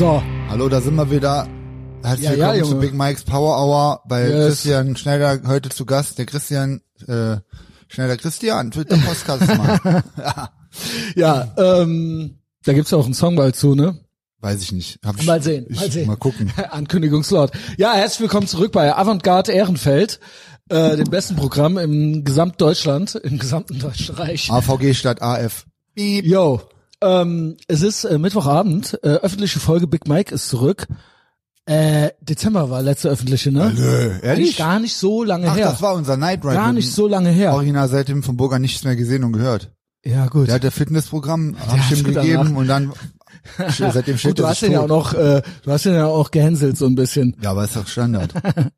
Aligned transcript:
So, 0.00 0.22
Hallo, 0.48 0.70
da 0.70 0.80
sind 0.80 0.94
wir 0.94 1.10
wieder. 1.10 1.46
Herzlich 2.02 2.24
Ja, 2.24 2.32
ja, 2.32 2.54
willkommen 2.54 2.64
zu 2.64 2.70
Junge. 2.70 2.80
Big 2.86 2.94
Mike's 2.94 3.22
Power 3.22 3.58
Hour 3.58 4.00
bei 4.08 4.30
Yes. 4.30 4.46
Christian 4.46 4.96
Schneider 4.96 5.42
heute 5.46 5.68
zu 5.68 5.84
Gast. 5.84 6.16
Der 6.16 6.24
Christian, 6.24 6.80
äh, 7.06 7.36
Schneider 7.86 8.16
Christian, 8.16 8.70
Twitter 8.70 8.96
Podcast 8.96 9.46
mal. 9.58 10.02
ja, 10.16 10.50
ja, 11.16 11.54
ähm, 11.82 12.38
da 12.64 12.72
gibt's 12.72 12.92
ja 12.92 12.96
auch 12.96 13.04
einen 13.04 13.12
Song 13.12 13.36
bald 13.36 13.56
zu, 13.56 13.74
ne? 13.74 14.00
weiß 14.40 14.62
ich 14.62 14.72
nicht. 14.72 15.00
Hab 15.04 15.20
ich, 15.20 15.26
Mal 15.26 15.42
sehen, 15.42 15.66
ich, 15.68 15.78
mal 15.78 15.90
sehen. 15.90 16.06
Mal 16.06 16.16
gucken. 16.16 16.50
Ankündigungslord. 16.70 17.52
Ja, 17.76 17.92
herzlich 17.92 18.20
willkommen 18.20 18.46
zurück 18.46 18.72
bei 18.72 18.96
Avantgarde 18.96 19.52
Ehrenfeld, 19.52 20.18
äh, 20.70 20.96
dem 20.96 21.10
besten 21.10 21.36
Programm 21.36 21.76
im 21.76 22.24
Gesamtdeutschland, 22.24 23.16
im 23.16 23.38
gesamten 23.38 23.78
Deutschen 23.78 24.14
Reich. 24.14 24.50
AVG 24.50 24.94
statt 24.94 25.20
AF. 25.20 25.66
Piep. 25.94 26.24
Yo, 26.24 26.62
ähm, 27.02 27.56
es 27.68 27.82
ist 27.82 28.04
äh, 28.04 28.18
Mittwochabend, 28.18 28.98
äh, 29.02 29.08
öffentliche 29.08 29.60
Folge 29.60 29.86
Big 29.86 30.06
Mike 30.08 30.34
ist 30.34 30.48
zurück. 30.48 30.86
Äh, 31.66 32.10
Dezember 32.20 32.70
war 32.70 32.82
letzte 32.82 33.08
öffentliche, 33.10 33.52
ne? 33.52 33.72
Nö, 33.76 34.10
Eigentlich 34.10 34.22
ehrlich? 34.24 34.56
gar 34.56 34.80
nicht 34.80 34.96
so 34.96 35.22
lange 35.22 35.48
Ach, 35.50 35.56
her. 35.56 35.70
das 35.70 35.82
war 35.82 35.94
unser 35.94 36.16
Night 36.16 36.44
Ride. 36.44 36.54
gar 36.54 36.72
nicht 36.72 36.90
so 36.92 37.06
lange 37.06 37.30
her. 37.30 37.54
Original 37.54 37.88
seitdem 37.88 38.22
vom 38.22 38.36
Burger 38.36 38.58
nichts 38.58 38.82
mehr 38.82 38.96
gesehen 38.96 39.22
und 39.24 39.32
gehört. 39.32 39.70
Ja, 40.04 40.26
gut. 40.26 40.48
Der 40.48 40.54
hat 40.56 40.62
der 40.64 40.72
Fitnessprogramm, 40.72 41.56
hab 41.58 41.78
ich 41.78 41.98
ihm 41.98 42.04
gut 42.04 42.14
gegeben 42.14 42.44
danach. 42.44 42.56
und 42.58 42.66
dann 42.66 42.92
seitdem 43.92 44.16
steht 44.18 44.30
Gut, 44.32 44.38
du 44.40 44.46
hast 44.48 44.62
den 44.62 44.72
ja 44.72 44.80
auch 44.80 44.88
noch, 44.88 45.12
äh, 45.14 45.42
du 45.62 45.70
hast 45.70 45.84
den 45.84 45.94
ja 45.94 46.06
auch 46.06 46.30
gehänselt 46.30 46.76
so 46.78 46.86
ein 46.86 46.94
bisschen. 46.94 47.36
Ja, 47.42 47.50
aber 47.52 47.64
ist 47.64 47.76
doch 47.76 47.86
Standard. 47.86 48.32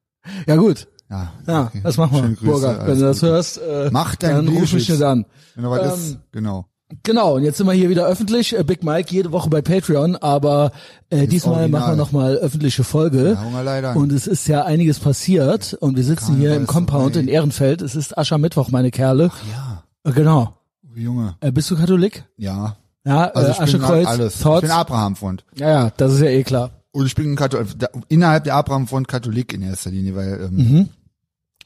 Ja 0.47 0.55
gut. 0.55 0.87
Ja, 1.11 1.33
Ja, 1.49 1.63
okay. 1.65 1.81
das 1.83 1.97
machen 1.97 2.37
wir, 2.41 2.49
Burger. 2.49 2.87
Wenn 2.87 2.97
du 3.01 3.07
das 3.07 3.19
Gute. 3.21 3.33
hörst, 3.33 3.59
äh, 3.59 3.89
Mach 3.91 4.15
dein 4.15 4.37
dann 4.37 4.49
ruf 4.49 4.73
mich 4.73 4.89
nicht 4.89 5.03
an. 5.03 5.27
Wenn 5.57 5.65
was 5.69 5.81
Ähm, 5.81 5.89
ist, 6.13 6.19
genau. 6.31 6.67
Genau, 7.03 7.37
und 7.37 7.43
jetzt 7.45 7.59
sind 7.59 7.67
wir 7.67 7.73
hier 7.73 7.89
wieder 7.89 8.07
öffentlich. 8.07 8.57
Äh, 8.57 8.63
Big 8.65 8.83
Mike 8.85 9.13
jede 9.13 9.33
Woche 9.33 9.49
bei 9.51 9.63
Patreon, 9.63 10.17
aber 10.17 10.73
äh, 11.11 11.27
diesmal 11.27 11.61
original. 11.61 11.81
machen 11.81 11.93
wir 11.93 11.97
nochmal 11.97 12.37
öffentliche 12.37 12.85
Folge. 12.85 13.37
Ja. 13.41 13.93
Und 13.95 14.13
es 14.13 14.27
ist 14.27 14.47
ja 14.49 14.65
einiges 14.65 14.99
passiert 15.01 15.75
und 15.75 15.97
wir 15.97 16.05
sitzen 16.05 16.37
hier 16.37 16.51
Karneval 16.51 16.57
im 16.57 16.63
ist 16.65 16.69
Compound 16.69 17.17
in 17.17 17.29
Ehrenfeld. 17.29 17.83
Es 17.83 17.95
ist 17.95 18.17
Aschermittwoch, 18.17 18.71
meine 18.71 18.91
Kerle. 18.91 19.31
Ja, 19.53 19.83
Äh, 20.05 20.13
genau. 20.13 20.55
Junge. 20.95 21.37
Äh, 21.41 21.51
bist 21.53 21.71
du 21.71 21.77
Katholik? 21.77 22.25
Ja. 22.37 22.77
Ja, 23.05 23.25
Also 23.31 23.49
äh, 23.49 23.51
ich 23.53 23.57
bin 23.57 23.65
Aschekreuz, 23.65 24.07
alles. 24.07 24.35
Ich 24.45 24.61
bin 24.61 24.71
Abraham-Front. 24.71 25.45
Ja, 25.57 25.69
ja, 25.71 25.93
das 25.97 26.13
ist 26.13 26.21
ja 26.21 26.27
eh 26.29 26.43
klar. 26.45 26.71
Und 26.93 27.07
ich 27.07 27.15
bin 27.15 27.33
ein 27.33 27.37
Kathol 27.37 27.67
innerhalb 28.09 28.45
der 28.45 28.55
Abraham-Front 28.57 29.09
Katholik 29.09 29.55
in 29.55 29.63
erster 29.63 29.91
Linie, 29.91 30.15
weil 30.15 30.41
ähm, 30.51 30.57
Mhm. 30.57 30.89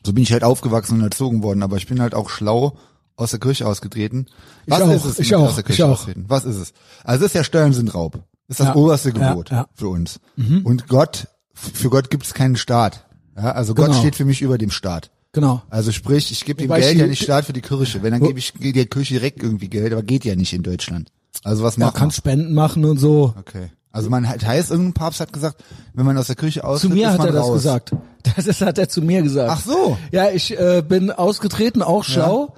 so 0.05 0.13
bin 0.13 0.23
ich 0.23 0.33
halt 0.33 0.45
aufgewachsen 0.45 0.99
und 0.99 1.03
erzogen 1.05 1.43
worden. 1.43 1.63
Aber 1.65 1.77
ich 1.77 1.87
bin 1.89 2.01
halt 2.01 2.15
auch 2.15 2.31
schlau 2.31 2.79
aus 3.17 3.31
der 3.31 3.41
Kirche 3.41 3.67
ausgetreten. 3.67 4.27
Was 4.67 4.81
auch, 4.83 4.91
ist 4.91 5.05
es 5.05 5.19
ich 5.19 5.35
auch, 5.35 5.43
aus 5.49 5.55
der 5.55 5.61
ich 5.61 5.67
Kirche 5.67 5.87
auch. 5.87 5.91
austreten? 5.93 6.25
Was 6.29 6.45
ist 6.45 6.57
es? 6.57 6.73
Also 7.05 7.23
das 7.23 7.31
ist 7.31 7.35
ja 7.35 7.45
Steuern 7.45 7.73
sind 7.73 7.95
Raub. 7.95 8.21
Das 8.49 8.59
ist 8.59 8.61
das 8.61 8.67
Ja, 8.69 8.77
oberste 8.77 9.11
ja, 9.11 9.29
Gebot 9.31 9.51
ja. 9.51 9.63
Mhm. 9.63 9.67
für 9.75 9.89
uns. 9.89 10.21
Und 10.65 10.89
Gott, 10.89 11.29
für 11.55 11.91
Gott 11.91 12.11
gibt 12.11 12.25
es 12.27 12.35
keinen 12.35 12.57
Staat. 12.57 13.05
Ja, 13.37 13.53
also 13.53 13.75
Gott 13.75 13.87
Genau. 13.87 13.99
steht 13.99 14.17
für 14.17 14.25
mich 14.25 14.41
über 14.43 14.57
dem 14.59 14.71
Staat. 14.71 15.11
Genau. 15.33 15.63
Also 15.69 15.93
sprich, 15.93 16.31
ich 16.33 16.45
gebe 16.45 16.63
dem 16.63 16.71
Geld 16.71 16.85
ich 16.93 16.99
ja 16.99 17.05
die- 17.05 17.11
nicht 17.11 17.23
Staat 17.23 17.45
für 17.45 17.53
die 17.53 17.61
Kirche. 17.61 18.03
Wenn, 18.03 18.13
dann 18.13 18.23
gebe 18.23 18.39
ich 18.39 18.53
der 18.59 18.87
Kirche 18.87 19.15
direkt 19.15 19.43
irgendwie 19.43 19.69
Geld, 19.69 19.93
aber 19.93 20.03
geht 20.03 20.25
ja 20.25 20.35
nicht 20.37 20.53
in 20.53 20.63
Deutschland. 20.63 21.11
Also 21.45 21.63
was 21.63 21.77
Man 21.77 21.87
macht 21.89 21.97
kann 21.97 22.09
man? 22.09 22.13
Spenden 22.13 22.55
machen 22.55 22.85
und 22.87 22.99
so. 22.99 23.35
Okay. 23.39 23.71
Also 23.93 24.09
man 24.11 24.29
hat, 24.29 24.45
heißt, 24.45 24.71
irgendein 24.71 24.95
Papst 24.95 25.21
hat 25.21 25.33
gesagt, 25.33 25.63
wenn 25.95 26.07
man 26.07 26.17
aus 26.17 26.27
der 26.29 26.37
Kirche 26.37 26.61
Zu 26.61 26.67
austritt, 26.67 26.93
mir 26.93 27.09
ist 27.11 27.19
hat 27.19 27.27
er 27.27 27.33
das 27.33 27.45
raus. 27.45 27.53
gesagt. 27.55 27.93
Das 28.37 28.47
ist, 28.47 28.61
hat 28.61 28.77
er 28.79 28.89
zu 28.89 29.03
mir 29.03 29.23
gesagt. 29.23 29.51
Ach 29.51 29.61
so. 29.65 29.97
Ja, 30.13 30.31
ich 30.31 30.59
äh, 30.59 30.83
bin 30.87 31.11
ausgetreten, 31.11 31.83
auch 31.83 32.05
schlau. 32.05 32.55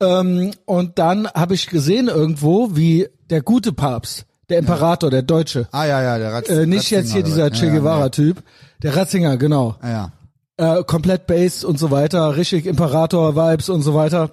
Ähm, 0.00 0.52
und 0.66 0.98
dann 0.98 1.26
habe 1.28 1.54
ich 1.54 1.68
gesehen 1.68 2.08
irgendwo, 2.08 2.76
wie 2.76 3.08
der 3.30 3.42
gute 3.42 3.72
Papst, 3.72 4.26
der 4.48 4.58
Imperator, 4.58 5.10
der 5.10 5.22
Deutsche, 5.22 5.68
Ah 5.72 5.86
ja, 5.86 6.02
ja, 6.02 6.18
der 6.18 6.32
Ratz, 6.32 6.48
äh, 6.48 6.66
nicht 6.66 6.90
jetzt 6.90 7.12
hier 7.12 7.22
dieser 7.22 7.50
Che 7.50 7.70
Guevara-Typ, 7.70 8.42
der 8.82 8.94
Ratzinger, 8.96 9.36
genau, 9.38 9.76
Ja, 9.82 10.12
ja. 10.58 10.78
äh, 10.80 10.84
komplett 10.84 11.26
based 11.26 11.64
und 11.64 11.78
so 11.78 11.90
weiter, 11.90 12.36
richtig 12.36 12.66
Imperator-Vibes 12.66 13.68
und 13.70 13.82
so 13.82 13.94
weiter. 13.94 14.30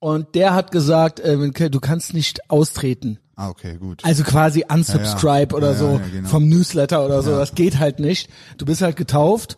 Und 0.00 0.34
der 0.36 0.54
hat 0.54 0.70
gesagt, 0.70 1.18
äh, 1.20 1.36
du 1.70 1.80
kannst 1.80 2.14
nicht 2.14 2.48
austreten. 2.50 3.18
Ah, 3.34 3.48
okay, 3.48 3.76
gut. 3.78 4.04
Also 4.04 4.22
quasi 4.22 4.64
unsubscribe 4.68 5.54
Ja, 5.54 5.60
ja. 5.60 5.66
oder 5.66 5.72
Ja, 5.72 5.74
so 5.78 6.00
genau. 6.12 6.28
vom 6.28 6.48
Newsletter 6.48 7.04
oder 7.04 7.22
so. 7.22 7.30
Das 7.36 7.54
geht 7.54 7.78
halt 7.78 7.98
nicht. 8.00 8.28
Du 8.58 8.64
bist 8.66 8.80
halt 8.82 8.96
getauft 8.96 9.56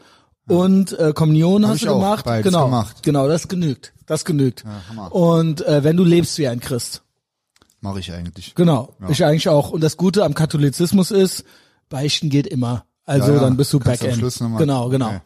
und 0.51 0.99
äh, 0.99 1.13
Kommunion 1.15 1.67
hast 1.67 1.77
ich 1.77 1.87
du 1.87 1.95
gemacht. 1.95 2.25
genau, 2.43 2.65
gemacht. 2.67 3.03
genau, 3.03 3.29
das 3.29 3.49
genügt. 3.49 3.93
Das 4.07 4.25
genügt. 4.25 4.65
Hammer. 4.89 5.15
und 5.15 5.65
äh, 5.67 5.85
wenn 5.85 5.97
du 5.97 6.05
lebst 6.05 6.37
wie 6.39 6.49
ein 6.49 6.61
Christ. 6.61 7.03
Mache 7.81 8.01
ich 8.01 8.13
eigentlich. 8.13 8.55
Genau, 8.55 8.95
ich 9.09 9.25
eigentlich 9.25 9.49
auch. 9.49 9.71
Und 9.71 9.83
das 9.83 9.97
Gute 9.97 10.25
am 10.25 10.35
Katholizismus 10.35 11.11
ist, 11.11 11.45
Beichten 11.89 12.29
geht 12.29 12.47
immer. 12.47 12.85
Also 13.07 13.29
Ja, 13.29 13.35
ja. 13.35 13.41
dann 13.41 13.57
bist 13.57 13.73
du 13.73 13.79
Kannst 13.79 14.03
Backend. 14.03 14.59
Genau, 14.59 14.89
genau. 14.89 15.07
Okay. 15.07 15.21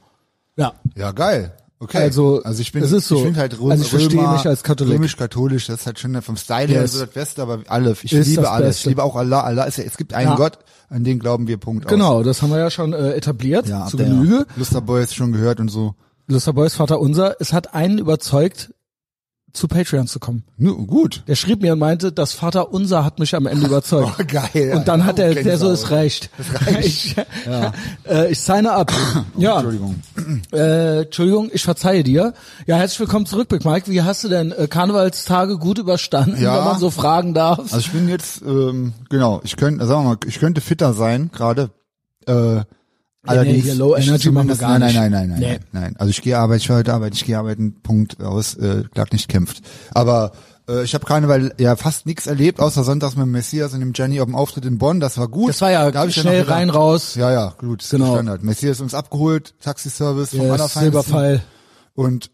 Ja. 0.57 0.75
Ja, 0.95 1.11
geil. 1.13 1.57
Okay. 1.81 1.99
Also, 1.99 2.43
also 2.45 2.61
ich 2.63 2.73
bin, 2.73 2.83
es 2.83 2.93
ist 2.93 3.09
so. 3.09 3.17
ich 3.17 3.23
finde 3.25 3.41
halt 3.41 3.61
Röm, 3.61 3.73
Also 3.73 3.83
ich 3.85 3.91
verstehe 3.91 4.29
mich 4.29 4.47
als 4.47 4.63
Katholik. 4.63 4.95
römisch-katholisch, 4.95 5.67
das 5.67 5.81
ist 5.81 5.87
halt 5.87 5.99
schon 5.99 6.21
vom 6.23 6.37
Style 6.37 6.69
her 6.69 6.83
Yes. 6.83 6.93
so 6.93 7.01
das 7.05 7.11
Beste, 7.13 7.43
aber 7.43 7.61
alle, 7.69 7.95
ich 8.03 8.13
Ist 8.13 8.27
liebe 8.29 8.49
alles. 8.51 8.79
Ich 8.79 8.87
liebe 8.87 9.03
auch 9.03 9.17
Allah. 9.17 9.43
Allah 9.43 9.65
ist 9.65 9.79
ja, 9.79 9.85
es 9.85 9.97
gibt 9.97 10.15
einen 10.15 10.31
Ja. 10.31 10.37
Gott, 10.37 10.59
an 10.89 11.05
den 11.05 11.19
glauben 11.19 11.47
wir, 11.49 11.59
Punkt 11.59 11.85
aus. 11.87 11.91
Genau, 11.91 12.23
das 12.23 12.41
haben 12.43 12.51
wir 12.51 12.59
ja 12.59 12.71
schon 12.71 12.93
äh, 12.93 13.13
etabliert, 13.13 13.67
Ja, 13.69 13.87
zu 13.87 13.97
Genüge. 13.97 14.35
Ja. 14.37 14.47
Lusterboys 14.57 15.13
schon 15.15 15.33
gehört 15.33 15.61
und 15.61 15.69
so. 15.69 15.95
Lusterboys 16.27 16.75
Vater 16.75 17.01
Unser, 17.01 17.37
es 17.41 17.53
hat 17.53 17.75
einen 17.75 17.99
überzeugt, 17.99 18.73
zu 19.55 19.69
Patreon 19.69 20.07
zu 20.09 20.19
kommen. 20.19 20.43
Nu, 20.59 20.85
gut. 20.87 21.23
Der 21.29 21.37
schrieb 21.37 21.63
mir 21.63 21.73
und 21.75 21.79
meinte, 21.79 22.13
das 22.13 22.33
Vater 22.33 22.73
Unser 22.73 23.05
hat 23.05 23.19
mich 23.21 23.35
am 23.37 23.47
Ende 23.47 23.67
überzeugt. 23.67 24.13
Oh, 24.21 24.25
geil. 24.27 24.75
Und 24.77 24.89
dann 24.89 25.05
hat 25.07 25.19
Oh, 25.19 25.23
er, 25.23 25.35
der 25.35 25.57
so, 25.59 25.71
es 25.71 25.91
reicht. 25.91 26.29
Es 26.39 26.67
reicht. 26.67 26.75
Ich, 26.85 27.17
äh, 28.07 28.31
ich 28.33 28.41
signe 28.41 28.73
ab. 28.73 28.93
ja, 29.39 29.55
Entschuldigung. 29.55 29.95
äh, 30.53 31.03
Entschuldigung, 31.03 31.51
ich 31.53 31.63
verzeihe 31.63 32.03
dir. 32.03 32.35
Ja, 32.67 32.77
herzlich 32.77 33.01
willkommen 33.01 33.27
zurück, 33.27 33.49
Big 33.49 33.65
Mike. 33.65 33.91
Wie 33.91 34.03
hast 34.03 34.25
du 34.25 34.29
denn 34.29 34.51
äh, 34.53 34.67
Karnevalstage 34.67 35.57
gut 35.59 35.79
überstanden, 35.79 36.43
Ja. 36.43 36.59
wenn 36.59 36.65
man 36.65 36.79
so 36.81 36.91
fragen 36.91 37.33
darf? 37.33 37.61
Also 37.61 37.79
ich 37.79 37.91
bin 37.93 38.09
jetzt, 38.09 38.43
ähm, 38.43 38.93
genau, 39.09 39.41
ich 39.45 39.57
könnte, 39.57 39.87
sagen 39.87 40.03
wir 40.05 40.09
mal, 40.11 40.19
ich 40.27 40.41
könnte 40.41 40.61
fitter 40.61 40.93
sein, 40.95 41.31
gerade. 41.33 41.71
Äh, 42.27 42.63
allerdings. 43.27 43.65
hier 43.65 43.75
Low 43.75 43.95
Energy 43.97 44.31
machen 44.31 44.49
wir 44.49 44.57
gar 44.57 44.79
nein, 44.79 44.89
nicht. 44.89 44.97
Nein, 44.97 45.11
nein, 45.13 45.29
nein, 45.29 45.41
nein, 45.41 45.51
nein, 45.73 45.83
nein. 45.83 45.97
Also 45.99 46.11
ich 46.11 46.23
gehe 46.23 46.39
arbeiten, 46.39 46.61
ich 46.63 46.71
heute 46.71 46.93
arbeiten, 46.95 47.15
ich 47.15 47.25
gehe 47.25 47.39
arbeiten, 47.39 47.81
Punkt 47.83 48.23
aus, 48.23 48.55
äh, 48.55 48.85
Clark 48.93 49.13
nicht 49.13 49.29
kämpft. 49.29 49.63
Aber 49.93 50.33
äh, 50.69 50.83
ich 50.85 50.95
habe 50.95 51.05
Karneval 51.07 51.55
ja 51.59 51.77
fast 51.77 52.07
nichts 52.07 52.27
erlebt, 52.27 52.61
außer 52.61 52.85
sonntags 52.85 53.17
mit 53.17 53.25
dem 53.27 53.33
Messias 53.33 53.73
und 53.75 53.81
dem 53.81 53.93
Jenny 53.95 54.21
auf 54.21 54.27
dem 54.27 54.35
Auftritt 54.35 54.65
in 54.65 54.79
Bonn. 54.79 55.01
Das 55.01 55.19
war 55.19 55.29
gut. 55.29 55.51
Das 55.51 55.61
war 55.61 55.71
ja 55.71 55.91
Da 55.91 56.11
schnell 56.11 56.41
gedacht- 56.43 56.51
rein, 56.57 56.71
raus. 56.71 57.15
Ja, 57.15 57.31
ja, 57.33 57.55
gut, 57.59 57.85
Genau. 57.91 58.15
Standard. 58.15 58.43
Messias 58.43 58.81
uns 58.81 58.95
abgeholt, 58.95 59.55
Taxiservice 59.63 60.31
vom 60.31 60.41
Yes, 60.43 60.51
Allerfeinsten. 60.53 60.81
Silberpfeil. 60.83 61.43
Und 61.95 62.31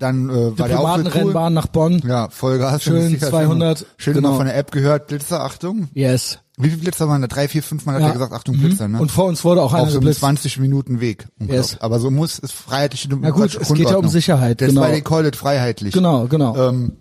dann 0.00 0.30
äh, 0.30 0.58
war 0.58 0.66
der 0.68 0.80
Auftritt 0.80 0.96
cool. 1.06 1.12
Diplomatenrennbahn 1.12 1.54
nach 1.54 1.66
Bonn. 1.66 2.02
Ja, 2.06 2.28
Vollgas. 2.30 2.82
Schön, 2.82 3.12
Messias, 3.12 3.30
200, 3.30 3.86
Schön 3.96 4.14
genau. 4.14 4.28
immer 4.28 4.36
von 4.38 4.46
der 4.46 4.56
App 4.56 4.72
gehört, 4.72 5.06
Blitzer, 5.08 5.42
Achtung. 5.42 5.88
Yes. 5.94 6.38
Wie 6.58 6.68
viele 6.68 6.80
Blitzer 6.82 7.08
waren 7.08 7.22
da? 7.22 7.28
Drei, 7.28 7.48
vier, 7.48 7.62
fünf 7.62 7.86
Mal 7.86 7.94
hat 7.96 8.00
Ja. 8.02 8.06
er 8.08 8.12
gesagt, 8.14 8.32
Achtung, 8.32 8.58
Blitzer, 8.58 8.88
ne? 8.88 8.98
Und 9.00 9.10
vor 9.10 9.26
uns 9.26 9.44
wurde 9.44 9.62
auch 9.62 9.72
einer 9.72 9.84
auf 9.84 9.88
so 9.90 9.94
einem 9.96 10.00
geblitzt. 10.02 10.20
20 10.20 10.58
Minuten 10.58 11.00
Weg. 11.00 11.26
Yes. 11.38 11.78
Aber 11.80 12.00
so 12.00 12.10
muss 12.10 12.38
es 12.42 12.50
freiheitliche 12.50 13.08
Na 13.14 13.30
gut, 13.30 13.54
es 13.54 13.72
geht 13.72 13.88
ja 13.90 13.96
um. 13.96 14.08
Sicherheit, 14.08 14.60
Das 14.60 14.68
genau. 14.68 14.80
war 14.82 14.90
they 14.90 15.02
call 15.02 15.24
it 15.24 15.36
freiheitlich. 15.36 15.94
Genau, 15.94 16.26
genau. 16.26 16.56
Ähm, 16.56 16.96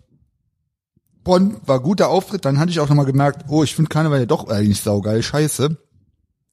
Bonn 1.24 1.58
war 1.66 1.80
guter 1.82 2.10
Auftritt, 2.10 2.46
dann 2.46 2.60
hatte 2.60 2.72
ich 2.72 2.80
auch 2.80 2.90
nochmal 2.90 3.06
gemerkt, 3.06 3.46
oh, 3.50 3.64
ich 3.64 3.76
finde 3.76 3.90
Karneval 3.90 4.20
ja 4.20 4.26
doch 4.26 4.48
eigentlich 4.48 4.82
saugeil, 4.82 5.22
scheiße. 5.22 5.78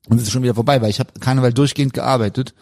Und 0.09 0.17
es 0.17 0.25
ist 0.25 0.33
schon 0.33 0.43
wieder 0.43 0.55
vorbei, 0.55 0.81
weil 0.83 0.91
ich 0.91 1.01
habe 1.01 1.11
Karneval 1.21 1.53
durchgehend 1.53 1.93
gearbeitet 1.95 2.55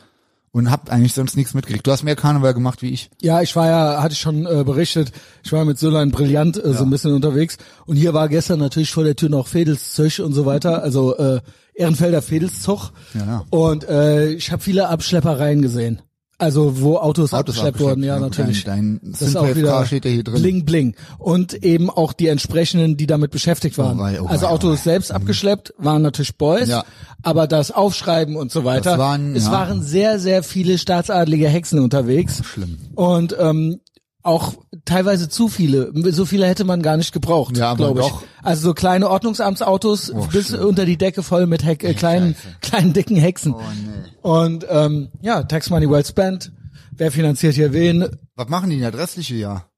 und 0.55 0.71
habe 0.71 0.93
eigentlich 0.93 1.13
sonst 1.13 1.37
nichts 1.37 1.53
mitgekriegt. 1.53 1.85
Du 1.85 1.91
hast 1.91 2.05
mehr 2.05 2.15
Karneval 2.15 2.55
gemacht 2.55 2.81
wie 2.81 2.91
ich. 2.91 3.11
Ja, 3.21 3.43
ich 3.43 3.57
war 3.57 3.67
ja, 3.67 4.03
hatte 4.03 4.13
ich 4.13 4.21
schon 4.21 4.47
äh, 4.47 4.63
berichtet, 4.65 5.11
ich 5.43 5.53
war 5.53 5.65
mit 5.65 5.81
Sölein 5.81 6.13
brillant 6.13 6.57
äh, 6.57 6.73
so 6.73 6.85
ein 6.85 6.91
bisschen 6.91 7.13
unterwegs 7.13 7.59
und 7.87 7.97
hier 7.97 8.15
war 8.15 8.29
gestern 8.29 8.61
natürlich 8.61 8.93
vor 8.93 9.03
der 9.03 9.17
Tür 9.17 9.31
noch 9.31 9.49
Fedelszöch 9.49 10.21
und 10.21 10.33
so 10.33 10.47
weiter, 10.47 10.81
also 10.81 11.17
äh, 11.17 11.41
Ehrenfelder 11.75 12.23
Fedelszug 12.23 12.93
Ja, 13.15 13.27
ja. 13.27 13.45
und 13.51 13.89
äh, 13.89 14.29
ich 14.31 14.53
habe 14.53 14.63
viele 14.63 14.89
Abschleppereien 14.89 15.61
gesehen. 15.61 16.01
Also 16.37 16.81
wo 16.81 16.97
Autos, 16.97 17.33
Autos 17.33 17.33
abgeschleppt 17.33 17.67
abgeschleppt, 17.77 17.81
wurden, 17.81 18.03
ja, 18.05 18.15
ja, 18.15 18.21
natürlich. 18.21 18.65
dein- 18.65 18.99
dein 19.03 19.13
das 19.13 19.23
ist 19.23 19.37
auch 19.37 19.55
wieder 19.55 19.87
steht 19.87 20.05
ja 20.05 20.11
hier 20.11 20.25
drin. 20.25 20.43
Bling 20.43 20.65
Bling 20.65 20.95
und 21.19 21.55
eben 21.65 21.91
auch 21.91 22.13
die 22.13 22.27
entsprechenden, 22.29 22.97
die 22.97 23.07
damit 23.07 23.31
beschäftigt 23.31 23.79
waren. 23.79 23.99
Oh 23.99 24.03
wei, 24.03 24.21
oh 24.21 24.27
also 24.27 24.47
wei, 24.47 24.51
oh 24.51 24.55
Autos 24.55 24.79
wei. 24.81 24.83
selbst 24.83 25.13
abgeschleppt 25.13 25.75
waren 25.79 26.03
natürlich 26.03 26.37
Boys, 26.37 26.69
Ja. 26.69 26.85
aber 27.23 27.47
das 27.47 27.71
Aufschreiben 27.71 28.35
und 28.37 28.51
so 28.51 28.65
weiter. 28.65 28.91
Das 28.91 28.99
waren, 28.99 29.37
es 29.37 29.45
ja. 29.47 29.53
waren 29.53 29.81
sehr 29.83 30.19
sehr 30.19 30.43
viele 30.43 30.77
staatsadlige 30.79 31.49
Hexen 31.49 31.79
unterwegs. 31.79 32.43
Schlimm. 32.45 32.79
Und 32.97 33.37
ähm, 33.39 33.81
auch 34.25 34.55
teilweise 34.85 35.29
zu 35.29 35.49
viele. 35.49 35.93
So 36.13 36.25
viele 36.27 36.47
hätte 36.47 36.65
man 36.65 36.83
gar 36.83 36.97
nicht 36.97 37.13
gebraucht, 37.13 37.57
Ja, 37.57 37.75
glaube 37.75 38.01
ich. 38.01 38.07
doch. 38.09 38.23
Also 38.43 38.63
so 38.69 38.75
kleine 38.75 39.09
Ordnungsamtsautos 39.11 40.11
Oh, 40.13 40.27
bis 40.33 40.49
schlimm. 40.49 40.65
unter 40.67 40.85
die 40.87 40.97
Decke 40.97 41.23
voll 41.23 41.47
mit 41.47 41.65
Heck, 41.65 41.85
äh, 41.85 41.95
kleinen, 41.95 42.35
Scheiße. 42.35 42.57
kleinen 42.63 42.93
dicken 42.95 43.17
Hexen. 43.17 43.55
Oh 43.55 43.61
nee. 43.61 44.11
Und 44.23 44.67
ähm, 44.69 45.09
ja, 45.21 45.43
Tax 45.45 45.71
Money 45.71 45.89
Well 45.91 46.05
Spent. 46.05 46.53
Wer 46.97 47.13
finanziert 47.13 47.55
hier 47.55 47.73
wen? 47.73 48.07
Was 48.35 48.49
machen 48.49 48.71
die 48.71 48.79
denn 48.81 48.91
das 48.91 49.01
restliche 49.01 49.35
Jahr? 49.35 49.69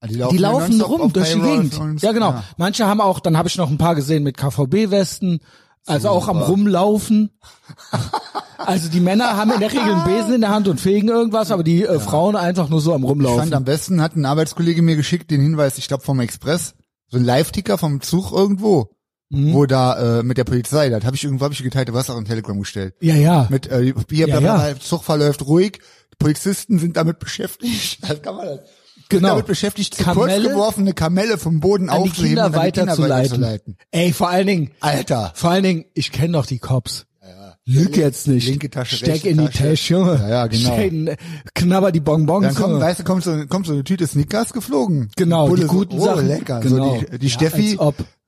Ah, 0.00 0.06
Die 0.06 0.12
Die 0.14 0.18
ja 0.20 0.28
laufen 0.30 0.80
rum 0.80 1.12
durch 1.12 1.32
die 1.32 1.40
Gegend. 1.40 2.02
Ja, 2.02 2.12
genau. 2.12 2.40
Manche 2.58 2.86
haben 2.86 3.00
auch, 3.00 3.18
dann 3.18 3.36
habe 3.36 3.48
ich 3.48 3.56
noch 3.56 3.68
ein 3.70 3.78
paar 3.78 3.96
gesehen 3.96 4.22
mit 4.22 4.36
KVB-Westen. 4.36 5.40
Also 5.86 6.08
auch 6.10 6.28
am 6.28 6.38
Rumlaufen. 6.42 7.30
Also 8.58 8.88
die 8.88 9.00
Männer 9.00 9.36
haben 9.36 9.52
in 9.52 9.60
der 9.60 9.70
Regel 9.72 9.84
einen 9.94 10.04
Besen 10.04 10.34
in 10.34 10.40
der 10.42 10.50
Hand 10.50 10.68
und 10.68 10.80
fegen 10.80 11.08
irgendwas, 11.08 11.50
aber 11.50 11.62
die 11.62 11.84
äh, 11.84 11.98
Frauen 12.00 12.36
einfach 12.36 12.68
nur 12.68 12.80
so 12.80 12.92
am 12.92 13.02
Ich 13.02 13.08
fand 13.08 13.10
Rumlaufen. 13.24 13.54
am 13.54 13.64
besten, 13.64 14.02
hat 14.02 14.16
ein 14.16 14.24
Arbeitskollege 14.26 14.82
mir 14.82 14.96
geschickt, 14.96 15.30
den 15.30 15.40
Hinweis, 15.40 15.78
ich 15.78 15.88
glaube 15.88 16.02
vom 16.04 16.20
Express, 16.20 16.74
so 17.08 17.16
ein 17.18 17.24
Live-Ticker 17.24 17.78
vom 17.78 18.00
Zug 18.00 18.32
irgendwo, 18.32 18.90
Mhm. 19.30 19.52
wo 19.52 19.66
da 19.66 20.20
äh, 20.20 20.22
mit 20.22 20.38
der 20.38 20.44
Polizei, 20.44 20.88
das 20.88 21.04
habe 21.04 21.14
ich 21.14 21.22
irgendwo 21.22 21.44
hab 21.44 21.52
ich 21.52 21.62
geteilt, 21.62 21.92
was 21.92 22.08
auch 22.08 22.16
in 22.16 22.24
Telegram 22.24 22.58
gestellt. 22.58 22.94
Ja, 23.02 23.14
ja. 23.14 23.46
Mit 23.50 23.70
äh, 23.70 23.92
hier, 24.10 24.26
Ja, 24.26 24.40
ja. 24.40 24.74
Zug 24.80 25.04
verläuft 25.04 25.46
ruhig, 25.46 25.80
Polizisten 26.18 26.78
sind 26.78 26.96
damit 26.96 27.18
beschäftigt. 27.18 27.98
Das 28.08 28.22
kann 28.22 28.36
man 28.36 28.46
das. 28.46 28.60
Genau. 29.08 29.28
damit 29.28 29.46
beschäftigt, 29.46 29.94
zu 29.94 30.04
kurz 30.04 30.16
Kamelle 30.16 30.48
geworfene 30.50 30.92
Kamelle 30.92 31.38
vom 31.38 31.60
Boden 31.60 31.88
aufzuheben 31.88 32.26
Kinder 32.26 32.46
und 32.46 32.54
weiterzuleiten. 32.54 33.08
weiterzuleiten. 33.10 33.76
Ey, 33.90 34.12
vor 34.12 34.28
allen 34.28 34.46
Dingen, 34.46 34.70
Alter. 34.80 35.32
vor 35.34 35.50
allen 35.50 35.62
Dingen, 35.62 35.84
ich 35.94 36.12
kenne 36.12 36.34
doch 36.34 36.46
die 36.46 36.58
Cops. 36.58 37.06
Lüg 37.70 37.96
jetzt 37.98 38.26
nicht. 38.28 38.48
Linke 38.48 38.70
Tasche, 38.70 38.96
Steck 38.96 39.26
in 39.26 39.36
die 39.36 39.48
Tasche. 39.48 39.94
Ja, 39.94 40.28
ja, 40.28 40.46
genau. 40.46 40.72
Steck, 40.72 41.18
knabber 41.54 41.92
die 41.92 42.00
Bonbons. 42.00 42.46
Dann 42.46 42.54
kommt, 42.54 42.68
Junge. 42.72 42.80
weißt 42.84 43.00
du, 43.00 43.04
kommt 43.04 43.22
so, 43.24 43.46
kommt 43.46 43.66
so 43.66 43.74
eine 43.74 43.84
Tüte 43.84 44.06
Snickers 44.06 44.54
geflogen. 44.54 45.10
Genau, 45.16 45.54
die 45.54 45.64
guten 45.64 45.98
so, 45.98 46.04
oh, 46.04 46.14
Sachen. 46.14 46.28
lecker. 46.28 46.60
Genau. 46.60 46.94
So 46.98 47.04
die, 47.12 47.18
die 47.18 47.26
Ja, 47.26 47.32
Steffi 47.32 47.78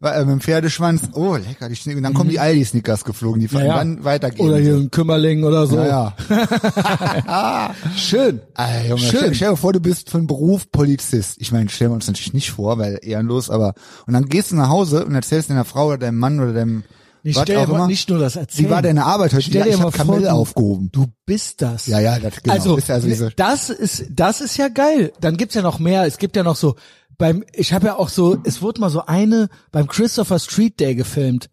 äh, 0.02 0.19
mit 0.20 0.28
dem 0.28 0.40
Pferdeschwanz, 0.40 1.08
oh, 1.14 1.37
lecker, 1.37 1.70
die 1.70 1.75
Snickers. 1.75 1.96
Und 1.96 2.02
dann 2.02 2.12
kommen 2.12 2.28
die 2.28 2.38
Aldi 2.38 2.64
Snickers 2.66 3.02
geflogen, 3.04 3.40
die 3.40 3.46
Mhm. 3.46 3.60
Ja, 3.60 3.66
ja. 3.66 3.78
dann 3.78 4.04
weitergehen. 4.04 4.46
Oder 4.46 4.58
hier 4.58 4.75
ein 4.75 4.90
Kümmerling 4.90 5.42
oder 5.44 5.66
so. 5.66 5.76
ja, 5.76 6.14
ja. 6.26 7.75
Schön. 7.96 8.40
Alter, 8.54 8.88
Junge, 8.88 9.00
Schön. 9.00 9.19
Stell, 9.20 9.34
stell 9.34 9.50
dir 9.52 9.56
vor, 9.56 9.72
du 9.72 9.81
bist 9.81 10.10
von 10.10 10.26
Beruf 10.26 10.70
Polizist. 10.70 11.37
Ich 11.40 11.50
meine, 11.50 11.70
stellen 11.70 11.92
wir 11.92 11.94
uns 11.94 12.06
natürlich 12.06 12.34
nicht 12.34 12.50
vor, 12.50 12.78
weil 12.78 12.98
ehrenlos, 13.02 13.48
aber 13.50 13.72
und 14.06 14.12
dann 14.12 14.26
gehst 14.26 14.52
du 14.52 14.56
nach 14.56 14.69
Hause 14.69 15.04
und 15.06 15.14
erzählst 15.14 15.48
deiner 15.50 15.64
Frau 15.64 15.87
oder 15.88 15.98
deinem 15.98 16.19
Mann 16.19 16.40
oder 16.40 16.52
deinem 16.52 16.84
Ich 17.22 17.37
was 17.37 17.43
stell 17.43 17.56
dir 17.56 17.62
auch 17.62 17.69
mal 17.69 17.75
immer, 17.76 17.87
nicht 17.87 18.08
nur 18.08 18.19
das 18.19 18.37
erzählen. 18.37 18.69
wie 18.69 18.70
war 18.70 18.82
deine 18.82 19.05
Arbeit 19.05 19.32
heute? 19.32 19.43
Stell 19.43 19.56
ja, 19.61 19.64
dir 19.64 19.70
ich 19.70 19.78
mal 19.78 19.84
hab 19.87 19.96
vor, 19.96 20.06
Kamelle 20.06 20.26
du- 20.28 20.32
aufgehoben. 20.32 20.88
Du 20.93 21.06
bist 21.26 21.61
das. 21.62 21.87
Ja, 21.87 22.00
ja, 22.00 22.19
das 22.19 22.43
genau. 22.43 22.55
Also, 22.55 22.76
ist 22.76 22.88
ja 22.88 22.94
also 22.94 23.08
diese, 23.08 23.31
das 23.31 23.70
ist, 23.70 24.05
das 24.11 24.40
ist 24.40 24.56
ja 24.56 24.69
geil. 24.69 25.12
Dann 25.20 25.37
gibt's 25.37 25.55
ja 25.55 25.62
noch 25.62 25.78
mehr. 25.78 26.05
Es 26.05 26.19
gibt 26.19 26.37
ja 26.37 26.43
noch 26.43 26.56
so, 26.56 26.76
beim, 27.19 27.44
ich 27.52 27.72
habe 27.72 27.87
ja 27.88 27.96
auch 27.96 28.08
so, 28.08 28.38
es 28.44 28.62
wurde 28.62 28.81
mal 28.81 28.90
so 28.90 29.05
eine 29.06 29.49
beim 29.72 29.87
Christopher 29.87 30.38
Street 30.38 30.81
Day 30.81 30.94
gefilmt. 30.94 31.50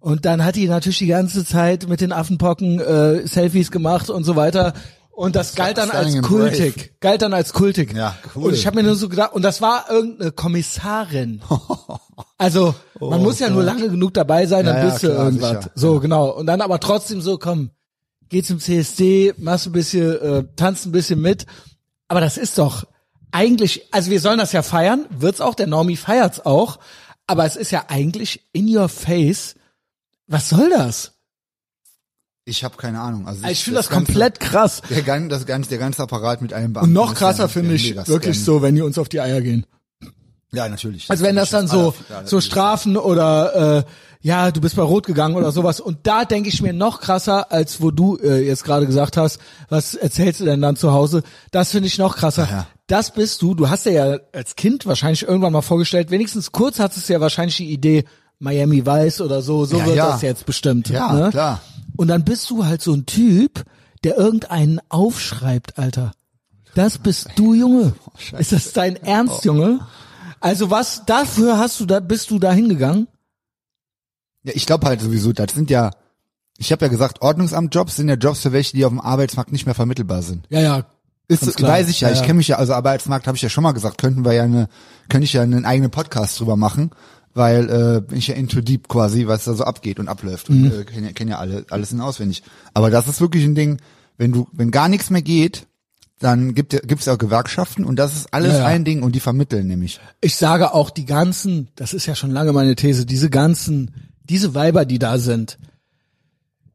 Und 0.00 0.26
dann 0.26 0.44
hat 0.44 0.56
die 0.56 0.68
natürlich 0.68 0.98
die 0.98 1.06
ganze 1.06 1.46
Zeit 1.46 1.88
mit 1.88 2.00
den 2.02 2.12
Affenpocken 2.12 2.78
äh, 2.80 3.26
Selfies 3.26 3.70
gemacht 3.70 4.10
und 4.10 4.24
so 4.24 4.36
weiter. 4.36 4.74
Und 5.16 5.36
das 5.36 5.54
galt 5.54 5.78
dann 5.78 5.90
als 5.90 6.20
kultig. 6.22 7.00
Galt 7.00 7.22
dann 7.22 7.32
als 7.34 7.52
kultig. 7.52 7.94
Ja, 7.94 8.16
cool. 8.34 8.46
Und 8.48 8.54
ich 8.54 8.66
habe 8.66 8.76
mir 8.76 8.82
nur 8.82 8.96
so 8.96 9.08
gedacht, 9.08 9.32
und 9.32 9.42
das 9.42 9.60
war 9.62 9.88
irgendeine 9.90 10.32
Kommissarin. 10.32 11.40
Also, 12.36 12.74
man 13.00 13.22
muss 13.22 13.38
ja 13.38 13.48
nur 13.48 13.62
lange 13.62 13.88
genug 13.88 14.12
dabei 14.14 14.46
sein, 14.46 14.66
dann 14.66 14.76
Oh, 14.76 14.78
Ja, 14.80 14.84
ja, 14.86 14.90
bist 14.90 15.02
du 15.04 15.08
klar, 15.08 15.24
irgendwas. 15.24 15.48
sicher. 15.50 15.70
So, 15.74 16.00
genau. 16.00 16.30
Und 16.30 16.46
dann 16.46 16.60
aber 16.60 16.78
trotzdem 16.80 17.20
so, 17.20 17.38
komm, 17.38 17.70
geh 18.28 18.42
zum 18.42 18.58
CSD, 18.60 19.34
machst 19.38 19.66
ein 19.66 19.72
bisschen, 19.72 20.20
äh, 20.20 20.44
tanzt 20.56 20.84
ein 20.86 20.92
bisschen 20.92 21.20
mit. 21.20 21.46
Aber 22.08 22.20
das 22.20 22.36
ist 22.36 22.58
doch 22.58 22.84
eigentlich, 23.30 23.86
also 23.92 24.10
wir 24.10 24.20
sollen 24.20 24.38
das 24.38 24.52
ja 24.52 24.62
feiern, 24.62 25.06
wird's 25.10 25.40
auch, 25.40 25.54
der 25.54 25.68
Normie 25.68 25.96
feiert's 25.96 26.44
auch. 26.44 26.78
Aber 27.26 27.44
es 27.46 27.56
ist 27.56 27.70
ja 27.70 27.84
eigentlich 27.88 28.48
in 28.52 28.68
your 28.76 28.88
face. 28.88 29.54
Was 30.26 30.48
soll 30.50 30.70
das? 30.70 31.13
Ich 32.44 32.62
habe 32.64 32.76
keine 32.76 33.00
Ahnung. 33.00 33.26
Also 33.26 33.42
Also 33.42 33.52
ich 33.52 33.64
finde 33.64 33.78
das, 33.78 33.88
Ganze- 33.88 34.06
komplett 34.06 34.40
krass. 34.40 34.82
Der 34.90 35.02
ganze, 35.02 35.28
das 35.28 35.46
ganze, 35.46 35.68
der 35.70 35.78
ganze 35.78 36.02
Apparat 36.02 36.42
mit 36.42 36.52
einem 36.52 36.66
Und 36.66 36.72
Beamten. 36.74 36.92
noch 36.92 37.12
ist 37.12 37.18
krasser 37.18 37.42
ja 37.44 37.48
finde 37.48 37.74
ich 37.74 37.96
wirklich 38.06 38.42
so, 38.44 38.60
wenn 38.62 38.74
die 38.74 38.82
uns 38.82 38.98
auf 38.98 39.08
die 39.08 39.20
Eier 39.20 39.40
gehen. 39.40 39.64
Ja, 40.52 40.68
natürlich. 40.68 41.10
Also 41.10 41.24
wenn 41.24 41.34
das 41.34 41.50
dann 41.50 41.66
so 41.66 41.94
so 42.24 42.40
Strafen 42.40 42.96
oder 42.96 43.78
äh, 43.78 43.84
ja, 44.20 44.50
du 44.52 44.60
bist 44.60 44.76
bei 44.76 44.82
Rot 44.82 45.04
gegangen 45.06 45.34
oder 45.34 45.50
sowas 45.50 45.80
und 45.80 45.98
da 46.04 46.24
denke 46.24 46.48
ich 46.48 46.62
mir 46.62 46.72
noch 46.72 47.00
krasser 47.00 47.50
als 47.50 47.80
wo 47.82 47.90
du 47.90 48.16
äh, 48.18 48.46
jetzt 48.46 48.62
gerade 48.62 48.86
gesagt 48.86 49.16
hast, 49.16 49.40
was 49.68 49.94
erzählst 49.94 50.38
du 50.40 50.44
denn 50.44 50.60
dann 50.62 50.76
zu 50.76 50.92
Hause? 50.92 51.22
Das 51.50 51.72
finde 51.72 51.88
ich 51.88 51.98
noch 51.98 52.16
krasser. 52.16 52.46
Ja. 52.48 52.66
Das 52.86 53.10
bist 53.12 53.42
du, 53.42 53.54
du 53.54 53.68
hast 53.68 53.84
dir 53.86 53.92
ja 53.92 54.18
als 54.32 54.54
Kind 54.54 54.86
wahrscheinlich 54.86 55.22
irgendwann 55.26 55.52
mal 55.52 55.62
vorgestellt, 55.62 56.10
wenigstens 56.12 56.52
kurz 56.52 56.78
hattest 56.78 57.08
du 57.08 57.14
ja 57.14 57.20
wahrscheinlich 57.20 57.56
die 57.56 57.72
Idee 57.72 58.04
Miami 58.38 58.84
Weiß 58.86 59.20
oder 59.22 59.42
so, 59.42 59.64
so 59.64 59.78
Ja, 59.78 59.86
wird 59.86 59.96
ja. 59.96 60.10
das 60.12 60.22
jetzt 60.22 60.46
bestimmt, 60.46 60.88
Ja, 60.88 61.12
ne? 61.12 61.30
klar. 61.30 61.60
Und 61.96 62.08
dann 62.08 62.24
bist 62.24 62.50
du 62.50 62.64
halt 62.64 62.82
so 62.82 62.92
ein 62.92 63.06
Typ, 63.06 63.64
der 64.02 64.16
irgendeinen 64.16 64.80
aufschreibt, 64.88 65.78
Alter. 65.78 66.12
Das 66.74 66.98
bist 66.98 67.30
du, 67.36 67.54
Junge. 67.54 67.94
Oh, 68.06 68.36
Ist 68.36 68.52
das 68.52 68.72
dein 68.72 68.96
Ernst, 68.96 69.44
Junge? 69.44 69.80
Also 70.40 70.70
was, 70.70 71.04
dafür 71.06 71.58
hast 71.58 71.80
du 71.80 71.86
da, 71.86 72.00
bist 72.00 72.30
du 72.30 72.38
da 72.38 72.52
hingegangen? 72.52 73.08
Ja, 74.42 74.52
ich 74.54 74.66
glaube 74.66 74.86
halt 74.86 75.00
sowieso, 75.00 75.32
das 75.32 75.54
sind 75.54 75.70
ja, 75.70 75.90
ich 76.58 76.70
habe 76.70 76.84
ja 76.84 76.90
gesagt, 76.90 77.22
Ordnungsamtjobs 77.22 77.96
sind 77.96 78.08
ja 78.08 78.16
Jobs 78.16 78.40
für 78.40 78.52
welche, 78.52 78.76
die 78.76 78.84
auf 78.84 78.90
dem 78.90 79.00
Arbeitsmarkt 79.00 79.52
nicht 79.52 79.64
mehr 79.64 79.74
vermittelbar 79.74 80.22
sind. 80.22 80.46
Ja, 80.50 80.60
ja. 80.60 80.86
Ist, 81.26 81.56
klar. 81.56 81.70
weiß 81.72 81.88
ich 81.88 82.02
ja, 82.02 82.10
Ja, 82.10 82.14
ich 82.14 82.22
kenne 82.22 82.34
mich 82.34 82.48
ja, 82.48 82.56
also 82.56 82.74
Arbeitsmarkt 82.74 83.26
habe 83.26 83.36
ich 83.36 83.42
ja 83.42 83.48
schon 83.48 83.64
mal 83.64 83.72
gesagt, 83.72 83.96
könnten 83.96 84.26
wir 84.26 84.34
ja 84.34 84.42
eine, 84.42 84.68
könnte 85.08 85.24
ich 85.24 85.32
ja 85.32 85.40
einen 85.40 85.64
eigenen 85.64 85.90
Podcast 85.90 86.38
drüber 86.38 86.56
machen, 86.56 86.90
weil 87.34 87.68
äh, 87.68 88.00
bin 88.00 88.18
ich 88.18 88.28
ja 88.28 88.34
into 88.36 88.60
deep 88.60 88.88
quasi, 88.88 89.26
was 89.26 89.44
da 89.44 89.54
so 89.54 89.64
abgeht 89.64 89.98
und 89.98 90.08
abläuft 90.08 90.48
Mhm. 90.50 90.64
und 90.64 90.72
äh, 90.72 90.84
kenne 90.84 91.06
ja, 91.08 91.12
kenn 91.12 91.28
ja 91.28 91.38
alle, 91.38 91.66
alles 91.70 91.92
in 91.92 92.00
auswendig. 92.00 92.42
Aber 92.72 92.90
das 92.90 93.08
ist 93.08 93.20
wirklich 93.20 93.44
ein 93.44 93.54
Ding, 93.54 93.80
wenn 94.16 94.32
du, 94.32 94.48
wenn 94.52 94.70
gar 94.70 94.88
nichts 94.88 95.10
mehr 95.10 95.22
geht, 95.22 95.66
dann 96.20 96.54
gibt 96.54 96.72
es 96.72 97.04
ja 97.06 97.12
auch 97.12 97.18
Gewerkschaften 97.18 97.84
und 97.84 97.96
das 97.96 98.14
ist 98.16 98.32
alles 98.32 98.52
Ja, 98.54 98.58
ja. 98.60 98.66
ein 98.66 98.84
Ding 98.84 99.02
und 99.02 99.14
die 99.14 99.20
vermitteln 99.20 99.66
nämlich. 99.66 100.00
Ich 100.20 100.36
sage 100.36 100.72
auch 100.72 100.90
die 100.90 101.04
ganzen, 101.04 101.68
das 101.74 101.92
ist 101.92 102.06
ja 102.06 102.14
schon 102.14 102.30
lange 102.30 102.52
meine 102.52 102.76
These, 102.76 103.04
diese 103.04 103.28
ganzen, 103.30 103.92
diese 104.22 104.54
Weiber, 104.54 104.84
die 104.84 104.98
da 105.00 105.18
sind, 105.18 105.58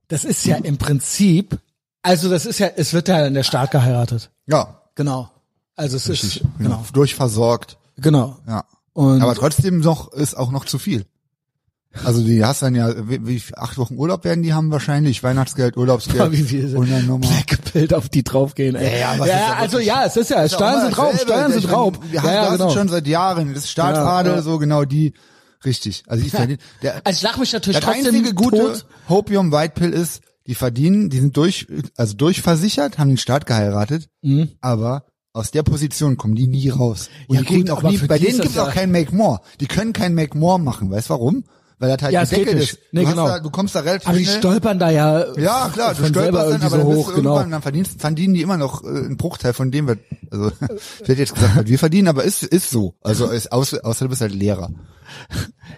das 0.09 0.25
ist 0.25 0.45
ja 0.45 0.57
im 0.57 0.77
Prinzip, 0.77 1.57
also 2.01 2.29
das 2.29 2.45
ist 2.45 2.59
ja, 2.59 2.67
es 2.75 2.93
wird 2.93 3.07
ja 3.07 3.25
in 3.25 3.33
der 3.33 3.43
Staat 3.43 3.71
geheiratet. 3.71 4.29
Ja, 4.47 4.75
Genau. 4.95 5.31
Also 5.77 5.95
es 5.95 6.09
ist, 6.09 6.23
richtig, 6.25 6.43
genau, 6.57 6.83
durchversorgt. 6.91 7.77
genau. 7.95 8.37
Ja. 8.45 8.65
Und 8.99 9.21
Aber 9.21 9.33
trotzdem 9.33 9.79
noch 9.79 10.11
ist 10.11 10.35
auch 10.35 10.51
noch 10.51 10.65
zu 10.65 10.77
viel. 10.77 11.05
Also 12.03 12.21
die 12.21 12.43
hast 12.43 12.61
dann 12.61 12.75
ja, 12.75 13.07
wie, 13.07 13.25
wie 13.25 13.41
acht 13.55 13.77
Wochen 13.77 13.95
Urlaub 13.95 14.25
werden 14.25 14.43
die 14.43 14.53
haben 14.53 14.71
wahrscheinlich, 14.71 15.23
Weihnachtsgeld, 15.23 15.77
Urlaubsgeld 15.77 16.31
wie 16.33 16.43
viel 16.43 16.75
und 16.75 16.91
dann 16.91 17.07
nochmal. 17.07 17.29
Blackbild 17.29 17.93
auf 17.93 18.09
die 18.09 18.25
draufgehen. 18.25 18.75
Ey. 18.75 18.99
Ja, 18.99 19.15
ja, 19.15 19.25
ja 19.25 19.53
also 19.53 19.77
wirklich- 19.77 19.87
ja, 19.87 20.03
es 20.03 20.17
ist 20.17 20.31
ja, 20.31 20.49
Steuern 20.49 20.81
sind 20.81 20.97
dasselbe. 20.97 21.17
Steuern 21.19 21.51
Ich 21.53 21.61
sind 21.61 21.71
Raub. 21.71 21.97
Wir 22.11 22.21
haben 22.21 22.29
ja, 22.29 22.45
das 22.49 22.57
genau. 22.57 22.69
schon 22.71 22.89
seit 22.89 23.07
Jahren. 23.07 23.53
Das 23.53 23.63
ist 23.63 23.71
Staatsadel, 23.71 24.33
Ja, 24.33 24.41
so 24.41 24.57
genau 24.57 24.83
die. 24.83 25.13
Richtig. 25.63 26.03
Also 26.05 26.21
die 26.21 26.29
verdienen. 26.29 26.59
Der, 26.81 26.95
Also 27.05 27.15
ich 27.15 27.21
lach 27.21 27.37
mich 27.37 27.53
natürlich 27.53 27.79
trotzdem 27.79 28.05
einzige 28.07 28.33
gute 28.33 28.57
tot. 28.57 28.85
Hopium 29.07 29.53
White 29.53 29.75
Pill 29.75 29.93
ist, 29.93 30.21
die 30.45 30.55
verdienen, 30.55 31.09
die 31.09 31.19
sind 31.19 31.37
durch, 31.37 31.67
also 31.95 32.15
durchversichert, 32.17 32.97
haben 32.97 33.07
den 33.07 33.17
Staat 33.17 33.45
geheiratet, 33.45 34.09
aber 34.59 35.05
aus 35.39 35.51
der 35.51 35.63
Position 35.63 36.17
kommen 36.17 36.35
die 36.35 36.47
nie 36.47 36.69
raus. 36.69 37.09
Und. 37.27 37.35
Ja, 37.35 37.41
die 37.41 37.47
kriegen 37.47 37.61
gut, 37.61 37.71
auch 37.71 37.77
aber 37.79 37.91
nie, 37.91 37.97
bei 37.97 38.19
denen 38.19 38.39
gibt's 38.39 38.55
das 38.55 38.67
auch 38.67 38.73
kein 38.73 38.91
Make 38.91 39.15
More. 39.15 39.41
Die 39.59 39.67
können 39.67 39.93
kein 39.93 40.13
Make 40.13 40.37
More 40.37 40.59
machen. 40.59 40.91
Weißt 40.91 41.09
warum? 41.09 41.43
Weil 41.79 41.89
das 41.95 42.01
halt 42.03 42.13
Ja, 42.13 42.23
gedeckelt 42.25 42.61
ist. 42.61 42.77
Nee, 42.91 43.03
du, 43.05 43.09
genau. 43.11 43.27
da, 43.27 43.39
du 43.39 43.49
kommst 43.49 43.73
da 43.73 43.79
relativ 43.79 44.07
Aber 44.09 44.17
die 44.17 44.25
schnell. 44.25 44.37
stolpern 44.39 44.79
da 44.79 44.89
ja. 44.89 45.25
Ja, 45.37 45.69
klar, 45.73 45.93
du 45.95 46.05
stolperst 46.05 46.51
dann, 46.51 46.61
aber 46.61 46.69
so 46.71 46.77
dann 46.77 46.85
hoch, 46.85 47.15
genau. 47.15 47.39
dann 47.41 47.61
verdienst, 47.61 48.01
verdienen 48.01 48.33
die 48.33 48.41
immer 48.41 48.57
noch 48.57 48.83
äh, 48.83 48.87
einen 48.87 49.15
Bruchteil 49.17 49.53
von 49.53 49.71
dem, 49.71 49.87
was, 49.87 49.97
also, 50.29 50.51
ich 51.01 51.07
hätte 51.07 51.21
jetzt 51.21 51.35
gesagt, 51.35 51.55
was 51.55 51.67
wir 51.67 51.79
verdienen, 51.79 52.09
aber 52.09 52.25
ist, 52.25 52.43
ist 52.43 52.69
so. 52.69 52.95
Also, 53.01 53.27
ist, 53.27 53.51
außer, 53.53 53.79
außer 53.83 54.05
du 54.05 54.09
bist 54.09 54.21
halt 54.21 54.33
Lehrer. 54.33 54.69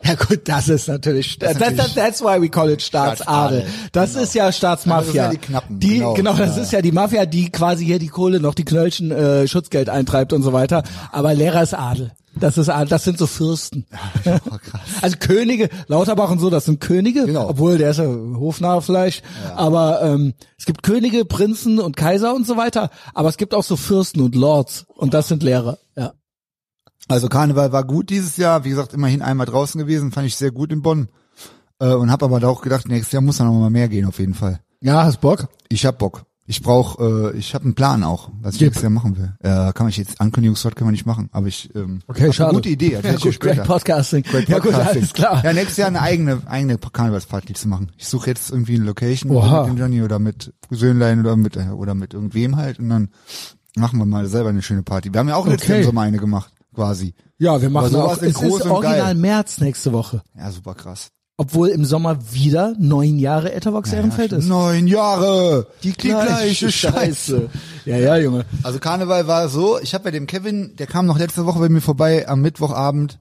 Ja 0.04 0.16
gut, 0.16 0.42
das 0.46 0.68
ist 0.70 0.88
natürlich, 0.88 1.38
Das 1.38 1.52
ist 1.52 1.60
that, 1.60 1.76
natürlich- 1.76 1.94
that, 1.94 2.04
that's 2.06 2.22
why 2.22 2.42
we 2.42 2.50
call 2.50 2.70
it 2.70 2.82
Staatsadel. 2.82 3.60
Staatsadel, 3.62 3.66
Das 3.92 4.12
genau. 4.14 4.24
ist 4.24 4.34
ja 4.36 4.52
Staatsmafia. 4.52 5.02
Das 5.04 5.08
ist 5.10 5.16
ja 5.16 5.30
die 5.30 5.38
Knappen, 5.38 5.80
Die, 5.80 5.98
genau. 6.00 6.14
genau, 6.16 6.34
das 6.36 6.56
Ja, 6.58 6.64
ist 6.64 6.72
ja 6.72 6.82
die 6.82 6.92
Mafia, 6.92 7.26
die 7.26 7.52
quasi 7.52 7.86
hier 7.86 8.00
die 8.00 8.08
Kohle 8.08 8.40
noch 8.40 8.56
die 8.56 8.66
Knöllchen 8.66 9.12
äh, 9.12 9.48
Schutzgeld 9.48 9.90
eintreibt 9.90 10.34
und 10.34 10.42
so 10.44 10.54
weiter. 10.54 10.84
Aber 11.12 11.34
Lehrer 11.34 11.62
ist 11.62 11.74
Adel. 11.76 12.12
Das 12.42 12.58
ist 12.58 12.70
Adel, 12.70 12.90
das 12.90 13.04
sind 13.04 13.18
so 13.18 13.28
Fürsten. 13.28 13.86
Krass. 14.24 14.42
Also 15.02 15.18
Könige, 15.20 15.70
Lauterbach 15.88 16.30
und 16.30 16.40
so, 16.40 16.50
das 16.50 16.66
sind 16.66 16.80
Könige, 16.82 17.26
Genau. 17.26 17.50
obwohl 17.50 17.78
der 17.78 17.92
ist 17.92 17.98
ja 17.98 18.06
hofnah 18.06 18.82
vielleicht. 18.82 19.24
Aber 19.56 20.02
ähm, 20.02 20.34
es 20.58 20.66
gibt 20.66 20.84
Könige, 20.84 21.24
Prinzen 21.26 21.80
und 21.80 21.96
Kaiser 21.96 22.34
und 22.36 22.46
so 22.46 22.58
weiter. 22.58 22.90
Aber 23.14 23.30
es 23.30 23.38
gibt 23.38 23.54
auch 23.54 23.64
so 23.64 23.76
Fürsten 23.78 24.22
und 24.22 24.36
Lords 24.36 24.86
und 24.96 25.14
das 25.14 25.28
sind 25.28 25.44
Lehrer. 25.44 25.78
Ja. 25.96 26.14
Also 27.08 27.30
Karneval 27.30 27.72
war 27.72 27.84
gut 27.84 28.10
dieses 28.10 28.38
Jahr, 28.38 28.64
wie 28.64 28.70
gesagt, 28.70 28.94
immerhin 28.94 29.22
einmal 29.22 29.46
draußen 29.46 29.80
gewesen, 29.80 30.12
fand 30.12 30.28
ich 30.28 30.36
sehr 30.36 30.52
gut 30.52 30.72
in 30.72 30.82
Bonn. 30.82 31.08
Äh, 31.80 31.94
und 31.94 32.12
habe 32.12 32.26
aber 32.26 32.40
da 32.40 32.48
auch 32.48 32.62
gedacht, 32.62 32.88
nächstes 32.88 33.12
Jahr 33.12 33.22
muss 33.22 33.38
dann 33.38 33.48
noch 33.48 33.54
mal 33.54 33.70
mehr 33.70 33.88
gehen 33.88 34.06
auf 34.06 34.20
jeden 34.20 34.34
Fall. 34.36 34.60
Ja, 34.82 35.04
hast 35.04 35.22
Bock? 35.22 35.48
Ich 35.70 35.86
hab 35.86 35.98
Bock. 36.00 36.24
Ich 36.48 36.62
brauch, 36.62 37.00
äh, 37.00 37.38
ich 37.38 37.54
habe 37.54 37.66
einen 37.66 37.76
Plan 37.76 38.04
auch, 38.04 38.30
was 38.42 38.56
ich 38.56 38.60
Gib. 38.60 38.68
nächstes 38.70 38.82
Jahr 38.84 38.90
machen 38.90 39.16
will. 39.16 39.34
Äh, 39.40 39.72
kann 39.74 39.88
ich 39.88 39.98
jetzt 39.98 40.20
Ankündigungswort 40.20 40.76
kann 40.76 40.86
man 40.86 40.92
nicht 40.92 41.06
machen, 41.06 41.30
aber 41.32 41.48
ich 41.48 41.74
ähm, 41.76 42.02
Okay, 42.08 42.34
schade. 42.34 42.50
eine 42.50 42.58
gute 42.58 42.70
Idee. 42.70 43.00
Ja, 43.02 43.16
gut, 43.16 43.40
great 43.40 43.64
Podcasting. 43.64 44.24
Great 44.24 44.50
ja 44.50 44.58
gut, 44.60 44.72
Podcasting. 44.72 44.98
alles 45.02 45.14
klar. 45.14 45.44
Ja, 45.46 45.54
nächstes 45.54 45.78
Jahr 45.78 45.88
eine 45.88 46.02
eigene, 46.02 46.42
eigene 46.48 46.78
Karnevalsparty 46.78 47.54
zu 47.54 47.68
machen. 47.70 47.92
Ich 47.98 48.08
suche 48.08 48.28
jetzt 48.32 48.50
irgendwie 48.50 48.76
eine 48.76 48.86
Location 48.86 49.32
Oha. 49.32 49.62
mit 49.62 49.70
dem 49.74 49.78
Johnny 49.78 50.02
oder 50.02 50.20
mit 50.20 50.54
Söhnlein 50.70 51.20
oder 51.22 51.36
mit, 51.36 51.56
äh, 51.56 51.70
oder 51.70 51.94
mit 51.94 52.14
irgendwem 52.14 52.58
halt 52.58 52.80
und 52.80 52.90
dann 52.90 53.10
machen 53.76 54.00
wir 54.00 54.06
mal 54.06 54.28
selber 54.28 54.50
eine 54.50 54.62
schöne 54.62 54.84
Party. 54.84 55.14
Wir 55.14 55.20
haben 55.20 55.30
ja 55.30 55.36
auch 55.36 55.48
letztes 55.48 55.70
Okay. 55.70 55.84
Jahr 55.84 55.98
eine 56.04 56.18
gemacht, 56.18 56.52
quasi. 56.74 57.14
Ja, 57.38 57.62
wir 57.62 57.70
machen 57.70 57.96
auch, 57.96 58.18
es 58.18 58.24
ist 58.42 58.66
original 58.66 58.82
geil. 58.82 59.16
März 59.16 59.60
nächste 59.60 59.94
Woche. 59.94 60.22
Ja, 60.36 60.52
super 60.52 60.74
krass. 60.76 61.10
Obwohl 61.38 61.70
im 61.70 61.86
Sommer 61.86 62.32
wieder 62.34 62.76
neun 62.78 63.18
Jahre 63.18 63.54
Etavox 63.54 63.92
Ehrenfeld 63.92 64.32
ist. 64.32 64.48
Neun 64.48 64.86
Jahre. 64.86 65.68
Die, 65.84 65.94
gleiche 65.94 66.72
Scheiße. 66.72 67.50
Ja, 67.86 67.98
ja, 67.98 68.18
Junge. 68.18 68.46
Also 68.62 68.78
Karneval 68.80 69.28
war 69.28 69.50
so, 69.50 69.80
ich 69.80 69.94
habe 69.94 70.04
bei 70.04 70.12
dem 70.12 70.28
Kevin, 70.28 70.76
der 70.78 70.86
kam 70.86 71.08
noch 71.08 71.18
letzte 71.18 71.46
Woche 71.46 71.60
bei 71.60 71.70
mir 71.70 71.82
vorbei 71.82 72.28
am 72.28 72.42
Mittwochabend. 72.42 73.20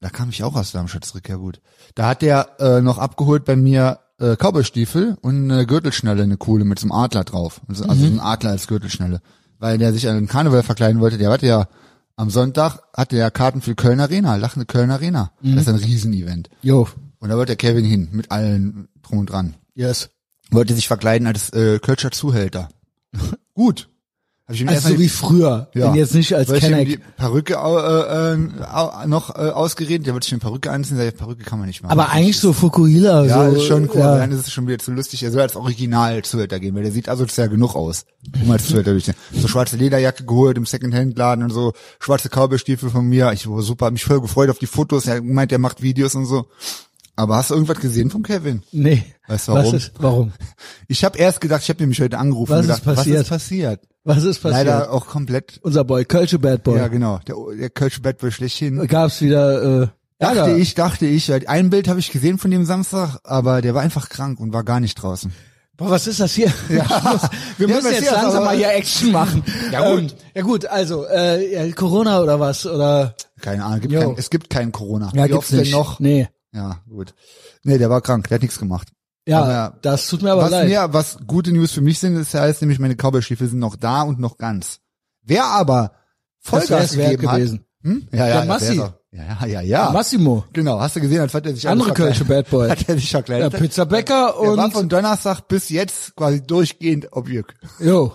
Da 0.00 0.10
kam 0.10 0.28
ich 0.28 0.44
auch 0.44 0.54
aus 0.56 0.72
Darmstadt 0.72 1.04
zurück, 1.04 1.28
ja 1.28 1.36
gut. 1.36 1.60
Da 1.94 2.08
hat 2.08 2.22
der 2.22 2.48
äh, 2.60 2.80
noch 2.82 2.98
abgeholt 2.98 3.44
bei 3.44 3.56
mir 3.56 4.00
äh, 4.20 4.36
Cowboystiefel 4.36 5.16
und 5.22 5.50
eine 5.50 5.66
Gürtelschnelle, 5.66 6.22
eine 6.22 6.36
coole 6.36 6.64
mit 6.64 6.78
so 6.78 6.84
einem 6.84 6.92
Adler 6.92 7.24
drauf. 7.24 7.60
Also, 7.68 7.84
also 7.84 8.04
ein 8.04 8.20
Adler 8.20 8.50
als 8.50 8.66
Gürtelschnelle. 8.66 9.20
Weil 9.58 9.78
der 9.78 9.92
sich 9.92 10.08
an 10.08 10.14
den 10.16 10.28
Karneval 10.28 10.62
verkleiden 10.62 11.00
wollte, 11.00 11.18
der 11.18 11.30
hatte 11.30 11.46
ja 11.46 11.68
am 12.18 12.30
Sonntag 12.30 12.80
hatte 12.96 13.16
er 13.16 13.30
Karten 13.30 13.62
für 13.62 13.76
Köln 13.76 14.00
Arena, 14.00 14.34
lachende 14.36 14.66
Köln 14.66 14.90
Arena. 14.90 15.30
Das 15.40 15.62
ist 15.62 15.68
ein 15.68 15.76
Riesenevent. 15.76 16.50
Jo. 16.62 16.88
Und 17.20 17.30
da 17.30 17.36
wollte 17.36 17.54
der 17.54 17.56
Kevin 17.56 17.84
hin, 17.84 18.08
mit 18.12 18.30
allen 18.30 18.88
drum 19.02 19.18
und 19.18 19.30
dran. 19.30 19.54
Yes. 19.74 20.10
Wollte 20.50 20.74
sich 20.74 20.86
verkleiden 20.88 21.26
als 21.26 21.50
äh, 21.50 21.78
Kölscher 21.78 22.10
Zuhälter. 22.10 22.68
Gut. 23.54 23.88
Hab 24.46 24.54
ich 24.54 24.62
ihm 24.62 24.68
Also 24.70 24.88
so 24.88 24.98
wie 24.98 25.10
früher. 25.10 25.68
Wenn 25.74 25.94
jetzt 25.94 26.14
nicht 26.14 26.34
als 26.34 26.48
ihm 26.48 26.54
die 26.54 26.60
Kenner. 26.60 27.02
Perücke 27.18 27.52
äh, 27.52 28.32
äh, 28.32 29.06
noch 29.06 29.36
äh, 29.36 29.50
ausgeredet, 29.50 30.06
der 30.06 30.14
wollte 30.14 30.24
sich 30.24 30.32
eine 30.32 30.40
Perücke 30.40 30.70
anziehen, 30.70 30.98
ich, 30.98 31.14
Perücke 31.14 31.44
kann 31.44 31.58
man 31.58 31.68
nicht 31.68 31.82
machen. 31.82 31.92
Aber 31.92 32.08
eigentlich 32.08 32.40
so 32.40 32.54
Fukuhila. 32.54 33.26
ja, 33.26 33.50
so, 33.50 33.56
ist 33.56 33.64
schon 33.66 33.90
cool, 33.90 34.00
Ja. 34.00 34.16
dann 34.16 34.32
ist 34.32 34.46
es 34.46 34.50
schon 34.50 34.66
wieder 34.66 34.78
zu 34.78 34.90
lustig. 34.92 35.22
Er 35.22 35.32
soll 35.32 35.42
als 35.42 35.54
Original 35.54 36.22
Zuhälter 36.22 36.60
gehen, 36.60 36.74
weil 36.74 36.82
der 36.82 36.92
sieht 36.92 37.10
asozial 37.10 37.50
genug 37.50 37.74
aus, 37.76 38.06
um 38.42 38.50
als 38.50 38.68
Zuhälter 38.68 38.92
durchzusehen. 38.92 39.18
So 39.34 39.48
schwarze 39.48 39.76
Lederjacke 39.76 40.24
geholt 40.24 40.56
im 40.56 40.64
Secondhand-Laden 40.64 41.44
und 41.44 41.50
so, 41.50 41.74
schwarze 42.00 42.30
Cowboystiefel 42.30 42.88
von 42.88 43.06
mir. 43.06 43.32
Ich 43.32 43.46
war 43.50 43.60
super, 43.60 43.84
hab 43.86 43.92
mich 43.92 44.04
voll 44.04 44.22
gefreut 44.22 44.48
auf 44.48 44.58
die 44.58 44.66
Fotos. 44.66 45.04
Er 45.06 45.20
meint, 45.20 45.52
er 45.52 45.58
macht 45.58 45.82
Videos 45.82 46.14
und 46.14 46.24
so. 46.24 46.46
Aber 47.18 47.34
hast 47.36 47.50
du 47.50 47.54
irgendwas 47.54 47.80
gesehen 47.80 48.10
von 48.10 48.22
Kevin? 48.22 48.62
Nee. 48.70 49.02
Weißt 49.26 49.48
du 49.48 49.52
warum? 49.52 49.66
Was 49.66 49.72
ist, 49.82 49.92
warum? 49.98 50.32
Ich 50.86 51.04
habe 51.04 51.18
erst 51.18 51.40
gedacht, 51.40 51.62
ich 51.62 51.68
habe 51.68 51.80
nämlich 51.82 52.00
heute 52.00 52.16
angerufen 52.16 52.52
Was 52.52 52.64
und 52.64 52.70
ist 52.70 52.80
gedacht, 52.80 52.96
passiert? 52.96 53.16
was 53.16 53.22
ist 53.22 53.28
passiert? 53.28 53.80
Was 54.04 54.22
ist 54.24 54.38
passiert? 54.40 54.66
Leider 54.66 54.92
auch 54.92 55.06
komplett. 55.06 55.58
Unser 55.62 55.82
Boy, 55.84 56.04
Kölsche 56.04 56.38
Bad 56.38 56.62
Boy. 56.62 56.78
Ja, 56.78 56.86
genau. 56.86 57.18
Der, 57.26 57.34
der 57.58 57.70
Kölsche 57.70 58.00
Bad 58.02 58.18
Boy 58.18 58.30
schlechthin. 58.30 58.86
Gab's 58.86 59.20
wieder, 59.20 59.82
äh, 59.82 59.86
Dachte 60.20 60.38
Ärger. 60.38 60.56
ich, 60.56 60.74
dachte 60.76 61.06
ich. 61.06 61.48
Ein 61.48 61.70
Bild 61.70 61.88
habe 61.88 61.98
ich 61.98 62.10
gesehen 62.12 62.38
von 62.38 62.52
dem 62.52 62.64
Samstag, 62.64 63.18
aber 63.24 63.62
der 63.62 63.74
war 63.74 63.82
einfach 63.82 64.08
krank 64.08 64.38
und 64.38 64.52
war 64.52 64.62
gar 64.62 64.78
nicht 64.78 64.94
draußen. 64.94 65.32
Boah, 65.76 65.90
was 65.90 66.06
ist 66.06 66.20
das 66.20 66.34
hier? 66.34 66.52
Ja. 66.68 66.84
Wir 67.58 67.68
Ja, 67.68 67.74
müssen 67.74 67.92
jetzt 67.92 68.10
langsam 68.12 68.44
mal 68.44 68.56
hier 68.56 68.72
Action 68.72 69.10
machen. 69.10 69.42
Ja, 69.72 69.90
gut. 69.92 70.00
Ähm, 70.00 70.08
ja 70.36 70.42
gut, 70.42 70.66
also, 70.66 71.04
äh, 71.06 71.70
Corona 71.72 72.20
oder 72.20 72.38
was? 72.38 72.64
Oder 72.64 73.14
Keine 73.40 73.64
Ahnung, 73.64 73.80
gibt 73.80 73.94
kein, 73.94 74.14
es 74.16 74.30
gibt 74.30 74.50
keinen 74.50 74.70
Corona. 74.72 75.10
ja, 75.14 75.24
Wie 75.24 75.28
gibt's 75.30 75.48
denn 75.48 75.70
noch? 75.70 75.98
Nee. 76.00 76.28
Ja, 76.52 76.80
gut. 76.88 77.14
Nee, 77.62 77.78
der 77.78 77.90
war 77.90 78.00
krank, 78.00 78.28
der 78.28 78.36
hat 78.36 78.42
nichts 78.42 78.58
gemacht. 78.58 78.88
Ja, 79.26 79.42
Aber 79.42 79.78
das 79.82 80.08
tut 80.08 80.22
mir 80.22 80.32
aber 80.32 80.42
was 80.44 80.50
leid. 80.50 80.68
mir, 80.68 80.88
was 80.92 81.18
gute 81.26 81.52
News 81.52 81.72
für 81.72 81.82
mich 81.82 81.98
sind, 81.98 82.16
ist 82.16 82.32
heißt 82.32 82.62
nämlich, 82.62 82.78
meine 82.78 82.94
Cowboy-Stiefel 82.96 83.48
sind 83.48 83.58
noch 83.58 83.76
da 83.76 84.02
und 84.02 84.18
noch 84.18 84.38
ganz. 84.38 84.80
Wer 85.22 85.44
aber 85.44 85.92
Vollgas 86.40 86.92
gegeben 86.92 87.22
gewesen. 87.26 87.58
hat. 87.58 87.64
Hm? 87.90 88.08
Ja, 88.12 88.26
ja, 88.26 88.36
Der 88.38 88.44
Massi. 88.46 88.74
Ja, 88.76 88.94
ja, 89.12 89.46
ja, 89.46 89.60
ja. 89.60 89.90
Massimo. 89.90 90.44
Genau, 90.52 90.80
hast 90.80 90.96
du 90.96 91.00
gesehen, 91.00 91.20
als 91.20 91.34
hat 91.34 91.44
er 91.46 91.54
sich 91.54 91.68
Andere. 91.68 91.92
Kölsche 91.92 92.24
Bad 92.24 92.48
Boy. 92.50 92.68
Hat 92.70 92.88
er 92.88 92.94
sich 92.94 93.04
Ja, 93.12 93.18
verkleidet. 93.18 93.52
Pizzabäcker 93.58 94.34
Der 94.40 94.56
war 94.56 94.64
und, 94.64 94.72
von 94.72 94.88
Donnerstag 94.88 95.46
bis 95.48 95.68
jetzt 95.68 96.14
quasi 96.16 96.42
durchgehend 96.42 97.12
Objekt. 97.12 97.54
jo. 97.80 98.14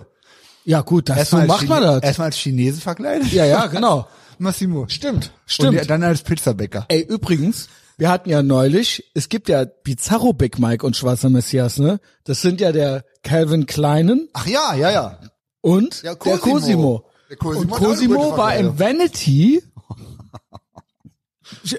Ja 0.66 0.80
gut, 0.82 1.10
das, 1.10 1.30
so 1.30 1.38
macht 1.38 1.68
man 1.68 1.84
das. 1.84 2.02
Erstmal 2.04 2.28
als 2.28 2.38
Chinese 2.38 2.80
verkleidet. 2.80 3.32
Ja, 3.34 3.44
ja, 3.46 3.68
genau. 3.68 4.08
Massimo. 4.38 4.86
Stimmt, 4.88 5.26
Und 5.26 5.32
stimmt. 5.46 5.74
ja, 5.76 5.84
dann 5.84 6.04
als 6.04 6.22
Pizzabäcker. 6.24 6.86
Ey, 6.88 7.02
übrigens, 7.02 7.68
wir 7.98 8.10
hatten 8.10 8.30
ja 8.30 8.42
neulich, 8.44 9.12
es 9.14 9.30
gibt 9.30 9.50
ja 9.50 9.66
Bizarro 9.66 10.34
Big 10.34 10.60
Mike 10.60 10.86
und 10.86 10.96
Schwarzer 10.98 11.30
Messias, 11.30 11.78
ne? 11.80 12.00
Das 12.24 12.42
sind 12.42 12.62
ja 12.62 12.72
der 12.72 13.04
Calvin 13.24 13.66
Kleinen 13.66 14.30
Ach 14.34 14.48
ja, 14.48 14.74
ja, 14.76 14.92
ja. 14.92 15.20
und 15.62 16.02
Ja, 16.04 16.16
der 16.16 16.38
Cosimo. 16.38 16.54
Cosimo. 16.54 17.06
Der 17.30 17.38
Cosimo 17.38 17.62
Und 17.62 17.72
Cosimo 17.72 18.38
war 18.38 18.56
im. 18.56 18.80
Vanity 18.80 19.64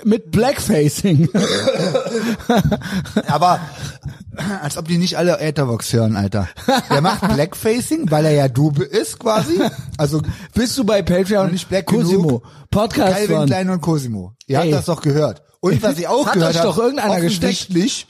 mit 0.04 0.30
Blackfacing. 0.30 1.28
Aber 3.28 3.60
als 4.62 4.76
ob 4.76 4.88
die 4.88 4.98
nicht 4.98 5.16
alle 5.16 5.38
Ethervox 5.38 5.92
hören, 5.92 6.16
Alter. 6.16 6.48
Der 6.90 7.00
macht 7.00 7.32
Blackfacing, 7.34 8.10
weil 8.10 8.24
er 8.26 8.32
ja 8.32 8.48
Dube 8.48 8.84
ist 8.84 9.18
quasi. 9.18 9.60
Also 9.96 10.20
Bist 10.54 10.76
du 10.78 10.84
bei 10.84 11.02
Patreon? 11.02 11.46
Und 11.46 11.52
nicht 11.52 11.68
Black 11.68 11.86
Cosimo. 11.86 12.22
genug. 12.22 12.42
Podcast 12.70 13.26
Calvin. 13.26 13.46
Klein 13.46 13.70
und 13.70 13.80
Cosimo. 13.80 14.34
Ihr 14.46 14.58
Ey. 14.58 14.64
habt 14.64 14.72
das 14.80 14.84
doch 14.86 15.00
gehört. 15.02 15.42
Und 15.72 15.82
was 15.82 15.98
ich 15.98 16.06
auch 16.08 16.26
Hat 16.26 16.34
gehört 16.34 16.50
euch 16.52 16.58
habe, 16.58 16.68
doch 16.68 16.78
irgendeiner 16.78 17.14
offensichtlich, 17.14 18.06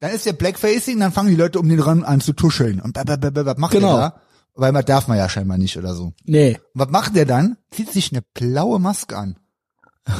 dann 0.00 0.12
ist 0.12 0.26
der 0.26 0.32
Blackfacing, 0.32 1.00
dann 1.00 1.12
fangen 1.12 1.30
die 1.30 1.36
Leute 1.36 1.58
um 1.58 1.68
den 1.68 1.80
ran 1.80 2.04
an 2.04 2.20
zu 2.20 2.32
tuscheln. 2.32 2.80
Und 2.80 2.92
bap, 2.94 3.06
bap, 3.06 3.20
bap, 3.20 3.34
bap, 3.34 3.46
was 3.46 3.56
macht 3.58 3.72
Genau. 3.72 3.96
der 3.96 4.10
da? 4.10 4.20
Weil 4.54 4.70
man 4.72 4.84
darf 4.84 5.08
man 5.08 5.18
ja 5.18 5.28
scheinbar 5.28 5.58
nicht 5.58 5.76
oder 5.76 5.94
so. 5.94 6.12
Nee. 6.24 6.58
Und 6.74 6.80
was 6.80 6.88
macht 6.90 7.16
der 7.16 7.24
dann? 7.26 7.56
Zieht 7.72 7.90
sich 7.92 8.12
eine 8.12 8.22
blaue 8.34 8.78
Maske 8.78 9.16
an. 9.16 9.36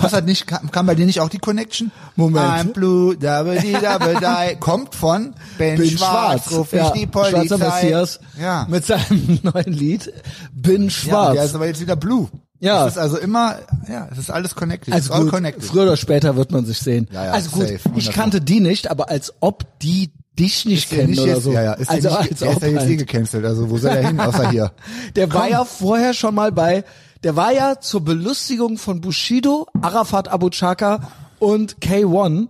Was 0.00 0.12
hat 0.12 0.24
nicht, 0.26 0.46
kam, 0.46 0.70
kam 0.70 0.86
bei 0.86 0.94
dir 0.94 1.04
nicht 1.04 1.20
auch 1.20 1.28
die 1.28 1.38
Connection? 1.38 1.90
Moment. 2.16 2.44
I'm 2.46 2.72
blue, 2.72 3.16
double 3.16 3.58
die, 3.60 3.72
double 3.72 4.14
die. 4.20 4.56
Kommt 4.60 4.94
von 4.94 5.34
Ben, 5.58 5.76
Bin 5.76 5.90
Schwarz, 5.90 6.44
schwarz. 6.44 6.52
ruf 6.52 6.72
ich 6.72 6.78
Ja, 6.78 6.90
die 6.92 7.06
Polizei. 7.08 7.46
Schwarzer 7.48 7.58
Messias. 7.58 8.20
Ja. 8.40 8.66
Mit 8.70 8.86
seinem 8.86 9.40
neuen 9.42 9.72
Lied. 9.72 10.12
Bin 10.54 10.84
ja, 10.84 10.90
schwarz. 10.90 11.34
der 11.34 11.44
ist 11.44 11.54
aber 11.56 11.66
jetzt 11.66 11.80
wieder 11.80 11.96
blue. 11.96 12.28
Ja. 12.62 12.86
Es 12.86 12.92
ist 12.92 12.98
also 12.98 13.18
immer, 13.18 13.56
ja, 13.88 14.08
es 14.12 14.18
ist 14.18 14.30
alles 14.30 14.54
connected. 14.54 14.94
Also 14.94 15.12
gut, 15.14 15.30
connected. 15.30 15.64
früher 15.64 15.82
oder 15.82 15.96
später 15.96 16.36
wird 16.36 16.52
man 16.52 16.64
sich 16.64 16.78
sehen. 16.78 17.08
Ja, 17.12 17.26
ja, 17.26 17.32
also 17.32 17.50
gut, 17.50 17.66
safe, 17.66 17.80
ich 17.96 18.10
kannte 18.12 18.40
die 18.40 18.60
nicht, 18.60 18.88
aber 18.88 19.10
als 19.10 19.34
ob 19.40 19.64
die 19.80 20.12
dich 20.38 20.64
nicht 20.64 20.84
Ist 20.84 20.96
kennen 20.96 21.10
nicht 21.10 21.20
oder 21.20 21.34
jetzt, 21.34 21.42
so. 21.42 21.52
Ja, 21.52 21.62
ja, 21.62 21.72
ist 21.72 21.90
also 21.90 22.08
der, 22.08 22.20
nicht, 22.20 22.30
als 22.30 22.38
der 22.38 22.50
ist 22.50 22.56
ob 22.56 22.62
ja 22.62 22.68
jetzt 22.68 22.82
eh 22.82 22.86
halt. 22.86 22.98
gecancelt, 22.98 23.44
also 23.44 23.68
wo 23.68 23.78
soll 23.78 23.90
er 23.90 24.06
hin, 24.06 24.20
außer 24.20 24.50
hier? 24.50 24.72
Der 25.16 25.34
war 25.34 25.48
ja 25.48 25.64
vorher 25.64 26.14
schon 26.14 26.34
mal 26.34 26.52
bei, 26.52 26.84
der 27.24 27.36
war 27.36 27.52
ja 27.52 27.80
zur 27.80 28.04
Belustigung 28.04 28.78
von 28.78 29.00
Bushido, 29.00 29.66
Arafat 29.80 30.28
Abu 30.28 30.48
Chaka 30.50 31.10
und 31.38 31.78
K1. 31.78 32.48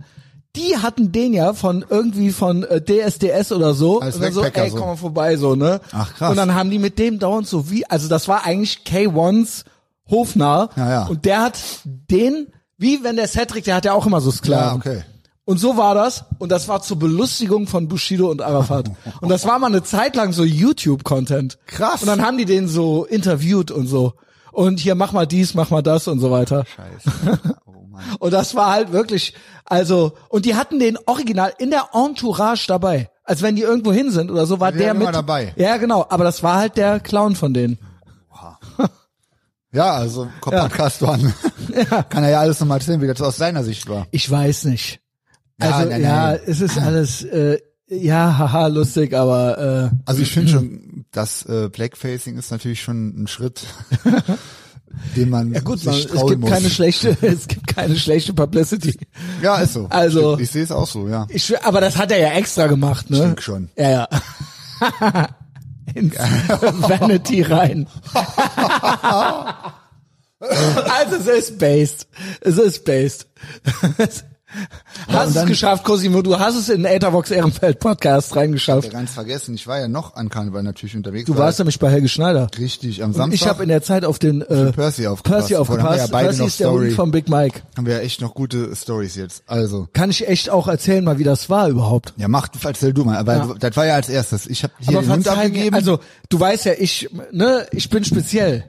Die 0.55 0.77
hatten 0.77 1.13
den 1.13 1.33
ja 1.33 1.55
von 1.55 1.85
irgendwie 1.89 2.31
von 2.31 2.63
äh, 2.65 2.83
DSDS 2.83 3.53
oder 3.53 3.73
so. 3.73 4.01
Als 4.01 4.17
und 4.17 4.23
dann 4.23 4.33
so, 4.33 4.45
ey, 4.45 4.71
komm 4.71 4.81
mal 4.81 4.97
vorbei, 4.97 5.37
so, 5.37 5.55
ne? 5.57 5.81
Ach, 5.93 6.15
krass. 6.15 6.31
Und 6.31 6.37
dann 6.37 6.55
haben 6.55 6.71
die 6.71 6.79
mit 6.79 6.99
dem 6.99 7.19
dauernd 7.19 7.47
so 7.47 7.71
wie, 7.71 7.87
also 7.87 8.09
das 8.09 8.29
war 8.29 8.45
eigentlich 8.45 8.81
K1s 8.87 9.65
Hofnarr. 10.13 10.69
Ja, 10.77 10.89
ja. 10.91 11.07
Und 11.07 11.25
der 11.25 11.41
hat 11.43 11.59
den, 11.85 12.47
wie 12.79 13.03
wenn 13.03 13.17
der 13.17 13.27
Cedric, 13.27 13.65
der 13.65 13.75
hat 13.75 13.85
ja 13.85 13.95
auch 13.95 14.07
immer 14.07 14.21
so 14.21 14.31
Sklaven. 14.31 14.81
Ja, 14.85 14.93
okay. 14.93 15.05
Und 15.45 15.59
so 15.59 15.77
war 15.77 15.97
das. 15.97 16.25
Und 16.39 16.53
das 16.53 16.69
war 16.69 16.83
zur 16.83 17.01
Belustigung 17.01 17.67
von 17.67 17.89
Bushido 17.89 18.31
und 18.31 18.41
Arafat. 18.43 18.91
Und 19.21 19.29
das 19.29 19.45
war 19.45 19.59
mal 19.59 19.67
eine 19.67 19.83
Zeit 19.83 20.15
lang 20.15 20.33
so 20.33 20.45
YouTube-Content. 20.45 21.59
Krass. 21.67 22.01
Und 22.03 22.07
dann 22.07 22.23
haben 22.23 22.39
die 22.39 22.45
den 22.45 22.69
so 22.69 23.05
interviewt 23.05 23.73
und 23.73 23.89
so. 23.89 24.13
Und 24.53 24.79
hier 24.79 24.95
mach 24.95 25.11
mal 25.13 25.27
dies, 25.27 25.55
mach 25.55 25.71
mal 25.71 25.83
das 25.83 26.07
und 26.07 26.21
so 26.21 26.31
weiter. 26.31 26.65
Scheiße. 26.77 27.41
Oh 27.67 27.87
Mann. 27.89 28.03
Und 28.21 28.33
das 28.33 28.55
war 28.55 28.71
halt 28.73 28.93
wirklich, 28.93 29.35
also, 29.65 30.13
und 30.29 30.45
die 30.45 30.55
hatten 30.55 30.79
den 30.79 30.99
original 31.07 31.53
in 31.59 31.71
der 31.71 31.91
Entourage 31.93 32.67
dabei. 32.69 33.11
Als 33.25 33.43
wenn 33.43 33.57
die 33.57 33.63
irgendwo 33.63 33.93
hin 33.93 34.11
sind 34.11 34.31
oder 34.31 34.47
so, 34.47 34.61
war 34.61 34.73
Die 34.73 34.79
der 34.79 34.95
mit. 34.95 35.15
dabei. 35.15 35.53
Ja, 35.57 35.77
genau. 35.77 36.07
Aber 36.09 36.25
das 36.25 36.43
war 36.43 36.57
halt 36.57 36.77
der 36.77 37.01
Clown 37.01 37.35
von 37.37 37.53
denen. 37.55 37.79
Ja, 39.73 39.93
also 39.95 40.29
Podcast 40.41 41.01
waren. 41.03 41.33
Kann 42.11 42.25
er 42.25 42.31
ja 42.31 42.41
alles 42.41 42.61
nochmal 42.61 42.79
erzählen, 42.79 43.01
wie 43.01 43.07
das 43.07 43.21
aus 43.23 43.37
seiner 43.39 43.65
Sicht 43.65 43.89
war. 43.89 44.07
Ich 44.11 44.31
weiß 44.31 44.65
nicht. 44.65 45.01
Ja, 45.61 45.71
Also, 45.77 45.89
nein, 45.91 46.03
ja, 46.03 46.27
nein. 46.33 46.41
es 46.47 46.61
ist 46.61 46.79
alles, 46.79 47.23
äh, 47.25 47.59
ja, 47.89 48.37
haha, 48.39 48.67
lustig, 48.67 49.15
aber, 49.15 49.91
äh, 49.93 49.97
Also 50.05 50.23
ich 50.23 50.31
finde 50.33 50.51
schon, 50.53 51.05
das 51.11 51.45
äh, 51.47 51.69
Blackfacing 51.71 52.37
ist 52.37 52.51
natürlich 52.51 52.83
schon 52.83 53.23
ein 53.23 53.27
Schritt, 53.29 53.63
den 55.17 55.31
man 55.31 55.53
ja 55.55 55.61
gut, 55.61 55.83
man, 55.85 55.95
es 55.95 56.07
gibt 56.27 56.41
muss. 56.41 56.51
keine 56.51 56.69
schlechte, 56.69 57.17
es 57.23 57.49
gibt 57.49 57.67
keine 57.67 57.97
schlechte 57.97 58.35
Publicity. 58.35 58.99
ja, 59.43 59.57
ist 59.57 59.73
so. 59.75 59.87
Also- 59.89 60.39
ich 60.39 60.51
sehe 60.51 60.65
es 60.65 60.71
auch 60.73 60.87
so, 60.87 61.09
ja. 61.09 61.27
Ich, 61.31 61.59
aber 61.65 61.81
das 61.81 61.97
hat 61.97 62.11
er 62.11 62.19
ja 62.19 62.33
extra 62.33 62.67
gemacht, 62.67 63.09
ne? 63.09 63.35
Ich 63.39 63.43
schon. 63.45 63.71
Ja, 63.77 63.91
ja. 63.91 65.29
Ins 65.95 66.17
Vanity 66.19 67.43
rein. 67.43 67.87
also 70.41 71.17
es 71.17 71.27
ist 71.27 71.59
based. 71.59 72.09
Es 72.41 72.59
ist 72.59 72.85
based. 72.85 73.29
hast 75.09 75.29
es 75.29 75.35
dann- 75.35 75.47
geschafft, 75.49 75.85
Cosimo. 75.85 76.23
Du 76.23 76.39
hast 76.39 76.57
es 76.57 76.69
in 76.69 76.83
den 76.83 76.93
Ethervox 76.93 77.31
Ehrenfeld 77.31 77.79
Podcast 77.81 78.31
Ja, 78.35 78.41
reingeschafft. 78.41 78.91
ganz 78.91 79.13
vergessen, 79.13 79.55
ich 79.55 79.67
war 79.67 79.79
ja 79.81 79.89
noch 79.89 80.15
an 80.17 80.29
Karneval 80.29 80.63
natürlich 80.63 80.95
unterwegs. 80.97 81.27
Du 81.27 81.37
warst 81.37 81.59
nämlich 81.59 81.79
bei 81.79 81.91
Helge 81.91 82.09
Schneider. 82.09 82.49
richtig 82.59 83.03
am 83.03 83.11
Und 83.11 83.17
Samstag. 83.17 83.35
ich 83.35 83.49
habe 83.49 83.63
in 83.63 83.69
der 83.69 83.83
Zeit 83.83 84.05
auf 84.05 84.19
den 84.19 84.43
äh, 84.43 84.73
Percy 84.73 85.07
aufgepasst. 85.07 85.49
Percy 85.49 85.57
aufgepasst. 85.57 85.99
ja 86.13 86.19
Percy 86.19 86.45
ist 86.45 86.61
der 86.61 86.67
Story. 86.69 86.87
Hund 86.89 86.97
von 86.97 87.11
Big 87.11 87.29
Mike. 87.29 87.61
haben 87.77 87.87
wir 87.87 87.95
ja 87.95 88.01
echt 88.01 88.21
noch 88.21 88.35
gute 88.35 88.75
Stories 88.77 89.17
jetzt. 89.17 89.43
Also, 89.47 89.89
Kann 89.93 90.11
ich 90.11 90.29
echt 90.29 90.51
auch 90.51 90.69
erzählen, 90.69 91.05
mal 91.05 91.19
wie 91.19 91.25
das 91.25 91.49
war 91.51 91.69
überhaupt. 91.69 92.15
ja, 92.17 92.29
mach, 92.29 92.49
erzähl 92.65 92.93
du 92.93 93.05
mal. 93.05 93.17
Aber 93.17 93.35
Ja. 93.37 93.55
das 93.59 93.77
war 93.77 93.87
ja 93.87 93.95
als 93.95 94.09
erstes. 94.09 94.47
Ich 94.47 94.63
habe 94.63 94.73
hier 94.79 94.89
Aber 94.99 95.07
den 95.07 95.13
Hund 95.13 95.29
abgegeben. 95.29 95.75
also 95.75 95.99
du 96.29 96.41
weißt 96.41 96.65
ja, 96.67 96.73
ich, 96.79 97.09
ne, 97.33 97.67
ich 97.73 97.89
bin 97.91 98.05
speziell. 98.05 98.65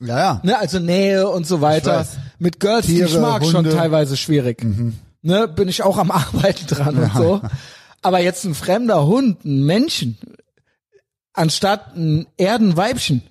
ja, 0.00 0.18
ja. 0.18 0.40
ne, 0.44 0.58
also 0.58 0.78
Nähe 0.78 1.28
und 1.28 1.46
so 1.46 1.60
weiter. 1.60 2.06
Mit 2.38 2.60
Girls, 2.60 2.86
die 2.86 3.00
ich 3.00 3.06
Tiere, 3.10 3.20
mag, 3.20 3.44
schon 3.44 3.56
Hunde. 3.56 3.70
Mhm. 3.72 3.76
teilweise 3.76 4.16
schwierig. 4.16 4.62
Ne, 5.26 5.48
bin 5.48 5.68
ich 5.68 5.82
auch 5.82 5.98
am 5.98 6.10
Arbeiten 6.12 6.66
dran 6.66 6.96
und 6.96 7.12
so. 7.14 7.40
Aber 8.02 8.20
jetzt 8.20 8.44
ein 8.44 8.54
fremder 8.54 9.06
Hund, 9.06 9.44
ein 9.44 9.64
Menschen, 9.64 10.16
anstatt 11.32 11.96
ein 11.96 12.26
Erdenweibchen, 12.36 13.22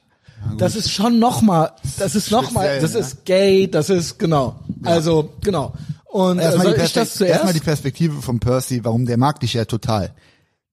das 0.58 0.76
ist 0.76 0.92
schon 0.92 1.18
noch 1.18 1.42
mal, 1.42 1.72
das 1.98 2.14
ist 2.14 2.30
noch 2.30 2.52
mal, 2.52 2.66
Speziell, 2.66 2.82
das 2.82 2.94
ne? 2.94 3.00
ist 3.00 3.26
gay, 3.26 3.68
das 3.68 3.90
ist 3.90 4.20
genau. 4.20 4.60
Also 4.84 5.34
genau. 5.42 5.74
Und 6.06 6.40
äh, 6.40 6.44
Erstmal 6.44 6.68
soll 6.68 6.76
die, 6.76 6.82
ich 6.84 6.94
das 6.94 7.16
zuerst? 7.16 7.32
erstmal 7.34 7.54
die 7.54 7.60
Perspektive 7.62 8.22
von 8.22 8.40
Percy, 8.40 8.84
warum 8.84 9.06
der 9.06 9.18
mag 9.18 9.40
dich 9.40 9.54
ja 9.54 9.66
total. 9.66 10.14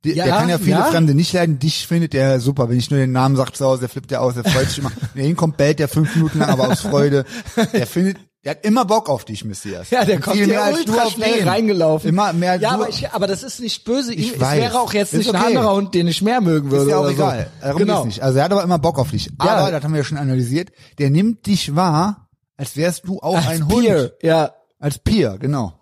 Die, 0.04 0.12
Ja, 0.12 0.24
der 0.24 0.34
kann 0.34 0.48
ja 0.48 0.58
viele 0.58 0.78
ja. 0.78 0.84
Fremde 0.84 1.14
nicht 1.14 1.32
leiden, 1.32 1.58
dich 1.58 1.86
findet 1.86 2.12
der 2.12 2.40
super. 2.40 2.68
Wenn 2.68 2.78
ich 2.78 2.90
nur 2.90 3.00
den 3.00 3.12
Namen 3.12 3.36
sage 3.36 3.52
zu 3.52 3.64
Hause, 3.64 3.80
der 3.80 3.88
flippt 3.88 4.10
der 4.10 4.20
aus, 4.20 4.34
der 4.34 4.44
freut 4.44 4.68
sich 4.68 4.78
immer. 4.78 4.92
Wenn 5.14 5.22
er 5.22 5.26
hinkommt, 5.28 5.56
bellt 5.56 5.78
der 5.78 5.88
fünf 5.88 6.14
Minuten 6.16 6.40
lang, 6.40 6.50
aber 6.50 6.68
aus 6.68 6.80
Freude. 6.80 7.24
Der 7.72 7.86
findet, 7.86 8.18
der 8.44 8.52
hat 8.52 8.64
immer 8.64 8.84
Bock 8.84 9.08
auf 9.08 9.24
dich, 9.24 9.44
Messias. 9.44 9.90
Ja, 9.90 10.04
der 10.04 10.18
kommt 10.20 10.36
viel 10.36 10.46
hier 10.46 10.54
mehr 10.54 10.64
als 10.64 10.78
ultra 10.80 10.92
du 10.94 11.00
auf 11.02 11.12
schnell 11.12 11.38
den. 11.38 11.48
reingelaufen. 11.48 12.08
Immer 12.08 12.32
mehr 12.32 12.52
als 12.52 12.62
Ja, 12.62 12.70
du. 12.70 12.74
aber, 12.76 12.88
ich, 12.88 13.08
aber 13.10 13.26
das 13.28 13.42
ist 13.42 13.60
nicht 13.60 13.84
böse. 13.84 14.12
Ich 14.14 14.34
es 14.34 14.40
weiß. 14.40 14.58
wäre 14.60 14.80
auch 14.80 14.92
jetzt 14.92 15.12
Ist 15.12 15.18
nicht 15.18 15.30
ein 15.34 15.36
okay. 15.40 15.46
anderer 15.56 15.74
Hund, 15.76 15.94
den 15.94 16.08
ich 16.08 16.22
mehr 16.22 16.40
mögen 16.40 16.70
würde. 16.70 16.84
Ist 16.84 16.90
ja 16.90 16.96
auch 16.96 17.02
oder 17.02 17.10
egal. 17.10 17.50
So. 17.60 17.66
Darum 17.66 17.78
genau. 17.78 17.94
geht's 18.02 18.06
nicht. 18.16 18.22
Also 18.22 18.38
er 18.38 18.44
hat 18.44 18.52
aber 18.52 18.64
immer 18.64 18.78
Bock 18.78 18.98
auf 18.98 19.10
dich. 19.10 19.30
Aber, 19.38 19.50
Ja. 19.50 19.70
das 19.70 19.84
haben 19.84 19.92
wir 19.92 19.98
ja 19.98 20.04
schon 20.04 20.18
analysiert, 20.18 20.70
der 20.98 21.10
nimmt 21.10 21.46
dich 21.46 21.76
wahr, 21.76 22.28
als 22.56 22.76
wärst 22.76 23.06
du 23.06 23.20
auch 23.20 23.36
Als 23.36 23.46
ein 23.60 23.68
Peer, 23.68 24.00
Hund. 24.00 24.12
ja. 24.22 24.52
Als 24.80 24.98
Peer, 24.98 25.38
genau. 25.38 25.74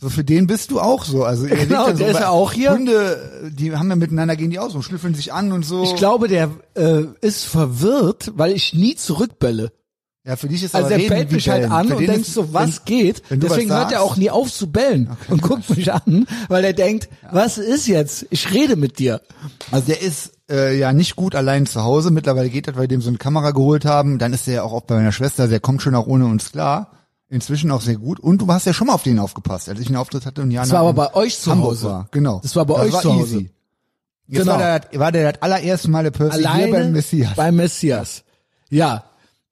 So 0.00 0.08
für 0.10 0.24
den 0.24 0.46
bist 0.46 0.70
du 0.70 0.80
auch 0.80 1.04
so. 1.04 1.24
Also 1.24 1.46
er 1.46 1.56
Genau, 1.56 1.86
liegt 1.86 1.88
dann 1.90 1.96
der 1.98 2.06
so 2.06 2.10
ist 2.12 2.12
bei- 2.14 2.20
ja 2.20 2.28
auch 2.30 2.52
hier. 2.52 2.72
Hunde, 2.72 3.50
die 3.54 3.74
haben 3.74 3.88
ja 3.90 3.96
miteinander 3.96 4.36
gehen 4.36 4.50
die 4.50 4.58
aus 4.58 4.74
und 4.74 4.82
schnüffeln 4.82 5.14
sich 5.14 5.32
an 5.32 5.52
und 5.52 5.64
so. 5.64 5.82
Ich 5.84 5.96
glaube, 5.96 6.28
der 6.28 6.50
äh, 6.74 7.04
ist 7.20 7.44
verwirrt, 7.44 8.32
weil 8.36 8.52
ich 8.52 8.72
nie 8.74 8.94
zurückbelle. 8.96 9.72
Ja, 10.26 10.36
für 10.36 10.48
dich 10.48 10.62
ist 10.62 10.74
Also 10.74 10.86
aber 10.86 10.94
er 10.94 10.98
reden 11.00 11.08
bellt 11.10 11.32
mich 11.32 11.48
halt 11.48 11.70
an 11.70 11.92
und 11.92 12.00
den 12.00 12.06
denkt 12.10 12.26
so, 12.26 12.52
was 12.54 12.78
wenn, 12.78 12.84
geht? 12.86 13.22
wenn 13.28 13.40
Deswegen 13.40 13.70
hört 13.70 13.92
er 13.92 14.02
auch 14.02 14.16
nie 14.16 14.30
auf 14.30 14.50
zu 14.52 14.70
bellen 14.70 15.10
und 15.28 15.42
guckt 15.42 15.68
mich 15.76 15.92
an, 15.92 16.26
weil 16.48 16.64
er 16.64 16.72
denkt, 16.72 17.08
was 17.30 17.58
ist 17.58 17.86
jetzt? 17.86 18.26
Ich 18.30 18.52
rede 18.52 18.76
mit 18.76 18.98
dir. 18.98 19.20
Also 19.70 19.86
der 19.88 20.00
ist 20.00 20.32
äh, 20.50 20.78
ja 20.78 20.92
nicht 20.92 21.16
gut 21.16 21.34
allein 21.34 21.66
zu 21.66 21.82
Hause. 21.82 22.10
Mittlerweile 22.10 22.48
geht 22.48 22.66
das, 22.68 22.74
weil 22.74 22.82
wir 22.82 22.88
dem 22.88 23.02
so 23.02 23.08
eine 23.08 23.18
Kamera 23.18 23.50
geholt 23.50 23.84
haben. 23.84 24.18
Dann 24.18 24.32
ist 24.32 24.48
er 24.48 24.54
ja 24.54 24.62
auch 24.62 24.72
oft 24.72 24.86
bei 24.86 24.94
meiner 24.94 25.12
Schwester. 25.12 25.46
Der 25.46 25.60
kommt 25.60 25.82
schon 25.82 25.94
auch 25.94 26.06
ohne 26.06 26.26
uns 26.26 26.52
klar. 26.52 26.90
Inzwischen 27.28 27.70
auch 27.70 27.80
sehr 27.80 27.96
gut. 27.96 28.20
Und 28.20 28.38
du 28.42 28.46
hast 28.48 28.64
ja 28.66 28.72
schon 28.72 28.86
mal 28.86 28.92
auf 28.94 29.02
den 29.02 29.18
aufgepasst, 29.18 29.68
als 29.68 29.80
ich 29.80 29.88
einen 29.88 29.96
Auftritt 29.96 30.24
hatte 30.24 30.40
und 30.42 30.50
Jana 30.50 30.64
Das 30.64 30.72
war 30.72 30.80
aber 30.80 30.92
bei 30.92 31.14
euch 31.14 31.38
zu 31.38 31.50
Hamburg 31.50 31.70
Hause. 31.72 31.86
war. 31.86 32.08
Genau. 32.12 32.40
Das 32.42 32.54
war 32.54 32.64
bei 32.64 32.74
euch 32.74 32.92
zu 32.92 33.12
Hause. 33.12 33.36
Easy. 33.36 33.50
Jetzt 34.26 34.40
Genau. 34.40 34.52
war, 34.58 34.80
der, 34.80 35.00
war 35.00 35.12
der 35.12 35.32
das 35.32 35.42
allererste 35.42 35.90
Mal 35.90 36.04
der 36.04 36.10
Percy 36.12 36.44
Alleine 36.46 36.72
beim 36.72 36.92
Messias. 36.92 37.34
Beim 37.34 37.56
Messias. 37.56 38.24
Ja. 38.70 39.04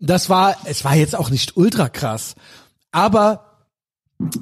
Das 0.02 0.28
war, 0.28 0.56
es 0.64 0.84
war 0.84 0.96
jetzt 0.96 1.16
auch 1.16 1.30
nicht 1.30 1.56
ultra 1.56 1.88
krass. 1.88 2.34
Aber 2.90 3.44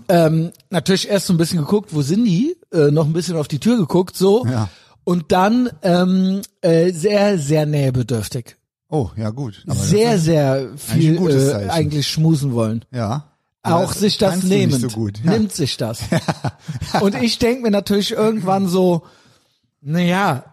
ähm, 0.08 0.52
natürlich 0.70 1.08
erst 1.08 1.26
so 1.26 1.34
ein 1.34 1.36
bisschen 1.36 1.58
geguckt, 1.58 1.94
wo 1.94 2.02
sind 2.02 2.24
die? 2.24 2.56
Äh, 2.72 2.90
noch 2.90 3.04
ein 3.04 3.12
bisschen 3.12 3.36
auf 3.36 3.46
die 3.46 3.58
Tür 3.58 3.76
geguckt, 3.76 4.16
so. 4.16 4.46
Ja. 4.46 4.70
Und 5.04 5.32
dann 5.32 5.70
ähm, 5.82 6.40
äh, 6.62 6.92
sehr, 6.92 7.38
sehr 7.38 7.66
nähebedürftig. 7.66 8.56
Oh, 8.88 9.10
ja 9.16 9.30
gut. 9.30 9.62
Aber 9.66 9.76
sehr, 9.76 10.18
sehr 10.18 10.70
viel 10.76 11.16
gutes 11.16 11.48
äh, 11.52 11.68
eigentlich 11.68 12.08
schmusen 12.08 12.52
wollen. 12.52 12.84
Ja. 12.90 13.26
Auch 13.62 13.92
sich 13.92 14.16
das 14.16 14.42
nehmen. 14.42 14.80
So 14.80 14.88
gut. 14.88 15.20
Ja. 15.22 15.32
Nimmt 15.32 15.52
sich 15.52 15.76
das. 15.76 16.00
Und 17.00 17.14
ich 17.14 17.38
denk 17.38 17.62
mir 17.62 17.70
natürlich 17.70 18.12
irgendwann 18.12 18.66
so, 18.66 19.02
naja, 19.82 20.49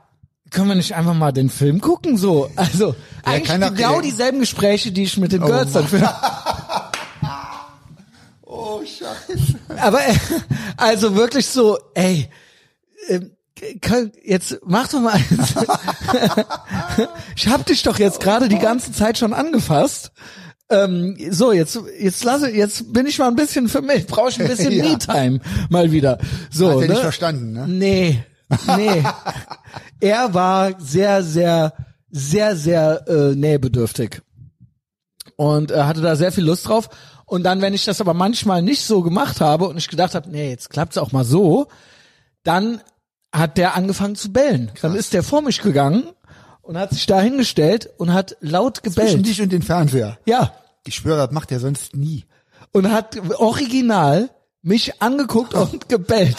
können 0.49 0.69
wir 0.69 0.75
nicht 0.75 0.95
einfach 0.95 1.13
mal 1.13 1.31
den 1.31 1.49
Film 1.49 1.81
gucken 1.81 2.17
so? 2.17 2.49
Also 2.55 2.95
eigentlich 3.23 3.49
kann 3.49 3.61
doch- 3.61 3.73
genau 3.73 3.95
ja. 3.97 4.01
dieselben 4.01 4.39
Gespräche, 4.39 4.91
die 4.91 5.03
ich 5.03 5.17
mit 5.17 5.31
den 5.31 5.43
Oh 5.43 5.47
Girls 5.47 5.73
dann 5.73 5.87
führe. 5.87 6.13
Oh, 8.49 8.81
scheiße. 8.81 9.55
Aber 9.77 9.99
äh, 10.07 10.13
also 10.77 11.15
wirklich 11.15 11.45
so, 11.47 11.77
ey, 11.93 12.29
ähm, 13.09 13.31
jetzt 14.23 14.59
mach 14.65 14.87
doch 14.87 15.01
mal 15.01 15.13
eins. 15.13 15.53
ich 17.35 17.47
hab 17.47 17.65
dich 17.65 17.83
doch 17.83 17.99
jetzt 17.99 18.19
gerade 18.19 18.47
die 18.47 18.57
ganze 18.57 18.91
Zeit 18.93 19.17
schon 19.17 19.33
angefasst. 19.33 20.11
Ähm, 20.69 21.15
so, 21.29 21.51
jetzt, 21.53 21.79
jetzt 21.99 22.23
lasse, 22.23 22.49
jetzt 22.49 22.91
bin 22.91 23.05
ich 23.05 23.19
mal 23.19 23.27
ein 23.27 23.35
bisschen 23.35 23.69
für 23.69 23.81
mich, 23.81 24.05
brauche 24.05 24.29
ich 24.29 24.39
ein 24.41 24.47
bisschen 24.47 24.71
Ja. 24.73 24.83
Me-Time 24.83 25.39
mal 25.69 25.91
wieder. 25.91 26.17
So, 26.49 26.69
Hat 26.69 26.75
er 26.75 26.81
ne? 26.81 26.87
nicht 26.89 27.01
verstanden, 27.01 27.53
ne? 27.53 27.67
Nee, 27.67 28.23
nee. 28.77 29.03
er 29.99 30.33
war 30.33 30.79
sehr, 30.79 31.23
sehr, 31.23 31.73
sehr, 32.09 32.55
sehr 32.55 33.07
äh, 33.07 33.35
nähebedürftig. 33.35 34.21
Und 35.35 35.71
äh, 35.71 35.83
hatte 35.83 36.01
da 36.01 36.15
sehr 36.15 36.31
viel 36.31 36.45
Lust 36.45 36.67
drauf. 36.67 36.89
Und 37.25 37.43
dann, 37.43 37.61
wenn 37.61 37.73
ich 37.73 37.85
das 37.85 38.01
aber 38.01 38.13
manchmal 38.13 38.61
nicht 38.61 38.83
so 38.83 39.01
gemacht 39.01 39.41
habe 39.41 39.67
und 39.67 39.77
ich 39.77 39.87
gedacht 39.89 40.15
habe, 40.15 40.29
nee, 40.29 40.49
jetzt 40.49 40.69
klappt's 40.69 40.97
auch 40.97 41.11
mal 41.11 41.25
so, 41.25 41.67
dann 42.43 42.81
hat 43.33 43.57
der 43.57 43.75
angefangen 43.75 44.15
zu 44.15 44.31
bellen. 44.31 44.71
Dann 44.81 44.95
ist 44.95 45.13
der 45.13 45.23
vor 45.23 45.41
mich 45.41 45.61
gegangen 45.61 46.03
und 46.61 46.77
hat 46.77 46.91
sich 46.91 47.05
da 47.05 47.19
hingestellt 47.19 47.89
und 47.97 48.13
hat 48.13 48.37
laut 48.39 48.77
Zwischen 48.77 48.95
gebellt. 48.95 49.25
dich 49.27 49.41
und 49.41 49.51
den 49.51 49.61
Fernseher. 49.61 50.17
Ja. 50.25 50.53
Ich 50.85 50.95
schwöre, 50.95 51.17
das 51.17 51.31
macht 51.31 51.51
er 51.51 51.59
sonst 51.59 51.95
nie. 51.95 52.25
und 52.71 52.91
hat 52.91 53.17
original 53.39 54.29
mich 54.61 55.01
angeguckt 55.01 55.53
und 55.53 55.89
gebellt. 55.89 56.37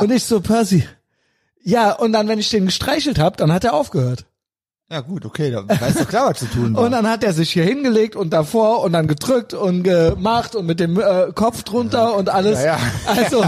Und 0.00 0.10
ich 0.10 0.24
so, 0.24 0.40
Percy. 0.40 0.86
Ja, 1.68 1.92
und 1.92 2.14
dann, 2.14 2.28
wenn 2.28 2.38
ich 2.38 2.48
den 2.48 2.64
gestreichelt 2.64 3.18
habe, 3.18 3.36
dann 3.36 3.52
hat 3.52 3.62
er 3.62 3.74
aufgehört. 3.74 4.24
Ja 4.90 5.00
gut, 5.02 5.26
okay, 5.26 5.50
da 5.50 5.68
weißt 5.68 6.00
du 6.00 6.06
klar, 6.06 6.30
was 6.30 6.38
zu 6.38 6.46
tun 6.46 6.74
war. 6.74 6.82
Und 6.82 6.92
dann 6.92 7.06
hat 7.06 7.22
er 7.22 7.34
sich 7.34 7.52
hier 7.52 7.64
hingelegt 7.64 8.16
und 8.16 8.30
davor 8.30 8.80
und 8.80 8.94
dann 8.94 9.06
gedrückt 9.06 9.52
und 9.52 9.82
gemacht 9.82 10.54
und 10.54 10.64
mit 10.64 10.80
dem 10.80 10.98
äh, 10.98 11.30
Kopf 11.34 11.64
drunter 11.64 12.16
und 12.16 12.30
alles. 12.30 12.64
Ja, 12.64 12.78
ja. 12.78 12.80
Also, 13.04 13.44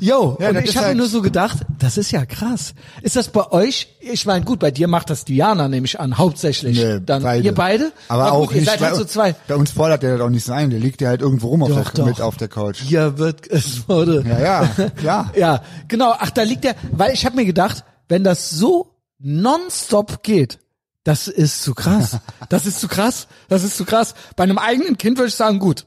yo, 0.00 0.36
Ja, 0.40 0.50
und 0.50 0.56
ich 0.58 0.76
habe 0.76 0.86
halt- 0.86 0.96
mir 0.96 1.02
nur 1.02 1.08
so 1.08 1.22
gedacht, 1.22 1.58
das 1.78 1.96
ist 1.98 2.10
ja 2.10 2.24
krass. 2.26 2.74
Ist 3.02 3.16
das 3.16 3.28
bei 3.28 3.50
euch? 3.50 3.88
Ich 4.00 4.26
meine, 4.26 4.44
gut, 4.44 4.58
bei 4.58 4.70
dir 4.70 4.88
macht 4.88 5.10
das 5.10 5.24
Diana, 5.24 5.68
nehme 5.68 5.86
ich 5.86 5.98
an, 6.00 6.18
hauptsächlich. 6.18 6.78
Nee, 6.78 7.00
dann 7.04 7.22
beide. 7.22 7.44
ihr 7.44 7.54
beide? 7.54 7.92
Aber 8.08 8.24
Na 8.24 8.30
auch 8.30 8.46
gut, 8.46 8.54
ihr 8.56 8.60
nicht 8.62 8.70
seid 8.70 8.80
bei, 8.80 8.86
halt 8.86 8.96
so 8.96 9.04
zwei. 9.04 9.34
bei 9.46 9.56
uns 9.56 9.70
fordert 9.72 10.02
der 10.02 10.16
das 10.18 10.26
auch 10.26 10.30
nicht 10.30 10.44
sein. 10.44 10.70
Der 10.70 10.78
liegt 10.80 11.00
ja 11.00 11.08
halt 11.08 11.20
irgendwo 11.20 11.48
rum 11.48 11.62
auf 11.62 11.68
Doch, 11.70 11.90
der, 11.90 12.04
doch. 12.04 12.06
mit 12.06 12.20
auf 12.20 12.36
der 12.36 12.48
Couch. 12.48 12.80
Hier 12.80 13.18
wird 13.18 13.46
es 13.50 13.88
wurde. 13.88 14.24
Ja, 14.28 14.38
ja, 14.40 14.70
klar. 14.96 15.32
Ja, 15.36 15.62
genau. 15.88 16.14
Ach, 16.18 16.30
da 16.30 16.42
liegt 16.42 16.64
der, 16.64 16.74
weil 16.92 17.12
ich 17.12 17.24
habe 17.26 17.36
mir 17.36 17.44
gedacht, 17.44 17.84
wenn 18.08 18.24
das 18.24 18.50
so 18.50 18.94
nonstop 19.18 20.22
geht, 20.22 20.58
das 21.04 21.28
ist 21.28 21.62
zu 21.62 21.74
krass. 21.74 22.18
Das 22.48 22.66
ist 22.66 22.80
zu 22.80 22.88
krass. 22.88 23.26
Das 23.48 23.62
ist 23.64 23.76
zu 23.76 23.84
krass. 23.84 24.14
Bei 24.36 24.44
einem 24.44 24.58
eigenen 24.58 24.96
Kind 24.98 25.18
würde 25.18 25.28
ich 25.28 25.34
sagen, 25.34 25.58
gut. 25.58 25.86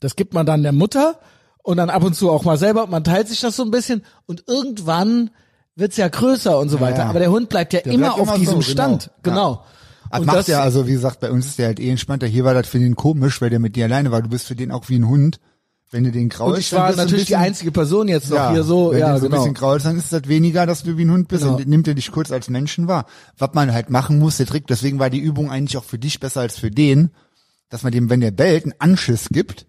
Das 0.00 0.14
gibt 0.16 0.32
man 0.34 0.46
dann 0.46 0.62
der 0.62 0.72
Mutter 0.72 1.18
und 1.68 1.76
dann 1.76 1.90
ab 1.90 2.02
und 2.02 2.14
zu 2.14 2.30
auch 2.30 2.44
mal 2.44 2.56
selber. 2.56 2.86
Man 2.86 3.04
teilt 3.04 3.28
sich 3.28 3.40
das 3.40 3.54
so 3.56 3.62
ein 3.62 3.70
bisschen 3.70 4.02
und 4.26 4.44
irgendwann 4.46 5.30
wird's 5.76 5.98
ja 5.98 6.08
größer 6.08 6.58
und 6.58 6.70
so 6.70 6.80
weiter. 6.80 7.00
ja. 7.04 7.08
Aber 7.10 7.18
der 7.18 7.30
Hund 7.30 7.48
bleibt 7.50 7.72
ja 7.74 7.80
Der 7.80 7.92
immer 7.92 8.06
bleibt 8.08 8.20
auf 8.20 8.28
immer 8.28 8.38
diesem 8.38 8.54
so, 8.62 8.62
Stand. 8.62 9.10
genau. 9.22 9.36
Genau. 9.56 9.64
Das 10.10 10.20
Und 10.20 10.26
macht 10.26 10.36
das- 10.38 10.46
ja, 10.46 10.60
also 10.62 10.86
wie 10.86 10.92
gesagt, 10.92 11.20
bei 11.20 11.30
uns 11.30 11.44
ist 11.46 11.58
der 11.58 11.66
halt 11.66 11.78
eh 11.80 11.90
entspannter. 11.90 12.26
Hier 12.26 12.42
war 12.44 12.54
das 12.54 12.66
für 12.66 12.78
den 12.78 12.96
komisch, 12.96 13.42
weil 13.42 13.50
der 13.50 13.58
mit 13.58 13.76
dir 13.76 13.84
alleine 13.84 14.10
war. 14.10 14.22
Du 14.22 14.30
bist 14.30 14.46
für 14.46 14.56
den 14.56 14.72
auch 14.72 14.88
wie 14.88 14.98
ein 14.98 15.06
Hund. 15.06 15.40
Wenn 15.90 16.04
du 16.04 16.10
den 16.10 16.28
kraulst, 16.30 16.54
Und 16.54 16.60
ich 16.60 16.70
dann 16.70 16.80
war 16.80 16.88
ein 16.88 16.96
natürlich 16.96 17.24
die 17.26 17.32
bisschen- 17.32 17.44
einzige 17.44 17.70
Person 17.72 18.08
jetzt 18.08 18.30
noch 18.30 18.50
hier 18.50 18.62
so. 18.64 18.90
wenn 18.92 18.98
Ja, 19.00 19.12
du 19.14 19.20
so 19.20 19.26
ein 19.26 19.30
genau. 19.30 19.42
bisschen 19.42 19.54
kraulst, 19.54 19.84
dann 19.86 19.96
ist 19.98 20.12
das 20.12 20.26
weniger, 20.26 20.64
dass 20.66 20.82
du 20.82 20.96
wie 20.96 21.04
ein 21.04 21.10
Hund 21.10 21.28
bist. 21.28 21.44
Genau. 21.44 21.56
Und 21.56 21.68
nimmt 21.68 21.86
er 21.88 21.94
dich 21.94 22.10
kurz 22.12 22.30
als 22.32 22.48
Menschen 22.50 22.88
wahr. 22.88 23.04
Was 23.38 23.50
man 23.52 23.72
halt 23.74 23.88
machen 23.90 24.18
muss, 24.18 24.38
der 24.38 24.46
Trick, 24.46 24.66
deswegen 24.66 24.98
war 24.98 25.10
die 25.10 25.18
Übung 25.20 25.50
eigentlich 25.50 25.76
auch 25.76 25.84
für 25.84 25.98
dich 25.98 26.18
besser 26.20 26.40
als 26.40 26.58
für 26.58 26.70
den, 26.70 27.10
dass 27.70 27.82
man 27.82 27.92
dem, 27.92 28.08
wenn 28.08 28.20
der 28.20 28.30
bellt, 28.30 28.64
einen 28.64 28.74
Anschiss 28.78 29.28
gibt, 29.30 29.66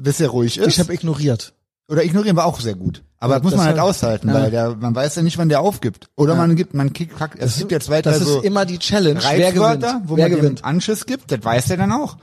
bis 0.00 0.20
er 0.20 0.28
ruhig 0.28 0.58
ist. 0.58 0.66
Ich 0.66 0.80
habe 0.80 0.92
ignoriert. 0.92 1.52
Oder 1.88 2.04
ignorieren 2.04 2.36
war 2.36 2.46
auch 2.46 2.60
sehr 2.60 2.74
gut. 2.74 3.02
Aber 3.18 3.34
Ja, 3.34 3.38
das 3.38 3.44
muss 3.44 3.56
man 3.56 3.66
halt 3.66 3.78
aushalten, 3.78 4.28
ja. 4.28 4.34
weil 4.34 4.50
der, 4.50 4.74
man 4.74 4.94
weiß 4.94 5.14
ja 5.16 5.22
nicht, 5.22 5.38
wann 5.38 5.48
der 5.48 5.60
aufgibt. 5.60 6.08
Oder 6.16 6.34
man 6.34 6.56
gibt, 6.56 6.74
man 6.74 6.92
kickt, 6.92 7.14
es 7.38 7.58
gibt 7.58 7.72
ja 7.72 7.80
zwei, 7.80 8.02
drei 8.02 8.10
Das 8.10 8.20
ist 8.20 8.28
so 8.28 8.42
immer 8.42 8.66
die 8.66 8.78
Challenge. 8.78 9.20
Wer 9.20 9.52
gewinnt? 9.52 9.84
Wo 10.04 10.16
Wer 10.16 10.28
man 10.28 10.38
gewinnt? 10.38 10.64
Anschiss 10.64 11.06
gibt, 11.06 11.30
das 11.30 11.44
weiß 11.44 11.70
er 11.70 11.76
dann 11.76 11.92
auch. 11.92 12.16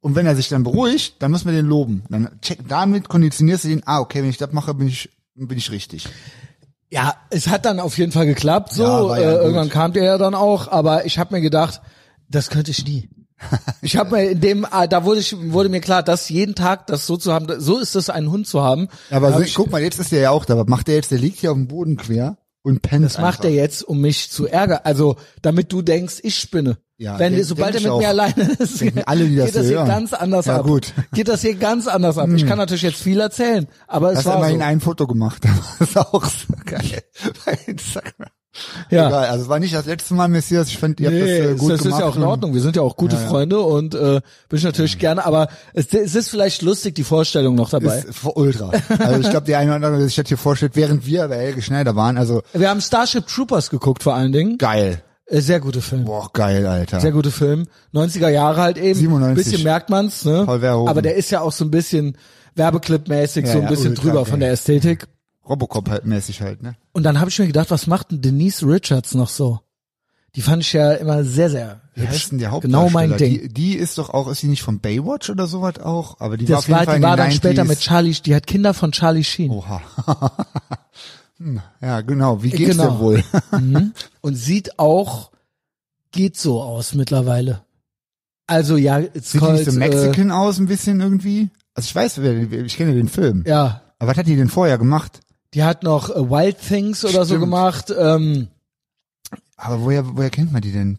Und 0.00 0.16
wenn 0.16 0.26
er 0.26 0.36
sich 0.36 0.48
dann 0.50 0.64
beruhigt, 0.64 1.14
dann 1.20 1.30
muss 1.30 1.46
man 1.46 1.54
den 1.54 1.66
loben. 1.66 2.02
Dann 2.10 2.28
check, 2.42 2.58
damit 2.68 3.08
konditionierst 3.08 3.64
du 3.64 3.68
den, 3.68 3.82
ah, 3.86 4.00
okay, 4.00 4.22
wenn 4.22 4.28
ich 4.28 4.36
das 4.36 4.52
mache, 4.52 4.74
bin 4.74 4.88
ich, 4.88 5.08
bin 5.34 5.56
ich 5.56 5.70
richtig. 5.70 6.08
Ja, 6.90 7.14
es 7.30 7.48
hat 7.48 7.64
dann 7.64 7.80
auf 7.80 7.96
jeden 7.96 8.12
Fall 8.12 8.26
geklappt. 8.26 8.72
So, 8.74 8.82
Ja, 8.82 9.18
ja 9.18 9.30
äh, 9.30 9.36
irgendwann 9.36 9.70
kam 9.70 9.92
der 9.94 10.04
ja 10.04 10.18
dann 10.18 10.34
auch, 10.34 10.68
aber 10.68 11.06
ich 11.06 11.18
habe 11.18 11.34
mir 11.34 11.40
gedacht, 11.40 11.80
das 12.28 12.50
könnte 12.50 12.70
ich 12.70 12.84
nie. 12.84 13.08
Ich 13.82 13.96
habe 13.96 14.16
mir 14.16 14.30
in 14.30 14.40
dem, 14.40 14.64
ah, 14.70 14.86
da 14.86 15.04
wurde 15.04 15.20
ich, 15.20 15.36
wurde 15.52 15.68
mir 15.68 15.80
klar, 15.80 16.02
dass 16.02 16.28
jeden 16.30 16.54
Tag 16.54 16.86
das 16.86 17.06
so 17.06 17.16
zu 17.16 17.32
haben, 17.32 17.46
so 17.60 17.78
ist 17.78 17.94
es, 17.96 18.08
einen 18.08 18.30
Hund 18.30 18.46
zu 18.46 18.62
haben. 18.62 18.88
Aber 19.10 19.30
Da 19.30 19.36
so, 19.38 19.42
ich, 19.42 19.54
guck 19.54 19.70
mal, 19.70 19.82
jetzt 19.82 19.98
ist 20.00 20.12
der 20.12 20.20
ja 20.20 20.30
auch 20.30 20.44
da. 20.44 20.56
Was 20.56 20.66
macht 20.66 20.88
der 20.88 20.94
jetzt? 20.94 21.10
Der 21.10 21.18
liegt 21.18 21.38
hier 21.40 21.50
auf 21.50 21.56
dem 21.56 21.68
Boden 21.68 21.96
quer 21.96 22.38
und 22.62 22.80
pennt 22.80 23.04
das 23.04 23.18
macht 23.18 23.44
er 23.44 23.50
jetzt, 23.50 23.82
um 23.82 24.00
mich 24.00 24.30
zu 24.30 24.46
ärgern. 24.46 24.80
Also, 24.84 25.16
damit 25.42 25.70
du 25.72 25.82
denkst, 25.82 26.20
ich 26.22 26.36
spinne. 26.38 26.78
Ja, 26.96 27.18
Wenn, 27.18 27.32
denk- 27.34 27.44
sobald 27.44 27.74
er 27.74 27.80
denk 27.80 27.92
mit 27.92 28.00
ich 28.00 28.06
mir 28.06 28.08
alleine 28.08 28.52
ist, 28.58 28.80
Denken 28.80 29.02
alle, 29.04 29.26
die 29.28 29.36
das 29.36 29.46
geht 29.46 29.56
das 29.56 29.66
hier 29.66 29.76
hören. 29.78 29.88
ganz 29.88 30.12
anders 30.12 30.46
Ja, 30.46 30.60
ab. 30.60 30.66
gut. 30.66 30.92
Hm. 30.94 31.04
Geht 31.12 31.28
das 31.28 31.40
hier 31.42 31.54
ganz 31.56 31.86
anders 31.88 32.16
ab. 32.18 32.28
Ich 32.34 32.46
kann 32.46 32.56
natürlich 32.56 32.82
jetzt 32.82 33.02
viel 33.02 33.20
erzählen, 33.20 33.66
aber 33.88 34.12
es 34.12 34.18
Hast 34.18 34.26
war 34.26 34.36
immerhin 34.36 34.58
so. 34.60 34.64
ein 34.64 34.80
Foto 34.80 35.06
gemacht. 35.06 35.42
Das 35.80 35.88
ist 35.88 35.98
auch 35.98 36.24
so 36.24 36.54
geil. 36.64 37.02
Bei 37.44 37.58
Instagram. 37.66 38.28
Ja. 38.90 39.08
Egal, 39.08 39.26
also 39.26 39.42
es 39.44 39.48
war 39.48 39.58
nicht 39.58 39.74
das 39.74 39.86
letzte 39.86 40.14
Mal 40.14 40.28
Messias. 40.28 40.68
Ich 40.68 40.78
fand, 40.78 41.00
ihr 41.00 41.08
habt 41.08 41.16
Nee, 41.16 41.20
das 41.38 41.46
äh, 41.46 41.50
das, 41.52 41.58
gut 41.60 41.70
das 41.72 41.78
ist 41.80 41.84
gemacht. 41.86 42.00
ja 42.00 42.06
auch 42.06 42.16
in 42.16 42.22
Ordnung. 42.22 42.54
Wir 42.54 42.60
sind 42.60 42.76
ja 42.76 42.82
auch 42.82 42.96
gute 42.96 43.16
Freunde 43.16 43.60
und 43.60 43.94
äh, 43.94 44.20
bin 44.48 44.58
ich 44.58 44.64
natürlich 44.64 44.98
gerne, 44.98 45.24
aber 45.26 45.48
es, 45.72 45.92
es 45.92 46.14
ist 46.14 46.28
vielleicht 46.28 46.62
lustig, 46.62 46.94
die 46.94 47.04
Vorstellung 47.04 47.54
noch 47.56 47.70
dabei. 47.70 47.98
Ist 47.98 48.18
ultra. 48.24 48.70
Also 48.98 49.20
ich 49.20 49.30
glaube, 49.30 49.46
die 49.46 49.56
eine 49.56 49.70
oder 49.70 49.76
andere, 49.86 49.96
der 49.98 50.06
sich 50.06 50.16
das 50.16 50.28
hier 50.28 50.38
vorstellt, 50.38 50.76
während 50.76 51.04
wir 51.06 51.26
bei 51.28 51.36
Helge 51.36 51.62
Schneider 51.62 51.96
waren, 51.96 52.16
also 52.16 52.42
Wir 52.52 52.70
haben 52.70 52.80
Starship 52.80 53.26
Troopers 53.26 53.70
geguckt 53.70 54.02
vor 54.02 54.14
allen 54.14 54.32
Dingen. 54.32 54.58
geil. 54.58 55.02
Äh, 55.26 55.40
sehr 55.40 55.58
gute 55.58 55.80
Film. 55.80 56.04
Boah, 56.04 56.28
geil, 56.34 56.66
Alter. 56.66 57.00
Sehr 57.00 57.12
gute 57.12 57.30
Film. 57.30 57.66
90er 57.94 58.28
Jahre 58.28 58.60
halt 58.60 58.76
eben. 58.76 58.98
97. 58.98 59.42
Bisschen 59.44 59.64
merkt 59.64 59.88
man's, 59.88 60.24
ne? 60.26 60.42
Paul 60.44 60.60
Verhoeven. 60.60 60.88
Aber 60.88 61.00
der 61.00 61.14
ist 61.16 61.30
ja 61.30 61.40
auch 61.40 61.50
so 61.52 61.64
ein 61.64 61.70
bisschen 61.70 62.18
Werbeclip-mäßig, 62.56 63.46
Ja, 63.46 63.52
so 63.52 63.58
ein 63.58 63.64
ja, 63.64 63.70
bisschen 63.70 63.88
ultra 63.90 64.02
drüber 64.02 64.14
geil. 64.22 64.24
von 64.26 64.40
der 64.40 64.50
Ästhetik. 64.52 65.06
Robocop 65.48 65.88
halt 65.90 66.04
mäßig 66.06 66.40
halt, 66.40 66.62
ne? 66.62 66.76
Und 66.92 67.02
dann 67.02 67.20
habe 67.20 67.30
ich 67.30 67.38
mir 67.38 67.46
gedacht, 67.46 67.70
was 67.70 67.86
macht 67.86 68.10
denn 68.10 68.20
Denise 68.22 68.62
Richards 68.66 69.14
noch 69.14 69.28
so? 69.28 69.60
Die 70.34 70.42
fand 70.42 70.62
ich 70.64 70.72
ja 70.72 70.92
immer 70.94 71.22
sehr, 71.22 71.48
sehr 71.48 71.80
Wie 71.94 72.08
heißt 72.08 72.32
denn 72.32 72.38
der 72.38 72.50
Genau 72.60 72.90
mein? 72.90 73.16
Ding. 73.16 73.32
Die, 73.42 73.48
die 73.48 73.74
ist 73.76 73.98
doch 73.98 74.10
auch, 74.10 74.26
ist 74.28 74.42
die 74.42 74.48
nicht 74.48 74.62
von 74.64 74.80
Baywatch 74.80 75.30
oder 75.30 75.46
sowas 75.46 75.78
auch? 75.78 76.18
Aber 76.20 76.36
die 76.36 76.48
war 76.48 76.58
auf 76.58 76.64
das 76.64 76.68
jeden 76.68 76.78
war, 76.78 76.84
Fall 76.86 76.96
die 76.96 77.02
war 77.04 77.16
dann 77.16 77.30
später 77.30 77.62
90s. 77.62 77.68
mit 77.68 77.78
Charlie, 77.80 78.12
die 78.24 78.34
hat 78.34 78.46
Kinder 78.48 78.74
von 78.74 78.90
Charlie 78.90 79.22
Sheen. 79.24 79.50
Oha. 79.50 79.80
Hm, 81.38 81.60
ja, 81.80 82.00
genau. 82.02 82.42
Wie 82.44 82.50
geht's 82.50 82.70
Genau. 82.76 82.90
denn 82.90 82.98
wohl? 83.00 83.24
Und 84.20 84.34
sieht 84.36 84.78
auch, 84.78 85.32
geht 86.12 86.36
so 86.36 86.62
aus 86.62 86.94
mittlerweile. 86.94 87.62
Also 88.46 88.76
ja, 88.76 89.00
it's 89.00 89.32
Sieht 89.32 89.42
die 89.42 89.46
nicht 89.52 89.64
so 89.64 89.72
called, 89.78 89.92
Mexican 89.94 90.30
aus 90.30 90.58
ein 90.58 90.66
bisschen 90.66 91.00
irgendwie? 91.00 91.50
Also 91.74 91.86
ich 91.88 91.94
weiß, 91.94 92.20
wer- 92.22 92.52
ich 92.64 92.76
kenne 92.76 92.94
den 92.94 93.08
Film. 93.08 93.42
Äh, 93.44 93.50
ja, 93.50 93.82
Aber 93.98 94.12
was 94.12 94.16
hat 94.16 94.28
die 94.28 94.36
denn 94.36 94.48
vorher 94.48 94.78
gemacht? 94.78 95.20
Die 95.54 95.62
hat 95.64 95.82
noch 95.82 96.10
äh, 96.10 96.28
Wild 96.30 96.58
Things 96.60 97.04
oder 97.04 97.20
so 97.24 97.34
Stimmt. 97.34 97.40
gemacht. 97.40 97.94
Ähm, 97.96 98.48
Aber 99.56 99.82
woher, 99.82 100.04
woher 100.16 100.30
kennt 100.30 100.52
man 100.52 100.62
die 100.62 100.72
denn? 100.72 100.98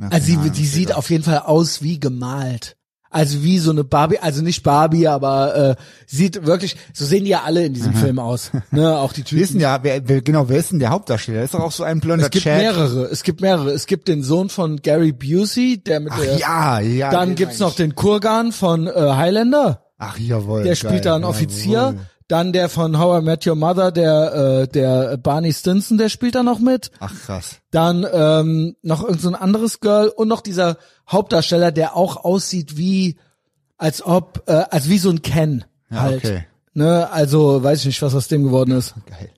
Ach, 0.00 0.10
Also 0.12 0.26
sie, 0.26 0.50
die 0.50 0.66
sieht 0.66 0.94
auf 0.94 1.10
jeden 1.10 1.24
Fall 1.24 1.38
aus 1.40 1.82
wie 1.82 1.98
gemalt. 1.98 2.76
Also 3.10 3.42
wie 3.42 3.58
so 3.58 3.70
eine 3.70 3.84
Barbie, 3.84 4.18
also 4.18 4.42
nicht 4.42 4.62
Barbie, 4.62 5.08
aber 5.08 5.56
äh, 5.56 5.76
sieht 6.06 6.44
wirklich, 6.44 6.76
so 6.92 7.06
sehen 7.06 7.24
die 7.24 7.30
ja 7.30 7.42
alle 7.42 7.64
in 7.64 7.72
diesem 7.72 7.94
Film 7.94 8.18
aus. 8.18 8.50
Ne, 8.70 8.98
auch 8.98 9.14
die 9.14 9.22
Typen. 9.24 9.58
der, 9.58 9.78
wer, 9.82 10.06
wer, 10.06 10.20
genau, 10.20 10.50
wer 10.50 10.58
ist 10.58 10.72
denn 10.72 10.78
der 10.78 10.90
Hauptdarsteller? 10.90 11.42
Ist 11.42 11.54
doch 11.54 11.60
auch 11.60 11.72
so 11.72 11.84
ein 11.84 12.00
blonder 12.00 12.26
Es 12.26 12.30
gibt 12.30 12.44
Chad. 12.44 12.58
mehrere, 12.58 13.04
es 13.06 13.22
gibt 13.22 13.40
mehrere. 13.40 13.70
Es 13.70 13.86
gibt 13.86 14.08
den 14.08 14.22
Sohn 14.22 14.50
von 14.50 14.82
Gary 14.82 15.12
Busey, 15.12 15.82
der 15.82 16.00
mit 16.00 16.12
Ach 16.12 16.20
der, 16.20 16.36
ja, 16.36 16.80
ja. 16.80 17.10
dann 17.10 17.34
gibt's 17.34 17.58
noch 17.60 17.74
den 17.74 17.94
Kurgan 17.94 18.52
von 18.52 18.86
äh, 18.86 18.90
Highlander. 18.92 19.86
Ach 19.96 20.18
jawohl. 20.18 20.62
der 20.64 20.74
geil, 20.74 20.76
spielt 20.76 21.06
da 21.06 21.14
einen 21.14 21.24
Offizier. 21.24 21.72
jawohl. 21.72 22.00
Dann 22.28 22.52
der 22.52 22.68
von 22.68 22.98
How 22.98 23.20
I 23.22 23.24
Met 23.24 23.46
Your 23.46 23.54
Mother, 23.54 23.90
der 23.90 24.34
äh, 24.62 24.68
der 24.68 25.16
Barney 25.16 25.52
Stinson, 25.52 25.96
der 25.98 26.10
spielt 26.10 26.34
da 26.34 26.42
noch 26.42 26.58
mit. 26.58 26.90
Ach 27.00 27.12
krass. 27.24 27.56
Dann 27.70 28.06
ähm, 28.12 28.76
noch 28.82 29.02
irgend 29.02 29.20
so 29.22 29.28
ein 29.28 29.34
anderes 29.34 29.80
Girl 29.80 30.08
und 30.08 30.28
noch 30.28 30.42
dieser 30.42 30.76
Hauptdarsteller, 31.10 31.72
der 31.72 31.96
auch 31.96 32.22
aussieht 32.24 32.76
wie, 32.76 33.16
als 33.78 34.04
ob, 34.04 34.42
äh, 34.46 34.52
als 34.70 34.88
wie 34.90 34.98
so 34.98 35.08
ein 35.10 35.22
Ken 35.22 35.64
Ja, 35.90 36.00
halt. 36.02 36.24
okay. 36.24 36.44
Ne, 36.74 37.10
also 37.10 37.62
weiß 37.62 37.80
ich 37.80 37.86
nicht, 37.86 38.02
was 38.02 38.14
aus 38.14 38.28
dem 38.28 38.44
geworden 38.44 38.72
ist. 38.72 38.94
Geil. 39.06 39.30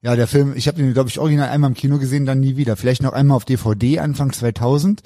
Ja, 0.00 0.16
der 0.16 0.26
Film, 0.26 0.54
ich 0.56 0.68
habe 0.68 0.78
den, 0.78 0.92
glaube 0.94 1.08
ich, 1.10 1.18
original 1.18 1.48
einmal 1.48 1.70
im 1.70 1.74
Kino 1.76 1.98
gesehen, 1.98 2.24
dann 2.24 2.40
nie 2.40 2.56
wieder. 2.56 2.76
Vielleicht 2.76 3.02
noch 3.02 3.12
einmal 3.12 3.36
auf 3.36 3.44
DVD 3.44 3.98
Anfang 3.98 4.32
2000. 4.32 5.02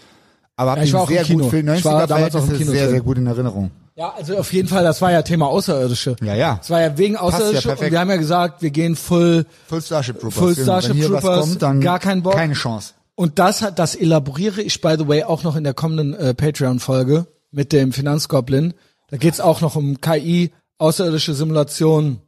Aber 0.54 0.70
hab 0.72 0.78
Ja, 0.78 0.84
ich 0.84 0.90
den 0.90 0.94
war 0.94 1.02
auch 1.02 1.10
im 1.10 1.16
sehr 1.16 1.24
Kino. 1.24 1.44
gut 1.44 1.50
für 1.50 1.58
Ich 1.60 1.84
war 1.84 2.04
90er 2.04 2.06
damals 2.06 2.34
auch 2.36 2.48
im 2.48 2.56
Kino 2.56 2.70
sehr, 2.72 2.88
sehr 2.90 3.00
gut 3.00 3.18
in 3.18 3.26
Erinnerung. 3.26 3.70
Ja, 3.96 4.12
also 4.14 4.36
auf 4.36 4.52
jeden 4.52 4.68
Fall, 4.68 4.84
das 4.84 5.00
war 5.00 5.10
ja 5.10 5.22
Thema 5.22 5.46
Außerirdische. 5.46 6.16
Ja, 6.22 6.34
ja. 6.34 6.58
Es 6.62 6.68
war 6.68 6.82
ja 6.82 6.98
wegen 6.98 7.14
ja 7.14 7.20
Außerirdische 7.20 7.68
und 7.68 7.74
perfekt. 7.76 7.92
wir 7.92 8.00
haben 8.00 8.10
ja 8.10 8.16
gesagt, 8.16 8.60
wir 8.60 8.70
gehen 8.70 8.94
full 8.94 9.46
Full 9.68 9.80
Starship 9.80 10.20
Troopers. 10.20 10.38
Full. 10.38 10.54
Starship 10.54 10.90
Wenn 10.90 10.96
hier 10.96 11.06
Troopers, 11.06 11.24
was 11.24 11.40
kommt, 11.40 11.62
dann 11.62 11.80
gar 11.80 11.98
kein 11.98 12.22
Bock. 12.22 12.34
Keine 12.34 12.52
Chance. 12.52 12.92
Und 13.14 13.38
das 13.38 13.62
hat, 13.62 13.78
das 13.78 13.94
elaboriere 13.94 14.60
ich 14.60 14.82
by 14.82 14.96
the 14.98 15.08
way 15.08 15.24
auch 15.24 15.44
noch 15.44 15.56
in 15.56 15.64
der 15.64 15.72
kommenden 15.72 16.12
äh, 16.12 16.34
Patreon-Folge 16.34 17.26
mit 17.50 17.72
dem 17.72 17.94
Finanzgoblin. 17.94 18.74
Da 19.08 19.16
geht's 19.16 19.40
auch 19.40 19.62
noch 19.62 19.76
um 19.76 19.98
KI, 20.02 20.52
außerirdische 20.76 21.32
Simulationen 21.32 22.20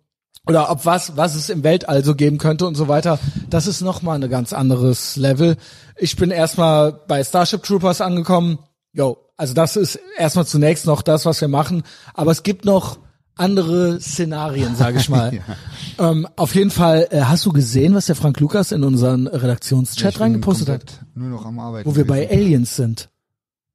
oder 0.47 0.71
ob 0.71 0.87
was, 0.87 1.19
was 1.19 1.35
es 1.35 1.51
im 1.51 1.65
Weltall 1.65 2.03
so 2.03 2.15
geben 2.15 2.39
könnte 2.39 2.67
und 2.67 2.77
so 2.77 2.89
weiter. 2.89 3.19
Das 3.51 3.67
ist 3.67 3.83
nochmal 3.83 4.23
ein 4.23 4.31
ganz 4.31 4.55
anderes 4.55 5.17
Level. 5.17 5.59
Ich 5.99 6.17
bin 6.17 6.31
erstmal 6.31 6.93
bei 6.93 7.23
Starship 7.23 7.63
Troopers 7.63 8.01
angekommen. 8.01 8.59
Jo, 8.95 9.19
also 9.39 9.55
das 9.55 9.77
ist 9.77 9.99
erstmal 10.19 10.47
zunächst 10.47 10.85
noch 10.85 11.01
das, 11.01 11.25
was 11.25 11.41
wir 11.41 11.49
machen. 11.49 11.83
Aber 12.13 12.31
es 12.33 12.43
gibt 12.43 12.65
noch 12.67 12.99
andere 13.37 14.01
Szenarien, 14.01 14.75
sage 14.77 14.99
ich 14.99 15.09
mal. 15.09 15.33
ähm, 15.99 16.27
auf 16.37 16.55
jeden 16.57 16.71
Fall, 16.73 17.07
äh, 17.11 17.21
hast 17.23 17.47
du 17.47 17.53
gesehen, 17.53 17.95
was 17.95 18.07
der 18.07 18.17
Frank 18.17 18.41
Lukas 18.41 18.73
in 18.73 18.83
unseren 18.83 19.29
Redaktionschat 19.29 20.15
bin 20.15 20.23
reingepostet 20.23 20.69
hat? 20.69 20.85
Nur 21.15 21.29
noch 21.31 21.47
am 21.47 21.59
Arbeiten. 21.61 21.89
Wo 21.89 21.95
wir 21.97 22.07
bei. 22.07 22.29
Aliens 22.29 22.75
sind. 22.77 23.09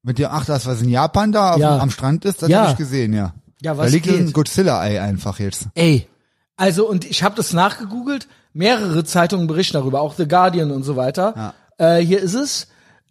Mit 0.03 0.17
dir, 0.17 0.33
ach, 0.33 0.43
das, 0.45 0.65
was 0.65 0.81
in 0.81 0.89
Japan 0.89 1.31
da 1.31 1.53
auf, 1.53 1.59
Ja. 1.59 1.77
am 1.79 1.89
Strand 1.89 2.25
ist, 2.25 2.41
das 2.41 2.49
Ja. 2.49 2.63
habe 2.63 2.71
ich 2.71 2.77
gesehen, 2.77 3.13
ja. 3.13 3.33
Ja, 3.61 3.73
Da 3.73 3.77
was 3.77 3.91
liegt 3.93 4.05
geht? 4.05 4.19
ein 4.19 4.33
Godzilla-Ei 4.33 5.01
einfach 5.01 5.39
jetzt. 5.39 5.67
Ey, 5.75 6.09
also 6.57 6.85
und 6.89 7.05
ich 7.05 7.23
habe 7.23 7.35
das 7.35 7.53
nachgegoogelt, 7.53 8.27
mehrere 8.51 9.05
Zeitungen 9.05 9.47
berichten 9.47 9.75
darüber, 9.77 10.01
auch 10.01 10.15
The 10.15 10.27
Guardian 10.27 10.71
und 10.71 10.83
so 10.83 10.97
weiter. 10.97 11.53
Äh, 11.77 11.99
hier 11.99 12.19
ist 12.21 12.33
es, 12.33 12.67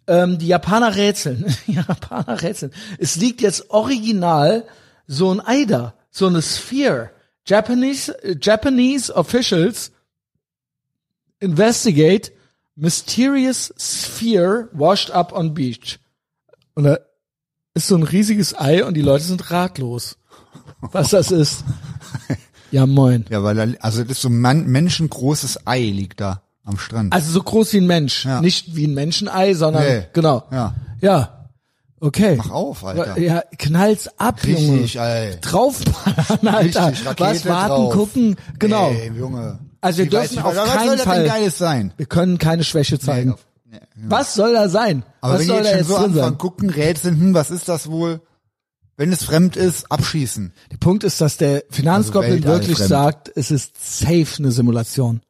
ähm, 0.07 0.37
die 0.37 0.47
Japaner 0.47 0.95
rätseln, 0.95 1.45
Japaner 1.67 2.41
rätseln. 2.41 2.71
Es 2.97 3.15
liegt 3.15 3.41
jetzt 3.41 3.69
original 3.69 4.65
so 5.07 5.33
ein 5.33 5.45
Ei 5.45 5.65
da, 5.65 5.93
so 6.09 6.27
eine 6.27 6.41
Sphere. 6.41 7.11
Japanese, 7.45 8.11
äh, 8.23 8.35
Japanese 8.41 9.13
officials 9.13 9.91
investigate 11.39 12.31
mysterious 12.75 13.73
sphere 13.77 14.69
washed 14.71 15.11
up 15.11 15.33
on 15.33 15.53
beach. 15.53 15.99
Und 16.73 16.85
da 16.85 16.97
ist 17.73 17.87
so 17.87 17.95
ein 17.95 18.03
riesiges 18.03 18.57
Ei 18.57 18.83
und 18.83 18.95
die 18.95 19.01
Leute 19.01 19.25
sind 19.25 19.51
ratlos, 19.51 20.17
was 20.79 21.09
das 21.09 21.31
ist. 21.31 21.63
Ja, 22.71 22.87
moin. 22.87 23.23
Ja, 23.29 23.43
weil 23.43 23.53
da, 23.53 23.67
also 23.81 24.01
das 24.01 24.13
ist 24.13 24.21
so 24.23 24.29
ein 24.29 24.65
menschengroßes 24.65 25.67
Ei 25.67 25.81
liegt 25.81 26.19
da 26.19 26.42
am 26.65 26.77
Strand. 26.77 27.13
Also 27.13 27.31
so 27.31 27.41
groß 27.43 27.73
wie 27.73 27.77
ein 27.77 27.87
Mensch. 27.87 28.25
Ja. 28.25 28.41
Nicht 28.41 28.75
wie 28.75 28.87
ein 28.87 28.93
Menschenei, 28.93 29.53
sondern 29.53 29.83
Nee. 29.83 30.03
genau. 30.13 30.43
Ja. 30.51 30.73
Ja. 31.01 31.47
Okay. 31.99 32.35
Mach 32.37 32.51
auf, 32.51 32.83
Alter. 32.83 33.17
Ja, 33.19 33.43
knallt's 33.57 34.09
ab, 34.17 34.45
Junge. 34.45 34.81
Richtig, 34.83 34.97
ey. 34.99 35.37
Draufballern, 35.41 36.47
Alter. 36.55 36.87
Richtig, 36.89 37.05
Rakete 37.07 37.29
Was 37.29 37.45
warten, 37.45 37.69
drauf. 37.69 37.93
gucken. 37.93 38.35
Genau. 38.59 38.89
Ey, 38.91 39.11
Junge. 39.17 39.59
Also 39.79 39.99
wir 39.99 40.05
weiß 40.11 40.29
dürfen 40.31 40.35
nicht, 40.49 40.59
auf 40.59 40.73
keinen 40.75 40.97
Fall- 40.99 41.25
Geiles 41.25 41.57
sein? 41.57 41.93
Wir 41.97 42.05
können 42.05 42.37
keine 42.37 42.63
Schwäche 42.63 42.99
zeigen. 42.99 43.33
auf- 43.33 43.45
nee, 43.69 43.77
Was 43.95 44.33
soll 44.33 44.53
da 44.53 44.67
sein? 44.69 45.03
Aber 45.21 45.33
Was 45.33 45.39
wenn 45.41 45.47
soll 45.47 45.57
ihr 45.57 45.63
da 45.63 45.69
jetzt 45.69 45.75
schon 45.77 45.79
jetzt 45.79 45.87
so 45.89 45.95
anfangen, 45.97 46.15
sein? 46.15 46.37
gucken, 46.37 46.69
rätseln, 46.69 47.19
hm, 47.19 47.33
was 47.33 47.51
ist 47.51 47.67
das 47.69 47.89
wohl? 47.89 48.21
Wenn 48.95 49.11
es 49.11 49.23
fremd 49.23 49.55
ist, 49.55 49.91
abschießen. 49.91 50.53
Der 50.71 50.77
Punkt 50.77 51.03
ist, 51.03 51.19
dass 51.19 51.37
der 51.37 51.63
Finanzgoblin 51.71 52.43
Also 52.43 52.47
wirklich 52.47 52.77
fremd. 52.77 52.89
sagt, 52.89 53.31
es 53.35 53.49
ist 53.49 53.73
safe 53.99 54.27
eine 54.39 54.51
Simulation. 54.51 55.21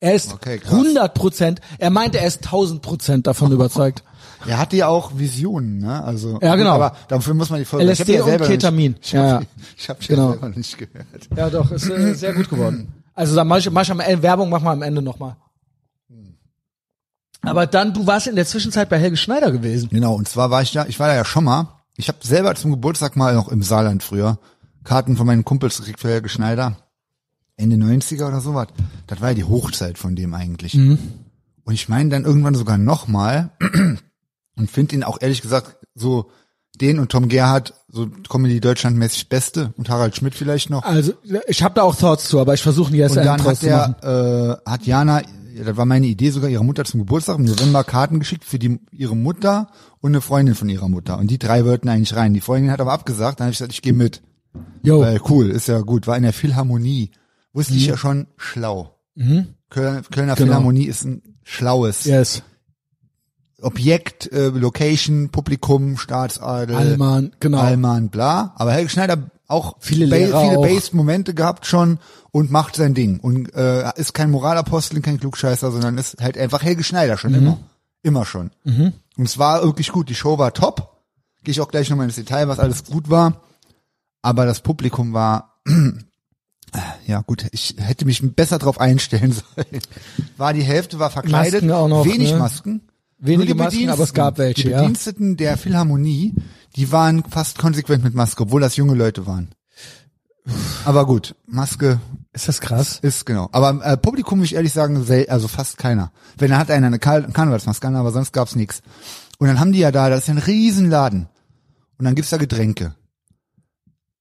Er 0.00 0.14
ist 0.14 0.32
Okay, 0.32 0.58
krass. 0.58 0.72
100 0.72 1.14
Prozent, 1.14 1.60
er 1.78 1.90
meinte, 1.90 2.18
er 2.18 2.26
ist 2.26 2.44
1000 2.44 2.82
Prozent 2.82 3.26
davon 3.26 3.52
überzeugt. 3.52 4.02
Er 4.46 4.58
hatte 4.58 4.76
ja 4.76 4.86
auch 4.86 5.12
Visionen, 5.16 5.78
ne? 5.78 6.04
Also 6.04 6.38
Ja, 6.40 6.54
genau. 6.54 6.72
Aber 6.74 6.94
dafür 7.08 7.34
muss 7.34 7.50
man 7.50 7.58
die 7.58 7.64
Folge. 7.64 7.90
LSD 7.90 8.12
ich 8.12 8.18
hab 8.20 8.26
die 8.26 8.30
ja 8.30 8.36
und 8.36 8.42
Ketamin. 8.44 8.92
Nicht, 8.92 9.04
ich 9.12 9.14
hab, 9.16 9.22
Ja, 9.24 9.40
ja. 9.40 9.42
ich 9.76 9.88
hab 9.88 10.00
die 10.00 10.06
Genau. 10.08 10.30
selber 10.32 10.48
nicht 10.50 10.78
gehört. 10.78 11.06
Ja, 11.34 11.50
doch, 11.50 11.70
ist 11.72 11.88
äh, 11.88 12.14
sehr 12.14 12.32
gut 12.34 12.48
geworden. 12.48 12.92
Also 13.14 13.34
da 13.34 13.42
mach 13.42 13.56
ich, 13.56 13.68
mach 13.70 13.82
ich 13.82 13.90
am 13.90 13.98
Ende, 13.98 14.22
Werbung 14.22 14.50
mach 14.50 14.60
mal 14.60 14.72
am 14.72 14.82
Ende 14.82 15.02
nochmal. 15.02 15.36
Aber 17.42 17.66
dann, 17.66 17.92
du 17.94 18.06
warst 18.06 18.26
in 18.26 18.36
der 18.36 18.46
Zwischenzeit 18.46 18.88
bei 18.88 18.98
Helge 18.98 19.16
Schneider 19.16 19.50
gewesen. 19.50 19.88
Genau. 19.90 20.14
Und 20.14 20.28
zwar 20.28 20.50
war 20.50 20.62
ich 20.62 20.72
da, 20.72 20.86
ich 20.86 21.00
war 21.00 21.08
da 21.08 21.14
ja 21.14 21.24
schon 21.24 21.44
mal. 21.44 21.68
Ich 21.96 22.08
habe 22.08 22.18
selber 22.22 22.54
zum 22.54 22.70
Geburtstag 22.72 23.16
mal 23.16 23.34
noch 23.34 23.48
im 23.48 23.62
Saarland 23.62 24.02
früher 24.02 24.38
Karten 24.84 25.16
von 25.16 25.26
meinen 25.26 25.44
Kumpels 25.44 25.78
gekriegt 25.78 26.00
für 26.00 26.08
Helge 26.08 26.28
Schneider. 26.28 26.76
Ende 27.56 27.76
90er 27.76 28.28
oder 28.28 28.40
sowas. 28.40 28.68
Das 29.06 29.20
war 29.20 29.28
ja 29.28 29.34
die 29.34 29.44
Hochzeit 29.44 29.98
von 29.98 30.14
dem 30.14 30.34
eigentlich. 30.34 30.74
Mhm. 30.74 30.98
Und 31.64 31.74
ich 31.74 31.88
meine 31.88 32.10
dann 32.10 32.24
irgendwann 32.24 32.54
sogar 32.54 32.78
nochmal 32.78 33.50
und 34.56 34.70
finde 34.70 34.94
ihn 34.94 35.02
auch 35.02 35.20
ehrlich 35.20 35.42
gesagt 35.42 35.78
so 35.94 36.30
den 36.80 36.98
und 36.98 37.10
Tom 37.10 37.28
Gerhardt 37.28 37.74
so 37.88 38.08
Comedy 38.28 38.60
Deutschlandmäßig 38.60 39.28
Beste 39.28 39.72
und 39.76 39.88
Harald 39.88 40.14
Schmidt 40.16 40.34
vielleicht 40.34 40.70
noch. 40.70 40.82
Also 40.82 41.14
ich 41.48 41.62
habe 41.62 41.74
da 41.74 41.82
auch 41.82 41.96
Thoughts 41.96 42.28
zu, 42.28 42.38
aber 42.38 42.54
ich 42.54 42.62
versuche 42.62 42.92
nie 42.92 42.98
erst 42.98 43.16
Und 43.16 43.24
dann 43.24 43.38
draus 43.38 43.52
hat 43.52 43.58
zu 43.58 43.70
machen. 43.70 43.94
der, 44.02 44.60
äh, 44.66 44.70
hat 44.70 44.86
Jana, 44.86 45.22
ja, 45.54 45.64
das 45.64 45.76
war 45.76 45.86
meine 45.86 46.06
Idee, 46.06 46.30
sogar 46.30 46.50
ihrer 46.50 46.62
Mutter 46.62 46.84
zum 46.84 47.00
Geburtstag 47.00 47.38
im 47.38 47.46
November 47.46 47.82
Karten 47.82 48.18
geschickt 48.18 48.44
für 48.44 48.58
die, 48.58 48.78
ihre 48.92 49.16
Mutter 49.16 49.68
und 50.00 50.10
eine 50.10 50.20
Freundin 50.20 50.54
von 50.54 50.68
ihrer 50.68 50.88
Mutter. 50.88 51.18
Und 51.18 51.30
die 51.30 51.38
drei 51.38 51.64
wollten 51.64 51.88
eigentlich 51.88 52.14
rein. 52.14 52.34
Die 52.34 52.42
Freundin 52.42 52.70
hat 52.70 52.80
aber 52.80 52.92
abgesagt, 52.92 53.40
dann 53.40 53.46
habe 53.46 53.52
ich 53.52 53.58
gesagt, 53.58 53.72
ich 53.72 53.82
gehe 53.82 53.94
mit. 53.94 54.22
Jo, 54.82 55.00
Weil 55.00 55.20
cool, 55.30 55.50
ist 55.50 55.68
ja 55.68 55.80
gut. 55.80 56.06
War 56.06 56.16
in 56.16 56.22
der 56.22 56.32
Philharmonie. 56.32 57.10
Wusste 57.56 57.72
Mhm. 57.72 57.78
ich 57.78 57.86
ja 57.86 57.96
schon, 57.96 58.26
schlau. 58.36 58.94
Kölner, 59.16 59.54
Kölner 59.70 60.02
Genau. 60.12 60.36
Philharmonie 60.36 60.84
ist 60.84 61.04
ein 61.04 61.22
schlaues 61.42 62.04
yes. 62.04 62.42
Objekt, 63.62 64.30
äh, 64.32 64.48
Location, 64.48 65.30
Publikum, 65.30 65.96
Staatsadel, 65.96 66.76
Allmann, 66.76 67.32
genau. 67.40 67.58
Allmann, 67.58 68.10
bla. 68.10 68.52
Aber 68.56 68.72
Helge 68.72 68.90
Schneider 68.90 69.30
auch 69.48 69.76
Viele 69.80 70.06
ba 70.08 70.16
Lehrer 70.16 70.42
viele 70.42 70.58
auch. 70.58 70.62
based 70.62 70.92
Momente 70.92 71.32
gehabt 71.32 71.64
schon 71.66 71.98
und 72.32 72.50
macht 72.50 72.76
sein 72.76 72.92
Ding 72.94 73.18
und 73.20 73.54
äh, 73.54 73.90
ist 73.98 74.12
kein 74.12 74.30
Moralapostel, 74.30 75.00
kein 75.00 75.18
Klugscheißer, 75.18 75.72
sondern 75.72 75.96
ist 75.96 76.20
halt 76.20 76.36
einfach 76.36 76.62
Helge 76.62 76.84
Schneider 76.84 77.16
schon 77.16 77.32
immer, 77.32 77.58
immer 78.02 78.26
schon. 78.26 78.50
Und 78.64 78.92
es 79.24 79.38
war 79.38 79.62
wirklich 79.62 79.90
gut. 79.92 80.10
Die 80.10 80.14
Show 80.14 80.36
war 80.38 80.52
top. 80.52 81.00
Gehe 81.44 81.52
ich 81.52 81.60
auch 81.62 81.68
gleich 81.68 81.88
nochmal 81.88 82.06
ins 82.06 82.16
Detail, 82.16 82.48
was 82.48 82.58
alles 82.58 82.84
gut 82.84 83.08
war. 83.08 83.40
Aber 84.20 84.44
das 84.44 84.60
Publikum 84.60 85.14
war 85.14 85.60
ja 87.06 87.20
gut, 87.22 87.46
ich 87.52 87.76
hätte 87.78 88.04
mich 88.04 88.20
besser 88.34 88.58
drauf 88.58 88.80
einstellen 88.80 89.32
sollen. 89.56 89.82
War 90.36 90.52
die 90.52 90.62
Hälfte 90.62 90.98
war 90.98 91.10
verkleidet, 91.10 91.62
Masken 91.62 91.72
auch 91.72 91.88
noch, 91.88 92.04
wenig 92.04 92.32
ne? 92.32 92.38
Masken. 92.38 92.80
Wenige 93.18 93.54
Masken, 93.54 93.88
aber 93.88 94.04
es 94.04 94.12
gab 94.12 94.36
welche, 94.36 94.62
Die 94.62 94.68
ja. 94.70 94.80
Bediensteten 94.80 95.36
der 95.36 95.56
Philharmonie, 95.56 96.34
die 96.76 96.92
waren 96.92 97.24
fast 97.24 97.58
konsequent 97.58 98.04
mit 98.04 98.14
Maske, 98.14 98.42
obwohl 98.42 98.60
das 98.60 98.76
junge 98.76 98.94
Leute 98.94 99.26
waren. 99.26 99.48
Aber 100.84 101.06
gut, 101.06 101.34
Maske 101.46 101.98
Ist 102.32 102.46
das 102.46 102.60
krass? 102.60 102.98
ist 103.02 103.24
genau. 103.24 103.48
Aber 103.52 103.84
äh, 103.84 103.96
Publikum, 103.96 104.38
muss 104.38 104.46
ich 104.46 104.54
ehrlich 104.54 104.72
sagen, 104.72 105.02
sel 105.02 105.26
also 105.28 105.48
fast 105.48 105.78
keiner. 105.78 106.12
Wenn 106.36 106.52
er 106.52 106.58
hat 106.58 106.70
einer 106.70 106.86
eine 106.86 106.98
Kar 106.98 107.22
Karnevalsmaske 107.22 107.88
an, 107.88 107.96
aber 107.96 108.12
sonst 108.12 108.32
gab's 108.32 108.54
nichts. 108.54 108.82
Und 109.38 109.48
dann 109.48 109.58
haben 109.58 109.72
die 109.72 109.80
ja 109.80 109.90
da, 109.90 110.08
das 110.08 110.20
ist 110.20 110.28
ja 110.28 110.34
ein 110.34 110.38
Riesenladen. 110.38 111.28
Und 111.98 112.04
dann 112.04 112.14
gibt's 112.14 112.30
da 112.30 112.36
Getränke. 112.36 112.94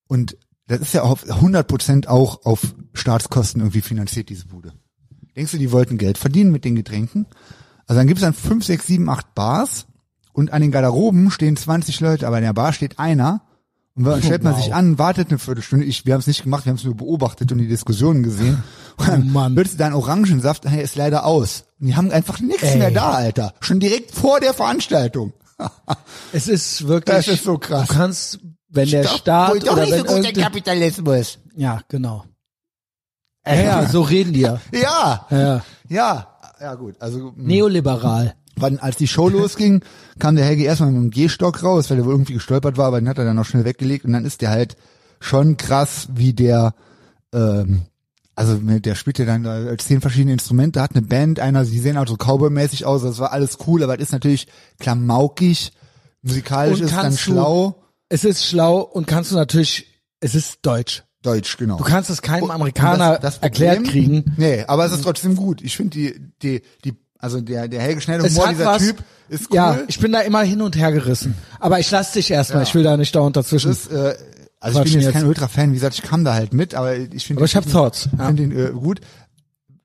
Und 0.07 0.37
das 0.67 0.79
ist 0.79 0.93
ja 0.93 1.03
auf 1.03 1.29
100 1.29 1.67
Prozent 1.67 2.07
auch 2.07 2.45
auf 2.45 2.75
Staatskosten 2.93 3.61
irgendwie 3.61 3.81
finanziert, 3.81 4.29
diese 4.29 4.47
Bude. 4.47 4.73
Denkst 5.35 5.51
du, 5.51 5.57
die 5.57 5.71
wollten 5.71 5.97
Geld 5.97 6.17
verdienen 6.17 6.51
mit 6.51 6.65
den 6.65 6.75
Getränken? 6.75 7.27
Also 7.87 7.99
dann 7.99 8.07
gibt's 8.07 8.21
dann 8.23 8.33
fünf, 8.33 8.65
sechs, 8.65 8.87
sieben, 8.87 9.09
acht 9.09 9.35
Bars 9.35 9.85
und 10.33 10.51
an 10.53 10.61
den 10.61 10.71
Garderoben 10.71 11.29
stehen 11.29 11.55
20 11.57 11.99
Leute, 11.99 12.25
aber 12.27 12.37
in 12.37 12.43
der 12.43 12.53
Bar 12.53 12.73
steht 12.73 12.97
einer 12.99 13.41
und 13.95 14.03
dann 14.05 14.21
stellt 14.23 14.43
man 14.43 14.53
Wow. 14.55 14.63
sich 14.63 14.73
an, 14.73 14.97
wartet 14.97 15.29
eine 15.29 15.39
Viertelstunde. 15.39 15.85
Ich, 15.85 16.05
wir 16.05 16.13
haben 16.13 16.19
es 16.19 16.27
nicht 16.27 16.43
gemacht, 16.43 16.65
wir 16.65 16.71
haben 16.71 16.77
es 16.77 16.83
nur 16.83 16.95
beobachtet 16.95 17.51
und 17.51 17.59
die 17.59 17.67
Diskussionen 17.67 18.23
gesehen. 18.23 18.61
Und 18.97 19.07
dann 19.07 19.21
Oh 19.23 19.25
Mann. 19.31 19.55
willst 19.55 19.73
du 19.75 19.77
deinen 19.77 19.93
Orangensaft, 19.93 20.65
hey, 20.65 20.83
ist 20.83 20.95
leider 20.95 21.25
aus. 21.25 21.65
Und 21.79 21.87
die 21.87 21.95
haben 21.95 22.11
einfach 22.11 22.39
nichts 22.41 22.75
mehr 22.75 22.91
da, 22.91 23.11
Alter. 23.11 23.53
Schon 23.61 23.79
direkt 23.79 24.11
vor 24.11 24.39
der 24.39 24.53
Veranstaltung. 24.53 25.33
Es 26.33 26.49
ist 26.49 26.85
wirklich. 26.87 27.15
Das 27.15 27.27
ist 27.29 27.43
so 27.45 27.57
krass. 27.57 27.87
Du 27.87 27.93
kannst, 27.93 28.39
wenn 28.75 28.89
der 28.89 29.03
Stopp, 29.03 29.17
Staat 29.17 29.67
doch 29.67 29.73
oder 29.73 29.81
nicht 29.81 29.91
wenn 29.93 30.07
so 30.07 30.15
gut 30.15 30.25
der 30.25 30.43
Kapitalismus. 30.43 31.39
ja, 31.55 31.81
genau. 31.87 32.25
Ja, 33.47 33.53
ja, 33.53 33.87
so 33.87 34.01
reden 34.01 34.33
die 34.33 34.41
ja. 34.41 34.59
Ja, 34.73 35.27
ja. 35.29 35.63
ja, 35.87 36.27
ja 36.59 36.75
gut. 36.75 36.95
Also 36.99 37.19
mh. 37.19 37.33
Neoliberal. 37.35 38.35
wann, 38.55 38.79
als 38.79 38.97
die 38.97 39.07
Show 39.07 39.29
losging, 39.29 39.81
kam 40.19 40.35
der 40.35 40.45
Helge 40.45 40.63
erstmal 40.63 40.91
mit 40.91 41.01
dem 41.01 41.11
Gehstock 41.11 41.61
raus, 41.63 41.89
weil 41.89 41.99
er 41.99 42.05
wohl 42.05 42.13
irgendwie 42.13 42.33
gestolpert 42.33 42.77
war, 42.77 42.87
aber 42.87 42.99
den 42.99 43.09
hat 43.09 43.17
er 43.17 43.25
dann 43.25 43.35
noch 43.35 43.45
schnell 43.45 43.65
weggelegt 43.65 44.05
und 44.05 44.13
dann 44.13 44.25
ist 44.25 44.41
der 44.41 44.49
halt 44.49 44.75
schon 45.19 45.57
krass, 45.57 46.07
wie 46.13 46.33
der, 46.33 46.73
ähm, 47.33 47.83
also 48.35 48.57
der 48.57 48.95
spielt 48.95 49.19
ja 49.19 49.25
dann 49.25 49.45
äh, 49.45 49.77
zehn 49.77 50.01
verschiedene 50.01 50.33
Instrumente, 50.33 50.81
hat 50.81 50.91
eine 50.91 51.01
Band, 51.01 51.39
einer, 51.39 51.63
die 51.63 51.79
sehen 51.79 51.97
also 51.97 52.15
Cowboy-mäßig 52.15 52.85
aus, 52.85 53.03
das 53.03 53.19
war 53.19 53.31
alles 53.31 53.57
cool, 53.67 53.83
aber 53.83 53.95
es 53.95 54.01
ist 54.01 54.11
natürlich 54.11 54.47
klamaukig, 54.79 55.71
musikalisch 56.21 56.81
ist 56.81 56.95
dann 56.95 57.15
schlau, 57.15 57.84
Es 58.09 58.23
ist 58.23 58.45
schlau 58.45 58.79
und 58.81 59.07
kannst 59.07 59.31
du 59.31 59.35
natürlich, 59.35 59.87
es 60.19 60.35
ist 60.35 60.59
Deutsch. 60.61 61.03
deutsch, 61.21 61.57
genau. 61.57 61.77
Du 61.77 61.83
kannst 61.83 62.09
es 62.11 62.21
keinem 62.21 62.51
Amerikaner 62.51 63.13
das- 63.17 63.35
das 63.35 63.37
erklärt 63.39 63.77
Problem- 63.83 63.91
kriegen. 63.91 64.33
Nee, 64.37 64.63
aber 64.67 64.85
es 64.85 64.91
ist 64.91 65.03
trotzdem 65.03 65.35
gut. 65.35 65.61
Ich 65.63 65.75
finde 65.75 65.89
die, 65.97 66.15
die, 66.43 66.61
die, 66.83 66.93
also 67.17 67.41
der, 67.41 67.67
der 67.67 67.81
Helge 67.81 67.99
Es 67.99 68.35
Humor, 68.35 68.49
dieser 68.49 68.65
was, 68.65 68.83
Typ, 68.83 69.03
ist 69.29 69.49
cool. 69.49 69.55
ja, 69.55 69.79
ich 69.87 69.99
bin 69.99 70.11
da 70.11 70.19
immer 70.21 70.43
hin 70.43 70.61
und 70.61 70.75
her 70.75 70.91
gerissen. 70.91 71.33
Aber 71.59 71.79
ich 71.79 71.89
lass 71.89 72.11
dich 72.11 72.29
erstmal, 72.29 72.61
Ja. 72.61 72.67
ich 72.67 72.75
will 72.75 72.83
da 72.83 72.95
nicht 72.95 73.15
dauernd 73.15 73.35
dazwischen. 73.35 73.69
Das, 73.69 73.87
äh, 73.87 74.15
also 74.59 74.79
ich 74.83 74.91
bin 74.91 74.93
jetzt 75.01 75.03
jetzt. 75.05 75.13
kein 75.13 75.25
Ultra-Fan, 75.25 75.71
wie 75.71 75.73
gesagt, 75.75 75.95
ich 75.95 76.03
kam 76.03 76.23
da 76.23 76.35
halt 76.35 76.53
mit, 76.53 76.75
aber 76.75 76.95
ich 76.95 77.25
finde 77.25 77.43
ich 77.43 77.55
hab 77.55 77.63
den- 77.63 77.71
Thoughts, 77.71 78.07
Ich 78.13 78.19
ja. 78.19 78.27
finde 78.27 78.47
den 78.47 78.51
äh, 78.67 78.69
gut. 78.71 79.01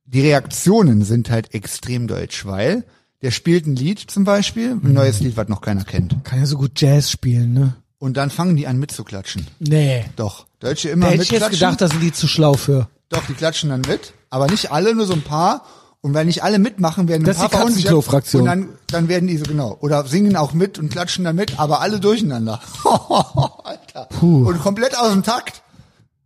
Die 0.05 0.21
Reaktionen 0.21 1.03
sind 1.05 1.31
halt 1.31 1.55
extrem 1.55 2.07
deutsch, 2.07 2.45
weil 2.45 2.85
der 3.23 3.31
spielt 3.31 3.67
ein 3.67 3.77
Lied 3.77 3.99
zum 3.99 4.25
Beispiel, 4.25 4.73
ein 4.73 4.93
neues 4.93 5.21
Lied, 5.21 5.39
was 5.39 5.49
noch 5.49 5.63
keiner 5.63 5.85
kennt. 5.85 6.23
Kann 6.25 6.41
ja 6.41 6.45
so 6.47 6.59
gut 6.59 6.79
Jazz 6.79 7.11
spielen, 7.11 7.55
ne? 7.55 7.75
Und 8.01 8.17
dann 8.17 8.31
fangen 8.31 8.57
die 8.57 8.67
an 8.67 8.79
mitzuklatschen. 8.79 9.47
Nee. 9.61 10.05
Doch. 10.17 10.47
Deutsche 10.59 10.89
immer 10.89 11.05
Da 11.07 11.13
hätte 11.13 11.23
ich 11.23 11.31
mitklatschen. 11.31 11.53
jetzt 11.53 11.61
gedacht, 11.61 11.81
da 11.83 11.89
sind 11.89 12.01
die 12.01 12.13
zu 12.13 12.27
schlau 12.27 12.55
für. 12.55 12.89
Doch, 13.11 13.23
die 13.29 13.35
klatschen 13.35 13.71
dann 13.71 13.83
mit, 13.83 14.15
aber 14.31 14.47
nicht 14.49 14.73
alle, 14.73 14.95
nur 14.95 15.07
so 15.07 15.13
ein 15.13 15.23
paar. 15.23 15.65
Und 16.01 16.15
wenn 16.15 16.27
nicht 16.27 16.43
alle 16.43 16.59
mitmachen, 16.59 17.09
werden 17.09 17.25
Das 17.25 17.37
ein 17.39 17.45
ist 17.45 17.51
paar 17.51 17.51
die 17.51 17.57
verunsichert. 17.57 17.91
Katzenklo-Fraktion. 17.93 18.41
Und 18.43 18.47
dann, 18.49 18.69
dann 18.87 19.09
werden 19.09 19.27
die 19.29 19.37
so 19.37 19.45
genau. 19.45 19.77
Oder 19.81 20.07
singen 20.07 20.35
auch 20.35 20.55
mit 20.55 20.79
und 20.79 20.89
klatschen 20.91 21.25
dann 21.25 21.37
mit, 21.37 21.61
aber 21.61 21.83
alle 21.83 22.01
durcheinander. 22.01 22.59
Alter. 23.65 24.09
Und 24.23 24.61
komplett 24.63 24.97
aus 24.99 25.13
dem 25.13 25.23
Takt. 25.23 25.63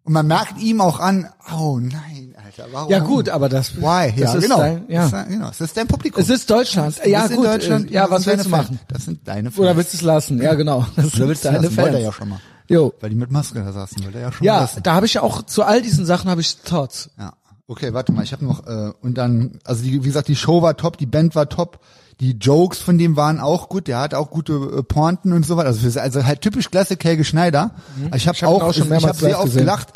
Und 0.04 0.12
man 0.12 0.26
merkt 0.28 0.60
ihm 0.62 0.80
auch 0.80 1.00
an, 1.00 1.28
oh 1.58 1.78
nein, 1.80 2.23
Alter, 2.58 2.72
warum? 2.72 2.90
Ja 2.90 2.98
gut, 3.00 3.28
aber 3.28 3.48
das, 3.48 3.76
Why? 3.76 4.10
das 4.12 4.18
Ja, 4.20 4.34
ist 4.34 4.42
genau. 4.42 4.58
Dein, 4.58 4.84
ja. 4.88 5.08
Das 5.08 5.12
ist, 5.22 5.28
genau. 5.28 5.46
Das 5.48 5.60
ist 5.60 5.76
dein 5.76 5.86
Publikum. 5.86 6.22
Es 6.22 6.30
ist 6.30 6.48
Deutschland. 6.50 6.98
Du 7.04 7.08
Ja 7.10 7.20
bist 7.20 7.30
in 7.32 7.36
gut, 7.36 7.46
Deutschland, 7.46 7.90
ja, 7.90 8.10
was 8.10 8.26
willst 8.26 8.46
du 8.46 8.50
machen? 8.50 8.78
Das 8.88 9.04
sind 9.04 9.26
deine 9.26 9.50
Fans. 9.50 9.58
Oder 9.60 9.76
willst 9.76 9.92
du 9.92 9.96
es 9.96 10.02
lassen? 10.02 10.40
Ja, 10.42 10.54
genau. 10.54 10.86
Das 10.96 11.14
Oder 11.14 11.28
willst 11.28 11.44
du 11.44 11.48
deine 11.48 11.62
lassen? 11.64 11.76
Wollte 11.76 11.92
Fans. 11.92 12.04
ja 12.04 12.12
schon 12.12 12.28
mal. 12.28 12.40
Jo. 12.68 12.94
Weil 13.00 13.10
die 13.10 13.16
mit 13.16 13.30
Maske 13.30 13.62
da 13.62 13.72
saßen, 13.72 14.02
wollte 14.04 14.18
er 14.18 14.22
ja 14.24 14.32
schon 14.32 14.46
mal 14.46 14.52
Ja, 14.54 14.60
lassen. 14.62 14.82
da 14.82 14.94
habe 14.94 15.06
ich 15.06 15.14
ja 15.14 15.22
auch 15.22 15.42
zu 15.42 15.62
all 15.64 15.82
diesen 15.82 16.06
Sachen 16.06 16.30
habe 16.30 16.40
ich 16.40 16.56
Thoughts. 16.62 17.10
Ja. 17.18 17.34
Okay, 17.66 17.92
warte 17.94 18.12
mal, 18.12 18.22
ich 18.24 18.32
habe 18.32 18.44
noch 18.44 18.66
äh, 18.66 18.92
und 19.02 19.16
dann 19.18 19.58
also 19.64 19.82
die, 19.82 19.92
wie 20.02 20.06
gesagt, 20.06 20.28
die 20.28 20.36
Show 20.36 20.60
war 20.62 20.76
top, 20.76 20.96
die 20.98 21.06
Band 21.06 21.34
war 21.34 21.48
top, 21.48 21.80
die 22.20 22.32
Jokes 22.32 22.78
von 22.78 22.96
dem 22.98 23.16
waren 23.16 23.40
auch 23.40 23.68
gut, 23.68 23.88
der 23.88 23.98
hat 24.00 24.14
auch 24.14 24.30
gute 24.30 24.52
äh, 24.52 24.82
Pointen 24.82 25.32
und 25.32 25.44
so 25.44 25.56
weiter. 25.56 25.68
Also, 25.68 25.98
also 26.00 26.24
halt 26.24 26.40
typisch 26.42 26.70
klasse 26.70 26.96
Helge 27.02 27.24
Schneider. 27.24 27.72
Also 28.10 28.16
ich 28.16 28.28
habe 28.28 28.36
Mhm. 28.36 28.38
Ich 28.38 28.42
hab 28.44 28.48
auch, 28.50 28.62
auch 28.62 28.72
schon 28.74 28.84
ich 28.84 28.88
mehrmals 28.90 29.04
habe 29.08 29.18
sehr 29.18 29.28
live 29.30 29.38
oft 29.38 29.44
gesehen. 29.46 29.60
gelacht. 29.60 29.92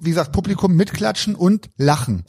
Wie 0.00 0.10
gesagt, 0.10 0.32
Publikum 0.32 0.74
mitklatschen 0.74 1.34
und 1.34 1.70
lachen. 1.76 2.24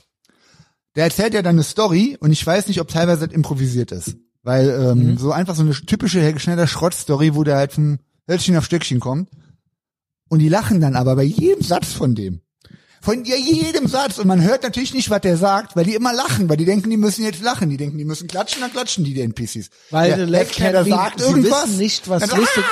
Der 0.95 1.05
erzählt 1.05 1.33
ja 1.33 1.41
dann 1.41 1.55
eine 1.55 1.63
Story 1.63 2.17
und 2.19 2.31
ich 2.31 2.45
weiß 2.45 2.67
nicht, 2.67 2.81
ob 2.81 2.87
teilweise 2.87 3.27
das 3.27 3.35
improvisiert 3.35 3.91
ist. 3.91 4.15
Weil 4.43 4.69
ähm, 4.69 5.11
Mhm. 5.11 5.17
so 5.17 5.31
einfach 5.31 5.55
so 5.55 5.61
eine 5.61 5.73
typische 5.73 6.21
Helge 6.21 6.39
Schneider 6.39 6.67
Schrottstory, 6.67 7.35
wo 7.35 7.43
der 7.43 7.57
halt 7.57 7.73
vom 7.73 7.99
Hölzchen 8.29 8.55
auf 8.57 8.65
Stöckchen 8.65 8.99
kommt. 8.99 9.29
Und 10.29 10.39
die 10.39 10.49
lachen 10.49 10.81
dann 10.81 10.95
aber 10.95 11.15
bei 11.15 11.23
jedem 11.23 11.63
Satz 11.63 11.93
von 11.93 12.15
dem. 12.15 12.41
Von 13.01 13.23
ja, 13.25 13.35
jedem 13.35 13.87
Satz. 13.87 14.17
Und 14.17 14.27
man 14.27 14.41
hört 14.41 14.63
natürlich 14.63 14.93
nicht, 14.93 15.09
was 15.09 15.21
der 15.21 15.37
sagt, 15.37 15.75
weil 15.75 15.85
die 15.85 15.93
immer 15.95 16.13
lachen, 16.13 16.49
weil 16.49 16.57
die 16.57 16.65
denken, 16.65 16.89
die 16.89 16.97
müssen 16.97 17.23
jetzt 17.23 17.41
lachen. 17.41 17.69
Die 17.69 17.77
denken, 17.77 17.97
die 17.97 18.05
müssen 18.05 18.27
klatschen, 18.27 18.61
dann 18.61 18.71
klatschen 18.71 19.03
die, 19.05 19.13
die 19.13 19.21
NPCs. 19.21 19.69
Weil 19.91 20.27
der 20.27 20.39
Headcatter 20.39 20.79
hand 20.79 20.89
sagt 20.89 21.21
irgendwas. 21.21 21.63
wissen 21.67 21.77
nicht, 21.77 22.09
was 22.09 22.35
lustig 22.35 22.63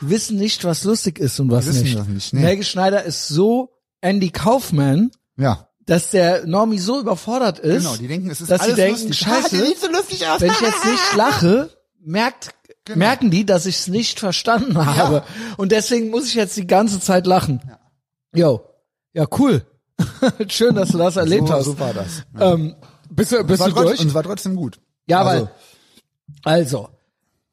die 0.00 0.10
wissen 0.10 0.36
nicht, 0.36 0.64
was 0.64 0.84
lustig 0.84 1.18
ist 1.18 1.40
und 1.40 1.50
was 1.50 1.66
nicht. 1.66 2.08
nicht, 2.08 2.32
nee. 2.34 2.40
Helge 2.40 2.64
Schneider 2.64 3.04
ist 3.04 3.28
so 3.28 3.70
Andy 4.00 4.30
Kaufman, 4.30 5.10
Ja, 5.36 5.68
dass 5.86 6.10
der 6.10 6.46
Normie 6.46 6.78
so 6.78 7.00
überfordert 7.00 7.58
ist, 7.60 7.84
genau. 7.84 7.96
Die 7.96 8.08
denken, 8.08 8.30
es 8.30 8.40
ist 8.40 8.50
dass 8.50 8.60
sie 8.62 8.64
alles 8.72 8.76
denken, 8.76 9.06
lustig. 9.08 9.18
scheiße, 9.18 9.56
Ah, 9.64 9.80
so 9.80 9.92
lustig 9.92 10.26
aus. 10.26 10.40
wenn 10.40 10.50
ich 10.50 10.60
jetzt 10.60 10.84
nicht 10.84 11.14
lache, 11.16 11.70
merkt, 12.00 12.50
Genau. 12.84 12.98
merken 12.98 13.30
die, 13.30 13.44
dass 13.46 13.66
ich 13.66 13.76
es 13.78 13.88
nicht 13.88 14.20
verstanden 14.20 14.84
habe. 14.84 15.24
Und 15.56 15.72
deswegen 15.72 16.10
muss 16.10 16.26
ich 16.28 16.34
jetzt 16.34 16.56
die 16.56 16.66
ganze 16.68 17.00
Zeit 17.00 17.26
lachen. 17.26 17.60
Jo. 18.34 18.60
Ja, 19.12 19.26
cool. 19.38 19.62
Schön, 20.48 20.74
dass 20.76 20.90
du 20.90 20.98
das 20.98 21.16
erlebt 21.16 21.48
so, 21.48 21.54
hast. 21.54 21.64
so 21.64 21.78
war 21.80 21.92
das. 21.94 22.22
Ähm, 22.38 22.76
bist 23.10 23.32
du, 23.32 23.42
bist 23.44 23.66
du 23.66 23.70
durch? 23.72 23.98
Und 24.00 24.08
es 24.08 24.14
war 24.14 24.22
trotzdem 24.22 24.54
gut. 24.56 24.78
Ja, 25.08 25.22
also, 25.22 25.48
weil, 26.44 26.52
also, 26.60 26.88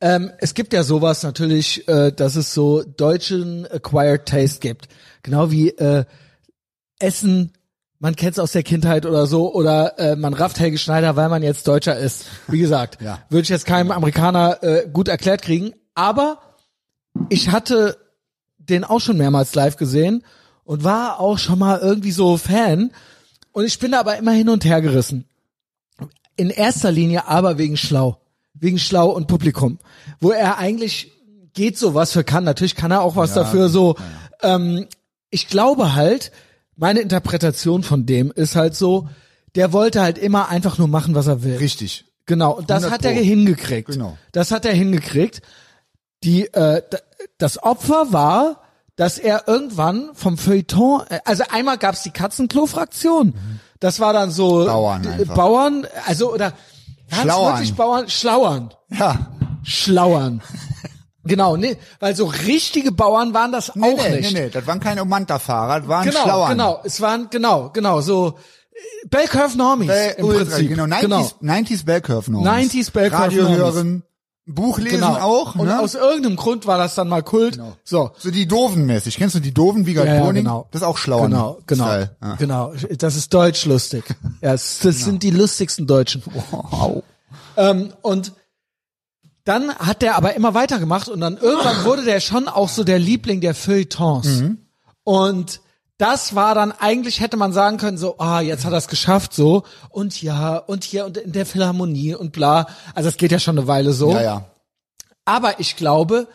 ähm, 0.02 0.32
es 0.40 0.54
gibt 0.54 0.74
ja 0.74 0.84
sowas 0.84 1.24
natürlich, 1.24 1.88
äh, 1.88 2.12
dass 2.12 2.36
es 2.36 2.54
so 2.54 2.84
deutschen 2.84 3.66
Acquired 3.72 4.26
Taste 4.28 4.60
gibt. 4.60 4.88
Genau 5.24 5.50
wie 5.52 5.70
äh, 5.70 6.06
Essen, 7.04 7.52
man 8.00 8.16
kennt 8.16 8.34
es 8.34 8.40
aus 8.40 8.52
der 8.54 8.64
Kindheit 8.64 9.06
oder 9.06 9.28
so, 9.28 9.54
oder 9.54 9.98
äh, 10.00 10.16
man 10.16 10.34
rafft 10.34 10.60
Helge 10.60 10.78
Schneider, 10.78 11.16
weil 11.16 11.30
man 11.30 11.44
jetzt 11.44 11.68
Deutscher 11.68 11.98
ist. 11.98 12.26
Wie 12.48 12.60
gesagt, 12.60 13.02
Ja. 13.02 13.20
würde 13.30 13.44
ich 13.44 13.50
jetzt 13.50 13.66
keinem 13.66 13.92
Amerikaner 13.92 14.62
äh, 14.64 14.88
gut 14.92 15.08
erklärt 15.08 15.42
kriegen. 15.42 15.74
Aber 15.94 16.40
ich 17.30 17.50
hatte 17.50 17.98
den 18.58 18.84
auch 18.84 19.00
schon 19.02 19.18
mehrmals 19.18 19.54
live 19.56 19.78
gesehen 19.78 20.24
und 20.64 20.84
war 20.84 21.20
auch 21.20 21.38
schon 21.38 21.60
mal 21.60 21.80
irgendwie 21.80 22.12
so 22.12 22.38
Fan. 22.38 22.92
Und 23.52 23.66
ich 23.66 23.78
bin 23.80 23.92
da 23.92 24.00
aber 24.00 24.18
immer 24.18 24.32
hin 24.32 24.50
und 24.50 24.66
her 24.66 24.82
gerissen 24.82 25.26
in 26.36 26.50
erster 26.50 26.92
Linie 26.92 27.28
aber 27.28 27.58
wegen 27.58 27.78
Schlau. 27.78 28.20
Wegen 28.54 28.80
Schlau 28.80 29.10
und 29.10 29.28
Publikum. 29.28 29.80
Wo 30.20 30.32
er 30.32 30.58
eigentlich 30.58 31.12
geht 31.54 31.78
so 31.78 31.94
was 31.94 32.12
für 32.14 32.24
kann. 32.24 32.44
Natürlich 32.44 32.76
kann 32.76 32.92
er 32.92 33.02
auch 33.02 33.16
was 33.16 33.34
dafür 33.34 33.70
so. 33.70 33.96
Ähm, 34.42 34.88
ich 35.30 35.48
glaube 35.48 35.96
halt, 35.96 36.32
meine 36.76 37.00
Interpretation 37.02 37.84
von 37.84 38.06
dem 38.06 38.32
ist 38.32 38.56
halt 38.56 38.76
so, 38.76 39.08
der 39.56 39.74
wollte 39.74 40.02
halt 40.02 40.18
immer 40.18 40.50
einfach 40.50 40.78
nur 40.78 40.88
machen, 40.88 41.16
was 41.16 41.28
er 41.28 41.44
will. 41.44 41.58
richtig. 41.58 42.06
Genau. 42.26 42.54
Und 42.54 42.70
das 42.70 42.84
100 42.84 42.94
hat 42.94 43.06
er 43.06 43.22
hingekriegt. 43.22 43.90
Genau. 43.90 44.18
Das 44.32 44.52
hat 44.52 44.66
er 44.66 44.74
hingekriegt. 44.74 45.42
Die, 46.24 46.46
äh, 46.54 46.82
das 47.38 47.62
Opfer 47.62 48.14
war, 48.14 48.62
dass 48.96 49.18
er 49.18 49.48
irgendwann 49.48 50.12
vom 50.14 50.38
Feuilleton, 50.38 51.02
äh, 51.10 51.20
also 51.26 51.44
einmal 51.50 51.78
gab's 51.78 52.04
die 52.04 52.12
Katzenklo-Fraktion. 52.12 53.34
Das 53.80 54.00
war 54.00 54.14
dann 54.14 54.32
so 54.32 54.66
Bauern 54.66 55.06
einfach. 55.06 55.36
Bauern, 55.36 55.86
also 56.06 56.34
oder 56.34 56.54
Schlauern. 57.10 57.54
wirklich 57.56 57.76
Bauern, 57.76 58.10
Schlauern, 58.10 58.74
Ja, 58.90 59.28
Schlauern. 59.64 60.42
Genau, 61.26 61.56
nee, 61.56 61.78
weil 62.00 62.16
so 62.16 62.26
richtige 62.26 62.92
Bauern 62.92 63.34
waren 63.34 63.52
das 63.52 63.74
Nee, 63.76 63.94
auch 63.94 63.98
nee, 64.10 64.18
nicht. 64.18 64.34
nee, 64.34 64.42
nee, 64.42 64.50
das 64.50 64.68
waren 64.68 64.80
keine 64.80 65.06
Manta-Fahrer, 65.06 65.80
das 65.82 65.88
waren 65.90 66.06
Genau, 66.10 66.22
Schlauern. 66.24 66.50
genau, 66.52 66.82
es 66.84 67.00
waren 67.02 67.28
genau, 67.30 67.70
genau 67.72 68.02
so 68.02 68.36
äh, 68.74 69.08
Bell 69.08 69.28
Curve 69.28 69.58
Normies 69.58 69.90
Äh, 69.90 70.16
im 70.18 70.26
ultra, 70.26 70.44
Prinzip. 70.44 70.70
Genau, 70.70 70.84
90s, 70.84 71.02
genau. 71.02 71.30
90s 71.42 71.86
Bell 71.86 72.02
Curve 72.02 72.32
noch. 72.32 72.42
90s 72.44 72.92
Bell 72.92 73.10
Curve 73.10 73.24
Radio 73.24 73.44
Normies. 73.44 73.58
hören, 73.58 74.04
Buch 74.46 74.78
lesen 74.80 75.00
Genau. 75.00 75.14
auch, 75.22 75.56
Und 75.56 75.68
ne? 75.68 75.80
aus 75.80 75.96
irgendeinem 75.96 76.36
Grund 76.36 76.68
war 76.68 76.78
das 76.78 76.96
dann 76.96 77.08
mal 77.08 77.24
Kult. 77.24 77.58
So. 77.86 78.12
so 78.18 78.30
die 78.30 78.46
Doofen 78.46 78.86
mäßig. 78.86 79.16
Kennst 79.16 79.36
du 79.36 79.40
die 79.40 79.54
Doofen 79.54 79.86
wie 79.86 79.94
Ja, 79.94 80.04
ja, 80.04 80.32
genau. 80.34 80.68
Das 80.72 80.82
ist 80.82 80.86
auch 80.88 80.98
schlauer 80.98 81.28
Genau, 81.30 81.60
genau, 81.66 81.86
Style. 81.86 82.16
Ja. 82.22 82.36
genau. 82.36 82.74
Das 82.98 83.16
ist 83.16 83.34
deutsch 83.34 83.66
lustig. 83.66 84.04
Ja, 84.42 84.54
es- 84.54 84.80
das 84.84 84.96
Genau. 84.96 85.06
sind 85.06 85.24
die 85.24 85.30
lustigsten 85.32 85.88
Deutschen. 85.88 86.22
Wow. 86.52 87.04
Ähm, 87.56 87.94
und 88.02 88.34
dann 89.44 89.76
hat 89.76 90.02
der 90.02 90.16
aber 90.16 90.36
immer 90.36 90.54
weitergemacht 90.54 91.10
und 91.10 91.20
dann 91.20 91.38
irgendwann 91.38 91.84
wurde 91.84 92.04
der 92.04 92.20
schon 92.20 92.48
auch 92.48 92.70
so 92.70 92.84
der 92.84 93.00
Liebling 93.00 93.42
der 93.42 93.54
Feuilletons. 93.54 94.28
Mhm. 94.28 94.58
Und 95.04 95.60
das 95.98 96.34
war 96.36 96.56
dann 96.56 96.72
eigentlich 96.72 97.20
hätte 97.20 97.38
man 97.38 97.54
sagen 97.54 97.78
können 97.78 97.98
so, 97.98 98.18
ah, 98.20 98.42
jetzt 98.42 98.66
hat 98.66 98.72
er 98.72 98.78
es 98.78 98.88
geschafft 98.88 99.34
so 99.34 99.64
und 99.90 100.22
ja 100.22 100.58
und 100.58 100.84
hier 100.84 101.06
und 101.06 101.18
in 101.18 101.32
der 101.32 101.46
Philharmonie 101.46 102.16
und 102.16 102.32
bla. 102.32 102.68
Also 102.96 103.10
es 103.10 103.18
geht 103.18 103.32
ja 103.32 103.40
schon 103.40 103.58
eine 103.58 103.68
Weile 103.68 103.94
so. 103.94 104.12
Ja, 104.12 104.22
ja. 104.22 104.46
Aber 105.26 105.60
ich 105.60 105.76
glaube, 105.76 106.28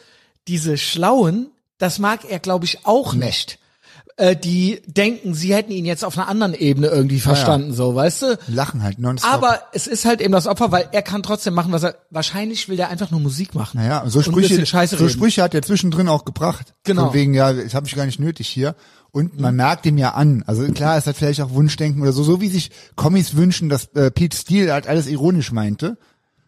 diese 0.46 0.78
Schlauen, 0.78 1.50
das 1.78 1.98
mag 1.98 2.24
er, 2.28 2.38
glaube 2.38 2.64
ich, 2.64 2.86
auch 2.86 3.14
nicht. 3.14 3.58
Äh, 4.18 4.34
die 4.34 4.82
denken, 4.84 5.32
sie 5.32 5.54
hätten 5.54 5.70
ihn 5.70 5.84
jetzt 5.84 6.04
auf 6.04 6.18
einer 6.18 6.26
anderen 6.26 6.52
Ebene 6.52 6.88
irgendwie 6.88 7.20
verstanden, 7.20 7.72
so, 7.72 7.94
weißt 7.94 8.22
du? 8.22 8.38
Lachen 8.48 8.82
halt 8.82 8.98
nonstop. 8.98 9.32
Aber 9.32 9.60
es 9.72 9.86
ist 9.86 10.04
halt 10.06 10.20
eben 10.20 10.32
das 10.32 10.48
Opfer, 10.48 10.72
weil 10.72 10.88
er 10.90 11.02
kann 11.02 11.22
trotzdem 11.22 11.54
machen, 11.54 11.70
was 11.70 11.84
er. 11.84 11.94
Wahrscheinlich 12.10 12.68
will 12.68 12.76
der 12.76 12.88
einfach 12.88 13.12
nur 13.12 13.20
Musik 13.20 13.54
machen. 13.54 13.78
Naja, 13.78 14.02
so 14.08 14.18
ein 14.18 14.24
Sprüche, 14.24 14.66
so. 14.66 15.08
Sprüche 15.08 15.40
hat 15.40 15.54
er 15.54 15.62
zwischendrin 15.62 16.08
auch 16.08 16.24
gebracht. 16.24 16.74
Genau. 16.82 17.06
Von 17.06 17.14
wegen, 17.14 17.32
ja, 17.32 17.52
das 17.52 17.74
habe 17.74 17.86
ich 17.86 17.94
gar 17.94 18.06
nicht 18.06 18.18
nötig 18.18 18.48
hier. 18.48 18.74
Und 19.12 19.38
man 19.38 19.54
merkt 19.54 19.86
ihm 19.86 19.98
ja 19.98 20.14
an. 20.14 20.42
Also 20.48 20.64
klar, 20.72 20.98
es 20.98 21.06
hat 21.06 21.16
vielleicht 21.16 21.40
auch 21.40 21.50
Wunschdenken 21.50 22.02
oder 22.02 22.12
so, 22.12 22.24
so 22.24 22.40
wie 22.40 22.48
sich 22.48 22.72
Kommis 22.96 23.36
wünschen, 23.36 23.68
dass 23.68 23.86
äh, 23.94 24.10
Pete 24.10 24.36
Steele 24.36 24.72
halt 24.72 24.88
alles 24.88 25.06
ironisch 25.06 25.52
meinte. 25.52 25.96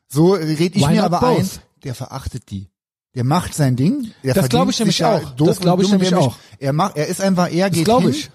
So 0.09 0.33
red 0.33 0.75
ich 0.75 0.83
Why 0.83 0.95
mir 0.95 1.05
aber 1.05 1.23
ein, 1.23 1.37
both? 1.37 1.61
der 1.85 1.95
verachtet 1.95 2.51
die. 2.51 2.69
Der 3.15 3.25
macht 3.25 3.55
sein 3.55 3.75
Ding. 3.77 4.13
Der 4.23 4.35
Das 4.35 4.43
verdient 4.45 4.51
glaub 4.51 4.69
ich 4.71 4.79
nämlich 4.79 4.99
ja 5.01 5.17
auch. 5.17 5.31
Das 5.37 5.57
und 5.57 5.61
glaub 5.63 5.83
ich 5.83 5.91
nämlich 5.91 6.15
auch. 6.15 6.37
Er 6.59 6.73
macht, 6.73 6.97
er 6.97 7.07
ist 7.09 7.21
einfach, 7.21 7.51
er 7.53 7.69
geht 7.71 7.85
glaub 7.85 8.03
hin, 8.03 8.11
ich. 8.11 8.31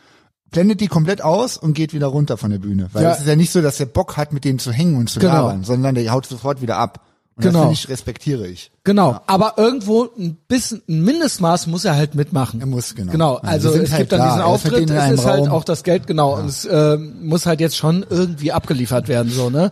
blendet 0.52 0.82
die 0.82 0.88
komplett 0.88 1.22
aus 1.22 1.58
und 1.58 1.74
geht 1.74 1.94
wieder 1.94 2.08
runter 2.08 2.36
von 2.38 2.52
der 2.52 2.60
Bühne. 2.60 2.90
Weil 2.92 3.04
Ja. 3.04 3.12
es 3.14 3.20
ist 3.22 3.28
ja 3.28 3.36
nicht 3.38 3.52
so, 3.52 3.62
dass 3.62 3.78
der 3.78 3.86
Bock 3.86 4.18
hat, 4.18 4.34
mit 4.34 4.44
denen 4.44 4.60
zu 4.60 4.72
hängen 4.74 4.98
und 4.98 5.10
zu 5.10 5.20
Genau. 5.20 5.34
labern, 5.48 5.64
sondern 5.64 5.96
der 5.96 6.12
haut 6.12 6.26
sofort 6.26 6.62
wieder 6.62 6.78
ab. 6.78 7.02
Und 7.38 7.44
Genau. 7.44 7.54
das 7.54 7.62
finde 7.64 7.74
ich, 7.74 7.90
respektiere 7.90 8.48
ich. 8.48 8.72
Genau. 8.86 9.20
Aber 9.28 9.56
irgendwo 9.58 10.08
ein 10.18 10.38
bisschen, 10.48 10.82
ein 10.88 11.04
Mindestmaß 11.04 11.68
muss 11.68 11.84
er 11.84 11.96
halt 11.98 12.16
mitmachen. 12.16 12.62
Er 12.62 12.66
muss, 12.66 12.96
genau. 12.96 13.12
Genau. 13.12 13.34
Ja, 13.36 13.50
Also 13.50 13.72
sind 13.72 13.84
es 13.84 13.92
halt 13.92 14.00
gibt 14.04 14.12
dann 14.14 14.20
da. 14.20 14.26
diesen 14.28 14.40
Er 14.40 14.46
Auftritt, 14.46 14.90
es 14.90 15.12
ist 15.20 15.26
halt 15.26 15.42
Raum. 15.42 15.50
auch 15.52 15.64
das 15.66 15.84
Geld, 15.84 16.08
genau. 16.08 16.38
Und 16.38 16.46
es 16.46 16.64
äh, 16.64 16.96
muss 16.98 17.46
halt 17.46 17.60
jetzt 17.60 17.76
schon 17.76 18.06
irgendwie 18.10 18.54
abgeliefert 18.54 19.10
werden, 19.10 19.30
so, 19.34 19.50
ne? 19.50 19.72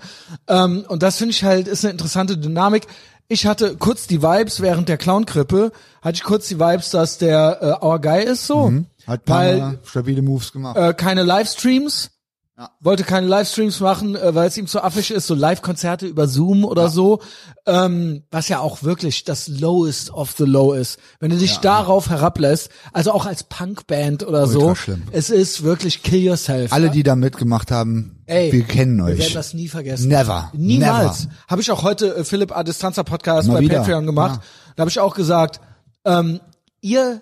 Ähm, 0.50 0.84
und 0.90 1.04
das 1.04 1.16
finde 1.18 1.32
ich 1.32 1.46
halt, 1.46 1.70
ist 1.70 1.86
eine 1.86 1.92
interessante 1.94 2.38
Dynamik. 2.38 2.86
Ich 3.28 3.46
hatte 3.46 3.78
kurz 3.78 4.08
die 4.08 4.22
Vibes 4.22 4.62
während 4.62 4.90
der 4.90 4.98
Clown-Krippe, 4.98 5.72
hatte 6.02 6.16
ich 6.16 6.24
kurz 6.24 6.48
die 6.50 6.60
Vibes, 6.60 6.92
dass 6.92 7.18
der 7.18 7.80
äh, 7.82 7.86
Our 7.86 8.00
Guy 8.00 8.24
ist 8.24 8.46
so. 8.48 8.72
Hat 9.08 9.22
ein 9.22 9.26
paar 9.26 9.46
weil 9.46 9.80
stabile 9.86 10.22
Moves 10.22 10.52
gemacht. 10.52 10.78
äh, 10.78 10.94
keine 10.94 11.24
Livestreams. 11.24 12.12
Ja. 12.56 12.70
Wollte 12.82 13.04
keine 13.04 13.26
Livestreams 13.26 13.80
machen, 13.80 14.16
äh, 14.16 14.36
weil 14.36 14.48
es 14.48 14.58
ihm 14.58 14.68
zu 14.68 14.84
affig 14.84 15.10
ist, 15.10 15.26
so 15.26 15.34
Live-Konzerte 15.34 16.06
über 16.06 16.28
Zoom 16.28 16.66
oder 16.66 16.88
so. 16.90 17.20
Ähm, 17.66 18.24
was 18.30 18.48
ja 18.48 18.60
auch 18.60 18.84
wirklich 18.84 19.24
das 19.24 19.48
Lowest 19.48 20.12
of 20.12 20.36
the 20.38 20.44
Low 20.44 20.74
ist. 20.74 21.00
Wenn 21.20 21.32
du 21.32 21.38
dich 21.38 21.58
darauf 21.58 22.12
herablässt, 22.12 22.70
also 22.92 23.12
auch 23.12 23.26
als 23.26 23.44
Punkband 23.44 24.28
oder 24.28 24.46
so, 24.46 24.76
schlimm. 24.76 25.02
es 25.12 25.32
ist 25.32 25.64
wirklich 25.64 26.04
kill 26.04 26.20
yourself. 26.22 26.72
Alle, 26.74 26.88
ja? 26.88 26.92
die 26.92 27.02
da 27.02 27.16
mitgemacht 27.16 27.72
haben, 27.72 28.22
Ey, 28.28 28.52
wir 28.52 28.64
kennen 28.66 29.00
Wir 29.00 29.14
euch. 29.14 29.20
werden 29.20 29.34
das 29.34 29.56
nie 29.56 29.68
vergessen. 29.68 30.10
Never. 30.10 30.52
Niemals. 30.54 31.28
Habe 31.48 31.62
ich 31.62 31.72
auch 31.72 31.82
heute 31.82 32.18
äh, 32.18 32.24
Philipp 32.24 32.56
A. 32.56 32.64
Distanza 32.64 33.02
Podcast 33.02 33.48
Mal 33.48 33.56
bei 33.56 33.62
wieder. 33.62 33.80
Patreon 33.80 34.06
gemacht. 34.06 34.42
Da 34.76 34.82
habe 34.82 34.92
ich 34.92 35.00
auch 35.00 35.16
gesagt, 35.16 35.60
ähm, 36.06 36.40
ihr, 36.82 37.22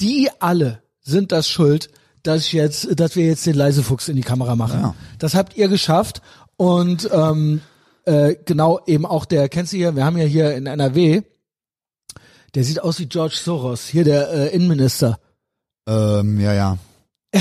die 0.00 0.30
alle 0.38 0.82
sind 1.02 1.32
das 1.32 1.48
schuld, 1.50 1.90
dass 2.22 2.46
ich 2.46 2.52
jetzt, 2.52 2.98
dass 2.98 3.16
wir 3.16 3.26
jetzt 3.26 3.46
den 3.46 3.54
Leisefuchs 3.54 4.08
in 4.08 4.16
die 4.16 4.22
Kamera 4.22 4.56
machen. 4.56 4.80
Ja. 4.80 4.94
Das 5.18 5.34
habt 5.34 5.56
ihr 5.56 5.68
geschafft 5.68 6.20
und 6.56 7.08
ähm, 7.12 7.60
äh, 8.04 8.34
genau 8.44 8.80
eben 8.86 9.06
auch 9.06 9.24
der, 9.24 9.48
kennst 9.48 9.72
du 9.72 9.76
hier, 9.76 9.96
wir 9.96 10.04
haben 10.04 10.18
ja 10.18 10.24
hier 10.24 10.54
in 10.54 10.66
NRW, 10.66 11.22
der 12.54 12.64
sieht 12.64 12.82
aus 12.82 12.98
wie 12.98 13.06
George 13.06 13.36
Soros, 13.42 13.86
hier 13.86 14.04
der 14.04 14.30
äh, 14.32 14.48
Innenminister. 14.54 15.18
ähm, 15.88 16.40
ja, 16.40 16.52
ja. 16.52 16.78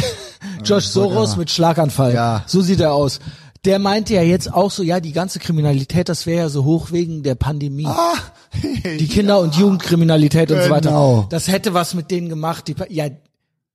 George 0.63 0.85
Soros 0.85 1.35
mit 1.35 1.49
Schlaganfall. 1.49 2.13
Ja. 2.13 2.43
So 2.47 2.61
sieht 2.61 2.79
er 2.79 2.93
aus. 2.93 3.19
Der 3.65 3.79
meinte 3.79 4.13
ja 4.13 4.21
jetzt 4.21 4.53
auch 4.53 4.71
so, 4.71 4.83
ja, 4.83 4.99
die 5.01 5.11
ganze 5.11 5.39
Kriminalität, 5.39 6.07
das 6.07 6.25
wäre 6.25 6.43
ja 6.43 6.49
so 6.49 6.63
hoch 6.63 6.91
wegen 6.91 7.23
der 7.23 7.35
Pandemie. 7.35 7.87
die 8.63 9.07
Kinder- 9.07 9.39
und 9.41 9.55
Jugendkriminalität 9.55 10.49
und 10.51 10.61
so 10.63 10.69
weiter. 10.69 10.89
Genau. 10.89 11.27
Das 11.29 11.47
hätte 11.49 11.73
was 11.73 11.93
mit 11.93 12.09
denen 12.11 12.29
gemacht. 12.29 12.67
Die, 12.69 12.73
Pa- 12.73 12.85
ja, 12.89 13.07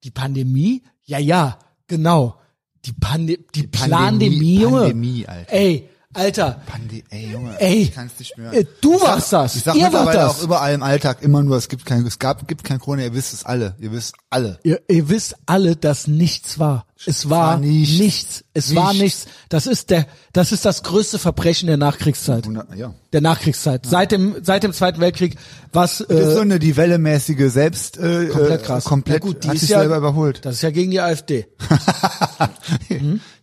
die 0.02 0.10
Pandemie? 0.10 0.82
Ja, 1.04 1.18
ja, 1.18 1.58
genau. 1.86 2.38
Die, 2.84 2.92
Pande 2.92 3.38
die, 3.54 3.66
Pandemie, 3.66 4.60
Junge. 4.60 4.80
Pandemie, 4.80 5.26
Alter. 5.26 5.52
Ey, 5.52 5.88
Alter. 6.14 6.60
Pandi 6.66 7.04
ey, 7.10 7.30
Junge, 7.32 7.60
Ey, 7.60 7.82
ich 7.82 7.94
kann's 7.94 8.12
nicht 8.18 8.36
mehr. 8.38 8.52
äh, 8.52 8.64
du 8.80 8.94
Ich 8.94 9.00
sag- 9.00 9.08
warst 9.08 9.32
das. 9.32 9.56
Ich 9.56 9.62
sag 9.64 9.74
Ihr 9.74 9.82
wart 9.84 9.92
mittlerweile 9.92 10.18
das. 10.18 10.38
auch 10.38 10.42
überall 10.42 10.72
im 10.74 10.82
Alltag 10.82 11.22
immer 11.22 11.42
nur, 11.42 11.56
es 11.56 11.68
gibt 11.68 11.84
kein, 11.86 12.06
es 12.06 12.18
gab, 12.18 12.46
gibt 12.48 12.64
kein 12.64 12.78
Corona, 12.78 13.02
ihr 13.02 13.14
wisst 13.14 13.32
es 13.34 13.44
alle. 13.44 13.74
Ihr 13.78 13.92
wisst 13.92 14.14
alle. 14.30 14.58
Ihr, 14.62 14.80
ihr 14.88 15.08
wisst 15.08 15.36
alle, 15.46 15.76
dass 15.76 16.06
nichts 16.06 16.58
war. 16.58 16.86
Es 17.06 17.28
war, 17.28 17.48
war 17.48 17.56
nichts. 17.58 17.98
nichts. 17.98 18.44
Es 18.54 18.74
war 18.74 18.92
Nichts. 18.94 19.02
nichts. 19.02 19.26
Das 19.50 19.66
ist 19.66 19.90
der, 19.90 20.06
das 20.32 20.52
ist 20.52 20.64
das 20.64 20.82
größte 20.84 21.18
Verbrechen 21.18 21.66
der 21.66 21.76
Nachkriegszeit. 21.76 22.46
Ja. 22.76 22.94
Der 23.12 23.20
Nachkriegszeit. 23.20 23.84
Seit 23.84 24.10
dem, 24.10 24.36
seit 24.42 24.62
dem 24.62 24.72
Zweiten 24.72 25.00
Weltkrieg, 25.00 25.36
was, 25.72 25.98
Das 26.08 26.18
ist 26.20 26.32
so 26.32 26.38
äh, 26.38 26.42
eine 26.42 26.58
die 26.58 26.76
Wellemäßige 26.76 27.52
selbst 27.52 27.98
äh, 27.98 28.28
komplett 28.28 28.62
äh, 28.62 28.64
krass. 28.64 28.84
komplett 28.84 29.22
ja, 29.22 29.28
gut, 29.30 29.44
die 29.44 29.48
hat 29.48 29.58
sich 29.58 29.68
ja, 29.68 29.80
selber 29.80 29.98
überholt. 29.98 30.44
Das 30.46 30.54
ist 30.54 30.62
ja 30.62 30.70
gegen 30.70 30.92
die 30.92 31.00
AfD. 31.00 31.46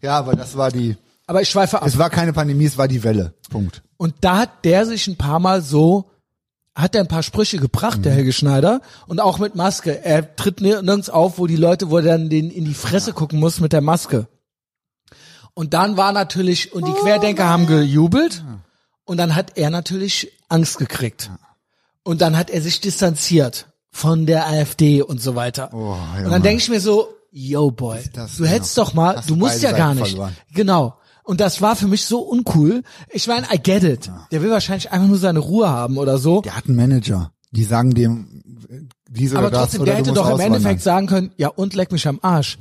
Ja, 0.01 0.17
aber 0.17 0.35
das 0.35 0.55
war 0.57 0.71
die. 0.71 0.95
Aber 1.31 1.41
ich 1.41 1.49
schweife 1.49 1.81
ab. 1.81 1.87
Es 1.87 1.97
war 1.97 2.09
keine 2.09 2.33
Pandemie, 2.33 2.65
es 2.65 2.77
war 2.77 2.89
die 2.89 3.03
Welle. 3.05 3.33
Punkt. 3.49 3.83
Und 3.95 4.15
da 4.19 4.37
hat 4.37 4.65
der 4.65 4.85
sich 4.85 5.07
ein 5.07 5.15
paar 5.15 5.39
Mal 5.39 5.61
so, 5.61 6.11
hat 6.75 6.93
er 6.93 6.99
ein 6.99 7.07
paar 7.07 7.23
Sprüche 7.23 7.57
gebracht, 7.57 7.99
Mhm. 7.99 8.03
der 8.03 8.11
Helge 8.11 8.33
Schneider. 8.33 8.81
Und 9.07 9.21
auch 9.21 9.39
mit 9.39 9.55
Maske. 9.55 10.03
Er 10.03 10.35
tritt 10.35 10.59
nir- 10.59 10.81
nirgends 10.81 11.09
auf, 11.09 11.37
wo 11.37 11.47
die 11.47 11.55
Leute, 11.55 11.89
wo 11.89 11.99
er 11.99 12.03
dann 12.03 12.29
den 12.29 12.51
in 12.51 12.65
die 12.65 12.73
Fresse 12.73 13.13
gucken 13.13 13.39
muss 13.39 13.61
mit 13.61 13.71
der 13.71 13.79
Maske. 13.79 14.27
Und 15.53 15.73
dann 15.73 15.95
war 15.95 16.11
natürlich, 16.11 16.73
und 16.73 16.85
die 16.85 16.91
Querdenker 16.93 17.47
haben 17.47 17.65
gejubelt. 17.65 18.43
Und 19.05 19.15
dann 19.17 19.33
hat 19.33 19.57
er 19.57 19.69
natürlich 19.69 20.33
Angst 20.49 20.79
gekriegt. 20.79 21.31
Und 22.03 22.19
dann 22.19 22.37
hat 22.37 22.49
er 22.49 22.61
sich 22.61 22.81
distanziert 22.81 23.67
von 23.89 24.25
der 24.25 24.47
AfD 24.47 25.01
und 25.01 25.21
so 25.21 25.35
weiter. 25.35 25.69
Oh, 25.73 25.95
und 26.23 26.29
dann 26.29 26.41
denke 26.41 26.61
ich 26.61 26.69
mir 26.69 26.81
so, 26.81 27.07
yo 27.31 27.71
boy, 27.71 27.99
du 28.37 28.45
hättest 28.45 28.77
doch 28.77 28.93
mal, 28.93 29.21
du 29.27 29.35
musst 29.37 29.61
ja 29.61 29.71
gar 29.71 29.93
nicht. 29.93 30.09
verloren. 30.09 30.35
Genau. 30.53 30.95
Und 31.31 31.39
das 31.39 31.61
war 31.61 31.77
für 31.77 31.87
mich 31.87 32.03
so 32.05 32.19
uncool. 32.19 32.83
Ich 33.09 33.25
meine, 33.25 33.47
I 33.53 33.57
get 33.57 33.83
it. 33.83 34.11
Der 34.33 34.41
will 34.41 34.51
wahrscheinlich 34.51 34.91
einfach 34.91 35.07
nur 35.07 35.17
seine 35.17 35.39
Ruhe 35.39 35.69
haben 35.69 35.97
oder 35.97 36.17
so. 36.17 36.41
Der 36.41 36.57
hat 36.57 36.65
einen 36.67 36.75
Manager. 36.75 37.31
Die 37.51 37.63
sagen 37.63 37.93
dem 37.93 38.43
diese 39.09 39.37
Aber 39.37 39.47
oder 39.47 39.59
das 39.59 39.69
trotzdem, 39.69 39.85
der 39.85 39.95
hätte 39.95 40.11
doch 40.11 40.29
im. 40.29 40.39
Endeffekt 40.41 40.81
sagen 40.81 41.07
können, 41.07 41.31
ja 41.37 41.47
und 41.47 41.73
leck 41.73 41.93
mich 41.93 42.05
am 42.05 42.19
Arsch. 42.21 42.57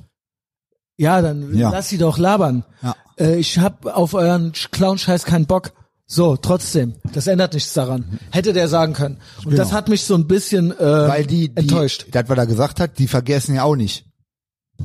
Ja, 0.96 1.20
dann 1.20 1.52
Ja. 1.56 1.70
lass 1.70 1.88
sie 1.88 1.98
doch 1.98 2.16
labern. 2.16 2.64
Ja. 2.80 2.94
Äh, 3.18 3.38
ich 3.40 3.58
hab 3.58 3.86
auf 3.86 4.14
euren 4.14 4.52
Clown-Scheiß 4.52 5.24
keinen 5.24 5.46
Bock. 5.46 5.72
So, 6.06 6.36
trotzdem. 6.36 6.94
Das 7.12 7.26
ändert 7.26 7.54
nichts 7.54 7.72
daran. 7.72 8.20
Hätte 8.30 8.52
der 8.52 8.68
sagen 8.68 8.92
können. 8.92 9.18
Und 9.44 9.58
das 9.58 9.68
Genau. 9.70 9.78
hat 9.78 9.88
mich 9.88 10.04
so 10.04 10.14
ein 10.14 10.28
bisschen 10.28 10.70
äh, 10.78 11.08
Weil 11.08 11.26
die, 11.26 11.48
die 11.48 11.56
enttäuscht. 11.56 12.06
das, 12.12 12.28
was 12.28 12.38
er 12.38 12.46
gesagt 12.46 12.78
hat, 12.78 12.98
die 13.00 13.08
vergessen 13.08 13.56
ja 13.56 13.64
auch 13.64 13.74
nicht. 13.76 14.04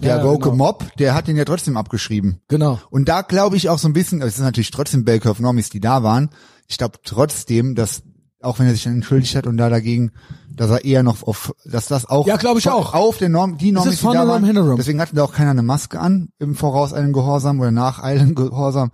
Der 0.01 0.17
Ja, 0.17 0.23
Woke 0.23 0.51
genau. 0.51 0.55
Mob, 0.65 0.85
der 0.97 1.13
hat 1.15 1.27
den 1.27 1.35
ja 1.37 1.45
trotzdem 1.45 1.77
abgeschrieben. 1.77 2.39
Genau. 2.47 2.79
Und 2.89 3.07
da 3.07 3.21
glaube 3.21 3.55
ich 3.57 3.69
auch 3.69 3.79
so 3.79 3.87
ein 3.87 3.93
bisschen, 3.93 4.21
es 4.21 4.35
sind 4.35 4.45
natürlich 4.45 4.71
trotzdem 4.71 5.05
Bellcurve 5.05 5.41
Normis, 5.41 5.69
die 5.69 5.79
da 5.79 6.03
waren. 6.03 6.29
Ich 6.67 6.77
glaube 6.77 6.97
trotzdem, 7.03 7.75
dass, 7.75 8.03
auch 8.41 8.59
wenn 8.59 8.67
er 8.67 8.73
sich 8.73 8.83
dann 8.83 8.93
entschuldigt 8.95 9.35
hat 9.35 9.47
und 9.47 9.57
da 9.57 9.69
dagegen, 9.69 10.11
dass 10.53 10.69
er 10.69 10.83
eher 10.85 11.03
noch 11.03 11.23
auf, 11.23 11.53
dass 11.65 11.87
das 11.87 12.05
auch, 12.07 12.27
Ja, 12.27 12.37
ich 12.57 12.69
auch. 12.69 12.93
auf 12.93 13.17
der 13.17 13.29
Norm, 13.29 13.57
die 13.57 13.71
Normis, 13.71 13.93
ist 13.95 14.01
die 14.03 14.07
da 14.07 14.27
waren. 14.27 14.75
Deswegen 14.77 14.99
hatte 15.01 15.15
da 15.15 15.23
auch 15.23 15.33
keiner 15.33 15.51
eine 15.51 15.63
Maske 15.63 15.99
an, 15.99 16.29
im 16.39 16.55
Voraus 16.55 16.93
einen 16.93 17.13
Gehorsam 17.13 17.59
oder 17.59 17.71
nach 17.71 17.99
einen 17.99 18.35
Gehorsam, 18.35 18.91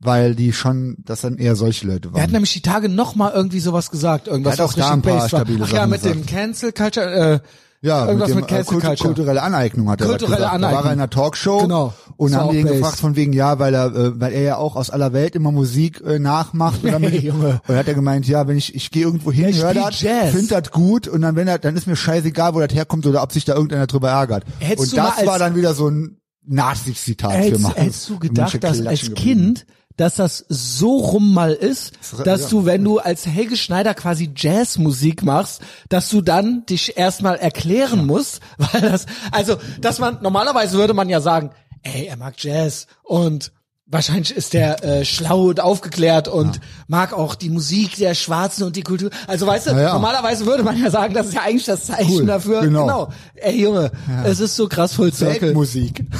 weil 0.00 0.34
die 0.34 0.52
schon, 0.52 0.96
das 1.04 1.20
dann 1.20 1.36
eher 1.38 1.54
solche 1.54 1.86
Leute 1.86 2.08
Er 2.08 2.14
hat 2.14 2.20
waren. 2.28 2.30
nämlich 2.32 2.52
die 2.52 2.62
Tage 2.62 2.88
noch 2.88 3.14
mal 3.14 3.32
irgendwie 3.32 3.60
sowas 3.60 3.90
gesagt, 3.90 4.26
irgendwas 4.28 4.58
Er 4.58 4.64
hat 4.64 4.70
auch 4.70 4.74
da 4.74 4.90
ein 4.92 5.02
paar 5.02 5.28
stabile 5.28 5.64
Ach 5.64 5.68
ja, 5.70 5.76
Sachen 5.80 5.90
mit 5.90 6.04
dem 6.04 6.12
gesagt. 6.12 6.26
Cancel 6.28 6.72
Culture, 6.72 7.10
äh, 7.34 7.40
Ja, 7.84 8.06
irgendwas 8.06 8.28
mit, 8.28 8.36
dem, 8.36 8.40
mit 8.42 8.48
Cancel 8.48 8.60
äh, 8.60 8.64
Kult, 8.64 8.84
Culture. 8.84 9.08
kulturelle 9.08 9.42
Aneignung 9.42 9.90
hat 9.90 10.00
er 10.00 10.06
Kulturelle 10.06 10.36
gesagt. 10.36 10.54
Da 10.54 10.62
war 10.62 10.68
Aneignung. 10.68 10.84
er 10.84 10.92
in 10.92 10.98
einer 11.00 11.10
Talkshow 11.10 11.58
Genau. 11.58 11.94
Und 12.16 12.36
haben 12.36 12.56
ihn 12.56 12.66
gefragt 12.66 12.98
von 12.98 13.16
wegen, 13.16 13.32
ja, 13.32 13.58
weil 13.58 13.74
er, 13.74 13.86
äh, 13.86 14.20
weil 14.20 14.32
er 14.32 14.42
ja 14.42 14.56
auch 14.56 14.76
aus 14.76 14.90
aller 14.90 15.12
Welt 15.12 15.34
immer 15.34 15.50
Musik 15.50 16.00
äh, 16.06 16.20
nachmacht. 16.20 16.84
Und 16.84 17.02
Junge. 17.22 17.60
und 17.66 17.76
hat 17.76 17.88
er 17.88 17.94
gemeint, 17.94 18.28
ja, 18.28 18.46
wenn 18.46 18.56
ich, 18.56 18.76
ich 18.76 18.92
gehe 18.92 19.02
irgendwo 19.02 19.32
hin, 19.32 19.48
ich 19.48 19.60
hör 19.60 19.70
spiel 19.70 19.82
das, 19.82 20.00
Jazz. 20.00 20.30
find 20.30 20.50
das 20.52 20.70
gut 20.70 21.08
und 21.08 21.22
dann, 21.22 21.34
wenn 21.34 21.48
er, 21.48 21.58
dann 21.58 21.74
ist 21.74 21.88
mir 21.88 21.96
scheißegal, 21.96 22.54
wo 22.54 22.60
das 22.60 22.72
herkommt 22.72 23.04
oder 23.04 23.20
ob 23.20 23.32
sich 23.32 23.44
da 23.44 23.54
irgendeiner 23.54 23.88
drüber 23.88 24.10
ärgert. 24.10 24.44
Hättest 24.60 24.92
und 24.92 24.98
das 24.98 25.26
war 25.26 25.40
dann 25.40 25.56
wieder 25.56 25.74
so 25.74 25.88
ein 25.88 26.18
Nazi-Zitat 26.44 27.44
für 27.46 27.58
mal. 27.58 27.74
hättest 27.74 28.08
du 28.08 28.18
gedacht, 28.18 28.62
dass 28.62 28.84
als. 28.86 29.12
Kind, 29.14 29.66
dass 29.96 30.16
das 30.16 30.44
so 30.48 30.96
rum 30.96 31.32
mal 31.34 31.52
ist, 31.52 31.92
dass 32.24 32.48
du, 32.48 32.64
wenn 32.64 32.84
du 32.84 32.98
als 32.98 33.26
Helge 33.26 33.56
Schneider 33.56 33.94
quasi 33.94 34.32
Jazzmusik 34.36 35.22
machst, 35.22 35.62
dass 35.88 36.08
du 36.08 36.20
dann 36.20 36.64
dich 36.66 36.96
erstmal 36.96 37.36
erklären 37.36 38.06
musst, 38.06 38.40
weil 38.56 38.80
das, 38.80 39.06
also, 39.30 39.56
dass 39.80 39.98
man, 39.98 40.18
normalerweise 40.22 40.78
würde 40.78 40.94
man 40.94 41.08
ja 41.08 41.20
sagen, 41.20 41.50
ey, 41.82 42.06
er 42.06 42.16
mag 42.16 42.34
Jazz 42.38 42.86
und 43.02 43.52
wahrscheinlich 43.92 44.34
ist 44.34 44.54
der 44.54 44.82
äh, 44.82 45.04
schlau 45.04 45.44
und 45.44 45.60
aufgeklärt 45.60 46.26
und 46.26 46.60
mag 46.88 47.12
auch 47.12 47.34
die 47.34 47.50
Musik 47.50 47.96
der 47.96 48.14
Schwarzen 48.14 48.64
und 48.64 48.74
die 48.74 48.82
Kultur. 48.82 49.10
Also 49.28 49.46
weißt 49.46 49.68
du, 49.68 49.70
Ja, 49.72 49.80
ja. 49.80 49.92
normalerweise 49.92 50.46
würde 50.46 50.64
man 50.64 50.76
ja 50.76 50.90
sagen, 50.90 51.14
das 51.14 51.28
ist 51.28 51.34
ja 51.34 51.42
eigentlich 51.42 51.66
das 51.66 51.84
Zeichen 51.84 52.10
Cool, 52.12 52.26
dafür. 52.26 52.62
genau. 52.62 53.12
Ey 53.34 53.60
Junge, 53.60 53.92
es 54.24 54.40
ist 54.40 54.56
so 54.56 54.66
krass 54.66 54.94
voll 54.94 55.12
Circle. 55.12 55.42
Weltmusik. 55.48 56.04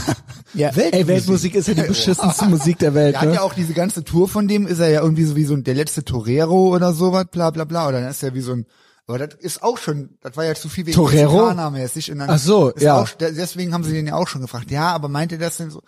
Ja, 0.54 0.68
ey, 0.68 1.06
Weltmusik 1.06 1.54
ist 1.54 1.66
ja 1.68 1.72
die 1.72 1.80
beschissenste 1.80 2.44
Musik 2.44 2.78
der 2.78 2.92
Welt. 2.92 3.14
Er 3.14 3.22
hat 3.22 3.28
ne? 3.30 3.36
ja 3.36 3.40
auch 3.40 3.54
diese 3.54 3.72
ganze 3.72 4.04
Tour 4.04 4.28
von 4.28 4.48
dem, 4.48 4.66
ist 4.66 4.80
er 4.80 4.90
ja 4.90 5.00
irgendwie 5.00 5.24
so 5.24 5.34
wie 5.34 5.46
so 5.46 5.54
ein, 5.54 5.64
der 5.64 5.74
letzte 5.74 6.04
Torero 6.04 6.74
oder 6.74 6.92
sowas, 6.92 7.24
bla 7.30 7.48
bla 7.48 7.64
bla. 7.64 7.88
Oder 7.88 8.02
dann 8.02 8.10
ist 8.10 8.22
er 8.22 8.34
wie 8.34 8.42
so 8.42 8.52
ein, 8.52 8.66
aber 9.06 9.18
das 9.18 9.34
ist 9.40 9.62
auch 9.62 9.78
schon, 9.78 10.18
das 10.20 10.36
war 10.36 10.44
ja 10.44 10.54
zu 10.54 10.68
viel 10.68 10.84
wegen 10.84 10.94
Torero? 10.94 11.46
Mexikaner-mäßig. 11.46 12.12
Und 12.12 12.18
dann 12.18 12.28
Ach 12.28 12.38
so, 12.38 12.68
ist 12.68 12.82
ja. 12.82 13.00
Auch, 13.00 13.08
deswegen 13.18 13.72
haben 13.72 13.82
sie 13.82 13.92
den 13.92 14.06
ja 14.06 14.14
auch 14.14 14.28
schon 14.28 14.42
gefragt. 14.42 14.70
Ja, 14.70 14.90
aber 14.92 15.08
meint 15.08 15.32
ihr 15.32 15.38
das 15.38 15.56
denn 15.56 15.70
so? 15.70 15.80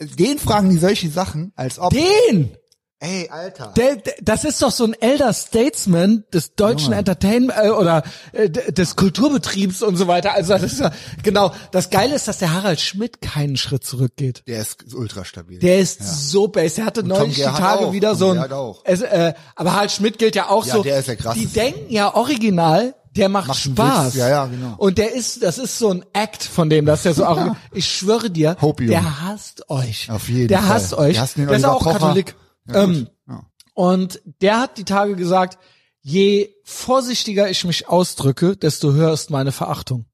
Den 0.00 0.38
fragen 0.38 0.70
die 0.70 0.78
solche 0.78 1.08
Sachen, 1.10 1.52
als 1.56 1.78
ob, 1.78 1.90
Den! 1.92 2.56
ey, 3.00 3.28
Alter. 3.28 3.74
Der, 3.76 3.96
der, 3.96 4.14
das 4.22 4.44
ist 4.44 4.62
doch 4.62 4.70
so 4.70 4.84
ein 4.84 4.94
Elder 4.94 5.32
Statesman 5.34 6.24
des 6.32 6.54
deutschen 6.54 6.94
Entertainment 6.94 7.52
äh, 7.62 7.68
oder 7.68 8.02
äh, 8.32 8.48
des 8.48 8.96
Kulturbetriebs 8.96 9.82
und 9.82 9.96
so 9.96 10.06
weiter. 10.08 10.32
Also 10.32 10.54
das 10.54 10.62
ist 10.62 10.80
ja, 10.80 10.90
genau. 11.22 11.52
Das 11.70 11.90
Geile 11.90 12.14
ist, 12.14 12.28
dass 12.28 12.38
der 12.38 12.54
Harald 12.54 12.80
Schmidt 12.80 13.20
keinen 13.20 13.58
Schritt 13.58 13.84
zurückgeht. 13.84 14.42
der 14.46 14.60
ist 14.60 14.94
ultra 14.94 15.24
stabil. 15.26 15.58
Der 15.58 15.80
ist 15.80 16.02
so 16.30 16.48
bass. 16.48 16.74
Der 16.74 16.86
hatte 16.86 17.02
neulich 17.02 17.36
die 17.36 17.42
Tage 17.42 17.86
auch. 17.86 17.92
wieder 17.92 18.10
Tom 18.10 18.18
so 18.18 18.30
ein. 18.30 18.52
Auch. 18.52 18.80
Es, 18.84 19.02
äh, 19.02 19.34
aber 19.54 19.74
Harald 19.74 19.92
Schmidt 19.92 20.18
gilt 20.18 20.34
ja 20.34 20.48
auch 20.48 20.64
Ja, 20.64 20.76
so. 20.76 20.82
der 20.82 20.98
ist 20.98 21.08
der 21.08 21.16
krasseste. 21.16 21.46
Die 21.46 21.52
denken 21.52 21.92
ja 21.92 22.14
original. 22.14 22.94
Der 23.16 23.28
macht, 23.28 23.48
Macht 23.48 23.60
Spaß. 23.60 24.14
Ja, 24.16 24.28
ja, 24.28 24.46
genau. 24.46 24.74
Und 24.76 24.98
der 24.98 25.14
ist, 25.14 25.42
das 25.42 25.58
ist 25.58 25.78
so 25.78 25.90
ein 25.90 26.04
Act 26.12 26.42
von 26.42 26.68
dem, 26.68 26.84
dass 26.86 27.02
der 27.04 27.14
so 27.14 27.24
auch, 27.26 27.54
ich 27.72 27.86
schwöre 27.86 28.28
dir, 28.30 28.56
Hopium. 28.60 28.90
der 28.90 29.22
hasst 29.22 29.70
euch. 29.70 30.10
Auf 30.10 30.28
jeden 30.28 30.48
der 30.48 30.58
Fall. 30.58 30.66
Der 30.68 30.74
hasst 30.74 30.94
euch. 30.94 31.12
Der 31.14 31.22
hasst 31.22 31.36
den 31.36 31.46
der 31.46 31.56
ist 31.56 31.64
auch 31.64 31.82
Pocher. 31.82 31.98
Katholik. 31.98 32.34
Ja, 32.66 32.82
ähm, 32.82 33.08
Ja. 33.28 33.42
und 33.74 34.20
der 34.40 34.58
hat 34.60 34.78
die 34.78 34.84
Tage 34.84 35.14
gesagt, 35.14 35.58
je 36.00 36.50
vorsichtiger 36.64 37.48
ich 37.48 37.64
mich 37.64 37.88
ausdrücke, 37.88 38.56
desto 38.56 38.92
höher 38.92 39.12
ist 39.12 39.30
meine 39.30 39.52
Verachtung. 39.52 40.06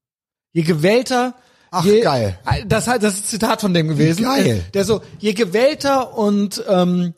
Je 0.53 0.61
gewählter, 0.63 1.33
Ach, 1.71 1.83
je, 1.85 2.01
geil. 2.01 2.37
Das, 2.67 2.87
hat- 2.87 3.01
das 3.01 3.15
ist 3.15 3.29
Zitat 3.29 3.61
von 3.61 3.73
dem 3.73 3.87
gewesen. 3.87 4.23
Geil. 4.23 4.63
Der 4.73 4.83
so, 4.85 5.01
je 5.19 5.33
gewählter 5.33 6.17
und 6.17 6.63
ähm, 6.67 7.13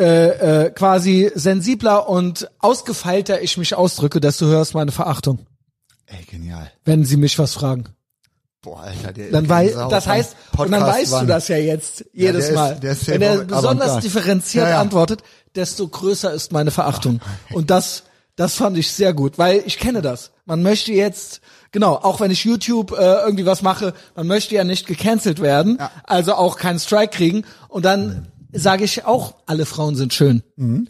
äh, 0.00 0.64
äh, 0.66 0.70
quasi 0.70 1.30
sensibler 1.34 2.08
und 2.08 2.50
ausgefeilter 2.58 3.42
ich 3.42 3.56
mich 3.58 3.74
ausdrücke, 3.74 4.20
desto 4.20 4.46
höher 4.46 4.62
ist 4.62 4.74
meine 4.74 4.92
Verachtung, 4.92 5.46
Ey, 6.06 6.24
genial. 6.24 6.70
wenn 6.84 7.04
sie 7.04 7.16
mich 7.16 7.38
was 7.38 7.54
fragen. 7.54 7.84
Boah, 8.62 8.80
Alter, 8.80 9.12
der 9.12 9.30
Dann 9.30 9.48
wei 9.48 9.66
Gänsehaut 9.66 9.92
das 9.92 10.06
heißt, 10.06 10.36
und 10.58 10.70
dann 10.70 10.80
Podcast 10.82 10.98
weißt 10.98 11.12
du 11.12 11.16
waren- 11.16 11.26
das 11.28 11.48
ja 11.48 11.56
jetzt 11.56 12.04
jedes 12.12 12.48
ist- 12.48 12.54
Mal. 12.54 12.74
der 12.80 12.92
ist 12.92 13.06
Wenn 13.08 13.22
er 13.22 13.38
besonders 13.44 14.00
differenziert 14.00 14.64
Ja, 14.64 14.70
ja. 14.70 14.80
antwortet, 14.80 15.22
desto 15.54 15.86
größer 15.88 16.32
ist 16.32 16.52
meine 16.52 16.70
Verachtung. 16.70 17.20
Und 17.52 17.70
das, 17.70 18.02
das 18.36 18.54
fand 18.56 18.76
ich 18.76 18.90
sehr 18.92 19.14
gut, 19.14 19.38
weil 19.38 19.62
ich 19.66 19.78
kenne 19.78 20.02
das. 20.02 20.30
Man 20.44 20.62
möchte 20.62 20.92
jetzt, 20.92 21.40
genau, 21.72 21.94
auch 21.94 22.20
wenn 22.20 22.30
ich 22.30 22.44
YouTube 22.44 22.92
äh, 22.92 23.22
irgendwie 23.24 23.46
was 23.46 23.62
mache, 23.62 23.94
man 24.14 24.26
möchte 24.26 24.54
ja 24.54 24.64
nicht 24.64 24.86
gecancelt 24.86 25.40
werden, 25.40 25.76
Ja. 25.78 25.90
also 26.04 26.34
auch 26.34 26.56
keinen 26.58 26.78
Strike 26.78 27.16
kriegen. 27.16 27.44
Und 27.68 27.84
dann 27.86 28.29
sage 28.52 28.84
ich 28.84 29.04
auch, 29.04 29.36
alle 29.46 29.66
Frauen 29.66 29.96
sind 29.96 30.12
schön. 30.14 30.42
Mhm. 30.56 30.88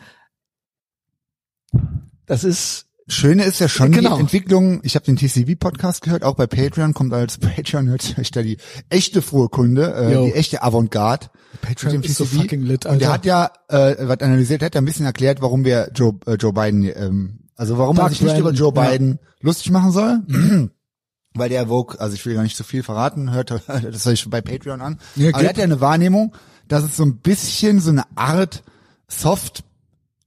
Das 2.26 2.44
ist 2.44 2.86
Schöne 3.08 3.42
ist 3.42 3.58
ja 3.58 3.68
schon 3.68 3.90
Genau. 3.90 4.14
die 4.14 4.20
Entwicklung. 4.20 4.80
Ich 4.84 4.94
habe 4.94 5.04
den 5.04 5.16
TCV-Podcast 5.16 6.02
gehört, 6.02 6.22
auch 6.22 6.36
bei 6.36 6.46
Patreon 6.46 6.94
kommt 6.94 7.12
als 7.12 7.38
Patreon 7.40 7.88
hört 7.88 8.16
euch 8.20 8.30
da 8.30 8.40
die 8.42 8.56
echte 8.88 9.20
frohe 9.20 9.48
Kunde, 9.48 9.92
äh, 9.92 10.14
Yo. 10.14 10.26
die 10.26 10.32
echte 10.34 10.62
Avantgarde. 10.62 11.26
Patreon 11.60 11.94
mit 11.96 12.04
dem 12.04 12.10
ist 12.10 12.18
so 12.18 12.24
TCV. 12.24 12.36
fucking 12.42 12.62
lit, 12.62 12.86
Und 12.86 13.00
der 13.00 13.10
Alter. 13.10 13.12
hat 13.12 13.24
ja 13.26 13.50
äh, 13.90 13.96
was 14.06 14.20
analysiert, 14.20 14.62
hat 14.62 14.76
ja 14.76 14.80
ein 14.80 14.84
bisschen 14.84 15.06
erklärt, 15.06 15.42
warum 15.42 15.64
wir 15.64 15.90
Joe, 15.92 16.20
äh, 16.26 16.34
Joe 16.34 16.52
Biden, 16.52 16.84
ähm, 16.84 17.40
also 17.56 17.78
warum 17.78 17.96
man 17.96 18.06
Doug 18.06 18.10
sich 18.12 18.22
nicht 18.22 18.38
über 18.38 18.52
Joe 18.52 18.72
ja. 18.76 18.88
Biden 18.90 19.18
lustig 19.40 19.72
machen 19.72 19.90
soll. 19.90 20.20
Weil 21.34 21.48
der 21.48 21.66
Vogue, 21.66 21.98
also 22.00 22.14
ich 22.14 22.24
will 22.26 22.34
gar 22.34 22.42
nicht 22.44 22.56
zu 22.56 22.62
viel 22.62 22.84
verraten, 22.84 23.32
hört 23.32 23.50
das 23.66 24.06
euch 24.06 24.30
bei 24.30 24.40
Patreon 24.40 24.80
an. 24.80 25.00
Ja, 25.16 25.30
Aber 25.30 25.38
geht. 25.38 25.42
er 25.42 25.48
hat 25.48 25.58
ja 25.58 25.64
eine 25.64 25.80
Wahrnehmung, 25.80 26.32
dass 26.70 26.84
es 26.84 26.96
so 26.96 27.04
ein 27.04 27.16
bisschen 27.16 27.80
so 27.80 27.90
eine 27.90 28.04
Art 28.16 28.62
Soft 29.08 29.64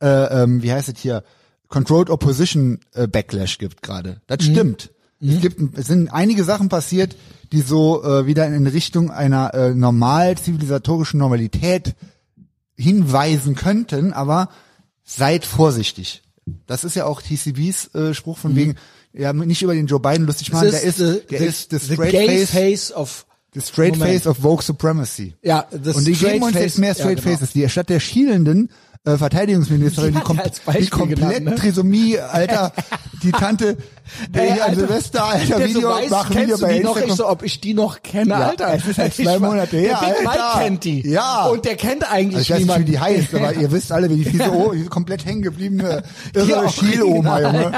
äh, 0.03 0.43
ähm, 0.43 0.61
wie 0.61 0.71
heißt 0.71 0.89
es 0.89 0.99
hier, 0.99 1.23
Controlled 1.69 2.09
Opposition 2.09 2.79
äh, 2.93 3.07
Backlash 3.07 3.57
gibt 3.57 3.81
gerade. 3.81 4.21
Das 4.27 4.43
stimmt. 4.43 4.91
Es 5.21 5.39
gibt, 5.39 5.77
es 5.77 5.87
sind 5.87 6.09
einige 6.09 6.43
Sachen 6.43 6.67
passiert, 6.67 7.15
die 7.53 7.61
so 7.61 8.03
äh, 8.03 8.27
wieder 8.27 8.45
in 8.45 8.67
Richtung 8.67 9.09
einer 9.09 9.53
äh, 9.53 9.73
normal 9.73 10.37
zivilisatorischen 10.37 11.17
Normalität 11.19 11.95
hinweisen 12.75 13.55
könnten, 13.55 14.11
aber 14.11 14.49
seid 15.05 15.45
vorsichtig. 15.45 16.23
Das 16.67 16.83
ist 16.83 16.95
ja 16.95 17.05
auch 17.05 17.21
TCBs 17.21 17.95
äh, 17.95 18.13
Spruch 18.13 18.37
von 18.37 18.57
wegen, 18.57 18.75
ja, 19.13 19.31
nicht 19.31 19.61
über 19.61 19.73
den 19.73 19.87
Joe 19.87 20.01
Biden 20.01 20.25
lustig 20.25 20.51
machen, 20.51 20.71
der 20.71 20.81
ist, 20.81 20.97
the, 20.97 21.21
der 21.29 21.39
the, 21.39 21.45
ist 21.45 21.69
the 21.71 21.77
the 21.77 21.93
straight 21.93 22.49
face 22.49 22.91
of 22.91 23.25
the 23.53 23.61
straight 23.61 23.93
Moment. 23.97 24.11
face 24.11 24.27
of 24.27 24.37
Vogue 24.37 24.61
Supremacy. 24.63 25.33
ja, 25.41 25.65
the 25.71 25.91
Und 25.91 26.05
die 26.05 26.15
straight 26.15 26.33
geben 26.33 26.43
uns 26.43 26.53
face, 26.53 26.63
jetzt 26.63 26.77
mehr 26.79 26.93
Straight 26.93 27.19
ja, 27.19 27.23
genau. 27.23 27.37
Faces. 27.37 27.53
Die 27.53 27.67
statt 27.69 27.89
der 27.89 27.99
schielenden 27.99 28.69
äh, 29.05 29.17
Verteidigungsministerin, 29.17 30.13
Die 30.13 30.19
kom 30.21 30.39
die 30.79 30.89
komplett 30.89 31.43
ne? 31.43 31.55
Trisomie, 31.55 32.17
Alter, 32.19 32.71
die 33.21 33.31
Tante, 33.33 33.75
der 34.29 34.53
hier 34.53 34.65
an 34.65 34.75
Silvester, 34.75 35.25
Alter, 35.25 35.57
der 35.57 35.67
Video 35.67 35.81
so 35.81 35.87
weiß, 35.89 36.09
machen, 36.09 36.35
Video 36.37 36.55
du 36.57 36.61
bei 36.61 36.73
die 36.77 36.83
noch? 36.83 36.97
Ich 36.97 37.13
so, 37.13 37.27
ob 37.27 37.43
ich 37.43 37.59
die 37.59 37.73
noch 37.73 38.01
kenne, 38.01 38.29
Ja, 38.29 38.47
Alter. 38.49 38.73
es 38.75 38.85
ist 38.87 38.97
halt 38.97 39.13
zwei 39.13 39.39
Monate 39.39 39.71
der 39.75 39.97
her, 39.99 39.99
Big 40.15 40.19
Mike 40.25 40.29
Alter. 40.43 40.59
kennt 40.63 40.83
die. 40.85 41.09
Ja. 41.09 41.45
Und 41.47 41.65
der 41.65 41.75
kennt 41.75 42.09
eigentlich 42.09 42.49
Also 42.49 42.53
ich 42.63 42.69
weiß 42.69 42.77
nicht, 42.77 42.87
wie 42.87 42.91
die 42.91 42.99
heißt, 42.99 43.33
aber 43.35 43.53
ihr 43.53 43.71
wisst 43.71 43.91
alle, 43.91 44.09
wie 44.09 44.15
die 44.23 44.25
fiese 44.25 44.51
O, 44.53 44.71
die 44.71 44.85
komplett 44.85 45.25
hängen 45.25 45.41
gebliebene 45.41 46.03
irre 46.33 46.69
Schieloma. 46.69 47.39
Junge. 47.41 47.71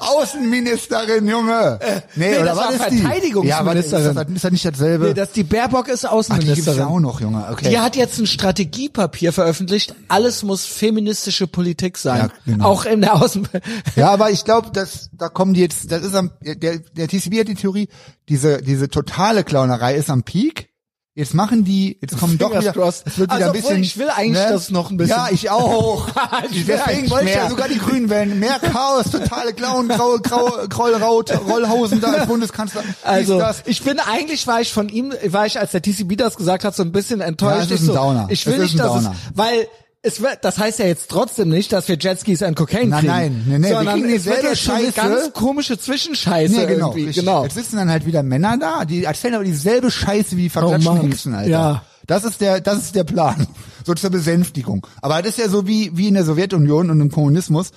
Außenministerin, 0.00 1.26
Junge. 1.28 1.78
Nee, 2.14 2.30
Nee, 2.30 2.36
oder 2.38 2.44
das 2.46 2.56
was 2.56 2.64
war 2.64 2.72
ist 2.86 2.90
die? 2.92 2.98
Verteidigungsministerin. 2.98 3.64
Ja, 3.66 3.80
ist, 3.80 3.92
das, 4.16 4.28
ist 4.36 4.44
das 4.44 4.52
nicht 4.52 4.64
dasselbe? 4.64 5.04
Nee, 5.06 5.14
das, 5.14 5.32
die 5.32 5.44
Baerbock 5.44 5.88
ist 5.88 6.04
Ach, 6.06 6.10
die 6.10 6.16
gibt's 6.16 6.30
Außenministerin. 6.30 6.82
auch 6.82 7.00
noch, 7.00 7.20
Junge. 7.20 7.46
Okay. 7.50 7.68
Die 7.70 7.78
hat 7.78 7.96
jetzt 7.96 8.18
ein 8.18 8.26
Strategiepapier 8.26 9.01
veröffentlicht. 9.32 9.94
Alles 10.08 10.42
muss 10.42 10.66
feministische 10.66 11.46
Politik 11.46 11.98
sein. 11.98 12.30
Ja, 12.46 12.52
genau. 12.52 12.64
Auch 12.66 12.84
in 12.84 13.00
der 13.00 13.14
Außen. 13.14 13.48
Ja, 13.96 14.10
aber 14.10 14.30
ich 14.30 14.44
glaube, 14.44 14.70
dass 14.72 15.10
da 15.12 15.28
kommen 15.28 15.54
die 15.54 15.60
jetzt, 15.60 15.90
das 15.92 16.02
ist 16.02 16.14
am, 16.14 16.30
der, 16.40 16.78
der 16.78 17.08
TCB 17.08 17.40
hat 17.40 17.48
die 17.48 17.54
Theorie, 17.54 17.88
diese, 18.28 18.62
diese 18.62 18.88
totale 18.88 19.44
Clownerei 19.44 19.94
ist 19.94 20.10
am 20.10 20.22
Peak. 20.22 20.71
Jetzt 21.14 21.34
machen 21.34 21.62
die, 21.62 21.98
jetzt 22.00 22.18
kommen 22.18 22.38
doch 22.38 22.58
wieder, 22.58 22.72
crossed. 22.72 23.06
es 23.06 23.18
wird 23.18 23.30
wieder 23.34 23.34
Also, 23.34 23.44
ein 23.44 23.50
obwohl, 23.50 23.60
bisschen. 23.60 23.80
ne? 23.80 23.84
ich 23.84 23.98
will 23.98 24.08
eigentlich, 24.08 24.46
dass 24.48 24.70
noch 24.70 24.90
ein 24.90 24.96
bisschen- 24.96 25.14
Ja, 25.14 25.28
ich 25.30 25.50
auch. 25.50 26.08
Ich 26.50 26.66
will 26.66 26.78
Deswegen 26.86 27.10
wollte 27.10 27.28
ich 27.28 27.34
ja 27.34 27.50
sogar 27.50 27.68
die 27.68 27.78
Grünen 27.78 28.08
wählen. 28.08 28.38
Mehr 28.40 28.58
Chaos, 28.58 29.10
totale 29.10 29.52
Clown, 29.52 29.88
graue, 29.88 30.20
graue, 30.22 30.68
Grollraut, 30.68 31.30
Rollhausen 31.46 32.00
da 32.00 32.12
als 32.12 32.26
Bundeskanzler. 32.26 32.82
Also, 33.02 33.38
das. 33.38 33.62
ich 33.66 33.82
bin 33.82 33.98
eigentlich 34.00 34.46
war 34.46 34.62
ich 34.62 34.72
von 34.72 34.88
ihm, 34.88 35.12
war 35.26 35.44
ich 35.44 35.60
als 35.60 35.72
der 35.72 35.82
TCB 35.82 36.16
das 36.16 36.36
gesagt 36.36 36.64
hat, 36.64 36.74
so 36.74 36.82
ein 36.82 36.92
bisschen 36.92 37.20
enttäuscht. 37.20 37.68
Ja, 37.68 37.74
ich 37.76 37.80
ein 37.82 37.86
so, 37.86 37.94
Downer. 37.94 38.26
Ich 38.30 38.46
will 38.46 38.58
nicht, 38.58 38.78
dass 38.78 39.02
es, 39.02 39.10
weil 39.34 39.68
es 40.02 40.20
wird, 40.20 40.38
das 40.42 40.58
heißt 40.58 40.78
ja 40.80 40.86
jetzt 40.86 41.08
trotzdem 41.10 41.48
nicht, 41.48 41.72
dass 41.72 41.86
wir 41.88 41.96
Jetskis 41.98 42.42
und 42.42 42.56
Cocaine 42.56 42.86
Nein, 42.88 43.00
kriegen. 43.00 43.12
nein, 43.12 43.60
nee, 43.60 43.68
wir 43.68 43.74
sondern 43.76 44.00
kriegen 44.02 44.14
es 44.16 44.24
wird 44.24 44.44
eine 44.44 44.56
Scheiße. 44.56 44.92
ganz 44.92 45.32
komische 45.32 45.78
Zwischenscheiße 45.78 46.54
Nee, 46.54 46.66
genau, 46.66 46.86
irgendwie. 46.88 47.04
richtig. 47.06 47.24
Genau. 47.24 47.44
Jetzt 47.44 47.54
sitzen 47.54 47.76
dann 47.76 47.90
halt 47.90 48.04
wieder 48.04 48.22
Männer 48.22 48.58
da, 48.58 48.84
die 48.84 49.04
erzählen 49.04 49.34
aber 49.34 49.44
dieselbe 49.44 49.90
Scheiße 49.90 50.36
wie 50.36 50.42
die 50.42 50.48
verklatschten 50.50 50.98
Oh. 50.98 51.02
Hexen, 51.02 51.34
Alter. 51.34 51.50
Ja. 51.50 51.82
Das 52.08 52.24
ist 52.24 52.40
der, 52.40 52.60
das 52.60 52.78
ist 52.78 52.94
der 52.94 53.04
Plan. 53.04 53.46
So 53.84 53.94
zur 53.94 54.10
Besänftigung. 54.10 54.86
Aber 55.00 55.22
das 55.22 55.32
ist 55.32 55.38
ja 55.38 55.48
so 55.48 55.66
wie, 55.66 55.90
wie 55.96 56.06
in 56.06 56.14
der 56.14 56.22
Sowjetunion 56.22 56.88
und 56.90 57.00
im 57.00 57.10
Kommunismus. 57.10 57.72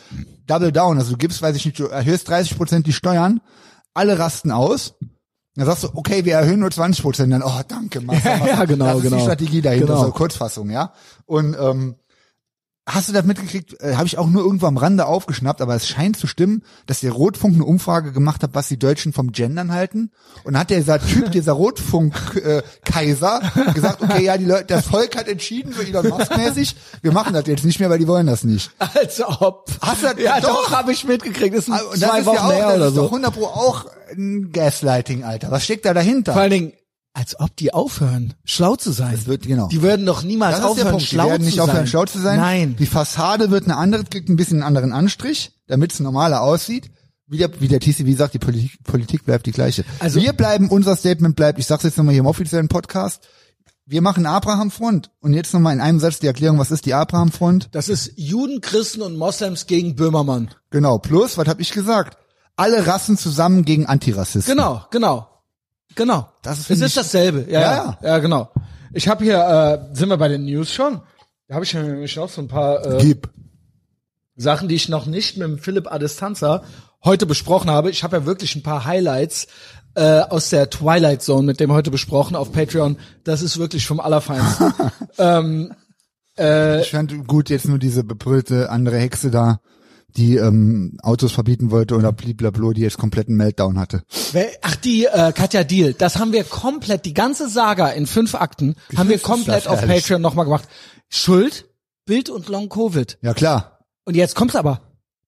Double 0.45 0.71
down. 0.71 0.99
Also 0.99 1.13
du 1.13 1.17
gibst, 1.17 1.41
weiß 1.41 1.55
ich 1.55 1.65
nicht, 1.65 1.79
du 1.79 1.85
erhöhst 1.87 2.29
30 2.29 2.55
Prozent 2.57 2.85
die 2.85 2.93
Steuern, 2.93 3.41
alle 3.95 4.19
rasten 4.19 4.51
aus. 4.51 4.93
Dann 5.55 5.65
sagst 5.65 5.83
du, 5.83 5.89
okay, 5.95 6.23
wir 6.23 6.33
erhöhen 6.35 6.59
nur 6.59 6.69
20 6.69 7.01
Prozent. 7.01 7.33
Dann, 7.33 7.41
oh, 7.41 7.59
danke, 7.67 8.01
Master, 8.01 8.29
Master. 8.37 8.47
Ja, 8.47 8.65
genau, 8.65 8.85
Das 8.85 8.95
ist 8.97 9.01
genau. 9.01 9.15
die 9.17 9.21
Strategie 9.23 9.61
dahinter, 9.63 9.87
Genau. 9.87 10.05
so 10.05 10.11
Kurzfassung, 10.11 10.69
ja. 10.69 10.93
Und, 11.25 11.55
ähm, 11.59 11.95
Hast 12.87 13.09
du 13.09 13.13
das 13.13 13.25
mitgekriegt? 13.25 13.81
Äh, 13.81 13.95
Habe 13.95 14.05
ich 14.05 14.19
auch 14.19 14.27
nur 14.27 14.43
irgendwo 14.43 14.67
am 14.67 14.77
Rande 14.77 15.07
aufgeschnappt, 15.07 15.59
aber 15.59 15.73
es 15.75 15.87
scheint 15.87 16.17
zu 16.17 16.27
stimmen, 16.27 16.61
dass 16.85 16.99
der 16.99 17.11
Rotfunk 17.13 17.55
eine 17.55 17.65
Umfrage 17.65 18.11
gemacht 18.11 18.43
hat, 18.43 18.51
was 18.53 18.67
die 18.67 18.77
Deutschen 18.77 19.11
vom 19.11 19.31
Gendern 19.31 19.71
halten. 19.71 20.11
Und 20.43 20.53
dann 20.53 20.59
hat 20.61 20.69
dieser 20.69 20.99
Typ, 20.99 21.31
dieser 21.33 21.53
Rotfunk-Kaiser, 21.53 23.41
gesagt, 23.73 24.01
okay, 24.03 24.23
ja, 24.25 24.37
die 24.37 24.45
Leute, 24.45 24.65
das 24.67 24.85
Volk 24.85 25.17
hat 25.17 25.27
entschieden, 25.27 25.73
so 25.73 25.81
Elon 25.81 26.07
Musk-mäßig, 26.09 26.75
wir 27.01 27.11
machen 27.11 27.33
das 27.33 27.47
jetzt 27.47 27.65
nicht 27.65 27.79
mehr, 27.79 27.89
weil 27.89 27.99
die 27.99 28.07
wollen 28.07 28.27
das 28.27 28.43
nicht. 28.43 28.69
Als 28.77 29.19
ob. 29.21 29.69
Hast 29.81 30.03
du 30.03 30.07
das- 30.07 30.19
ja, 30.19 30.39
doch, 30.39 30.65
doch. 30.65 30.71
habe 30.71 30.91
ich 30.91 31.03
mitgekriegt. 31.05 31.55
Das 31.57 31.65
sind 31.65 31.73
Und 31.73 32.01
das 32.01 32.09
zwei 32.09 32.19
ist 32.19 32.25
Wochen 32.27 32.35
ja 32.35 32.43
auch, 32.45 32.51
her 32.53 32.67
das 32.67 32.75
oder 32.77 32.87
ist 32.89 32.97
doch 32.97 33.03
so. 33.03 33.09
100 33.09 33.33
Pro 33.33 33.45
auch 33.45 33.85
ein 34.11 34.51
Gaslighting, 34.51 35.23
Alter. 35.23 35.49
Was 35.51 35.63
steckt 35.63 35.85
da 35.85 35.93
dahinter? 35.93 36.33
Vor 36.33 36.41
allen 36.43 36.51
Dingen, 36.51 36.73
als 37.15 37.39
ob 37.39 37.55
die 37.55 37.73
aufhören, 37.73 38.33
schlau 38.43 38.75
zu 38.75 38.91
sein. 38.91 39.13
Das 39.13 39.25
wird- 39.25 39.43
genau. 39.47 39.67
Die 39.69 39.81
würden 39.81 40.05
doch 40.05 40.21
niemals 40.23 40.57
Das 40.57 40.59
ist 40.59 40.63
der 40.63 40.71
aufhören, 40.71 40.89
Punkt. 40.91 41.03
Die 41.03 41.07
schlau 41.07 41.27
werden 41.29 41.41
zu 41.41 41.45
nicht 41.45 41.55
sein. 41.55 41.69
aufhören, 41.69 41.87
schlau 41.87 42.05
zu 42.05 42.19
sein. 42.19 42.39
Nein. 42.39 42.75
Die 42.77 42.85
Fassade 42.85 43.49
wird 43.51 43.63
eine 43.63 43.77
andere, 43.77 44.03
kriegt 44.03 44.29
ein 44.29 44.35
bisschen 44.35 44.57
einen 44.57 44.67
anderen 44.67 44.91
Anstrich, 44.91 45.53
damit 45.67 45.93
es 45.93 45.99
normaler 45.99 46.41
aussieht. 46.41 46.91
Wie 47.27 47.37
der, 47.39 47.49
wie 47.59 47.67
der 47.67 47.79
TCV 47.79 48.15
sagt, 48.15 48.35
die 48.35 48.39
Politik, 48.39 48.83
Politik 48.83 49.25
bleibt 49.25 49.45
die 49.47 49.51
gleiche. 49.51 49.83
Also- 49.99 50.21
wir 50.21 50.33
bleiben, 50.33 50.69
unser 50.69 50.95
Statement 50.95 51.35
bleibt, 51.35 51.57
ich 51.57 51.65
sag's 51.65 51.83
jetzt 51.83 51.97
nochmal 51.97 52.13
hier 52.13 52.19
im 52.21 52.27
offiziellen 52.27 52.67
Podcast, 52.67 53.23
wir 53.87 54.01
machen 54.01 54.25
Abraham-Front. 54.25 55.11
Und 55.21 55.33
jetzt 55.33 55.53
nochmal 55.53 55.73
in 55.73 55.81
einem 55.81 55.99
Satz 55.99 56.19
die 56.19 56.27
Erklärung, 56.27 56.59
was 56.59 56.69
ist 56.71 56.85
die 56.85 56.93
Abraham-Front? 56.93 57.69
Das 57.71 57.87
ist 57.89 58.11
Juden, 58.15 58.59
Christen 58.61 59.01
und 59.01 59.15
Moslems 59.17 59.67
gegen 59.67 59.95
Böhmermann. 59.95 60.49
Genau, 60.69 60.97
plus, 60.97 61.37
was 61.37 61.47
habe 61.47 61.61
ich 61.61 61.71
gesagt? 61.71 62.17
Alle 62.57 62.85
Rassen 62.87 63.17
zusammen 63.17 63.63
gegen 63.63 63.85
Antirassisten. 63.85 64.55
Genau, 64.55 64.85
genau. 64.91 65.27
Genau. 65.95 66.29
Das 66.41 66.59
ist, 66.59 66.71
es 66.71 66.81
ist 66.81 66.97
dasselbe. 66.97 67.45
Ja, 67.49 67.61
Ja, 67.61 67.71
ja, 67.71 67.97
ja, 68.01 68.17
genau. 68.19 68.51
Ich 68.93 69.07
habe 69.07 69.23
hier, 69.23 69.37
äh, 69.91 69.95
sind 69.95 70.09
wir 70.09 70.17
bei 70.17 70.27
den 70.27 70.45
News 70.45 70.73
schon? 70.73 71.01
Da 71.47 71.55
habe 71.55 71.65
ich 71.65 71.73
nämlich 71.73 72.15
noch 72.15 72.29
so 72.29 72.41
ein 72.41 72.47
paar 72.47 72.85
äh, 72.85 72.97
Gib. 72.99 73.29
Sachen, 74.35 74.67
die 74.67 74.75
ich 74.75 74.89
noch 74.89 75.05
nicht 75.05 75.37
mit 75.37 75.47
dem 75.47 75.57
Philipp 75.59 75.91
Adistanza 75.91 76.63
heute 77.03 77.25
besprochen 77.25 77.69
habe. 77.69 77.89
Ich 77.89 78.03
habe 78.03 78.17
ja 78.17 78.25
wirklich 78.25 78.55
ein 78.55 78.63
paar 78.63 78.85
Highlights 78.85 79.47
äh, 79.95 80.19
aus 80.21 80.49
der 80.49 80.69
Twilight 80.69 81.21
Zone 81.21 81.45
mit 81.45 81.59
dem 81.59 81.71
heute 81.71 81.91
besprochen 81.91 82.35
auf 82.35 82.51
Patreon. 82.51 82.97
Das 83.23 83.41
ist 83.41 83.57
wirklich 83.57 83.85
vom 83.85 83.99
Allerfeinsten. 83.99 84.73
Ich 86.81 86.91
fand 86.91 87.27
gut 87.27 87.49
jetzt 87.49 87.67
nur 87.67 87.79
diese 87.79 88.03
bebrüllte 88.03 88.69
andere 88.69 88.97
Hexe 88.97 89.31
da, 89.31 89.59
die 90.17 90.37
ähm, 90.37 90.97
Autos 91.01 91.31
verbieten 91.33 91.71
wollte 91.71 91.95
oder 91.95 92.11
bliblablo, 92.11 92.71
die 92.73 92.81
jetzt 92.81 92.97
kompletten 92.97 93.35
Meltdown 93.35 93.77
hatte. 93.79 94.03
Ach, 94.61 94.75
die 94.77 95.05
äh, 95.05 95.31
Katja 95.33 95.63
Deal, 95.63 95.93
das 95.93 96.17
haben 96.17 96.31
wir 96.31 96.43
komplett, 96.43 97.05
die 97.05 97.13
ganze 97.13 97.49
Saga 97.49 97.89
in 97.89 98.07
fünf 98.07 98.35
Akten, 98.35 98.75
haben 98.95 99.09
wir 99.09 99.19
komplett 99.19 99.65
das 99.65 99.67
auf 99.67 99.81
herrlich. 99.81 100.03
Patreon 100.03 100.21
nochmal 100.21 100.45
gemacht. 100.45 100.67
Schuld, 101.09 101.65
Bild 102.05 102.29
und 102.29 102.47
Long 102.49 102.69
Covid. 102.69 103.17
Ja 103.21 103.33
klar. 103.33 103.79
Und 104.05 104.15
jetzt 104.15 104.35
kommt's 104.35 104.55
aber. 104.55 104.81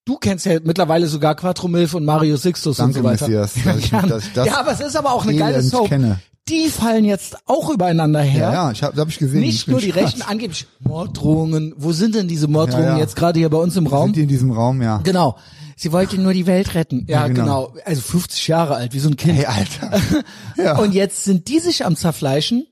Du 0.05 0.15
kennst 0.17 0.45
ja 0.45 0.59
mittlerweile 0.63 1.07
sogar 1.07 1.35
Quattro 1.35 1.67
Milf 1.67 1.93
und 1.93 2.05
Mario 2.05 2.37
Sixtus 2.37 2.77
Danke, 2.77 2.99
und 2.99 3.03
so 3.03 3.09
weiter. 3.09 3.27
Messias, 3.27 3.53
dass 3.63 3.77
ich- 3.77 3.91
ich 3.91 4.33
das 4.33 4.45
ja, 4.47 4.57
aber 4.59 4.71
es 4.71 4.79
ist 4.79 4.95
aber 4.95 5.11
auch 5.11 5.23
eine 5.25 5.35
geile 5.35 5.61
Soap. 5.61 5.89
kenne. 5.89 6.19
Die 6.49 6.69
fallen 6.69 7.03
jetzt 7.05 7.37
auch 7.45 7.69
übereinander 7.69 8.21
her. 8.21 8.41
Ja, 8.49 8.53
ja, 8.53 8.71
ich 8.71 8.83
hab, 8.83 8.95
hab 8.95 9.07
ich 9.09 9.17
gesehen. 9.19 9.43
Ich 9.43 9.47
Nicht 9.53 9.65
bin 9.65 9.71
nur 9.73 9.81
die 9.81 9.87
gespannt. 9.87 10.07
Rechten, 10.07 10.21
angeblich 10.23 10.65
Morddrohungen. 10.79 11.73
Wo 11.77 11.91
sind 11.91 12.15
denn 12.15 12.27
diese 12.27 12.47
Morddrohungen 12.47 12.87
Ja, 12.87 12.93
ja. 12.95 12.99
jetzt 12.99 13.15
gerade 13.15 13.39
hier 13.39 13.49
bei 13.49 13.57
uns 13.57 13.75
im 13.75 13.87
Raum? 13.87 14.05
Sind 14.07 14.15
die 14.15 14.21
in 14.23 14.27
diesem 14.29 14.51
Raum, 14.51 14.81
ja. 14.81 14.97
Genau. 15.03 15.37
Sie 15.75 15.91
wollte 15.91 16.17
nur 16.19 16.33
die 16.33 16.45
Welt 16.47 16.73
retten. 16.73 17.05
Ja, 17.07 17.21
Ja, 17.21 17.27
genau. 17.27 17.67
genau. 17.67 17.73
Also 17.85 18.01
50 18.01 18.47
Jahre 18.47 18.75
alt, 18.75 18.93
wie 18.93 18.99
so 18.99 19.09
ein 19.09 19.15
Kind. 19.17 19.35
Hey, 19.37 19.45
Alter. 19.45 19.99
Ja. 20.57 20.77
Und 20.79 20.93
jetzt 20.93 21.23
sind 21.23 21.47
die 21.49 21.59
sich 21.59 21.85
am 21.85 21.95
zerfleischen, 21.95 22.65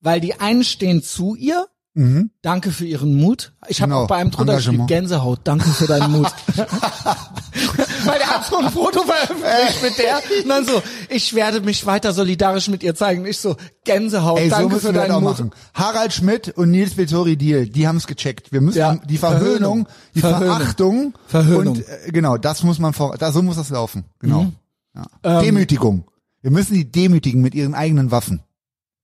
weil 0.00 0.20
die 0.20 0.34
einen 0.40 0.62
stehen 0.64 1.02
zu 1.02 1.34
ihr. 1.36 1.66
Mhm. 2.00 2.30
Danke 2.40 2.70
für 2.70 2.86
ihren 2.86 3.14
Mut. 3.14 3.52
Ich 3.68 3.82
habe 3.82 3.90
Genau. 3.90 4.04
auch 4.04 4.08
bei 4.08 4.16
einem 4.16 4.30
drunter 4.30 4.56
geschrieben. 4.56 4.86
Gänsehaut, 4.86 5.40
danke 5.44 5.68
für 5.68 5.86
deinen 5.86 6.10
Mut. 6.12 6.32
weil 6.56 8.18
der 8.18 8.28
hat 8.28 8.46
so 8.46 8.56
ein 8.56 8.70
Foto 8.70 9.02
veröffentlicht 9.02 9.82
mit 9.82 9.98
der 9.98 10.16
und 10.42 10.48
dann 10.48 10.64
so, 10.64 10.82
ich 11.08 11.34
werde 11.34 11.60
mich 11.60 11.84
weiter 11.86 12.12
solidarisch 12.12 12.68
mit 12.68 12.82
ihr 12.82 12.94
zeigen. 12.94 13.26
Ich 13.26 13.38
so, 13.38 13.56
Gänsehaut, 13.84 14.38
Ey, 14.38 14.48
so 14.48 14.56
danke 14.56 14.74
müssen 14.74 14.86
für 14.86 14.92
deinen 14.94 15.12
Mut. 15.14 15.22
machen. 15.24 15.50
Harald 15.74 16.12
Schmidt 16.14 16.48
und 16.56 16.70
Nils 16.70 16.96
Vittori 16.96 17.36
Deal, 17.36 17.66
die 17.66 17.86
haben 17.86 17.96
es 17.96 18.06
gecheckt. 18.06 18.50
Wir 18.52 18.60
müssen 18.60 18.78
Ja. 18.78 18.94
die 18.96 19.18
Verhöhnung, 19.18 19.86
die 20.14 20.20
Verhöhnung. 20.20 20.56
Verachtung 20.56 21.14
Verhöhnung. 21.26 21.76
und 21.76 21.88
äh, 21.88 22.10
genau, 22.12 22.36
das 22.38 22.62
muss 22.62 22.78
man 22.78 22.92
vor, 22.94 23.16
da 23.18 23.30
so 23.32 23.42
muss 23.42 23.56
das 23.56 23.68
laufen. 23.70 24.04
Genau. 24.20 24.44
Mhm. 24.44 24.52
Ja. 24.94 25.38
Ähm, 25.40 25.44
Demütigung. 25.44 26.04
Wir 26.42 26.50
müssen 26.50 26.72
die 26.74 26.90
demütigen 26.90 27.42
mit 27.42 27.54
ihren 27.54 27.74
eigenen 27.74 28.10
Waffen. 28.10 28.40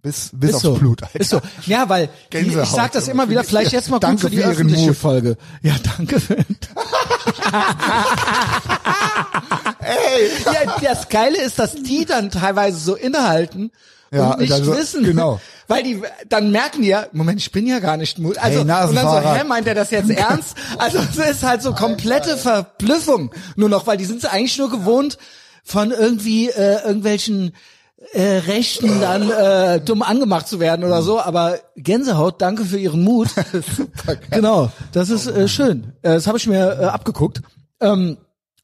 Bis 0.07 0.31
bis 0.33 0.51
Ist 0.51 0.55
aufs 0.55 0.63
so. 0.63 0.75
Blut, 0.75 1.03
Alter. 1.03 1.19
Ist 1.19 1.31
so. 1.31 1.41
Ja, 1.67 1.89
weil 1.89 2.07
die, 2.07 2.13
ich 2.13 2.31
Gänsehaut, 2.45 2.69
sag 2.69 2.93
das 2.93 3.09
immer 3.09 3.29
wieder, 3.29 3.43
vielleicht 3.43 3.73
jetzt 3.73 3.91
mal 3.91 3.97
gut 3.97 4.05
Danke 4.05 4.21
für 4.21 4.31
die 4.31 4.37
für 4.37 4.45
öffentliche 4.45 4.87
Mut. 4.87 4.97
Folge. 4.97 5.37
Ja, 5.63 5.75
danke. 5.97 6.21
Ey, 9.81 10.31
ja, 10.45 10.77
das 10.81 11.09
Geile 11.09 11.43
ist, 11.43 11.59
dass 11.59 11.75
die 11.75 12.05
dann 12.05 12.31
teilweise 12.31 12.79
so 12.79 12.95
innehalten 12.95 13.73
Ja, 14.13 14.31
und 14.31 14.41
nicht 14.41 14.53
also, 14.53 14.77
wissen. 14.77 15.03
genau. 15.03 15.41
Weil 15.67 15.83
die, 15.83 16.01
dann 16.29 16.53
merken 16.53 16.83
die 16.83 16.89
ja, 16.89 17.07
Moment, 17.13 17.41
ich 17.41 17.51
bin 17.51 17.67
ja 17.67 17.81
gar 17.81 17.97
nicht 17.97 18.21
Mut. 18.21 18.39
Also, 18.39 18.59
Hey, 18.59 18.63
und 18.63 18.69
dann 18.69 18.89
so, 18.95 19.21
hä, 19.29 19.43
meint 19.45 19.67
er 19.67 19.75
das 19.75 19.91
jetzt 19.91 20.11
ernst? 20.17 20.55
Also, 20.79 20.99
es 20.99 21.17
ist 21.31 21.43
halt 21.43 21.63
so 21.63 21.73
komplette 21.75 22.37
Verblüffung. 22.37 23.33
Nur 23.57 23.69
noch, 23.69 23.89
weil 23.89 23.97
die 23.97 24.05
sind 24.05 24.25
eigentlich 24.33 24.57
nur 24.59 24.71
gewohnt, 24.71 25.19
von 25.65 25.91
irgendwie, 25.91 26.49
äh, 26.49 26.85
irgendwelchen, 26.85 27.53
äh, 28.13 28.39
Rechten 28.39 29.01
dann 29.01 29.31
äh, 29.31 29.81
dumm 29.81 30.03
angemacht 30.03 30.49
zu 30.49 30.61
werden 30.61 30.85
oder 30.85 31.03
so, 31.03 31.21
aber 31.21 31.59
Gänsehaut, 31.77 32.41
danke 32.41 32.65
für 32.65 32.79
Ihren 32.79 33.03
Mut. 33.03 33.29
genau, 34.31 34.71
das 34.93 35.11
ist 35.11 35.27
äh, 35.27 35.49
schön. 35.49 35.93
Äh, 36.03 36.15
das 36.15 36.27
habe 36.27 36.39
ich 36.39 36.47
mir 36.47 36.79
äh, 36.81 36.85
abgeguckt. 36.85 37.43
Ähm, 37.81 38.19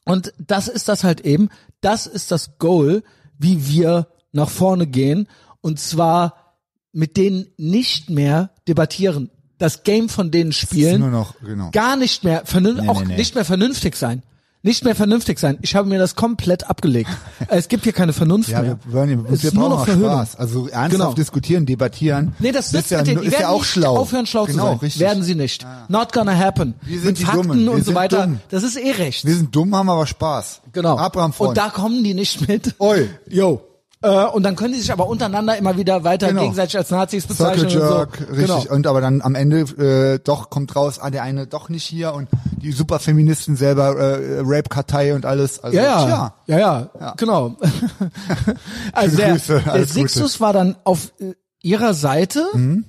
und 0.05 0.32
das 0.38 0.68
ist 0.68 0.88
das 0.88 1.05
halt 1.05 1.20
eben. 1.22 1.49
Das 1.80 2.07
ist 2.07 2.30
das 2.30 2.59
Goal, 2.59 3.03
wie 3.38 3.68
wir 3.68 4.09
nach 4.32 4.51
vorne 4.51 4.86
gehen. 4.86 5.28
Und 5.61 5.78
zwar 5.78 6.57
mit 6.93 7.16
denen 7.16 7.47
nicht 7.57 8.11
mehr 8.11 8.51
debattieren. 8.68 9.30
Das 9.59 9.84
Game 9.84 10.09
von 10.09 10.30
denen 10.30 10.53
spielen. 10.53 11.01
nur 11.01 11.11
noch, 11.11 11.34
genau. 11.40 11.70
Gar 11.70 11.97
nicht 11.97 12.24
mehr, 12.24 12.43
Nee, 12.53 12.88
auch 12.88 13.01
nee, 13.01 13.09
nee. 13.09 13.16
nicht 13.16 13.34
mehr 13.34 13.45
vernünftig 13.45 13.97
sein. 13.97 14.22
Nicht 14.64 14.84
mehr 14.84 14.94
vernünftig 14.94 15.40
sein. 15.40 15.58
Ich 15.62 15.74
habe 15.74 15.88
mir 15.88 15.98
das 15.98 16.14
komplett 16.14 16.70
abgelegt. 16.70 17.10
es 17.48 17.66
gibt 17.66 17.82
hier 17.82 17.92
keine 17.92 18.12
Vernunft 18.12 18.48
Ja, 18.48 18.62
mehr. 18.62 18.78
wir, 18.86 19.08
wir 19.24 19.30
ist 19.30 19.52
nur 19.54 19.68
brauchen 19.70 19.98
noch 20.00 20.08
auch. 20.10 20.12
Spaß. 20.28 20.36
Also 20.36 20.68
ernsthaft 20.68 20.90
Genau. 20.92 21.14
diskutieren, 21.14 21.66
debattieren. 21.66 22.34
Nee, 22.38 22.52
das 22.52 22.72
ist 22.72 22.90
ja, 22.90 22.98
mit 23.02 23.22
ist 23.24 23.40
ja 23.40 23.48
auch 23.48 23.58
nicht 23.60 23.70
schlau. 23.72 23.96
aufhören, 23.96 24.24
schlau 24.26 24.44
genau, 24.44 24.62
zu 24.64 24.68
sein. 24.70 24.78
Richtig. 24.78 25.00
Werden 25.02 25.22
sie 25.24 25.34
nicht. 25.34 25.66
Not 25.88 26.12
gonna 26.12 26.36
happen. 26.38 26.74
Wir 26.82 26.98
sind 26.98 27.06
mit 27.08 27.18
die 27.18 27.24
Fakten 27.24 27.42
Dummen. 27.48 27.64
Wir 27.64 27.72
und 27.72 27.84
so 27.84 27.94
weiter. 27.94 28.26
dumm. 28.26 28.38
Das 28.50 28.62
ist 28.62 28.76
eh 28.76 28.92
recht. 28.92 29.24
Wir 29.24 29.34
sind 29.34 29.54
dumm, 29.54 29.74
haben 29.74 29.90
aber 29.90 30.06
Spaß. 30.06 30.60
Genau. 30.72 30.96
Abraham 30.96 31.34
und 31.38 31.56
da 31.56 31.68
kommen 31.70 32.04
die 32.04 32.14
nicht 32.14 32.46
mit. 32.46 32.76
Oi. 32.78 33.08
Yo. 33.28 33.62
Äh, 34.03 34.26
und 34.26 34.42
dann 34.42 34.57
können 34.57 34.74
die 34.74 34.80
sich 34.80 34.92
aber 34.92 35.07
untereinander 35.07 35.57
immer 35.57 35.76
wieder 35.76 36.03
weiter 36.05 36.28
Genau. 36.28 36.42
gegenseitig 36.42 36.76
als 36.76 36.90
Nazis 36.90 37.24
Circle 37.24 37.64
bezeichnen 37.64 37.70
Jerk, 37.70 38.20
und 38.20 38.26
so. 38.26 38.32
richtig. 38.34 38.46
Genau. 38.64 38.74
Und 38.74 38.86
aber 38.88 39.00
dann 39.00 39.22
am 39.22 39.34
Ende 39.36 39.61
äh, 39.61 40.18
doch 40.18 40.50
kommt 40.50 40.74
raus, 40.74 40.98
ah, 40.98 41.11
der 41.11 41.22
eine 41.22 41.46
doch 41.46 41.68
nicht 41.68 41.84
hier 41.84 42.12
und 42.14 42.28
die 42.61 42.72
Superfeministen 42.72 43.55
selber 43.57 43.96
äh, 43.96 44.40
Rape-Kartei 44.40 45.14
und 45.14 45.24
alles. 45.24 45.61
Also, 45.61 45.76
Ja, 45.76 46.09
ja, 46.09 46.34
ja, 46.46 46.59
ja, 46.59 46.90
Ja. 47.00 47.14
genau. 47.16 47.57
also 48.92 49.16
der, 49.16 49.32
Grüße, 49.32 49.62
der 49.64 49.72
Gute. 49.74 49.86
Sixtus 49.86 50.40
war 50.40 50.53
dann 50.53 50.76
auf 50.84 51.12
äh, 51.20 51.34
ihrer 51.62 51.94
Seite. 51.94 52.44
Mhm. 52.55 52.84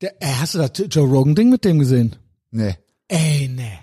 Der, 0.00 0.22
äh, 0.22 0.26
hast 0.40 0.54
du 0.54 0.58
das 0.58 0.70
Joe 0.90 1.06
Rogan 1.06 1.34
Ding 1.34 1.50
mit 1.50 1.64
dem 1.64 1.78
gesehen? 1.78 2.16
Nee. 2.50 2.76
Ey, 3.08 3.48
nee. 3.54 3.78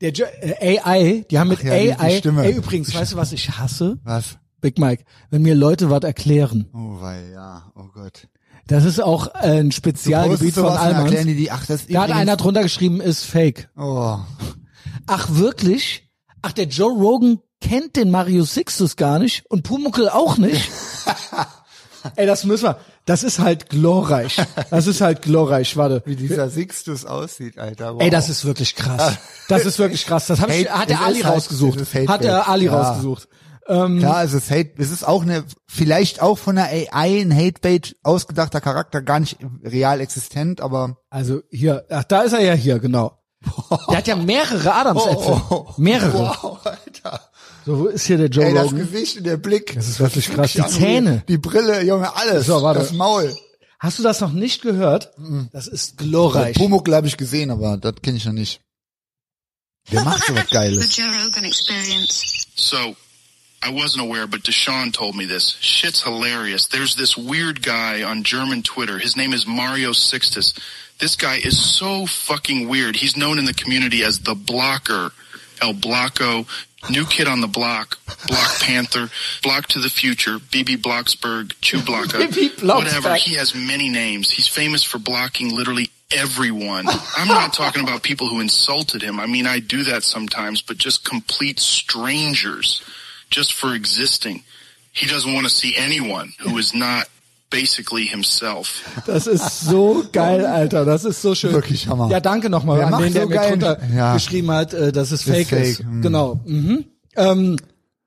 Der 0.00 0.12
jo 0.12 0.26
äh, 0.40 0.78
AI, 0.78 1.24
die 1.30 1.38
haben 1.38 1.48
mit 1.48 1.58
Ach 1.60 1.64
ja, 1.64 1.72
AI. 1.98 2.20
Ey, 2.44 2.52
übrigens, 2.52 2.94
weißt 2.94 3.12
du, 3.12 3.16
was 3.16 3.32
ich 3.32 3.50
hasse? 3.58 3.98
Was? 4.04 4.36
Big 4.66 4.78
Mike, 4.80 5.04
wenn 5.30 5.42
mir 5.42 5.54
Leute 5.54 5.90
was 5.90 6.02
erklären. 6.02 6.66
Oh, 6.74 7.00
weil, 7.00 7.30
ja, 7.32 7.70
oh 7.76 7.84
Gott. 7.94 8.26
Das 8.66 8.84
ist 8.84 9.00
auch 9.00 9.28
ein 9.28 9.70
Spezialgebiet 9.70 10.54
von 10.54 10.66
Almans. 10.66 11.22
die, 11.22 11.36
die, 11.36 11.50
ach, 11.52 11.64
Da 11.66 12.02
hat 12.02 12.10
einer 12.10 12.36
drunter 12.36 12.62
geschrieben, 12.62 13.00
ist 13.00 13.22
fake. 13.24 13.68
Oh. 13.76 14.18
Ach, 15.06 15.28
wirklich? 15.30 16.10
Ach, 16.42 16.50
der 16.50 16.64
Joe 16.66 16.92
Rogan 16.92 17.38
kennt 17.60 17.94
den 17.94 18.10
Mario 18.10 18.42
Sixtus 18.44 18.96
gar 18.96 19.20
nicht 19.20 19.46
und 19.48 19.62
Pumuckl 19.62 20.08
auch 20.08 20.36
nicht. 20.36 20.68
Ey, 22.16 22.26
das 22.26 22.44
müssen 22.44 22.64
wir. 22.64 22.78
Das 23.04 23.22
ist 23.22 23.38
halt 23.38 23.68
glorreich. 23.68 24.36
Das 24.70 24.88
ist 24.88 25.00
halt 25.00 25.22
glorreich. 25.22 25.76
Warte. 25.76 26.02
Wie 26.06 26.16
dieser 26.16 26.50
Sixtus 26.50 27.04
aussieht, 27.04 27.56
Alter. 27.56 27.94
Wow. 27.94 28.02
Ey, 28.02 28.10
das 28.10 28.28
ist 28.28 28.44
wirklich 28.44 28.74
krass. 28.74 29.16
Das 29.48 29.64
ist 29.64 29.78
wirklich 29.78 30.06
krass. 30.06 30.26
Das 30.26 30.40
hab 30.40 30.50
ich, 30.50 30.68
hat 30.68 30.90
der 30.90 31.00
Ali 31.02 31.20
halt- 31.20 31.36
rausgesucht. 31.36 31.78
Hat 32.08 32.24
der. 32.24 32.48
Ali 32.48 32.66
Ja. 32.66 32.72
Rausgesucht. 33.68 34.00
Klar, 34.00 34.24
es 34.24 34.32
ist 34.32 34.50
Hate, 34.50 34.72
es 34.78 34.90
ist 34.90 35.06
auch 35.06 35.22
eine, 35.22 35.44
vielleicht 35.66 36.22
auch 36.22 36.38
von 36.38 36.56
der 36.56 36.66
AI 36.66 37.22
ein 37.22 37.34
Hate-Bait 37.34 37.96
ausgedachter 38.02 38.60
Charakter, 38.60 39.02
gar 39.02 39.20
nicht 39.20 39.38
real 39.64 40.00
existent, 40.00 40.60
aber 40.60 40.98
Also 41.10 41.42
hier, 41.50 41.84
ach, 41.90 42.04
da 42.04 42.22
ist 42.22 42.32
er 42.32 42.40
ja 42.40 42.54
hier, 42.54 42.78
genau. 42.78 43.18
Der 43.90 43.98
hat 43.98 44.06
ja 44.08 44.16
mehrere 44.16 44.74
Adamsäpfel. 44.74 45.40
Oh, 45.50 45.66
Mehrere. 45.76 46.18
Wow, 46.42 46.58
Alter. 46.64 47.20
So, 47.64 47.78
wo 47.78 47.86
ist 47.86 48.06
hier 48.06 48.16
der 48.16 48.28
Joe 48.28 48.44
Ey, 48.44 48.54
das 48.54 48.66
Rogan? 48.66 48.78
Gesicht 48.78 49.18
und 49.18 49.24
der 49.24 49.36
Blick. 49.36 49.74
Das 49.74 49.88
ist 49.88 50.00
wirklich 50.00 50.32
krass. 50.32 50.52
Die 50.52 50.66
Zähne. 50.66 51.22
Die 51.28 51.38
Brille, 51.38 51.82
Junge, 51.82 52.14
alles. 52.16 52.46
So, 52.46 52.62
warte. 52.62 52.80
Das 52.80 52.92
Maul. 52.92 53.36
Hast 53.78 53.98
du 53.98 54.02
das 54.02 54.20
noch 54.20 54.32
nicht 54.32 54.62
gehört? 54.62 55.12
Das 55.52 55.66
ist 55.66 55.98
glorreich. 55.98 56.56
Pumuckl 56.56 56.94
habe 56.94 57.06
ich 57.06 57.16
gesehen, 57.16 57.50
aber 57.50 57.76
das 57.76 57.94
kenne 58.02 58.16
ich 58.16 58.24
noch 58.24 58.32
nicht. 58.32 58.60
Wer 59.88 60.02
macht 60.02 60.26
sowas 60.26 60.44
The 60.48 60.54
Geiles? 60.54 60.96
Joe 60.96 61.06
Rogan 61.06 61.44
Experience. 61.44 62.46
So, 62.56 62.96
I 63.66 63.70
wasn't 63.70 64.04
aware, 64.04 64.28
but 64.28 64.42
Deshaun 64.42 64.92
told 64.92 65.16
me 65.16 65.24
this. 65.24 65.56
Shit's 65.60 66.04
hilarious. 66.04 66.68
There's 66.68 66.94
this 66.94 67.16
weird 67.16 67.62
guy 67.62 68.04
on 68.04 68.22
German 68.22 68.62
Twitter. 68.62 68.96
His 68.96 69.16
name 69.16 69.32
is 69.32 69.44
Mario 69.44 69.90
Sixtus. 69.90 70.54
This 71.00 71.16
guy 71.16 71.38
is 71.38 71.60
so 71.60 72.06
fucking 72.06 72.68
weird. 72.68 72.94
He's 72.94 73.16
known 73.16 73.40
in 73.40 73.44
the 73.44 73.52
community 73.52 74.04
as 74.04 74.20
the 74.20 74.36
Blocker, 74.36 75.10
El 75.60 75.74
Blocko, 75.74 76.46
New 76.88 77.06
Kid 77.06 77.26
on 77.26 77.40
the 77.40 77.48
Block, 77.48 77.98
Block 78.28 78.56
Panther, 78.60 79.10
Block 79.42 79.66
to 79.66 79.80
the 79.80 79.90
Future, 79.90 80.38
BB 80.38 80.76
Blocksberg, 80.76 81.52
Chew 81.60 81.78
Blocka, 81.80 82.72
whatever. 82.72 83.16
He 83.16 83.34
has 83.34 83.52
many 83.52 83.88
names. 83.88 84.30
He's 84.30 84.46
famous 84.46 84.84
for 84.84 84.98
blocking 84.98 85.56
literally 85.56 85.90
everyone. 86.12 86.86
I'm 87.16 87.26
not 87.26 87.52
talking 87.52 87.82
about 87.82 88.04
people 88.04 88.28
who 88.28 88.38
insulted 88.38 89.02
him. 89.02 89.18
I 89.18 89.26
mean, 89.26 89.44
I 89.44 89.58
do 89.58 89.82
that 89.82 90.04
sometimes, 90.04 90.62
but 90.62 90.78
just 90.78 91.04
complete 91.04 91.58
strangers 91.58 92.80
just 93.32 93.52
for 93.52 93.74
existing. 93.74 94.42
He 94.92 95.06
doesn't 95.06 95.32
want 95.34 95.44
to 95.46 95.50
see 95.52 95.74
anyone 95.76 96.32
who 96.44 96.58
is 96.58 96.72
not 96.74 97.06
basically 97.50 98.06
himself. 98.06 98.82
Das 99.06 99.26
ist 99.26 99.60
so 99.60 100.04
geil, 100.12 100.44
Alter. 100.46 100.84
Das 100.84 101.04
ist 101.04 101.22
so 101.22 101.34
schön. 101.34 101.52
Wirklich 101.52 101.86
Hammer. 101.88 102.10
Ja, 102.10 102.20
danke 102.20 102.48
nochmal 102.50 102.82
an 102.82 103.00
den, 103.02 103.12
der 103.12 103.22
so 103.22 103.28
mir 103.28 103.34
geil- 103.34 103.50
drunter 103.50 103.78
Ja. 103.94 104.14
geschrieben 104.14 104.50
hat, 104.50 104.72
äh, 104.74 104.90
dass 104.92 105.10
es 105.12 105.24
Das 105.24 105.34
fake, 105.34 105.52
ist 105.52 105.76
fake, 105.78 105.86
hm. 105.86 106.02
Genau. 106.02 106.40
Mhm. 106.44 106.84
Ähm, 107.16 107.56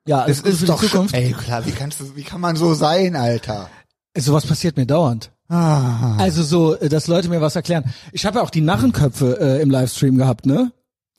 ja, 0.06 0.26
Gute 0.26 0.32
ist 0.32 0.40
für 0.58 0.64
die 0.64 0.66
doch 0.66 0.80
Zukunft. 0.82 1.14
Ey, 1.14 1.32
klar, 1.32 1.64
wie 1.66 1.72
kannst 1.72 2.00
du, 2.00 2.16
wie 2.16 2.22
kann 2.22 2.40
man 2.40 2.56
so 2.56 2.74
sein, 2.74 3.16
Alter? 3.16 3.70
Sowas 4.16 4.44
passiert 4.46 4.76
mir 4.76 4.86
dauernd. 4.86 5.30
Ah. 5.48 6.16
Also 6.18 6.42
so, 6.42 6.76
äh, 6.76 6.88
dass 6.88 7.06
Leute 7.06 7.28
mir 7.28 7.40
was 7.40 7.56
erklären. 7.56 7.84
Ich 8.12 8.26
habe 8.26 8.38
ja 8.38 8.44
auch 8.44 8.50
die 8.50 8.60
Narrenköpfe 8.60 9.38
äh, 9.40 9.62
im 9.62 9.70
Livestream 9.70 10.16
gehabt, 10.16 10.44
ne? 10.46 10.72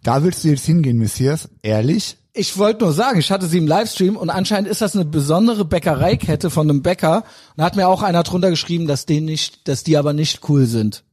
Da 0.04 0.24
willst 0.24 0.44
du 0.44 0.50
jetzt 0.50 0.66
hingehen, 0.66 0.98
Messias? 0.98 1.48
Ehrlich? 1.62 2.18
Ich 2.34 2.58
wollte 2.58 2.86
nur 2.86 2.94
sagen, 2.94 3.20
ich 3.20 3.30
hatte 3.32 3.46
sie 3.46 3.58
im 3.58 3.68
Livestream 3.68 4.16
und 4.16 4.30
anscheinend 4.30 4.70
ist 4.70 4.82
das 4.82 4.96
eine 4.96 5.04
besondere 5.04 5.66
Bäckereikette 5.66 6.50
von 6.50 6.70
einem 6.70 6.82
Bäcker. 6.82 7.18
Und 7.18 7.58
da 7.58 7.66
hat 7.66 7.76
mir 7.76 7.90
auch 7.90 8.04
einer 8.04 8.24
drunter 8.24 8.50
geschrieben, 8.50 8.88
dass 8.88 9.06
die 9.06 9.20
nicht, 9.20 9.68
dass 9.68 9.84
die 9.84 9.98
aber 9.98 10.14
nicht 10.14 10.48
cool 10.48 10.66
sind. 10.66 11.04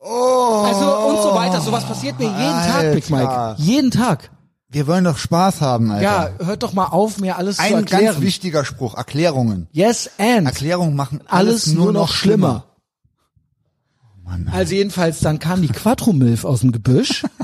Oh. 0.00 0.64
Also 0.66 0.96
und 1.06 1.22
so 1.22 1.34
weiter. 1.34 1.60
Sowas 1.60 1.84
passiert 1.84 2.18
mir 2.18 2.26
jeden 2.26 2.36
Tag, 2.36 2.92
Big 2.92 3.08
Mike. 3.08 3.28
Alter. 3.28 3.62
Jeden 3.62 3.92
Tag. 3.92 4.30
Wir 4.68 4.86
wollen 4.86 5.04
doch 5.04 5.18
Spaß 5.18 5.60
haben, 5.60 5.92
Alter. 5.92 6.02
Ja, 6.02 6.30
hört 6.44 6.62
doch 6.64 6.72
mal 6.72 6.86
auf, 6.86 7.18
mir 7.20 7.36
alles 7.36 7.56
zu 7.58 7.62
Ein 7.62 7.74
erklären. 7.74 8.04
ganz 8.06 8.20
wichtiger 8.20 8.64
Spruch, 8.64 8.96
Erklärungen. 8.96 9.68
yes 9.70 10.10
and. 10.18 10.46
Erklärungen 10.46 10.96
machen 10.96 11.20
alles 11.28 11.68
nur 11.68 11.92
noch 11.92 12.12
schlimmer. 12.12 12.64
Also 14.50 14.74
jedenfalls, 14.74 15.20
dann 15.20 15.38
kam 15.38 15.60
die 15.60 15.68
Quattro-Milf 15.68 16.44
aus 16.44 16.60
dem 16.60 16.72
Gebüsch. 16.72 17.24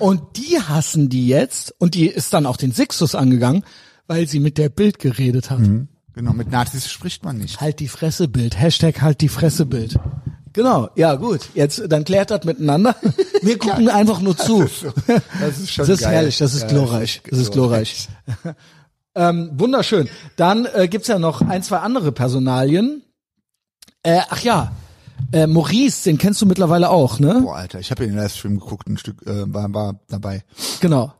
und 0.00 0.36
die 0.36 0.60
hassen 0.60 1.08
die 1.08 1.28
jetzt. 1.28 1.74
Und 1.78 1.94
die 1.94 2.06
ist 2.08 2.32
dann 2.32 2.46
auch 2.46 2.56
den 2.56 2.72
Sixtus 2.72 3.14
angegangen, 3.14 3.64
weil 4.06 4.26
sie 4.26 4.40
mit 4.40 4.58
der 4.58 4.68
Bild 4.68 4.98
geredet 4.98 5.50
hat. 5.50 5.60
Genau, 6.14 6.32
mit 6.32 6.50
Nazis 6.50 6.90
spricht 6.90 7.24
man 7.24 7.38
nicht. 7.38 7.60
Halt 7.60 7.78
die 7.78 7.88
Fresse 7.88 8.26
Bild. 8.26 8.58
Hashtag 8.58 9.00
halt 9.00 9.20
die 9.20 9.28
Fresse 9.28 9.64
Bild. 9.66 9.98
Genau, 10.52 10.88
ja 10.96 11.14
gut. 11.14 11.42
Jetzt, 11.54 11.80
dann 11.88 12.04
klärt 12.04 12.32
das 12.32 12.44
miteinander. 12.44 12.96
Wir 13.42 13.56
gucken 13.56 13.88
einfach 13.88 14.20
nur 14.20 14.36
zu. 14.36 14.68
Das 15.40 15.58
ist 15.60 15.70
schon 15.72 15.82
Das 15.86 15.88
ist 15.88 16.00
geil. 16.02 16.12
herrlich, 16.14 16.38
das 16.38 16.54
ist 16.54 16.62
Ja, 16.62 16.68
glorreich. 16.68 17.22
Das 17.30 17.38
ist 17.38 17.52
glorreich. 17.52 18.08
ähm, 19.14 19.50
wunderschön. 19.54 20.08
Dann 20.36 20.66
äh, 20.74 20.88
gibt's 20.88 21.06
ja 21.08 21.18
noch 21.20 21.40
ein, 21.42 21.62
zwei 21.62 21.78
andere 21.78 22.10
Personalien. 22.10 23.02
Äh, 24.02 24.20
ach 24.28 24.42
ja, 24.42 24.72
äh, 25.32 25.46
Maurice, 25.46 26.04
den 26.04 26.18
kennst 26.18 26.40
du 26.42 26.46
mittlerweile 26.46 26.90
auch, 26.90 27.18
ne? 27.18 27.40
Boah, 27.42 27.56
Alter, 27.56 27.80
ich 27.80 27.90
habe 27.90 28.06
den 28.06 28.14
Livestream 28.16 28.58
geguckt, 28.58 28.88
ein 28.88 28.98
Stück, 28.98 29.22
äh, 29.26 29.52
war, 29.52 29.72
war 29.72 30.00
dabei. 30.08 30.44
Genau. 30.80 31.12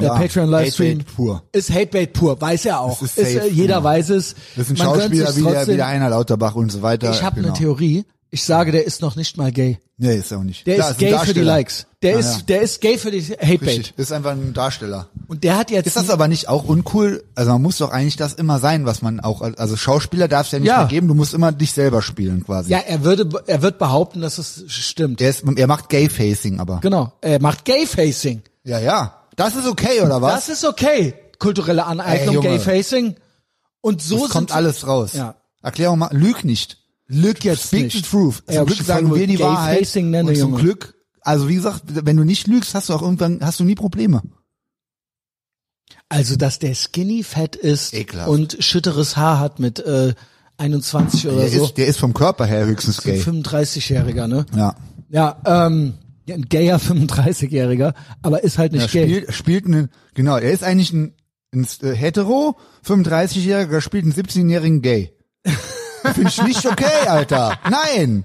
Der 0.00 0.08
Ja, 0.08 0.14
Patreon-Livestream 0.14 1.04
pur. 1.04 1.42
ist 1.52 1.70
Hatebait 1.70 2.12
pur, 2.12 2.40
weiß 2.40 2.66
er 2.66 2.80
auch. 2.80 3.02
Ist 3.02 3.18
ist, 3.18 3.34
äh, 3.34 3.48
jeder 3.48 3.76
genau. 3.76 3.84
weiß 3.84 4.10
es. 4.10 4.36
Das 4.56 4.68
sind 4.68 4.78
Man 4.78 4.92
gönnt 4.92 5.02
Schauspieler 5.16 5.36
wie 5.36 5.42
der, 5.42 5.66
wie 5.66 5.76
der 5.76 5.86
Einer 5.86 6.10
Lauterbach 6.10 6.54
und 6.54 6.70
so 6.70 6.82
weiter. 6.82 7.10
Ich 7.10 7.22
habe 7.22 7.36
genau. 7.36 7.48
eine 7.48 7.56
Theorie. 7.56 8.04
Ich 8.30 8.44
sage, 8.44 8.72
der 8.72 8.84
ist 8.84 9.00
noch 9.00 9.16
nicht 9.16 9.36
mal 9.38 9.50
gay. 9.52 9.78
Nee, 9.96 10.16
ist 10.16 10.30
er 10.30 10.38
auch 10.38 10.42
nicht. 10.44 10.66
Der 10.66 10.76
Klar, 10.76 10.90
ist 10.90 10.96
ein 11.02 11.08
gay 11.10 11.18
für 11.24 11.34
die. 11.34 11.40
Likes. 11.40 11.86
Der 12.02 12.16
Ah, 12.16 12.18
ist, 12.20 12.36
ja. 12.36 12.42
der 12.48 12.60
ist 12.62 12.80
gay 12.80 12.98
für 12.98 13.10
die 13.10 13.22
Hatebait. 13.22 13.62
Richtig, 13.62 13.94
ist 13.96 14.12
einfach 14.12 14.32
ein 14.32 14.52
Darsteller. 14.52 15.08
Und 15.26 15.42
der 15.44 15.56
hat 15.56 15.70
jetzt 15.70 15.86
Ist 15.86 15.96
das 15.96 16.10
aber 16.10 16.28
nicht 16.28 16.48
auch 16.48 16.64
uncool? 16.64 17.24
Also 17.34 17.52
man 17.52 17.62
muss 17.62 17.78
doch 17.78 17.90
eigentlich 17.90 18.16
das 18.16 18.34
immer 18.34 18.58
sein, 18.60 18.84
was 18.86 19.02
man 19.02 19.18
auch, 19.20 19.40
also 19.40 19.76
Schauspieler 19.76 20.28
darf 20.28 20.46
es 20.46 20.52
ja 20.52 20.58
nicht 20.60 20.68
Ja. 20.68 20.78
mehr 20.80 20.86
geben, 20.88 21.08
du 21.08 21.14
musst 21.14 21.34
immer 21.34 21.50
dich 21.52 21.72
selber 21.72 22.02
spielen 22.02 22.44
quasi. 22.44 22.70
Ja, 22.70 22.78
er 22.78 23.02
würde, 23.02 23.28
er 23.46 23.62
wird 23.62 23.78
behaupten, 23.78 24.20
dass 24.20 24.38
es 24.38 24.64
stimmt. 24.68 25.20
Der 25.20 25.30
ist, 25.30 25.42
er 25.56 25.66
macht 25.66 25.88
Gay-Facing 25.88 26.60
aber. 26.60 26.78
Genau. 26.82 27.12
Er 27.22 27.40
macht 27.40 27.64
Gay-Facing. 27.64 28.42
Ja, 28.64 28.78
ja. 28.78 29.14
Das 29.36 29.56
ist 29.56 29.66
okay, 29.66 30.02
oder 30.02 30.20
was? 30.22 30.46
Das 30.46 30.48
ist 30.58 30.64
okay. 30.64 31.14
Kulturelle 31.38 31.86
Aneignung. 31.86 32.40
Gay-Facing. 32.42 33.16
Und 33.80 34.02
so 34.02 34.18
Das 34.20 34.28
kommt 34.30 34.52
alles 34.52 34.86
raus. 34.86 35.12
Ja. 35.14 35.34
Erklärung 35.62 35.98
mal, 35.98 36.10
lüg 36.12 36.44
nicht. 36.44 36.78
Lüg 37.08 37.42
jetzt 37.44 37.68
Speak 37.68 37.84
nicht. 37.84 37.96
the 37.96 38.02
truth. 38.02 38.42
Ja, 38.48 38.56
Zum 38.56 38.66
Glück 38.66 38.80
ich 38.80 38.86
sagen 38.86 39.14
wir 39.14 39.26
die 39.26 39.38
Wahrheit. 39.40 39.78
Facing 39.80 40.10
nenne, 40.10 40.28
und 40.30 40.36
zum 40.36 40.50
Junge. 40.50 40.62
Glück, 40.62 40.94
also 41.22 41.48
wie 41.48 41.54
gesagt, 41.54 41.82
wenn 41.86 42.16
du 42.16 42.24
nicht 42.24 42.46
lügst, 42.46 42.74
hast 42.74 42.88
du 42.90 42.94
auch 42.94 43.02
irgendwann, 43.02 43.38
hast 43.42 43.60
du 43.60 43.64
nie 43.64 43.74
Probleme. 43.74 44.22
Also, 46.10 46.36
dass 46.36 46.58
der 46.58 46.74
skinny 46.74 47.22
fett 47.22 47.56
ist 47.56 47.92
Ekelhaft. 47.94 48.28
und 48.30 48.56
schütteres 48.60 49.16
Haar 49.16 49.40
hat 49.40 49.58
mit 49.58 49.78
äh, 49.80 50.14
21 50.56 51.26
oder 51.28 51.36
Der 51.36 51.48
so. 51.50 51.64
ist, 51.64 51.76
der 51.78 51.86
ist 51.86 51.98
vom 51.98 52.14
Körper 52.14 52.46
her 52.46 52.66
höchstens 52.66 53.02
gay. 53.02 53.20
35-Jähriger, 53.20 54.26
ne? 54.26 54.46
Ja. 54.54 54.74
Ja, 55.10 55.40
ähm, 55.46 55.94
ja, 56.26 56.34
ein 56.34 56.48
gayer 56.48 56.78
35-Jähriger, 56.78 57.94
aber 58.22 58.42
ist 58.42 58.58
halt 58.58 58.72
nicht 58.72 58.90
gay. 58.90 59.04
spielt, 59.08 59.34
spielt 59.34 59.66
einen, 59.66 59.88
genau, 60.14 60.36
er 60.36 60.50
ist 60.50 60.62
eigentlich 60.64 60.92
ein, 60.92 61.14
ein 61.54 61.66
äh, 61.82 61.92
hetero, 61.94 62.56
35-Jähriger, 62.86 63.80
spielt 63.80 64.04
einen 64.04 64.12
17-jährigen 64.14 64.82
Gay. 64.82 65.12
Finde 66.14 66.28
ich 66.28 66.42
nicht 66.42 66.66
okay, 66.66 67.06
Alter. 67.08 67.58
Nein. 67.70 68.24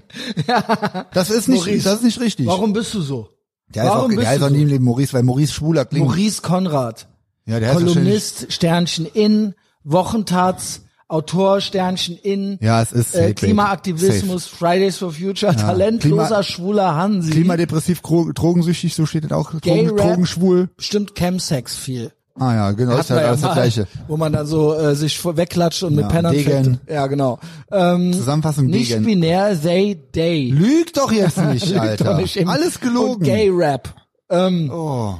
Das 1.12 1.30
ist 1.30 1.48
nicht, 1.48 1.64
Maurice, 1.66 1.84
das 1.84 1.94
ist 1.96 2.04
nicht 2.04 2.20
richtig. 2.20 2.46
Warum 2.46 2.72
bist 2.72 2.92
du 2.94 3.00
so? 3.00 3.28
Der 3.74 3.84
ist 3.84 3.90
Warum 3.90 4.04
auch, 4.04 4.08
bist 4.08 4.20
der 4.20 4.28
heißt 4.28 4.42
du 4.42 4.46
auch 4.46 4.50
nie 4.50 4.62
im 4.62 4.68
Leben 4.68 4.84
Maurice, 4.84 5.12
weil 5.12 5.22
Maurice 5.22 5.52
schwuler 5.52 5.84
klingt. 5.84 6.06
Maurice 6.06 6.42
Konrad. 6.42 7.08
ja, 7.46 7.58
der 7.60 7.72
Kolumnist, 7.72 8.52
Sternchen 8.52 9.06
in, 9.06 9.54
Wochentats, 9.82 10.82
Autor, 11.08 11.60
Sternchen 11.60 12.16
in, 12.16 12.58
Ja, 12.60 12.80
es 12.82 12.92
ist 12.92 13.14
äh. 13.14 13.34
Klimaaktivismus, 13.34 14.46
Fridays 14.46 14.96
for 14.98 15.12
Future, 15.12 15.54
talentloser, 15.54 16.26
Klima- 16.26 16.42
schwuler 16.42 16.94
Hansi. 16.94 17.30
klimadepressiv, 17.30 18.00
drogensüchtig, 18.02 18.94
so 18.94 19.06
steht 19.06 19.24
das 19.24 19.32
auch. 19.32 19.52
Drogen. 19.52 19.96
Drogenschwul. 19.96 20.68
Bestimmt 20.76 21.14
Chemsex 21.14 21.76
viel. 21.76 22.12
Ah 22.36 22.52
ja, 22.54 22.72
genau, 22.72 22.96
ist 22.96 23.10
halt 23.10 23.22
alles 23.24 23.26
ja 23.26 23.30
das 23.30 23.42
mal, 23.42 23.54
Gleiche. 23.54 23.86
Wo 24.08 24.16
man 24.16 24.32
dann 24.32 24.46
so 24.46 24.74
äh, 24.74 24.96
sich 24.96 25.24
wegklatscht 25.24 25.84
und 25.84 25.94
mit 25.94 26.02
Ja, 26.04 26.08
Pennern 26.10 26.32
Degen. 26.32 26.80
Ja, 26.88 27.06
genau. 27.06 27.38
Ähm, 27.70 28.12
Zusammenfassung 28.12 28.66
nicht 28.66 28.90
Degen. 28.90 29.04
binär, 29.04 29.60
they, 29.60 29.96
they. 30.12 30.50
Lüg 30.50 30.92
doch 30.94 31.12
jetzt 31.12 31.38
nicht, 31.52 31.76
Alter. 31.78 32.16
nicht 32.16 32.44
Alles 32.48 32.80
gelogen. 32.80 33.14
Und 33.16 33.22
Gay 33.22 33.48
Rap. 33.50 33.94
Ähm, 34.30 34.68
Oh. 34.72 35.14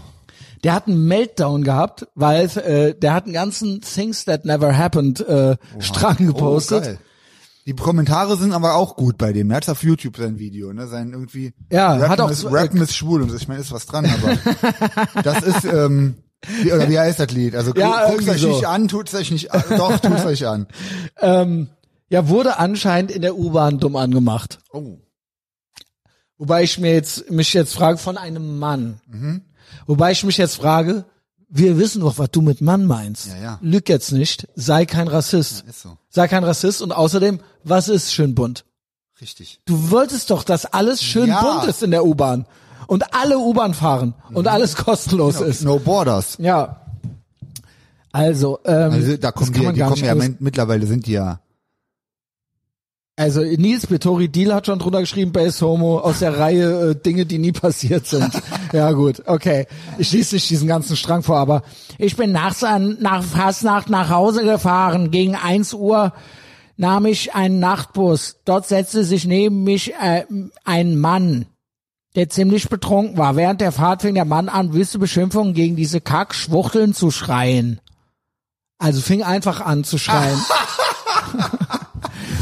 der 0.65 0.75
hat 0.75 0.89
einen 0.89 1.07
Meltdown 1.07 1.63
gehabt, 1.63 2.09
weil 2.17 2.47
äh, 2.47 2.95
der 2.99 3.15
hat 3.15 3.25
einen 3.27 3.35
ganzen 3.35 3.81
Things 3.83 4.25
That 4.25 4.45
Never 4.45 4.77
Happened 4.77 5.21
äh, 5.21 5.57
Strang 5.79 6.17
gepostet. 6.27 6.81
Oh, 6.83 6.87
geil. 6.87 6.99
Die 7.67 7.75
Kommentare 7.75 8.37
sind 8.37 8.53
aber 8.53 8.75
auch 8.75 8.97
gut 8.97 9.17
bei 9.19 9.33
dem. 9.33 9.51
Er 9.51 9.59
hat 9.59 9.69
auf 9.71 9.83
YouTube 9.85 10.17
sein 10.19 10.39
Video, 10.39 10.73
ne? 10.73 10.87
Sein 10.89 11.13
irgendwie. 11.13 11.55
Ja, 11.71 11.93
Rappen 11.95 12.09
hat 12.11 12.21
auch 12.21 12.31
ist, 12.31 12.45
Rappen 12.45 12.81
ist 12.83 12.95
schwul 12.97 13.23
und. 13.23 13.33
Ich 13.35 13.47
meine, 13.49 13.61
ist 13.61 13.73
was 13.73 13.87
dran, 13.87 14.05
aber 14.05 15.23
das 15.23 15.43
ist 15.45 15.65
ähm, 15.65 16.17
wie, 16.63 16.73
oder 16.73 16.89
wie 16.89 16.99
heißt 16.99 17.19
das 17.21 17.31
Lied? 17.31 17.55
Also 17.55 17.73
Ja, 17.75 18.11
guckt 18.11 18.29
euch 18.29 18.41
so. 18.41 18.49
nicht 18.49 18.67
an, 18.67 18.89
tut's 18.89 19.15
euch 19.15 19.31
nicht 19.31 19.53
an. 19.53 19.63
Doch, 19.77 19.99
tut's 19.99 20.25
euch 20.25 20.47
an. 20.47 20.67
Ja, 22.11 22.29
wurde 22.29 22.59
anscheinend 22.59 23.11
in 23.11 23.23
der 23.23 23.37
U-Bahn 23.37 23.81
dumm 23.81 23.97
angemacht. 23.97 24.59
Oh. 24.73 24.99
Wobei 26.39 26.63
ich 26.63 26.79
mir 26.79 26.93
jetzt 26.93 27.31
mich 27.31 27.53
jetzt 27.55 27.75
frage 27.75 27.99
von 27.99 28.19
einem 28.19 28.59
Mann. 28.59 29.01
Mhm. 29.09 29.43
Wobei 29.87 30.13
ich 30.13 30.23
mich 30.23 30.37
jetzt 30.37 30.57
frage, 30.57 31.07
wir 31.49 31.79
wissen 31.79 32.03
doch, 32.03 32.19
was 32.19 32.31
du 32.31 32.41
mit 32.43 32.61
Mann 32.61 32.85
meinst. 32.87 33.29
Ja, 33.29 33.37
ja. 33.43 33.59
Lüg 33.63 33.89
jetzt 33.89 34.13
nicht, 34.13 34.47
sei 34.55 34.85
kein 34.87 35.09
Rassist. 35.09 35.65
Ist 35.67 35.81
so. 35.83 35.97
Sei 36.11 36.29
kein 36.29 36.45
Rassist 36.45 36.83
und 36.83 36.93
außerdem, 36.93 37.41
was 37.65 37.89
ist 37.89 38.13
schön 38.13 38.35
bunt? 38.35 38.65
Richtig. 39.21 39.61
Du 39.65 39.91
wolltest 39.91 40.31
doch, 40.31 40.45
dass 40.45 40.67
alles 40.67 41.03
schön 41.03 41.29
Ja. 41.29 41.41
bunt 41.41 41.69
ist 41.69 41.83
in 41.83 41.91
der 41.91 42.05
U-Bahn 42.05 42.47
und 42.87 43.15
alle 43.15 43.39
U-Bahn 43.39 43.75
fahren 43.75 44.15
und 44.33 44.49
alles 44.49 44.77
kostenlos 44.77 45.41
ist. 45.41 45.63
No 45.65 45.79
Borders. 45.79 46.37
Ja. 46.41 46.81
Also, 48.13 48.61
ähm, 48.65 48.93
Also 48.93 49.17
da 49.17 49.33
kommen 49.33 49.53
die, 49.53 49.61
die 49.73 49.81
kommen 49.81 50.05
ja 50.05 50.15
mit- 50.15 50.41
mittlerweile 50.41 50.87
sind 50.87 51.07
die 51.07 51.13
ja. 51.13 51.41
Also 53.17 53.43
Nils 53.43 53.87
Betori 53.87 54.29
Deal 54.29 54.53
hat 54.53 54.67
schon 54.67 54.81
drunter 54.81 54.99
geschrieben, 55.01 55.31
Base 55.31 55.65
Homo 55.65 56.01
aus 56.01 56.19
der 56.19 56.37
Reihe 56.37 56.91
äh, 56.91 56.95
Dinge, 56.97 57.27
die 57.27 57.39
nie 57.39 57.53
passiert 57.53 58.07
sind. 58.09 58.31
ja 58.73 58.91
gut, 58.91 59.23
okay. 59.27 59.67
Ich 59.99 60.09
schließe 60.09 60.35
nicht 60.35 60.51
diesen 60.51 60.67
ganzen 60.67 60.97
Strang 60.97 61.23
vor, 61.23 61.37
aber 61.39 61.63
ich 61.99 62.17
bin 62.17 62.33
nachts 62.33 62.65
an, 62.65 62.97
nach 63.01 63.23
Fastnacht 63.23 63.89
nach 63.89 64.11
Hause 64.11 64.43
gefahren 64.43 65.13
gegen 65.13 65.37
1 65.37 65.75
Uhr 65.75 66.13
nahm 66.77 67.07
ich 67.07 67.37
einen 67.37 67.61
Nachtbus. 67.61 68.39
Dort 68.45 68.67
setzte 68.67 69.05
sich 69.05 69.27
neben 69.27 69.63
mich 69.63 69.95
äh, 69.95 70.25
ein 70.65 70.99
Mann, 70.99 71.47
der 72.15 72.29
ziemlich 72.29 72.69
betrunken 72.69 73.19
war. 73.19 73.37
Während 73.37 73.61
der 73.61 73.73
Fahrt 73.73 74.03
fing 74.03 74.15
der 74.15 74.25
Mann 74.25 74.49
an, 74.49 74.73
wüste 74.73 74.99
Beschimpfungen 74.99 75.55
gegen 75.55 75.77
diese 75.77 76.01
Kackschwuchteln 76.01 76.95
zu 76.95 77.11
schreien. 77.11 77.81
Also 78.79 79.01
fing 79.01 79.23
einfach 79.23 79.61
an 79.61 79.85
zu 79.85 79.99
schreien. 79.99 80.39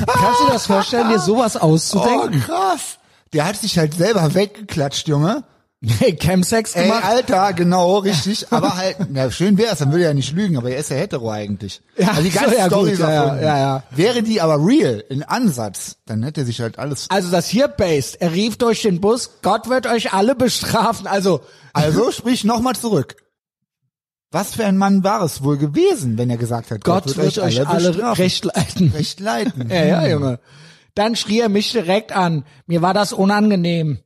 Kannst 0.07 0.41
du 0.41 0.47
dir 0.47 0.53
das 0.53 0.66
vorstellen, 0.66 1.09
dir 1.09 1.18
sowas 1.18 1.57
Oh, 1.57 1.61
auszudenken? 1.61 2.41
krass. 2.43 2.99
Der 3.33 3.47
hat 3.47 3.57
sich 3.57 3.79
halt 3.79 3.95
selber 3.95 4.35
weggeklatscht, 4.35 5.09
Junge. 5.09 5.45
Hey, 5.85 6.14
Chemsex 6.14 6.76
Ey, 6.76 6.85
gemacht? 6.85 7.05
Alter, 7.05 7.53
genau, 7.55 7.99
richtig. 7.99 8.53
Aber 8.53 8.76
halt, 8.76 8.97
na, 9.11 9.30
schön 9.33 9.59
wär's, 9.59 9.80
dann 9.80 9.91
würde 9.91 10.05
er 10.05 10.11
ja 10.11 10.14
nicht 10.14 10.33
lügen, 10.33 10.57
aber 10.57 10.70
er 10.70 10.76
ist 10.78 10.91
ja 10.91 10.97
hetero 10.97 11.28
eigentlich. 11.30 11.80
Ja, 11.97 12.11
also 12.11 12.22
die 12.22 12.30
so, 12.30 12.39
ganze 12.41 12.57
ja, 12.57 12.66
Story 12.66 12.91
gut, 12.93 13.01
ja, 13.01 13.41
ja, 13.41 13.59
ja. 13.59 13.83
Wäre 13.91 14.22
die 14.22 14.41
aber 14.41 14.64
real, 14.64 15.03
in 15.09 15.24
Ansatz, 15.24 15.97
dann 16.07 16.22
hätte 16.22 16.43
er 16.43 16.47
sich 16.47 16.61
halt 16.61 16.78
alles. 16.78 17.07
Also 17.11 17.33
das 17.33 17.49
hier 17.49 17.66
based. 17.66 18.20
Er 18.20 18.33
rief 18.33 18.59
durch 18.59 18.83
den 18.83 19.01
Bus, 19.01 19.39
Gott 19.43 19.68
wird 19.68 19.89
euch 19.89 20.12
alle 20.12 20.37
bestrafen. 20.37 21.09
Also, 21.09 21.41
Also 21.72 22.12
sprich 22.12 22.45
nochmal 22.45 22.76
zurück. 22.76 23.16
Was 24.30 24.55
für 24.55 24.64
ein 24.64 24.78
Mann 24.78 25.03
war 25.03 25.22
es 25.22 25.43
wohl 25.43 25.59
gewesen, 25.59 26.16
wenn 26.16 26.30
er 26.30 26.39
gesagt 26.39 26.70
hat, 26.70 26.85
Gott, 26.85 27.16
wird, 27.16 27.39
euch 27.39 27.66
alle 27.68 27.91
bestrafen, 27.91 28.22
recht 28.22 28.45
leiten. 28.45 28.93
recht 28.95 29.20
leiten. 29.20 29.68
Ja, 29.68 29.85
ja, 29.85 30.07
Junge. 30.07 30.39
Dann 30.95 31.16
schrie 31.16 31.41
er 31.41 31.49
mich 31.49 31.72
direkt 31.72 32.12
an. 32.12 32.45
Mir 32.66 32.83
war 32.83 32.95
das 32.95 33.12
unangenehm. 33.12 33.99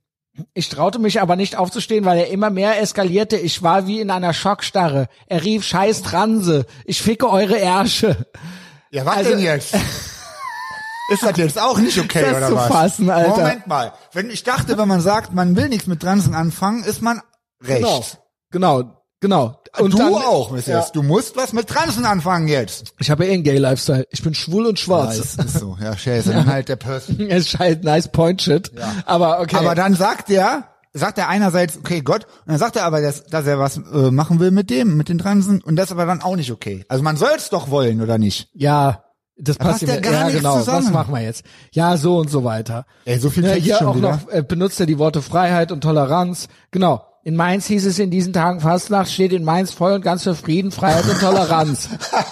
Ich 0.55 0.69
traute 0.69 0.99
mich 0.99 1.21
aber 1.21 1.37
nicht 1.37 1.57
aufzustehen, 1.57 2.05
weil 2.05 2.19
er 2.19 2.29
immer 2.29 2.51
mehr 2.51 2.81
eskalierte. 2.81 3.37
Ich 3.37 3.63
war 3.63 3.87
wie 3.87 4.01
in 4.01 4.11
einer 4.11 4.33
Schockstarre. 4.35 5.09
Er 5.27 5.43
rief, 5.45 5.65
scheiß 5.65 6.03
Transe. 6.03 6.67
Ich 6.85 7.01
ficke 7.03 7.29
eure 7.31 7.59
Ärsche. 7.59 8.27
Ja, 8.91 9.05
was 9.07 9.17
Also- 9.19 9.31
denn 9.31 9.41
jetzt? 9.41 9.75
Ist 11.09 11.23
das 11.23 11.37
jetzt 11.37 11.61
auch 11.61 11.79
nicht 11.79 11.99
okay, 11.99 12.23
Das 12.23 12.37
oder 12.37 12.49
zu 12.49 12.57
was? 12.57 12.67
fassen, 12.67 13.11
Alter. 13.11 13.31
Moment 13.43 13.67
mal. 13.69 13.93
Wenn 14.13 14.29
ich 14.29 14.43
dachte, 14.43 14.77
wenn 14.77 14.89
man 14.89 15.01
sagt, 15.01 15.33
man 15.33 15.55
will 15.55 15.69
nichts 15.69 15.87
mit 15.87 16.01
Transen 16.01 16.35
anfangen, 16.35 16.83
ist 16.83 17.01
man 17.01 17.21
recht. 17.63 17.79
Genau. 17.83 18.05
Genau. 18.51 18.96
Genau. 19.21 19.61
Und 19.79 19.95
du 19.95 19.99
dann, 19.99 20.13
auch, 20.13 20.51
Messias. 20.51 20.87
Ja. 20.87 20.93
Du 20.93 21.03
musst 21.03 21.37
was 21.37 21.53
mit 21.53 21.69
Transen 21.69 22.05
anfangen 22.05 22.49
jetzt. 22.49 22.95
Ich 22.99 23.11
habe 23.11 23.27
eh 23.27 23.33
einen 23.33 23.43
Gay-Lifestyle. 23.45 24.07
Ich 24.11 24.23
bin 24.23 24.35
schwul 24.35 24.67
und 24.67 24.79
Ja, 24.79 24.85
schwarz. 24.85 25.19
ist, 25.19 25.43
ist 25.43 25.59
so. 25.59 25.77
Ja, 25.81 25.97
scheiße. 25.97 26.33
Dann 26.33 26.47
halt 26.47 26.69
der 26.69 26.77
Person. 26.77 27.21
Es 27.31 27.47
ist 27.47 27.59
halt 27.59 27.85
nice 27.85 28.09
point 28.09 28.41
shit. 28.43 28.71
Aber 29.07 29.41
okay. 29.41 29.57
Aber 29.57 29.75
dann 29.75 29.95
sagt 29.95 30.31
er, 30.31 30.65
sagt 30.93 31.19
er 31.19 31.29
einerseits, 31.29 31.77
okay, 31.79 32.01
Gott, 32.01 32.25
und 32.25 32.49
dann 32.53 32.59
sagt 32.59 32.77
er 32.77 32.85
aber, 32.85 33.01
dass, 33.01 33.25
dass 33.25 33.47
er 33.47 33.59
was 33.59 33.77
äh, 33.79 34.11
machen 34.11 34.39
will 34.41 34.51
mit 34.51 34.71
dem, 34.71 34.97
mit 34.97 35.09
den 35.09 35.19
Transen, 35.19 35.61
und 35.63 35.77
das 35.77 35.87
ist 35.87 35.93
aber 35.93 36.07
dann 36.07 36.23
auch 36.23 36.37
nicht 36.37 36.51
okay. 36.53 36.85
Also 36.89 37.03
man 37.05 37.17
soll 37.17 37.33
es 37.37 37.51
doch 37.51 37.71
wollen, 37.71 38.01
oder 38.01 38.19
nicht? 38.19 38.49
ja, 38.55 39.03
das 39.39 39.59
passt 39.59 39.81
passt 39.81 39.93
ja 39.93 40.01
gar 40.01 40.31
ja, 40.31 40.31
genau. 40.31 40.57
zusammen. 40.59 40.87
Was 40.87 40.93
machen 40.95 41.15
wir 41.15 41.21
jetzt? 41.21 41.45
Ja, 41.73 41.99
so 41.99 42.17
und 42.17 42.31
so 42.31 42.43
weiter. 42.45 42.87
Ey, 43.05 43.19
so 43.19 43.29
viel 43.29 43.45
Ja, 43.45 43.53
hier 43.53 43.77
schon 43.77 43.87
auch 43.89 43.97
wieder. 43.97 44.13
noch 44.13 44.29
äh, 44.31 44.43
benutzt 44.43 44.81
er 44.81 44.87
die 44.87 44.99
Worte 44.99 45.21
Freiheit 45.21 45.73
und 45.73 45.83
Toleranz. 45.83 46.49
Genau. 46.71 47.05
In 47.27 47.35
Mainz 47.35 47.67
hieß 47.67 47.87
es 47.87 47.99
in 47.99 48.13
diesen 48.13 48.33
Tagen 48.33 48.61
Fastnacht 48.61 49.11
steht 49.11 49.33
in 49.33 49.43
Mainz 49.43 49.73
voll 49.73 49.95
und 49.95 50.03
ganz 50.03 50.23
für 50.23 50.37
Frieden, 50.37 50.71
Freiheit 50.71 51.09
und 51.09 51.19
Toleranz. 51.19 51.89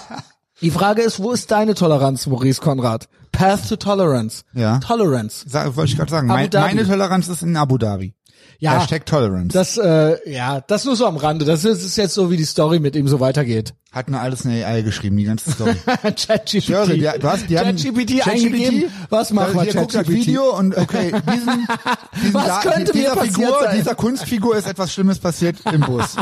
Die 0.61 0.71
Frage 0.71 1.01
ist, 1.01 1.19
wo 1.19 1.33
ist 1.33 1.51
deine 1.51 1.73
Toleranz, 1.73 2.27
Maurice 2.27 2.61
Konrad? 2.61 3.09
Path 3.33 3.67
to 3.67 3.75
Tolerance. 3.75 4.43
Ja. 4.53 4.79
Tolerance. 4.79 5.43
Sag, 5.49 5.75
wollte 5.75 5.91
ich 5.91 5.97
gerade 5.97 6.09
sagen. 6.09 6.27
Mein, 6.27 6.49
meine 6.53 6.87
Toleranz 6.87 7.27
ist 7.27 7.41
in 7.41 7.57
Abu 7.57 7.77
Dhabi. 7.77 8.13
Ja. 8.59 8.79
Hashtag 8.79 9.05
Tolerance. 9.05 9.53
Das, 9.53 9.77
äh, 9.77 10.17
ja, 10.31 10.61
das 10.61 10.85
nur 10.85 10.95
so 10.95 11.05
am 11.05 11.17
Rande. 11.17 11.45
Das 11.45 11.65
ist, 11.65 11.83
ist 11.83 11.95
jetzt 11.97 12.13
so, 12.13 12.31
wie 12.31 12.37
die 12.37 12.45
Story 12.45 12.79
mit 12.79 12.95
ihm 12.95 13.07
so 13.07 13.19
weitergeht. 13.19 13.73
Hat 13.91 14.09
nur 14.09 14.19
alles 14.19 14.45
eine 14.45 14.65
AI 14.65 14.81
geschrieben, 14.81 15.17
die 15.17 15.23
ganze 15.23 15.51
Story. 15.51 15.75
ChatGPT. 15.85 16.69
höre, 16.69 16.87
die, 16.87 16.99
du 17.01 17.23
hast, 17.29 17.49
die 17.49 17.57
haben 17.57 17.75
ChatGPT 17.77 18.27
eingegeben. 18.27 18.91
Was 19.09 19.31
machen 19.31 19.53
wir, 19.55 19.73
guckt 19.73 19.93
das 19.93 20.03
ChatGPT? 20.05 20.09
Video 20.27 20.57
und 20.57 20.75
okay, 20.77 21.11
diesen, 21.33 21.67
diesen 22.21 22.33
Was 22.33 22.45
da, 22.47 22.59
könnte 22.61 22.93
mir 22.93 22.99
dieser 23.03 23.15
passiert 23.15 23.35
Figur, 23.35 23.59
sein? 23.63 23.77
dieser 23.77 23.95
Kunstfigur 23.95 24.55
ist 24.57 24.67
etwas 24.67 24.93
Schlimmes 24.93 25.19
passiert 25.19 25.57
im 25.71 25.81
Bus. 25.81 26.15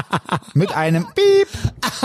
Mit 0.53 0.75
einem 0.75 1.05
Piep. 1.15 1.47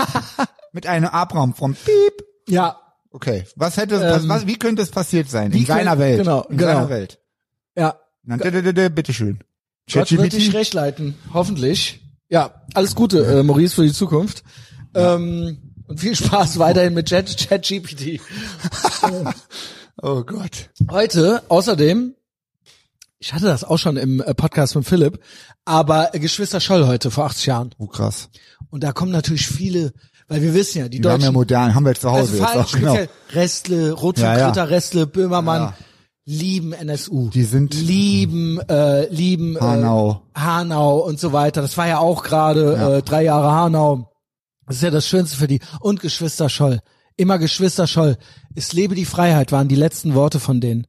Mit 0.71 0.87
einem 0.87 1.07
Abraum 1.07 1.53
vom 1.53 1.73
Piep. 1.75 2.13
Ja, 2.47 2.77
Okay, 3.11 3.45
was 3.55 3.77
hätte, 3.77 3.99
was, 3.99 4.29
was, 4.29 4.45
wie 4.45 4.57
könnte 4.57 4.83
es 4.83 4.91
passiert 4.91 5.29
sein? 5.29 5.51
In 5.51 5.59
Ähm, 5.59 5.65
seiner 5.65 5.97
Welt. 5.97 6.19
genau, 6.19 6.43
in 6.43 6.57
genau. 6.57 6.73
seiner 6.73 6.89
Welt. 6.89 7.19
ja. 7.75 7.95
Na, 8.23 8.37
Bitteschön. 8.37 9.39
Gott 9.91 10.11
wird 10.11 10.33
dich 10.33 10.53
recht 10.53 10.73
leiten. 10.73 11.15
Hoffentlich. 11.33 12.01
Ja, 12.29 12.63
alles 12.73 12.95
Gute, 12.95 13.25
äh, 13.25 13.43
Maurice, 13.43 13.75
für 13.75 13.83
die 13.83 13.91
Zukunft. 13.93 14.43
Ähm, 14.93 15.73
und 15.87 15.99
viel 15.99 16.15
Spaß 16.15 16.59
weiterhin 16.59 16.93
mit 16.93 17.07
Chat- 17.09 17.47
ChatGPT. 17.49 18.19
Oh 20.01 20.23
Gott. 20.23 20.69
Heute, 20.89 21.43
außerdem, 21.49 22.15
ich 23.19 23.33
hatte 23.33 23.45
das 23.47 23.65
auch 23.65 23.77
schon 23.77 23.97
im 23.97 24.21
äh, 24.21 24.33
Podcast 24.33 24.71
von 24.73 24.83
Philipp, 24.83 25.19
aber 25.65 26.15
äh, 26.15 26.19
Geschwister 26.19 26.61
Scholl 26.61 26.87
heute 26.87 27.11
vor 27.11 27.25
80 27.25 27.45
Jahren. 27.47 27.75
Oh 27.79 27.87
krass. 27.87 28.29
Und 28.69 28.83
da 28.85 28.93
kommen 28.93 29.11
natürlich 29.11 29.47
viele, 29.47 29.91
weil 30.29 30.41
wir 30.41 30.53
wissen 30.53 30.77
ja, 30.79 30.87
die 30.87 31.03
Wir 31.03 31.11
haben 31.11 31.19
ja 31.19 31.27
Deutschen, 31.27 31.33
modern, 31.33 31.75
haben 31.75 31.83
wir 31.83 31.89
jetzt 31.89 32.01
zu 32.01 32.11
Hause 32.11 32.41
also 32.41 32.59
jetzt 32.59 32.73
auch, 32.75 32.79
genau. 32.79 32.97
Restle, 33.33 33.91
Rotfunkritter, 33.91 34.39
Ja, 34.39 34.53
ja. 34.55 34.63
Restle, 34.63 35.05
Böhmermann, 35.05 35.61
Ja. 35.63 35.73
Lieben 36.29 36.73
NSU. 36.73 37.29
Die 37.29 37.43
sind- 37.43 37.73
lieben, 37.73 38.59
äh, 38.69 39.07
lieben 39.11 39.55
äh, 39.57 39.59
Hanau. 39.61 40.21
Hanau 40.35 40.97
und 40.99 41.19
so 41.19 41.33
weiter. 41.33 41.61
Das 41.61 41.75
war 41.77 41.87
ja 41.87 41.97
auch 41.99 42.23
gerade 42.23 42.73
Ja. 42.73 42.97
äh, 42.97 43.01
drei 43.01 43.23
Jahre 43.23 43.51
Hanau. 43.51 44.11
Das 44.67 44.77
ist 44.77 44.83
ja 44.83 44.91
das 44.91 45.07
Schönste 45.07 45.35
für 45.37 45.47
die. 45.47 45.59
Und 45.79 45.99
Geschwister 46.01 46.47
Scholl. 46.49 46.79
Immer 47.17 47.39
Geschwister 47.39 47.87
Scholl. 47.87 48.17
Es 48.55 48.73
lebe 48.73 48.93
die 48.95 49.05
Freiheit 49.05 49.51
waren 49.51 49.67
die 49.67 49.75
letzten 49.75 50.13
Worte 50.13 50.39
von 50.39 50.61
denen. 50.61 50.85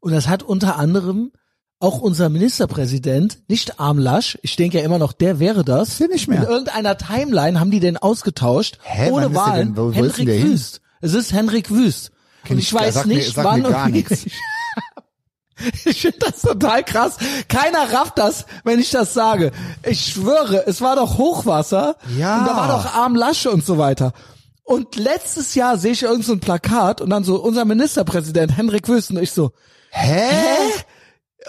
Und 0.00 0.12
das 0.12 0.26
hat 0.28 0.42
unter 0.42 0.76
anderem 0.76 1.30
auch 1.78 2.00
unser 2.00 2.28
Ministerpräsident, 2.28 3.38
nicht 3.48 3.80
Armlasch, 3.80 4.38
ich 4.42 4.56
denke 4.56 4.78
ja 4.78 4.84
immer 4.84 4.98
noch, 4.98 5.12
der 5.14 5.38
wäre 5.38 5.64
das. 5.64 5.96
Der 5.96 6.08
nicht 6.08 6.28
mehr? 6.28 6.42
In 6.42 6.48
irgendeiner 6.48 6.98
Timeline 6.98 7.58
haben 7.58 7.70
die 7.70 7.80
den 7.80 7.96
ausgetauscht, 7.96 8.78
Hä, 8.82 9.06
wann 9.06 9.12
ohne 9.12 9.34
Wahlen. 9.34 9.76
Wo- 9.76 9.86
wo 9.86 9.92
Henrik? 9.92 10.28
Wüst. 10.42 10.82
Es 11.00 11.14
ist 11.14 11.32
Henrik 11.32 11.70
Wüst. 11.70 12.10
Kenn 12.44 12.56
und 12.56 12.58
ich 12.58 12.66
ich 12.68 12.74
weiß 12.74 13.06
mir- 13.06 13.14
nicht, 13.14 13.34
wann 13.36 13.62
mir 13.62 13.70
gar 13.70 13.86
und 13.86 13.94
wie. 13.94 14.04
Ich 15.84 16.00
finde 16.00 16.18
das 16.20 16.40
total 16.40 16.82
krass. 16.82 17.18
Keiner 17.48 17.92
rafft 17.92 18.16
das, 18.16 18.46
wenn 18.64 18.78
ich 18.78 18.90
das 18.90 19.12
sage. 19.12 19.52
Ich 19.84 20.06
schwöre, 20.06 20.66
es 20.66 20.80
war 20.80 20.96
doch 20.96 21.18
Hochwasser. 21.18 21.96
Ja. 22.16 22.38
Und 22.38 22.46
da 22.46 22.56
war 22.56 22.68
doch 22.68 22.94
Arm 22.94 23.14
Lasche 23.14 23.50
und 23.50 23.62
so 23.62 23.76
weiter. 23.76 24.14
Und 24.64 24.96
letztes 24.96 25.54
Jahr 25.54 25.76
sehe 25.76 25.92
ich 25.92 26.02
irgend 26.02 26.24
so 26.24 26.32
ein 26.32 26.40
Plakat 26.40 27.02
und 27.02 27.10
dann 27.10 27.24
so 27.24 27.36
unser 27.42 27.66
Ministerpräsident 27.66 28.56
Henrik 28.56 28.88
Wüst 28.88 29.10
und 29.10 29.18
ich 29.18 29.32
so, 29.32 29.52
Hä? 29.90 30.22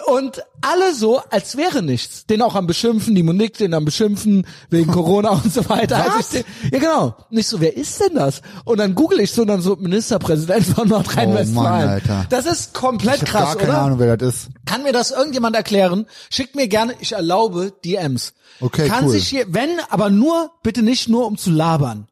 Und 0.06 0.42
alle 0.62 0.94
so, 0.94 1.20
als 1.30 1.56
wäre 1.56 1.82
nichts. 1.82 2.24
Den 2.26 2.40
auch 2.40 2.54
am 2.54 2.66
Beschimpfen, 2.66 3.14
die 3.14 3.22
Monique 3.22 3.58
den 3.58 3.74
am 3.74 3.84
Beschimpfen, 3.84 4.46
wegen 4.70 4.90
Corona 4.92 5.30
und 5.30 5.52
so 5.52 5.68
weiter. 5.68 5.98
Was? 5.98 6.06
Also 6.06 6.18
ich, 6.20 6.26
den- 6.28 6.72
ja 6.72 6.78
genau. 6.78 7.16
Nicht 7.30 7.46
so, 7.46 7.60
wer 7.60 7.76
ist 7.76 8.00
denn 8.00 8.14
das? 8.14 8.40
Und 8.64 8.78
dann 8.78 8.94
google 8.94 9.20
ich 9.20 9.32
so 9.32 9.42
und 9.42 9.48
dann 9.48 9.60
so 9.60 9.76
Ministerpräsident 9.76 10.64
von 10.66 10.88
Nordrhein-Westfalen. 10.88 11.56
Oh 11.56 11.62
Mann, 11.84 11.88
Alter. 11.88 12.26
Das 12.30 12.46
ist 12.46 12.72
komplett 12.72 13.22
Ich 13.22 13.28
krass, 13.28 13.42
habe 13.42 13.58
gar 13.58 13.66
keine 13.66 13.72
oder? 13.72 13.82
Ahnung, 13.82 13.98
wer 13.98 14.16
das 14.16 14.34
ist. 14.34 14.48
Kann 14.64 14.82
mir 14.82 14.92
das 14.92 15.10
irgendjemand 15.10 15.56
erklären? 15.56 16.06
Schickt 16.30 16.54
mir 16.56 16.68
gerne, 16.68 16.94
ich 17.00 17.12
erlaube 17.12 17.72
DMs. 17.84 18.32
Okay, 18.60 18.88
Kann 18.88 19.04
cool. 19.06 19.10
sich 19.10 19.28
hier, 19.28 19.46
wenn, 19.48 19.70
aber 19.90 20.08
nur, 20.10 20.52
bitte 20.62 20.82
nicht 20.82 21.08
nur 21.08 21.26
um 21.26 21.36
zu 21.36 21.50
labern. 21.50 22.06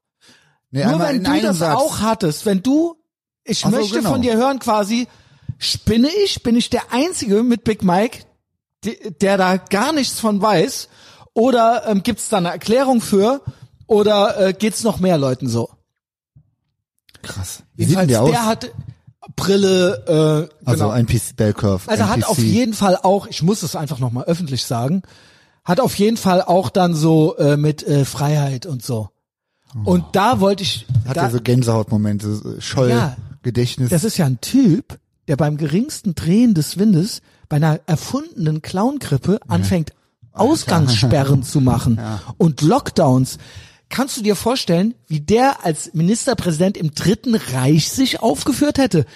Nee, 0.70 0.84
nur 0.84 0.98
wenn 1.00 1.24
du 1.24 1.40
das 1.40 1.58
Satz. 1.58 1.76
auch 1.76 2.00
hattest, 2.00 2.46
wenn 2.46 2.62
du, 2.62 2.96
ich 3.44 3.64
Ach 3.64 3.70
so, 3.70 3.76
möchte 3.78 3.98
genau. 3.98 4.10
von 4.12 4.22
dir 4.22 4.36
hören 4.36 4.58
quasi, 4.58 5.08
spinne 5.61 6.08
ich, 6.24 6.42
bin 6.42 6.56
ich 6.56 6.70
der 6.70 6.92
Einzige 6.92 7.44
mit 7.44 7.62
Big 7.62 7.84
Mike, 7.84 8.24
der 9.20 9.36
da 9.36 9.58
gar 9.58 9.92
nichts 9.92 10.18
von 10.18 10.42
weiß, 10.42 10.88
oder 11.34 11.86
ähm, 11.86 12.02
gibt's 12.02 12.28
da 12.30 12.38
eine 12.38 12.48
Erklärung 12.48 13.00
für, 13.00 13.42
oder 13.86 14.40
äh, 14.40 14.52
geht's 14.52 14.82
noch 14.82 14.98
mehr 14.98 15.18
Leuten 15.18 15.48
so? 15.48 15.68
Krass. 17.22 17.62
Wie 17.76 17.84
sieht 17.84 17.98
denn 17.98 18.08
der 18.08 18.22
aus? 18.22 18.30
der 18.30 18.46
hat 18.46 18.72
Brille, 19.36 20.48
äh, 20.62 20.66
also 20.66 20.84
genau. 20.84 20.90
ein 20.90 21.06
PC 21.06 21.36
Bell 21.36 21.52
Curve. 21.52 21.88
Also 21.88 22.04
hat 22.08 22.16
NPC. 22.16 22.30
auf 22.30 22.38
jeden 22.38 22.72
Fall 22.72 22.96
auch, 22.96 23.26
ich 23.26 23.42
muss 23.42 23.62
es 23.62 23.76
einfach 23.76 23.98
nochmal 23.98 24.24
öffentlich 24.24 24.64
sagen, 24.64 25.02
hat 25.62 25.78
auf 25.78 25.94
jeden 25.96 26.16
Fall 26.16 26.40
auch 26.40 26.70
dann 26.70 26.94
so 26.94 27.36
äh, 27.36 27.58
mit 27.58 27.86
äh, 27.86 28.06
Freiheit 28.06 28.64
und 28.64 28.82
so. 28.82 29.11
Und 29.84 30.04
da 30.12 30.40
wollte 30.40 30.64
ich, 30.64 30.86
Hat 31.06 31.16
da, 31.16 31.24
er 31.24 31.30
so 31.30 31.40
Gänsehautmomente, 31.40 32.61
Scholl, 32.61 32.88
Ja. 32.88 33.16
Gedächtnis. 33.42 33.90
das 33.90 34.02
ist 34.02 34.16
ja 34.16 34.26
ein 34.26 34.40
Typ, 34.40 34.98
der 35.30 35.36
beim 35.36 35.56
geringsten 35.56 36.16
Drehen 36.16 36.54
des 36.54 36.76
Windes 36.76 37.22
bei 37.48 37.56
einer 37.56 37.78
erfundenen 37.86 38.62
Clowngrippe 38.62 39.38
anfängt, 39.46 39.92
Ausgangssperren 40.32 41.44
zu 41.44 41.60
machen 41.60 42.00
und 42.36 42.62
Lockdowns. 42.62 43.38
Kannst 43.88 44.16
du 44.16 44.22
dir 44.22 44.34
vorstellen, 44.34 44.94
wie 45.06 45.20
der 45.20 45.64
als 45.64 45.94
Ministerpräsident 45.94 46.76
im 46.76 46.96
Dritten 46.96 47.36
Reich 47.36 47.90
sich 47.90 48.20
aufgeführt 48.20 48.78
hätte? 48.78 49.06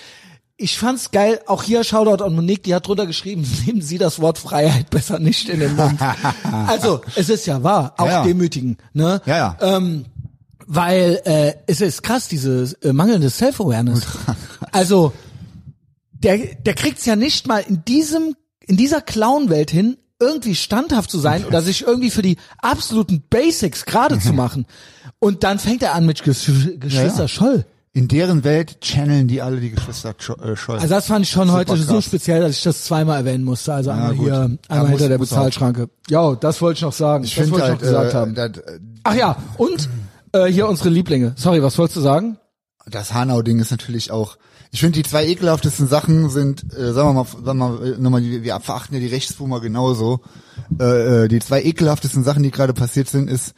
Ich 0.57 0.79
fand's 0.79 1.11
geil, 1.11 1.41
auch 1.49 1.65
hier 1.65 1.83
Shoutout 1.83 2.23
an 2.23 2.37
Monique, 2.37 2.63
die 2.63 2.77
hat 2.77 2.87
drunter 2.87 3.07
geschrieben, 3.07 3.45
nehmen 3.67 3.83
Sie 3.83 3.99
das 3.99 4.21
Wort 4.21 4.39
Freiheit 4.39 4.91
besser 4.91 5.19
nicht 5.19 5.49
in 5.49 5.59
den 5.59 5.75
Mund. 5.75 5.99
also, 6.69 7.01
es 7.17 7.29
ist 7.29 7.45
ja 7.47 7.65
wahr, 7.65 7.95
auch 7.97 8.07
Ja, 8.07 8.13
ja. 8.13 8.23
demütigen, 8.23 8.79
ne? 8.93 9.21
ja, 9.27 9.37
ja. 9.37 9.57
Ähm, 9.61 10.05
weil 10.67 11.21
äh, 11.25 11.55
es 11.67 11.81
ist 11.81 12.05
krass, 12.05 12.29
diese 12.29 12.73
äh, 12.83 12.93
mangelnde 12.93 13.31
Self-Awareness. 13.31 14.07
Also, 14.73 15.13
der, 16.25 16.39
der 16.39 16.75
kriegt's 16.75 17.05
ja 17.07 17.17
nicht 17.17 17.47
mal 17.47 17.59
in 17.69 17.85
diesem, 17.85 18.35
in 18.67 18.77
dieser 18.77 19.01
Clown-Welt 19.01 19.71
hin, 19.71 19.97
irgendwie 20.21 20.55
standhaft 20.55 21.11
zu 21.11 21.19
sein 21.19 21.45
oder 21.45 21.61
sich 21.61 21.83
irgendwie 21.87 22.11
für 22.11 22.23
die 22.23 22.37
absoluten 22.59 23.23
Basics 23.29 23.85
gerade 23.85 24.19
zu 24.19 24.33
machen. 24.33 24.67
Und 25.19 25.45
dann 25.45 25.59
fängt 25.59 25.83
er 25.83 25.95
an 25.95 26.07
mit 26.07 26.23
Gesch 26.23 26.51
Geschwister 26.79 27.23
Ja. 27.23 27.29
Scholl. 27.29 27.67
In 27.97 28.09
deren 28.09 28.43
Welt 28.43 28.81
channeln 28.81 29.29
die 29.29 29.41
alle 29.41 29.61
die 29.61 29.71
Geschwister 29.71 30.11
äh, 30.43 30.57
Scholl. 30.57 30.77
Also 30.77 30.89
das 30.89 31.07
fand 31.07 31.25
ich 31.25 31.31
schon 31.31 31.47
Super 31.47 31.59
heute 31.61 31.77
so 31.77 31.95
krass. 31.95 32.05
speziell, 32.05 32.41
dass 32.41 32.57
ich 32.57 32.63
das 32.65 32.85
zweimal 32.85 33.19
erwähnen 33.19 33.45
musste. 33.45 33.73
Also 33.75 33.91
einmal 33.91 34.15
gut. 34.17 34.25
hier, 34.27 34.33
Ja, 34.35 34.43
einmal 34.43 34.59
muss- 34.83 34.89
hinter 34.91 35.09
der 35.11 35.19
muss. 35.19 35.29
Bezahlschranke. 35.31 35.91
Ja, 36.09 36.35
das 36.35 36.61
wollte 36.61 36.79
ich 36.79 36.83
noch 36.83 36.93
sagen. 36.93 37.23
ich 37.25 37.35
das 37.37 37.45
finde 37.45 37.53
wollte 37.61 37.67
halt, 37.69 37.83
ich 37.83 37.89
noch 37.91 38.01
gesagt 38.03 38.13
äh, 38.13 38.17
haben. 38.17 38.35
das, 38.35 38.51
Ach 39.05 39.15
ja, 39.15 39.37
und 39.59 39.89
äh, 40.33 40.47
hier 40.47 40.69
unsere 40.69 40.89
Lieblinge. 40.89 41.35
Sorry, 41.37 41.63
was 41.63 41.77
wolltest 41.79 41.97
du 41.97 42.01
sagen? 42.01 42.39
das 42.87 43.15
Hanau-Ding 43.15 43.59
ist 43.61 43.71
natürlich 43.71 44.11
auch. 44.11 44.37
Ich 44.75 44.81
finde, 44.81 45.01
die 45.01 45.09
zwei 45.09 45.25
ekelhaftesten 45.29 45.87
Sachen 45.87 46.29
sind, 46.31 46.65
äh, 46.77 46.93
sagen 46.93 47.11
wir 47.11 47.13
mal, 47.13 47.27
sagen 47.27 47.45
wir 47.45 47.55
mal, 47.55 47.93
äh, 47.93 47.97
nochmal, 47.97 48.23
wir 48.25 48.59
verachten 48.59 48.97
ja 48.97 49.01
die 49.01 49.07
Rechtsboomer 49.07 49.61
genauso. 49.61 50.21
Äh, 50.81 51.25
äh, 51.25 51.29
die 51.29 51.39
zwei 51.39 51.63
ekelhaftesten 51.63 52.25
Sachen, 52.25 52.43
die 52.43 52.51
gerade 52.51 52.75
passiert 52.75 53.09
sind, 53.09 53.31
ist 53.31 53.55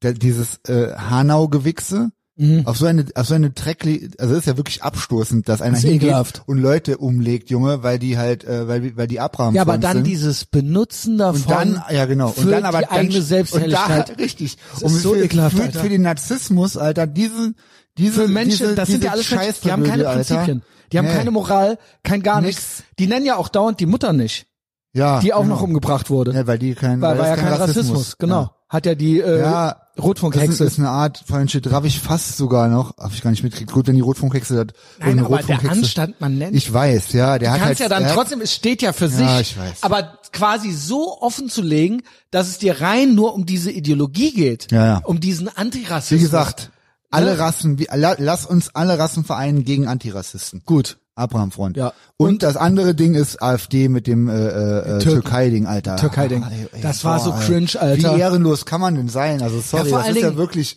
der, 0.00 0.14
dieses 0.14 0.60
äh, 0.66 0.94
Hanau-Gewichse. 0.94 2.08
Mhm. 2.38 2.66
Auf 2.66 2.78
so 2.78 2.86
eine, 2.86 3.04
auf 3.14 3.26
so 3.26 3.34
eine 3.34 3.52
Treckli, 3.52 4.08
also 4.18 4.32
das 4.32 4.44
ist 4.44 4.46
ja 4.46 4.56
wirklich 4.56 4.82
abstoßend, 4.82 5.46
dass 5.46 5.60
einer 5.60 5.74
Das 5.74 5.82
hingeht 5.82 6.04
ekelhaft. 6.04 6.42
und 6.46 6.56
Leute 6.56 6.96
umlegt, 6.96 7.50
Junge, 7.50 7.82
weil 7.82 7.98
die 7.98 8.16
halt, 8.16 8.44
äh, 8.44 8.66
weil, 8.66 8.96
weil 8.96 9.08
die 9.08 9.20
Abraham 9.20 9.54
Ja, 9.54 9.60
aber 9.60 9.76
dann 9.76 9.98
sind. 9.98 10.06
dieses 10.06 10.46
Benutzen 10.46 11.18
davon. 11.18 11.42
Und 11.42 11.50
dann, 11.50 11.82
ja 11.90 12.06
genau, 12.06 12.32
und 12.34 12.50
dann 12.50 12.64
aber 12.64 12.78
die 12.78 12.90
eigene 12.90 13.14
dann, 13.14 13.22
Selbstherrlichkeit. 13.22 14.08
Und 14.08 14.18
da, 14.18 14.22
richtig. 14.22 14.56
Das 14.72 14.82
und 14.82 14.96
ist 14.96 15.02
so 15.02 15.12
für, 15.12 15.24
ekelhaft, 15.24 15.56
für, 15.56 15.70
für 15.70 15.88
den 15.90 16.00
Narzissmus, 16.00 16.78
Alter, 16.78 17.06
diese, 17.06 17.52
diese, 17.98 18.22
für 18.22 18.28
Menschen, 18.28 18.58
diese, 18.58 18.74
das 18.74 18.88
sind 18.88 19.04
ja 19.04 19.12
alles 19.12 19.30
Menschen, 19.30 19.54
die 19.64 19.72
haben 19.72 19.84
keine. 19.84 20.04
Prinzipien. 20.04 20.62
Die 20.92 20.98
haben 20.98 21.06
Nee. 21.06 21.14
keine 21.14 21.30
Moral, 21.32 21.78
kein 22.04 22.22
gar 22.22 22.40
nichts. 22.40 22.84
Die 22.98 23.06
nennen 23.08 23.26
ja 23.26 23.36
auch 23.36 23.48
dauernd 23.48 23.80
die 23.80 23.86
Mutter 23.86 24.12
nicht, 24.12 24.46
ja, 24.92 25.18
die 25.20 25.34
auch 25.34 25.42
genau. 25.42 25.56
noch 25.56 25.62
umgebracht 25.62 26.10
wurde. 26.10 26.32
Ja, 26.32 26.46
weil 26.46 26.58
die 26.58 26.74
kein, 26.74 27.00
weil, 27.00 27.12
weil 27.12 27.18
war 27.18 27.28
ja 27.28 27.36
kein 27.36 27.52
Rassismus. 27.52 28.18
Genau. 28.18 28.50
Hat 28.68 28.84
ja 28.86 28.94
die 28.96 29.20
äh, 29.20 29.40
Ja, 29.40 29.68
Das 29.68 29.76
ist, 29.96 30.02
Rotfunkhexe. 30.04 30.70
eine 30.78 30.88
Art 30.88 31.22
von 31.26 31.48
Shit, 31.48 31.70
raff 31.70 31.84
ich 31.84 32.00
fast 32.00 32.36
sogar 32.36 32.66
noch, 32.68 32.96
hab 32.98 33.12
ich 33.12 33.22
gar 33.22 33.30
nicht 33.30 33.44
mitgekriegt. 33.44 33.70
Gut, 33.72 33.86
wenn 33.86 33.94
die 33.94 34.00
Rotfunkhexe 34.00 34.58
hat. 34.58 34.72
Nein, 34.98 35.20
aber 35.20 35.38
der 35.38 35.56
Rotfunkhexe- 35.58 35.70
Anstand, 35.70 36.20
man 36.20 36.36
nennt 36.38 36.54
Ich 36.56 36.72
weiß, 36.72 37.12
ja, 37.12 37.38
der 37.38 37.50
Du 37.50 37.54
hat 37.54 37.60
kannst 37.62 37.80
halt, 37.80 37.90
ja 37.92 38.00
dann 38.00 38.12
trotzdem, 38.12 38.40
es 38.40 38.52
steht 38.52 38.82
ja 38.82 38.92
für 38.92 39.08
sich, 39.08 39.24
ich 39.40 39.56
weiß. 39.58 39.82
aber 39.82 40.18
quasi 40.32 40.72
so 40.72 41.20
offen 41.20 41.48
zu 41.48 41.62
legen, 41.62 42.02
dass 42.32 42.48
es 42.48 42.58
dir 42.58 42.80
rein 42.80 43.14
nur 43.14 43.34
um 43.34 43.46
diese 43.46 43.70
Ideologie 43.70 44.32
geht, 44.32 44.70
Ja, 44.72 44.84
ja. 44.86 45.00
um 45.04 45.20
diesen 45.20 45.48
Antirassismus. 45.48 46.18
Wie 46.20 46.24
gesagt, 46.24 46.70
alle 47.10 47.36
Ja. 47.36 47.44
Rassen, 47.44 47.78
wie, 47.78 47.86
la- 47.94 48.16
lass 48.18 48.46
uns 48.46 48.74
alle 48.74 48.98
Rassen 48.98 49.24
vereinen 49.24 49.64
gegen 49.64 49.86
Antirassisten. 49.88 50.62
gut. 50.66 50.98
Abraham-Freund. 51.18 51.78
Ja. 51.78 51.94
Und, 52.18 52.42
das 52.42 52.58
andere 52.58 52.94
Ding 52.94 53.14
ist 53.14 53.40
AfD 53.42 53.88
mit 53.88 54.06
dem 54.06 54.28
äh, 54.28 54.34
äh, 54.34 54.82
Türken. 54.98 55.00
Türkei-Ding, 55.22 55.66
Alter. 55.66 55.96
Türkei-Ding. 55.96 56.44
Ah, 56.44 56.50
Das 56.82 57.04
war 57.06 57.18
so 57.20 57.32
cringe, 57.32 57.70
Alter. 57.80 58.14
Wie 58.16 58.20
ehrenlos 58.20 58.66
kann 58.66 58.82
man 58.82 58.96
denn 58.96 59.08
sein? 59.08 59.40
Also 59.40 59.60
sorry, 59.60 59.88
vor 59.88 60.00
das 60.00 60.08
ist 60.10 60.16
ja 60.16 60.22
Dingen- 60.28 60.36
wirklich. 60.36 60.76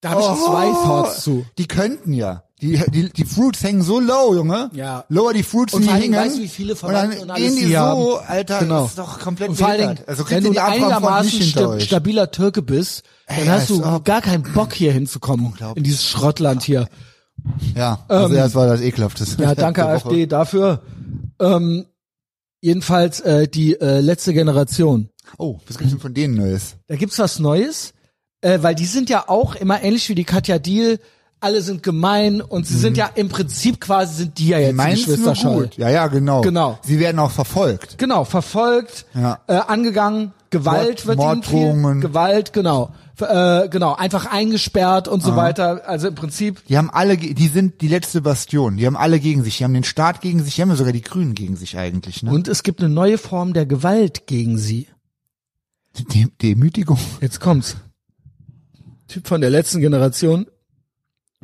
Da 0.00 0.10
habe 0.12 0.22
ich 0.22 0.26
Oh, 0.28 0.46
zwei 0.46 0.70
Thoughts 0.70 1.22
zu. 1.22 1.44
Die 1.58 1.68
könnten 1.68 2.14
ja. 2.14 2.44
Die, 2.62 2.82
die, 2.90 3.10
die 3.10 3.24
Fruits 3.26 3.62
hängen 3.62 3.82
so 3.82 4.00
low, 4.00 4.34
Junge. 4.34 4.70
Ja. 4.72 5.04
Lower 5.10 5.34
die 5.34 5.42
Fruits 5.42 5.74
Und 5.74 5.82
Dingen 5.82 5.94
hängen. 5.94 6.14
weißt 6.14 6.38
du, 6.38 6.42
wie 6.42 6.48
viele 6.48 6.72
und 6.74 6.82
dann 6.90 7.12
und 7.18 7.30
alles 7.30 7.42
gehen 7.42 7.56
die 7.56 7.64
die 7.66 7.72
so, 7.72 7.78
haben. 7.78 8.26
Alter, 8.26 8.58
Genau. 8.60 8.80
das 8.82 8.90
ist 8.90 8.98
doch 8.98 9.18
komplett 9.20 9.50
Und 9.50 9.56
vor 9.56 9.68
allen 9.68 9.80
Dingen. 9.80 9.98
Also 10.06 10.30
wenn 10.30 10.42
du 10.44 10.50
Abraham 10.52 10.72
einigermaßen 10.72 11.42
sta 11.42 11.80
stabiler 11.80 12.30
Türke 12.30 12.62
bist, 12.62 13.02
dann 13.28 13.38
Ey, 13.40 13.46
hast 13.46 13.68
du 13.68 13.82
gar 14.02 14.22
keinen 14.22 14.42
Bock 14.54 14.72
hier 14.72 14.90
hinzukommen, 14.92 15.52
in 15.74 15.82
dieses 15.82 16.06
Schrottland 16.06 16.62
hier. 16.62 16.88
Ja, 17.74 18.04
also 18.08 18.34
das 18.34 18.54
war 18.54 18.66
das 18.66 18.80
ekelhafteste. 18.80 19.42
Ähm, 19.42 19.48
Ja, 19.50 19.54
danke. 19.54 19.84
AfD 19.84 20.26
dafür. 20.26 20.82
Ähm, 21.38 21.84
jedenfalls 22.62 23.20
äh, 23.20 23.48
die 23.48 23.78
äh, 23.78 24.00
letzte 24.00 24.32
Generation. 24.32 25.10
Oh, 25.36 25.58
was 25.66 25.76
gibt's 25.76 25.92
denn 25.92 26.00
von 26.00 26.14
denen 26.14 26.34
Neues? 26.34 26.76
Da 26.86 26.96
gibt's 26.96 27.18
was 27.18 27.38
Neues, 27.38 27.92
äh, 28.40 28.60
weil 28.62 28.74
die 28.74 28.86
sind 28.86 29.10
ja 29.10 29.28
auch 29.28 29.54
immer 29.56 29.82
ähnlich 29.82 30.08
wie 30.08 30.14
die 30.14 30.24
Katja 30.24 30.58
Diel. 30.58 30.98
Alle 31.38 31.60
sind 31.60 31.82
gemein 31.82 32.40
und 32.40 32.66
sie 32.66 32.78
sind 32.78 32.96
ja 32.96 33.10
im 33.14 33.28
Prinzip 33.28 33.80
quasi 33.80 34.14
sind 34.14 34.38
die 34.38 34.48
ja 34.48 34.58
jetzt 34.58 34.70
die 34.70 34.74
Meinst 34.74 35.02
du 35.06 35.10
Geschwister 35.10 35.26
nur 35.26 35.36
Scholl. 35.36 35.62
gut? 35.64 35.76
Ja, 35.76 35.90
ja, 35.90 36.06
genau. 36.06 36.40
Genau. 36.40 36.78
Sie 36.82 36.98
werden 36.98 37.18
auch 37.18 37.30
verfolgt. 37.30 37.98
Genau, 37.98 38.24
verfolgt, 38.24 39.04
Ja. 39.14 39.40
äh, 39.46 39.52
angegangen, 39.54 40.32
Gewalt 40.50 41.04
Mord- 41.04 41.06
wird 41.06 41.18
ihnen 41.20 41.42
viel, 41.42 41.58
Morddrohungen. 41.60 42.00
Gewalt, 42.00 42.52
genau, 42.54 42.90
äh, 43.20 43.68
genau, 43.68 43.94
einfach 43.94 44.26
eingesperrt 44.26 45.08
und 45.08 45.22
so 45.22 45.36
weiter. 45.36 45.82
Also 45.86 46.08
im 46.08 46.14
Prinzip, 46.14 46.64
Die 46.68 46.78
haben 46.78 46.88
alle, 46.90 47.16
die 47.18 47.48
sind 47.48 47.80
die 47.82 47.88
letzte 47.88 48.22
Bastion. 48.22 48.78
Die 48.78 48.86
haben 48.86 48.96
alle 48.96 49.20
gegen 49.20 49.44
sich. 49.44 49.58
Die 49.58 49.64
haben 49.64 49.74
den 49.74 49.84
Staat 49.84 50.22
gegen 50.22 50.42
sich. 50.42 50.54
Die 50.56 50.62
haben 50.62 50.74
sogar 50.74 50.92
die 50.92 51.02
Grünen 51.02 51.34
gegen 51.34 51.56
sich 51.56 51.76
eigentlich. 51.76 52.22
Ne? 52.22 52.30
und 52.30 52.48
es 52.48 52.62
gibt 52.62 52.80
eine 52.80 52.88
neue 52.88 53.18
Form 53.18 53.52
der 53.52 53.66
Gewalt 53.66 54.26
gegen 54.26 54.56
sie. 54.56 54.88
Die 56.10 56.28
Demütigung. 56.42 56.98
Jetzt 57.20 57.40
kommt's. 57.40 57.76
Typ 59.08 59.28
von 59.28 59.40
der 59.40 59.50
letzten 59.50 59.80
Generation. 59.80 60.46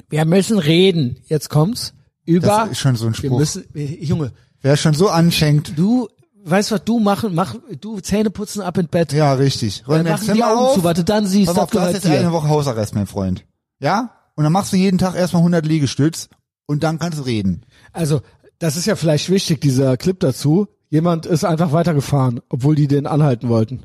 Wir 0.09 0.25
müssen 0.25 0.59
reden. 0.59 1.19
Jetzt 1.27 1.49
kommt's. 1.51 1.95
Über. 2.25 2.47
Das 2.47 2.71
ist 2.71 2.79
schon 2.79 2.97
so 2.97 3.07
ein 3.07 3.13
wir 3.13 3.17
Spruch. 3.17 3.39
müssen, 3.39 3.65
wir- 3.73 4.03
Junge, 4.03 4.33
Wer 4.61 4.77
schon 4.77 4.95
so 4.95 5.09
anfängt. 5.09 5.77
du, 5.77 6.09
weißt 6.45 6.71
was 6.71 6.85
du 6.85 7.01
machen, 7.01 7.35
mach, 7.35 7.57
du 7.81 7.99
Zähne 8.01 8.31
putzen 8.31 8.63
ab 8.63 8.79
ins 8.79 8.89
Bett. 8.91 9.13
Ja, 9.13 9.33
richtig. 9.35 9.83
Räum 9.89 9.97
Dann 9.97 10.05
dein 10.05 10.13
machen 10.15 10.27
die 10.27 10.33
Zimmer 10.35 10.47
Augen 10.53 10.59
auf. 10.61 10.75
zu, 10.75 10.85
warte, 10.85 11.03
dann 11.05 11.27
siehst 11.27 11.47
Pass 11.49 11.57
du, 11.57 11.61
auf, 11.63 11.71
du 11.71 11.81
hast 11.81 11.95
jetzt 11.95 12.07
eine 12.07 12.31
Woche 12.33 12.49
Hausarrest, 12.49 12.95
mein 12.95 13.07
Freund. 13.09 13.45
Ja? 13.81 14.13
Und 14.37 14.45
dann 14.45 14.53
machst 14.53 14.73
du 14.73 14.77
jeden 14.77 14.99
Tag 14.99 15.15
erstmal 15.17 15.41
100 15.41 15.67
Liegestütz 15.67 16.29
und 16.67 16.85
dann 16.85 16.99
kannst 17.01 17.19
du 17.19 17.23
reden. 17.25 17.67
Also, 17.93 18.21
das 18.61 18.77
ist 18.77 18.87
ja 18.87 18.95
vielleicht 18.95 19.29
wichtig, 19.29 19.61
dieser 19.61 19.97
Clip 19.97 20.19
dazu. 20.21 20.69
Jemand 20.91 21.27
ist 21.27 21.45
einfach 21.45 21.73
weitergefahren, 21.73 22.41
obwohl 22.49 22.77
die 22.77 22.87
den 22.87 23.07
anhalten 23.09 23.49
wollten. 23.49 23.83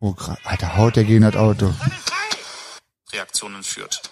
Oh, 0.00 0.14
Alter, 0.44 0.76
haut 0.76 0.94
der 0.96 1.04
gegen 1.04 1.22
das 1.22 1.34
Auto. 1.34 1.72
Reaktionen 3.12 3.62
führt. 3.62 4.02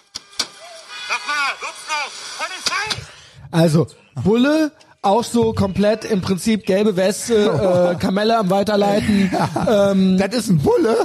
Also, 3.50 3.86
Bulle, 4.22 4.72
auch 5.02 5.24
so 5.24 5.52
komplett 5.52 6.04
im 6.04 6.20
Prinzip 6.20 6.66
gelbe 6.66 6.96
Weste, 6.96 7.34
äh, 7.94 7.98
Kamelle 7.98 8.38
am 8.38 8.50
Weiterleiten. 8.50 9.30
Das 10.18 10.34
ist 10.34 10.50
ein 10.50 10.58
Bulle? 10.58 10.96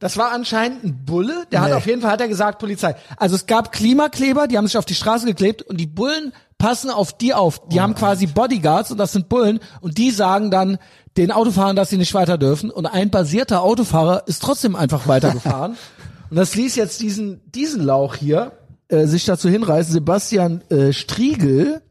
Das 0.00 0.18
war 0.18 0.32
anscheinend 0.32 0.84
ein 0.84 1.04
Bulle. 1.06 1.44
Der 1.50 1.60
hat 1.62 1.68
Nee. 1.70 1.74
auf 1.76 1.86
jeden 1.86 2.02
Fall, 2.02 2.10
hat 2.10 2.20
er 2.20 2.28
gesagt, 2.28 2.58
Polizei. 2.58 2.94
Also 3.16 3.36
es 3.36 3.46
gab 3.46 3.72
Klimakleber, 3.72 4.48
die 4.48 4.58
haben 4.58 4.66
sich 4.66 4.76
auf 4.76 4.84
die 4.84 4.94
Straße 4.94 5.24
geklebt 5.24 5.62
und 5.62 5.78
die 5.78 5.86
Bullen 5.86 6.32
passen 6.58 6.90
auf 6.90 7.16
die 7.16 7.32
auf. 7.32 7.68
Die 7.68 7.80
haben 7.80 7.94
quasi 7.94 8.26
Bodyguards 8.26 8.90
und 8.90 8.98
das 8.98 9.12
sind 9.12 9.28
Bullen 9.30 9.60
und 9.80 9.96
die 9.96 10.10
sagen 10.10 10.50
dann 10.50 10.78
den 11.16 11.30
Autofahrern, 11.30 11.76
dass 11.76 11.90
sie 11.90 11.96
nicht 11.96 12.12
weiter 12.12 12.36
dürfen 12.38 12.70
und 12.70 12.86
ein 12.86 13.10
basierter 13.10 13.62
Autofahrer 13.62 14.24
ist 14.26 14.42
trotzdem 14.42 14.76
einfach 14.76 15.06
weitergefahren. 15.08 15.76
und 16.30 16.36
das 16.36 16.54
ließ 16.54 16.74
jetzt 16.76 17.00
diesen, 17.00 17.40
diesen 17.52 17.82
Lauch 17.82 18.14
hier 18.16 18.52
äh, 18.94 19.06
sich 19.06 19.24
dazu 19.24 19.48
hinreißen, 19.48 19.92
Sebastian 19.92 20.62
äh, 20.70 20.92
Striegel, 20.92 21.82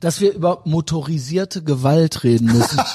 dass 0.00 0.20
wir 0.20 0.32
über 0.34 0.60
motorisierte 0.64 1.62
Gewalt 1.62 2.24
reden 2.24 2.52
müssen. 2.52 2.78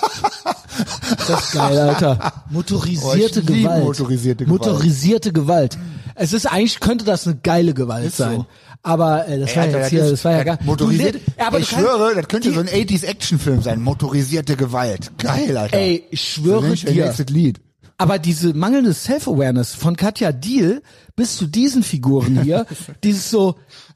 Das 1.27 1.43
ist 1.45 1.51
geil, 1.53 1.77
Alter. 1.77 2.31
Motorisierte 2.49 3.41
Oh, 3.41 3.45
Gewalt. 3.45 3.83
motorisierte 3.83 4.45
Gewalt. 4.45 4.65
Motorisierte 4.65 5.33
Gewalt. 5.33 5.77
Es 6.15 6.31
ist 6.31 6.45
eigentlich, 6.45 6.79
könnte 6.79 7.03
das 7.03 7.27
eine 7.27 7.35
geile 7.37 7.73
Gewalt 7.73 8.15
so. 8.15 8.23
sein. 8.23 8.45
Aber 8.81 9.27
äh, 9.27 9.39
das 9.39 9.55
war 9.55 9.63
Alter, 9.63 9.79
jetzt 9.79 9.89
hier, 9.89 10.03
ist- 10.05 10.11
das 10.13 10.25
war 10.25 10.31
ja 10.33 10.43
geil. 10.43 10.59
Motorisiert, 10.63 11.15
Du, 11.15 11.19
ja, 11.37 11.47
aber 11.47 11.59
ich 11.59 11.67
schwöre, 11.69 12.15
das 12.15 12.27
könnte 12.29 12.47
die- 12.49 12.55
so 12.55 12.61
ein 12.61 12.67
80s 12.69 13.03
Actionfilm 13.05 13.61
sein. 13.61 13.81
Motorisierte 13.81 14.55
Gewalt. 14.55 15.11
Geil, 15.17 15.57
Alter. 15.57 15.75
Ey, 15.77 16.05
ich 16.11 16.21
schwöre 16.21 16.63
wer 16.83 16.93
dir. 17.13 17.25
Lied. 17.29 17.59
Aber 17.99 18.17
diese 18.17 18.53
mangelnde 18.53 18.93
Self-Awareness 18.93 19.75
von 19.75 19.95
Katja 19.97 20.31
Deal 20.31 20.81
bis 21.15 21.35
zu 21.35 21.47
diesen 21.47 21.83
Figuren 21.83 22.41
hier, 22.41 22.65
dieses 23.03 23.29
so, 23.29 23.55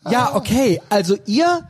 ja, 0.09 0.35
okay, 0.35 0.81
also 0.89 1.17
ihr, 1.25 1.61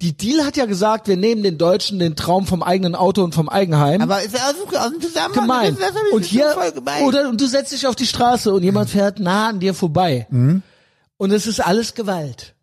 die 0.00 0.16
Deal 0.16 0.44
hat 0.46 0.56
ja 0.56 0.64
gesagt, 0.64 1.08
wir 1.08 1.18
nehmen 1.18 1.42
den 1.42 1.58
Deutschen 1.58 1.98
den 1.98 2.16
Traum 2.16 2.46
vom 2.46 2.62
eigenen 2.62 2.94
Auto 2.94 3.22
und 3.22 3.34
vom 3.34 3.50
Eigenheim. 3.50 4.00
Aber 4.00 4.22
ist 4.22 4.34
er 4.34 4.46
aus, 4.46 4.54
aus 4.74 4.90
dem 4.92 5.00
Zusammenhang? 5.02 5.42
gemein. 5.42 5.76
Das 5.78 5.92
das 5.92 6.02
Und 6.12 6.24
hier, 6.24 6.56
gemein. 6.74 7.04
oder, 7.04 7.28
und 7.28 7.40
du 7.40 7.46
setzt 7.46 7.72
dich 7.72 7.86
auf 7.86 7.94
die 7.94 8.06
Straße 8.06 8.52
und 8.52 8.62
jemand 8.62 8.88
fährt 8.88 9.20
nah 9.20 9.50
an 9.50 9.60
dir 9.60 9.74
vorbei. 9.74 10.26
Mhm. 10.30 10.62
Und 11.18 11.30
es 11.32 11.46
ist 11.46 11.60
alles 11.60 11.94
Gewalt. 11.94 12.54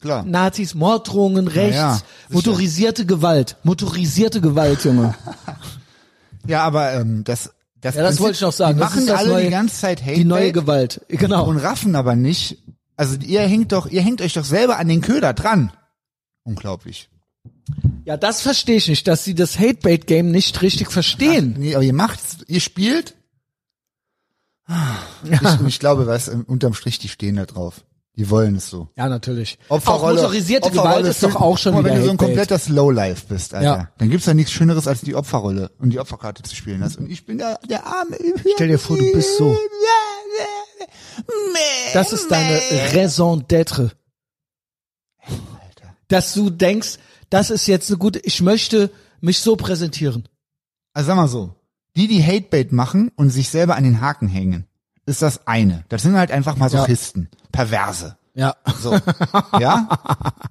Klar. 0.00 0.24
Nazis, 0.24 0.74
Morddrohungen, 0.74 1.48
rechts, 1.48 1.76
ja, 1.76 2.00
motorisierte 2.28 3.04
Gewalt, 3.04 3.56
motorisierte 3.64 4.40
Gewalt, 4.40 4.84
Junge. 4.84 5.14
Ja, 6.46 6.64
aber 6.64 6.94
ähm, 6.94 7.22
das, 7.22 7.50
das, 7.80 7.94
Ja, 7.94 8.02
das 8.02 8.10
Prinzip- 8.16 8.22
wollte 8.22 8.34
ich 8.36 8.40
noch 8.42 8.52
sagen. 8.52 8.78
Die 8.78 8.84
machen 8.84 9.10
alle 9.10 9.28
neue- 9.28 9.44
die 9.44 9.50
ganze 9.50 9.76
Zeit 9.80 10.02
Hate 10.02 10.14
Die 10.14 10.24
neue 10.24 10.52
Gewalt, 10.52 11.00
genau. 11.08 11.46
und 11.46 11.56
raffen 11.58 11.94
aber 11.96 12.14
nicht. 12.16 12.58
Also 12.96 13.16
ihr 13.16 13.40
hängt 13.40 13.72
doch, 13.72 13.86
ihr 13.86 14.02
hängt 14.02 14.20
euch 14.20 14.34
doch 14.34 14.44
selber 14.44 14.78
an 14.78 14.88
den 14.88 15.00
Köder 15.00 15.32
dran. 15.32 15.72
Unglaublich. 16.44 17.08
Ja, 18.04 18.16
das 18.16 18.40
verstehe 18.42 18.76
ich 18.76 18.88
nicht, 18.88 19.06
dass 19.06 19.24
sie 19.24 19.34
das 19.34 19.58
Hate-Bait-Game 19.58 20.30
nicht 20.30 20.60
richtig 20.62 20.90
verstehen. 20.90 21.54
Nee, 21.58 21.74
aber 21.74 21.84
ihr 21.84 21.92
macht's, 21.94 22.38
ihr 22.48 22.60
spielt. 22.60 23.14
Ich, 25.24 25.66
ich 25.66 25.78
glaube, 25.80 26.06
was 26.06 26.28
unterm 26.28 26.74
Strich, 26.74 26.98
die 26.98 27.08
stehen 27.08 27.36
da 27.36 27.46
drauf. 27.46 27.84
Die 28.16 28.28
wollen 28.28 28.56
es 28.56 28.68
so. 28.68 28.88
Ja, 28.96 29.08
natürlich. 29.08 29.58
Opferrolle, 29.68 30.18
auch 30.20 30.22
motorisierte 30.24 30.66
Opferrolle 30.66 30.96
Gewalt 30.98 31.06
ist 31.06 31.22
doch 31.22 31.36
auch 31.36 31.56
schon 31.56 31.72
mal, 31.74 31.80
wieder 31.84 31.94
wenn 31.94 32.00
du 32.00 32.04
so 32.06 32.10
ein 32.10 32.16
kompletter 32.16 32.58
Slowlife 32.58 33.26
bist, 33.28 33.54
Alter, 33.54 33.64
Ja. 33.66 33.88
dann 33.98 34.10
gibt's 34.10 34.26
ja 34.26 34.34
nichts 34.34 34.52
Schöneres 34.52 34.88
als 34.88 35.00
die 35.00 35.14
Opferrolle 35.14 35.70
und 35.78 35.90
die 35.90 36.00
Opferkarte 36.00 36.42
zu 36.42 36.54
spielen. 36.54 36.80
Das 36.80 36.96
und 36.96 37.08
ich 37.10 37.24
bin 37.24 37.38
der, 37.38 37.58
der 37.68 37.86
arme. 37.86 38.18
Stell 38.54 38.68
dir 38.68 38.78
vor, 38.78 38.98
du 38.98 39.10
bist 39.12 39.36
so. 39.38 39.56
Das 41.94 42.12
ist 42.12 42.30
deine 42.30 42.60
Raison 42.92 43.42
d'être. 43.42 43.90
Dass 46.08 46.34
du 46.34 46.50
denkst, 46.50 46.98
das 47.30 47.50
ist 47.50 47.66
jetzt 47.68 47.88
eine 47.90 47.98
gute, 47.98 48.18
ich 48.20 48.42
möchte 48.42 48.90
mich 49.20 49.38
so 49.38 49.54
präsentieren. 49.56 50.28
Also 50.92 51.08
sag 51.08 51.16
mal 51.16 51.28
so, 51.28 51.54
die, 51.96 52.08
die 52.08 52.22
Hatebait 52.22 52.72
machen 52.72 53.10
und 53.14 53.30
sich 53.30 53.48
selber 53.48 53.76
an 53.76 53.84
den 53.84 54.00
Haken 54.00 54.26
hängen, 54.28 54.66
ist 55.10 55.22
das 55.22 55.46
eine. 55.46 55.84
Das 55.88 56.02
sind 56.02 56.16
halt 56.16 56.30
einfach 56.30 56.56
Masochisten, 56.56 57.28
Perverse. 57.52 58.16
Ja. 58.34 58.54
So. 58.80 58.96
ja? 59.60 59.88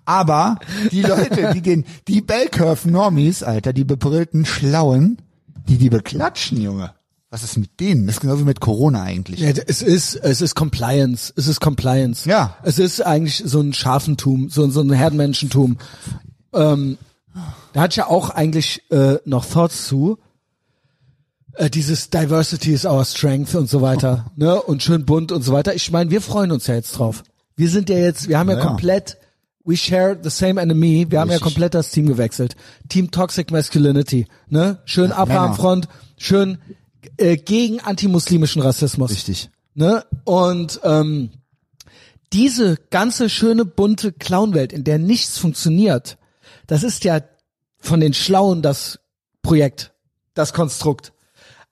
Aber 0.05 0.59
die 0.91 1.01
Leute, 1.01 1.53
die 1.53 1.61
den, 1.61 1.85
die 2.07 2.21
Bellcurve-Normies, 2.21 3.41
Alter, 3.43 3.73
die 3.73 3.85
bebrillten 3.85 4.45
Schlauen, 4.45 5.17
die 5.67 5.77
die 5.77 5.89
beklatschen, 5.89 6.61
Junge. 6.61 6.93
Was 7.31 7.43
ist 7.43 7.57
mit 7.57 7.79
denen? 7.79 8.07
Das 8.07 8.15
ist 8.15 8.21
genauso 8.21 8.41
wie 8.41 8.45
mit 8.45 8.59
Corona 8.59 9.03
eigentlich. 9.03 9.39
Ja, 9.39 9.49
es 9.49 9.83
ist, 9.83 10.15
es 10.15 10.41
ist 10.41 10.55
Compliance. 10.55 11.31
Es 11.35 11.47
ist 11.47 11.59
Compliance. 11.59 12.27
Ja. 12.27 12.57
Es 12.63 12.79
ist 12.79 13.05
eigentlich 13.05 13.43
so 13.45 13.61
ein 13.61 13.73
Schafentum, 13.73 14.49
so, 14.49 14.67
so 14.69 14.81
ein 14.81 14.91
Herdenmenschentum. 14.91 15.77
Ähm, 16.53 16.97
da 17.73 17.81
hatte 17.81 17.91
ich 17.91 17.97
ja 17.97 18.07
auch 18.07 18.31
eigentlich 18.31 18.83
äh, 18.91 19.17
noch 19.25 19.45
Thoughts 19.45 19.87
zu. 19.87 20.17
Äh, 21.59 21.69
dieses 21.69 22.09
Diversity 22.09 22.71
is 22.71 22.85
our 22.85 23.03
strength 23.03 23.53
und 23.53 23.69
so 23.69 23.81
weiter, 23.81 24.31
ne? 24.37 24.61
Und 24.61 24.81
schön 24.81 25.05
bunt 25.05 25.33
und 25.33 25.41
so 25.41 25.51
weiter. 25.51 25.75
Ich 25.75 25.91
meine, 25.91 26.09
wir 26.09 26.21
freuen 26.21 26.53
uns 26.53 26.67
ja 26.67 26.75
jetzt 26.75 26.93
drauf. 26.93 27.21
Wir 27.57 27.69
sind 27.69 27.89
ja 27.89 27.97
jetzt, 27.97 28.29
wir 28.29 28.39
haben 28.39 28.49
ja, 28.49 28.55
Ja, 28.55 28.61
ja. 28.61 28.67
komplett, 28.67 29.17
we 29.65 29.75
share 29.75 30.17
the 30.23 30.29
same 30.29 30.61
enemy. 30.61 31.07
Wir 31.09 31.19
haben 31.19 31.27
ja 31.27 31.33
Richtig. 31.35 31.43
komplett 31.53 31.73
das 31.73 31.91
Team 31.91 32.07
gewechselt. 32.07 32.55
Team 32.87 33.11
Toxic 33.11 33.51
Masculinity, 33.51 34.25
ne? 34.47 34.79
Schön 34.85 35.11
Abraham-Front, 35.11 35.89
schön 36.17 36.59
äh, 37.17 37.35
gegen 37.35 37.81
antimuslimischen 37.81 38.61
Rassismus. 38.61 39.11
Richtig. 39.11 39.49
Ne? 39.73 40.05
Und 40.23 40.79
ähm, 40.85 41.29
diese 42.31 42.77
ganze 42.89 43.29
schöne 43.29 43.65
bunte 43.65 44.13
Clownwelt, 44.13 44.71
in 44.71 44.85
der 44.85 44.97
nichts 44.97 45.37
funktioniert, 45.37 46.17
das 46.67 46.83
ist 46.83 47.03
ja 47.03 47.19
von 47.79 47.99
den 47.99 48.13
Schlauen 48.13 48.61
das 48.61 48.99
Projekt, 49.41 49.91
das 50.33 50.53
Konstrukt. 50.53 51.11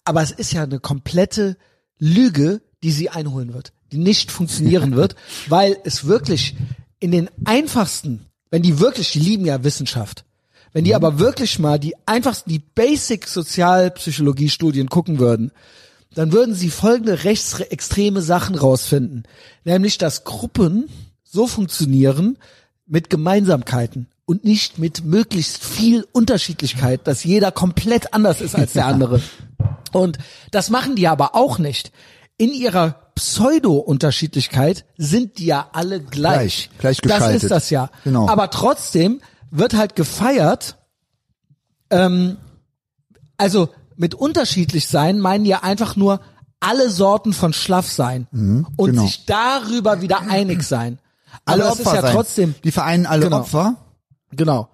Aber 0.08 0.22
es 0.22 0.32
ist 0.32 0.54
ja 0.54 0.64
eine 0.64 0.80
komplette 0.80 1.58
Lüge, 2.00 2.62
die 2.82 2.92
sie 2.92 3.10
einholen 3.10 3.54
wird, 3.54 3.74
die 3.92 3.98
nicht 3.98 4.32
funktionieren 4.32 4.96
wird, 4.96 5.18
weil 5.50 5.76
es 5.84 6.06
wirklich 6.06 6.56
in 7.02 7.12
den 7.12 7.30
einfachsten, 7.44 8.26
wenn 8.50 8.62
die 8.62 8.80
wirklich, 8.80 9.12
die 9.12 9.20
lieben 9.20 9.46
ja 9.46 9.66
Wissenschaft, 9.66 10.24
wenn 10.72 10.86
die 10.86 10.96
aber 10.96 11.20
wirklich 11.20 11.60
mal 11.60 11.78
die 11.78 11.94
einfachsten, 12.06 12.50
die 12.50 12.60
Basic 12.60 13.28
Sozialpsychologie-Studien 13.28 14.88
gucken 14.88 15.20
würden, 15.20 15.52
dann 16.16 16.32
würden 16.32 16.56
sie 16.56 16.70
folgende 16.70 17.26
rechtsextreme 17.26 18.22
Sachen 18.22 18.56
rausfinden. 18.56 19.24
Nämlich, 19.66 19.98
dass 19.98 20.24
Gruppen 20.24 20.88
so 21.26 21.48
funktionieren 21.48 22.38
mit 22.86 23.10
Gemeinsamkeiten 23.10 24.08
und 24.28 24.44
nicht 24.44 24.78
mit 24.78 25.06
möglichst 25.06 25.64
viel 25.64 26.06
Unterschiedlichkeit, 26.12 27.08
dass 27.08 27.24
jeder 27.24 27.52
komplett 27.52 28.14
anders 28.14 28.42
ist 28.42 28.56
als 28.56 28.74
der 28.74 28.86
andere. 28.86 29.22
Und 29.94 30.18
das 30.52 30.70
machen 30.70 30.98
die 30.98 31.08
aber 31.08 31.34
auch 31.34 31.60
nicht. 31.60 31.94
In 32.36 32.52
ihrer 32.52 33.12
Pseudo-Unterschiedlichkeit 33.16 34.86
sind 34.98 35.38
die 35.40 35.46
ja 35.46 35.70
alle 35.72 36.02
gleich. 36.02 36.70
Gleich, 36.78 37.02
gleich 37.02 37.20
Das 37.20 37.42
ist 37.42 37.50
das 37.50 37.70
ja. 37.70 37.90
Genau. 38.04 38.28
Aber 38.28 38.50
trotzdem 38.50 39.22
wird 39.50 39.76
halt 39.76 39.96
gefeiert, 39.96 40.76
ähm, 41.90 42.36
also 43.38 43.70
mit 43.96 44.14
unterschiedlich 44.14 44.90
sein 44.90 45.22
meinen 45.22 45.46
ja 45.46 45.64
einfach 45.64 45.96
nur 45.96 46.20
alle 46.60 46.90
Sorten 46.90 47.32
von 47.32 47.54
schlaff 47.54 47.90
sein 47.90 48.28
und 48.76 48.90
genau. 48.90 49.04
sich 49.04 49.26
darüber 49.26 50.02
wieder 50.02 50.20
einig 50.30 50.64
sein. 50.64 51.00
Alle 51.46 51.64
Aber 51.64 51.72
Opfer 51.72 51.82
ist 51.84 51.94
ja 51.96 52.02
sein. 52.02 52.14
trotzdem, 52.14 52.56
Die 52.66 52.72
vereinen 52.72 53.06
alle 53.06 53.24
Genau. 53.24 53.40
Opfer 53.40 53.78
genau, 54.32 54.70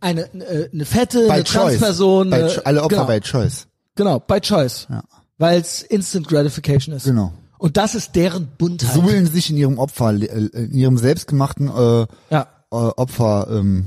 eine, 0.00 0.22
äh, 0.34 0.70
eine 0.72 0.84
fette, 0.84 1.26
bei 1.26 1.34
eine 1.34 1.44
Choice. 1.44 1.78
Transperson, 1.78 2.30
Cho- 2.30 2.60
alle 2.64 2.82
Opfer 2.82 2.88
genau, 2.96 3.06
bei 3.06 3.20
Choice. 3.20 3.66
genau, 3.94 4.20
bei 4.20 4.40
Choice, 4.40 4.86
Ja. 4.90 5.02
weil 5.38 5.60
es 5.60 5.82
Instant 5.82 6.28
Gratification 6.28 6.94
ist. 6.94 7.04
Genau. 7.04 7.32
Und 7.58 7.76
das 7.76 7.94
ist 7.96 8.14
deren 8.14 8.46
Buntheit. 8.58 8.92
Suhlen 8.94 9.26
sich 9.26 9.50
in 9.50 9.56
ihrem 9.56 9.78
Opfer, 9.78 10.10
äh, 10.12 10.24
in 10.24 10.72
ihrem 10.72 10.96
selbstgemachten 10.98 11.68
äh, 11.68 12.06
ja. 12.30 12.42
äh, 12.70 12.74
Opfer, 12.76 13.48
ähm, 13.50 13.86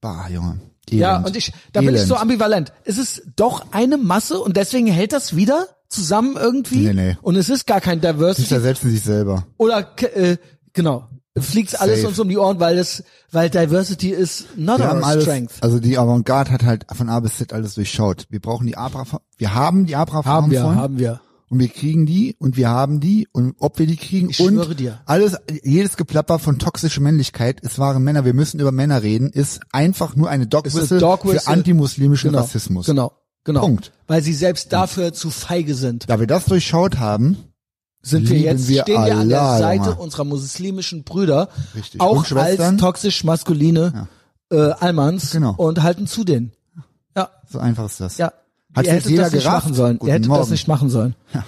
bah, 0.00 0.28
Junge. 0.28 0.60
Ja, 0.90 1.14
Elend. 1.16 1.26
und 1.26 1.36
ich, 1.36 1.52
da 1.72 1.80
bin 1.80 1.90
ich 1.90 1.96
Elend. 1.96 2.08
so 2.08 2.14
ambivalent. 2.16 2.72
Es 2.84 2.96
ist 2.96 3.22
doch 3.36 3.72
eine 3.72 3.98
Masse 3.98 4.38
und 4.40 4.56
deswegen 4.56 4.86
hält 4.86 5.12
das 5.12 5.34
wieder 5.36 5.66
zusammen 5.88 6.36
irgendwie. 6.36 6.84
Nee, 6.86 6.92
nee. 6.94 7.16
Und 7.20 7.36
es 7.36 7.48
ist 7.48 7.66
gar 7.66 7.80
kein 7.80 8.00
Sie 8.00 8.06
Diversity. 8.06 8.48
zersetzen 8.48 8.90
sich 8.90 9.02
selber. 9.02 9.46
Oder, 9.58 9.88
äh, 10.14 10.36
genau, 10.72 11.08
fliegt 11.42 11.80
alles 11.80 11.96
Safe. 11.98 12.08
uns 12.08 12.18
um 12.18 12.28
die 12.28 12.38
Ohren, 12.38 12.60
weil 12.60 12.78
es, 12.78 13.02
weil 13.32 13.50
Diversity 13.50 14.10
is 14.10 14.44
not 14.56 14.78
Wir 14.78 14.86
our 14.92 15.04
alles, 15.04 15.24
strength. 15.24 15.52
also 15.60 15.78
die 15.80 15.98
Avantgarde 15.98 16.50
hat 16.52 16.62
halt 16.64 16.86
von 16.92 17.08
A 17.08 17.20
bis 17.20 17.38
Z 17.38 17.52
alles 17.52 17.74
durchschaut. 17.74 18.26
Wir 18.30 18.40
brauchen 18.40 18.66
die 18.66 18.76
Abra, 18.76 19.04
wir 19.36 19.54
haben 19.54 19.86
die 19.86 19.96
Abra 19.96 20.24
Haben 20.24 20.50
wir, 20.50 20.62
haben 20.62 20.98
wir. 20.98 21.20
und 21.50 21.58
wir 21.60 21.68
kriegen 21.68 22.04
die 22.06 22.36
und 22.38 22.56
wir 22.56 22.68
haben 22.68 23.00
die 23.00 23.26
und 23.32 23.54
ob 23.58 23.78
wir 23.78 23.86
die 23.86 23.96
kriegen 23.96 24.30
Ich 24.30 24.40
und 24.40 24.78
dir. 24.78 25.00
alles 25.06 25.36
jedes 25.62 25.96
Geplapper 25.96 26.38
von 26.38 26.58
toxischer 26.58 27.00
Männlichkeit, 27.00 27.60
es 27.62 27.78
waren 27.78 28.02
Männer, 28.04 28.24
wir 28.24 28.34
müssen 28.34 28.60
über 28.60 28.72
Männer 28.72 29.02
reden, 29.02 29.30
ist 29.30 29.60
einfach 29.72 30.14
nur 30.16 30.28
eine 30.28 30.44
Ist 30.44 30.54
eine 30.54 30.62
Dogwhistle 30.62 30.98
Dog 30.98 31.22
für 31.28 31.46
antimuslimischen 31.46 32.30
Genau, 32.30 32.42
Rassismus. 32.42 32.86
genau, 32.86 33.12
genau. 33.44 33.60
Punkt. 33.60 33.92
Weil 34.06 34.22
sie 34.22 34.34
selbst 34.34 34.72
dafür 34.72 35.12
zu 35.12 35.30
feige 35.30 35.74
sind. 35.74 36.08
Da 36.08 36.20
wir 36.20 36.26
das 36.26 36.44
durchschaut 36.46 36.98
haben, 36.98 37.36
Sind 38.02 38.28
wir 38.30 38.38
jetzt, 38.38 38.68
wir 38.68 38.82
stehen 38.82 39.04
wir 39.04 39.16
an 39.16 39.28
der 39.28 39.58
Seite 39.58 39.94
unserer 39.96 40.24
muslimischen 40.24 41.02
Brüder, 41.04 41.48
Richtig. 41.74 42.00
auch 42.00 42.30
als 42.32 42.76
toxisch 42.78 43.24
maskuline 43.24 44.08
äh, 44.50 44.56
Almans 44.56 45.32
Genau. 45.32 45.54
und 45.56 45.82
halten 45.82 46.06
zu 46.06 46.24
denen. 46.24 46.52
Ja, 47.16 47.28
so 47.50 47.58
einfach 47.58 47.86
ist 47.86 48.00
das. 48.00 48.16
ja. 48.18 48.32
Hat 48.74 48.84
jetzt 48.86 48.94
hättet 48.94 49.10
jeder 49.10 49.22
das 49.24 49.32
nicht 49.32 49.42
gerafft? 49.44 49.64
machen 49.66 49.74
sollen. 49.74 49.98
Guten 49.98 50.06
Ihr 50.08 50.12
hättet 50.14 50.30
das 50.30 50.38
Morgen. 50.38 50.50
nicht 50.52 50.68
machen 50.68 50.90
sollen. 50.90 51.14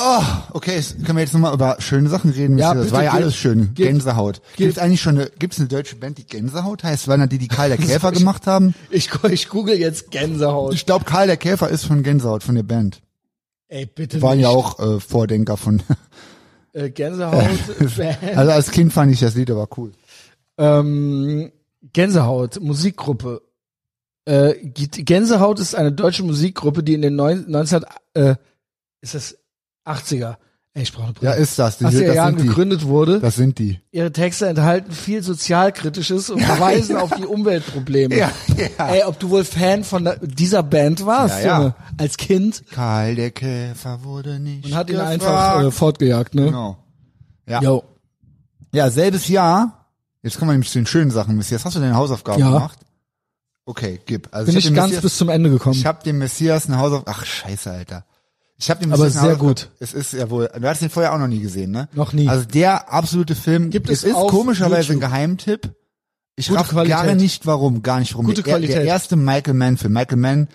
Oh, 0.00 0.22
okay, 0.52 0.80
können 1.04 1.16
wir 1.18 1.22
jetzt 1.24 1.32
nochmal 1.32 1.52
über 1.52 1.74
schöne 1.80 2.08
Sachen 2.08 2.30
reden. 2.30 2.56
Ja, 2.56 2.72
das 2.72 2.84
bitte, 2.84 2.94
war 2.94 3.02
ja 3.02 3.10
geht. 3.10 3.20
alles 3.20 3.34
schön. 3.34 3.74
Geht. 3.74 3.88
Gänsehaut. 3.88 4.34
Geht. 4.56 4.56
Gibt's 4.68 4.78
eigentlich 4.78 5.00
schon 5.00 5.18
eine, 5.18 5.28
gibt's 5.40 5.58
eine 5.58 5.66
deutsche 5.66 5.96
Band, 5.96 6.18
die 6.18 6.24
Gänsehaut 6.24 6.84
heißt? 6.84 7.08
Das 7.08 7.28
die, 7.28 7.38
die 7.38 7.48
Karl 7.48 7.70
der 7.70 7.78
Käfer 7.84 8.12
gemacht 8.12 8.46
haben? 8.46 8.76
Ich, 8.90 9.10
ich 9.28 9.48
google 9.48 9.76
jetzt 9.76 10.12
Gänsehaut. 10.12 10.72
Ich 10.74 10.86
glaube, 10.86 11.04
Karl 11.04 11.26
der 11.26 11.36
Käfer 11.36 11.68
ist 11.68 11.84
von 11.84 12.04
Gänsehaut, 12.04 12.44
von 12.44 12.54
der 12.54 12.62
Band. 12.62 13.00
Ey, 13.68 13.86
bitte 13.86 14.20
Waren 14.22 14.38
nicht. 14.38 14.44
ja 14.44 14.50
auch 14.50 14.78
äh, 14.78 15.00
Vordenker 15.00 15.56
von. 15.56 15.82
Äh, 16.72 16.90
Gänsehaut. 16.90 17.44
Fan. 17.90 18.16
also 18.36 18.52
als 18.52 18.70
Kind 18.70 18.92
fand 18.92 19.12
ich 19.12 19.20
das 19.20 19.34
Lied 19.34 19.50
aber 19.50 19.68
cool. 19.76 19.92
ähm, 20.58 21.50
Gänsehaut, 21.92 22.60
Musikgruppe. 22.60 23.42
Äh, 24.24 24.54
Gänsehaut 24.74 25.60
ist 25.60 25.74
eine 25.74 25.92
deutsche 25.92 26.22
Musikgruppe, 26.22 26.82
die 26.82 26.94
in 26.94 27.02
den 27.02 27.16
neun, 27.16 27.46
19, 27.48 27.84
äh, 28.14 28.34
ist 29.00 29.14
das 29.14 29.38
80er? 29.86 30.36
Ey, 30.74 30.82
ich 30.82 30.92
brauche 30.92 31.04
eine 31.06 31.12
Brille. 31.14 31.30
Ja, 31.32 31.36
ist 31.36 31.58
das. 31.58 31.78
Die, 31.78 31.86
80er 31.86 32.06
das, 32.06 32.14
Jahren 32.16 32.36
gegründet 32.36 32.84
wurde. 32.86 33.20
das 33.20 33.34
sind 33.36 33.58
die. 33.58 33.80
Ihre 33.90 34.12
Texte 34.12 34.46
enthalten 34.46 34.92
viel 34.92 35.22
Sozialkritisches 35.22 36.30
und 36.30 36.40
verweisen 36.40 36.96
auf 36.98 37.10
die 37.16 37.24
Umweltprobleme. 37.24 38.16
Ja, 38.16 38.30
ja. 38.78 38.88
Ey, 38.88 39.02
ob 39.04 39.18
du 39.18 39.30
wohl 39.30 39.44
Fan 39.44 39.82
von 39.82 40.08
dieser 40.22 40.62
Band 40.62 41.04
warst, 41.06 41.40
Ja, 41.40 41.46
ja. 41.46 41.58
Junge, 41.58 41.74
als 41.98 42.16
Kind 42.16 42.62
Karl 42.70 43.16
der 43.16 43.30
Käfer 43.32 44.04
wurde 44.04 44.38
nicht 44.38 44.66
und 44.66 44.74
hat 44.76 44.88
ihn 44.90 44.96
gefragt. 44.96 45.12
einfach 45.22 45.62
äh, 45.64 45.70
fortgejagt, 45.72 46.34
ne? 46.34 46.44
Genau. 46.46 46.76
Ja. 47.48 47.60
Jo. 47.62 47.82
Ja, 48.72 48.90
selbes 48.90 49.26
Jahr. 49.28 49.86
Jetzt 50.22 50.38
kommen 50.38 50.50
wir 50.50 50.52
nämlich 50.52 50.70
zu 50.70 50.78
den 50.78 50.86
schönen 50.86 51.10
Sachen. 51.10 51.36
Messias, 51.36 51.64
hast 51.64 51.76
du 51.76 51.80
deine 51.80 51.94
Hausaufgaben 51.94 52.40
Ja. 52.40 52.50
gemacht? 52.50 52.78
Okay, 53.64 54.00
gib. 54.06 54.28
Also 54.32 54.46
Bin 54.52 54.58
ich 54.58 54.66
dem 54.66 54.74
ganz 54.74 54.88
Messias, 54.88 55.02
bis 55.02 55.16
zum 55.16 55.28
Ende 55.28 55.50
gekommen. 55.50 55.74
Ich 55.74 55.86
habe 55.86 56.02
dem 56.04 56.18
Messias 56.18 56.66
eine 56.66 56.78
Hausaufgabe. 56.78 57.16
Ach 57.18 57.24
scheiße, 57.24 57.70
Alter. 57.70 58.04
Ich 58.60 58.70
habe 58.70 58.80
dem 58.80 58.92
Aber 58.92 59.08
sehr 59.08 59.36
gut. 59.36 59.70
Es 59.78 59.92
ist 59.94 60.12
ja 60.12 60.28
wohl. 60.30 60.50
Du 60.58 60.66
hast 60.68 60.82
den 60.82 60.90
vorher 60.90 61.14
auch 61.14 61.18
noch 61.18 61.28
nie 61.28 61.40
gesehen, 61.40 61.70
ne? 61.70 61.88
Noch 61.92 62.12
nie. 62.12 62.28
Also 62.28 62.44
der 62.44 62.92
absolute 62.92 63.34
Film. 63.36 63.70
Gibt 63.70 63.88
es 63.88 64.02
es 64.02 64.10
ist 64.10 64.14
komischerweise 64.14 64.92
ein 64.92 64.96
YouTube. 64.98 65.10
Geheimtipp. 65.10 65.70
Ich 66.34 66.52
raff 66.52 66.72
gar 66.74 67.14
nicht 67.14 67.46
warum, 67.46 67.82
gar 67.82 68.00
nicht 68.00 68.14
warum. 68.14 68.26
Gute 68.26 68.42
der, 68.42 68.54
Qualität. 68.54 68.76
der 68.76 68.84
erste 68.84 69.16
Michael 69.16 69.54
Mann 69.54 69.76
Film. 69.76 69.92
Michael 69.92 70.18
Mann 70.18 70.48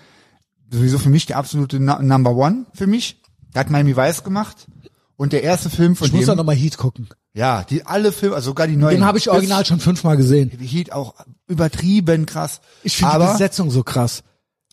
sowieso 0.72 0.98
für 0.98 1.10
mich 1.10 1.26
der 1.28 1.38
absolute 1.38 1.80
No- 1.80 2.02
Number 2.02 2.36
One 2.36 2.66
für 2.74 2.88
mich. 2.88 3.22
Der 3.54 3.62
hat 3.62 3.70
Miami 3.70 3.96
Vice 3.96 4.24
gemacht. 4.24 4.68
Und 5.16 5.32
der 5.32 5.44
erste 5.44 5.70
Film 5.70 5.96
von 5.96 6.08
Ich 6.08 6.14
muss 6.14 6.22
dem, 6.24 6.28
doch 6.30 6.36
nochmal 6.36 6.56
Heat 6.56 6.78
gucken. 6.78 7.08
ja, 7.34 7.64
die 7.64 7.86
alle 7.86 8.12
Filme, 8.12 8.36
also 8.36 8.48
sogar 8.52 8.68
die 8.68 8.76
neuen. 8.76 8.96
Den 8.98 9.06
habe 9.06 9.18
ich 9.18 9.30
original 9.30 9.66
schon 9.66 9.80
fünfmal 9.80 10.18
gesehen. 10.18 10.52
die 10.60 10.66
Heat 10.66 10.92
auch 10.92 11.14
übertrieben 11.48 12.26
krass. 12.26 12.62
Ich 12.84 12.98
finde 12.98 13.20
die 13.20 13.32
Besetzung 13.34 13.70
so 13.72 13.84
krass. 13.84 14.24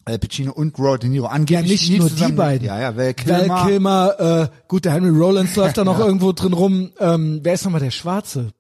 Al 0.05 0.19
Pacino 0.19 0.53
und 0.53 0.79
Robert 0.79 1.03
De 1.03 1.11
Niro 1.11 1.27
Ja, 1.27 1.31
angeblich 1.33 1.83
nicht 1.83 1.91
nie 1.91 1.99
nur 1.99 2.09
die 2.09 2.15
zusammen- 2.15 2.37
beiden. 2.37 2.67
Ja, 2.67 2.81
ja, 2.81 2.97
Val 2.97 3.07
Val 3.07 3.15
Kilmer. 3.15 3.67
Kilmer, 3.67 4.21
äh, 4.21 4.49
gut, 4.69 4.85
der 4.85 4.93
Henry 4.93 5.11
Rollins 5.17 5.55
läuft 5.57 5.77
da 5.79 5.85
noch 5.85 5.99
irgendwo 5.99 6.33
drin 6.33 6.53
rum. 6.53 6.91
Ähm, 6.99 7.41
wer 7.43 7.55
ist 7.55 7.65
nochmal 7.65 7.81
der 7.83 7.91
Schwarze? 7.91 8.53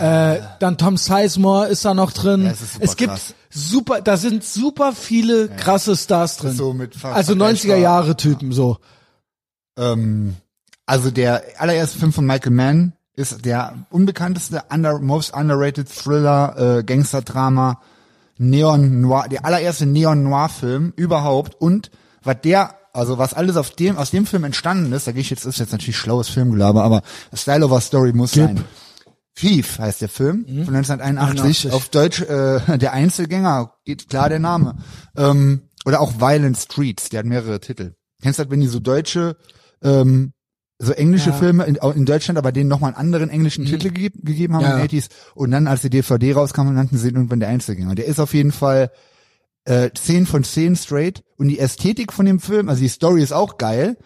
Äh, 0.00 0.40
dann 0.58 0.76
Tom 0.76 0.96
Sizemore 0.96 1.68
ist 1.68 1.84
da 1.84 1.94
noch 1.94 2.10
drin. 2.12 2.44
Ja, 2.44 2.54
es 2.80 2.96
gibt 2.96 3.12
krass. 3.12 3.34
super, 3.48 4.00
da 4.00 4.16
sind 4.16 4.42
super 4.42 4.92
viele 4.92 5.48
krasse 5.48 5.96
Stars 5.96 6.36
drin. 6.38 6.52
so 6.56 6.72
mit 6.72 6.94
also 7.04 7.34
90er 7.34 7.76
Jahre 7.76 8.16
Typen 8.16 8.50
so. 8.52 8.78
Ähm, 9.78 10.34
also 10.84 11.10
der 11.12 11.42
allererste 11.58 11.98
Film 11.98 12.12
von 12.12 12.26
Michael 12.26 12.50
Mann 12.52 12.92
ist 13.14 13.44
der 13.44 13.74
unbekannteste, 13.90 14.62
under, 14.72 14.98
most 14.98 15.32
underrated 15.34 15.88
Thriller, 15.88 16.78
äh, 16.78 16.82
Gangster-Drama, 16.82 17.80
Neon 18.38 19.00
Noir, 19.00 19.28
der 19.28 19.44
allererste 19.44 19.86
Neon 19.86 20.22
Noir 20.22 20.48
Film 20.48 20.92
überhaupt 20.96 21.60
und 21.60 21.90
was 22.22 22.40
der, 22.42 22.74
also 22.92 23.18
was 23.18 23.34
alles 23.34 23.56
auf 23.56 23.70
dem, 23.70 23.96
aus 23.96 24.10
dem 24.10 24.26
Film 24.26 24.44
entstanden 24.44 24.92
ist, 24.92 25.06
da 25.06 25.12
gehe 25.12 25.20
ich 25.20 25.30
jetzt, 25.30 25.44
ist 25.44 25.58
jetzt 25.58 25.72
natürlich 25.72 25.96
schlaues 25.96 26.28
Filmgelaber, 26.28 26.82
aber 26.82 27.02
Style 27.34 27.64
of 27.64 27.72
a 27.72 27.80
Story 27.80 28.12
muss 28.12 28.32
Gib. 28.32 28.44
sein. 28.44 28.64
Thief 29.34 29.78
heißt 29.78 30.00
der 30.00 30.08
Film 30.08 30.44
von 30.46 30.74
1981. 30.74 31.66
81. 31.70 31.72
Auf 31.72 31.88
Deutsch 31.90 32.22
äh, 32.22 32.78
der 32.78 32.92
Einzelgänger, 32.92 33.74
geht 33.84 34.08
klar 34.08 34.28
der 34.28 34.40
Name. 34.40 34.76
Ähm, 35.16 35.62
oder 35.84 36.00
auch 36.00 36.20
Violent 36.20 36.58
Streets, 36.58 37.08
der 37.08 37.20
hat 37.20 37.26
mehrere 37.26 37.60
Titel. 37.60 37.94
Kennst 38.20 38.40
du 38.40 38.44
das, 38.44 38.50
wenn 38.50 38.60
die 38.60 38.66
so 38.66 38.80
deutsche, 38.80 39.36
ähm, 39.82 40.32
so 40.78 40.92
englische 40.92 41.30
Ja. 41.30 41.36
Filme 41.36 41.64
in, 41.64 41.74
in 41.76 42.04
Deutschland, 42.04 42.38
aber 42.38 42.52
denen 42.52 42.68
nochmal 42.68 42.90
einen 42.92 42.98
anderen 43.00 43.30
englischen 43.30 43.64
Titel 43.64 43.88
gegeben, 43.88 44.20
gegeben 44.22 44.54
haben 44.54 44.62
Ja, 44.62 44.78
in 44.78 44.88
den 44.88 45.00
80s. 45.00 45.08
Und 45.34 45.50
dann, 45.50 45.66
als 45.66 45.82
die 45.82 45.90
DVD 45.90 46.34
rauskam, 46.34 46.72
nannten 46.72 46.96
sie 46.98 47.08
ihn 47.08 47.16
irgendwann 47.16 47.40
der 47.40 47.48
Einzelgänger. 47.48 47.94
Der 47.94 48.06
ist 48.06 48.20
auf 48.20 48.32
jeden 48.32 48.52
Fall 48.52 48.90
äh, 49.64 49.90
10 49.92 50.26
von 50.26 50.44
10 50.44 50.76
straight. 50.76 51.24
Und 51.36 51.48
die 51.48 51.58
Ästhetik 51.58 52.12
von 52.12 52.26
dem 52.26 52.38
Film, 52.40 52.68
also 52.68 52.80
die 52.80 52.88
Story 52.88 53.22
ist 53.22 53.32
auch 53.32 53.58
geil. 53.58 53.96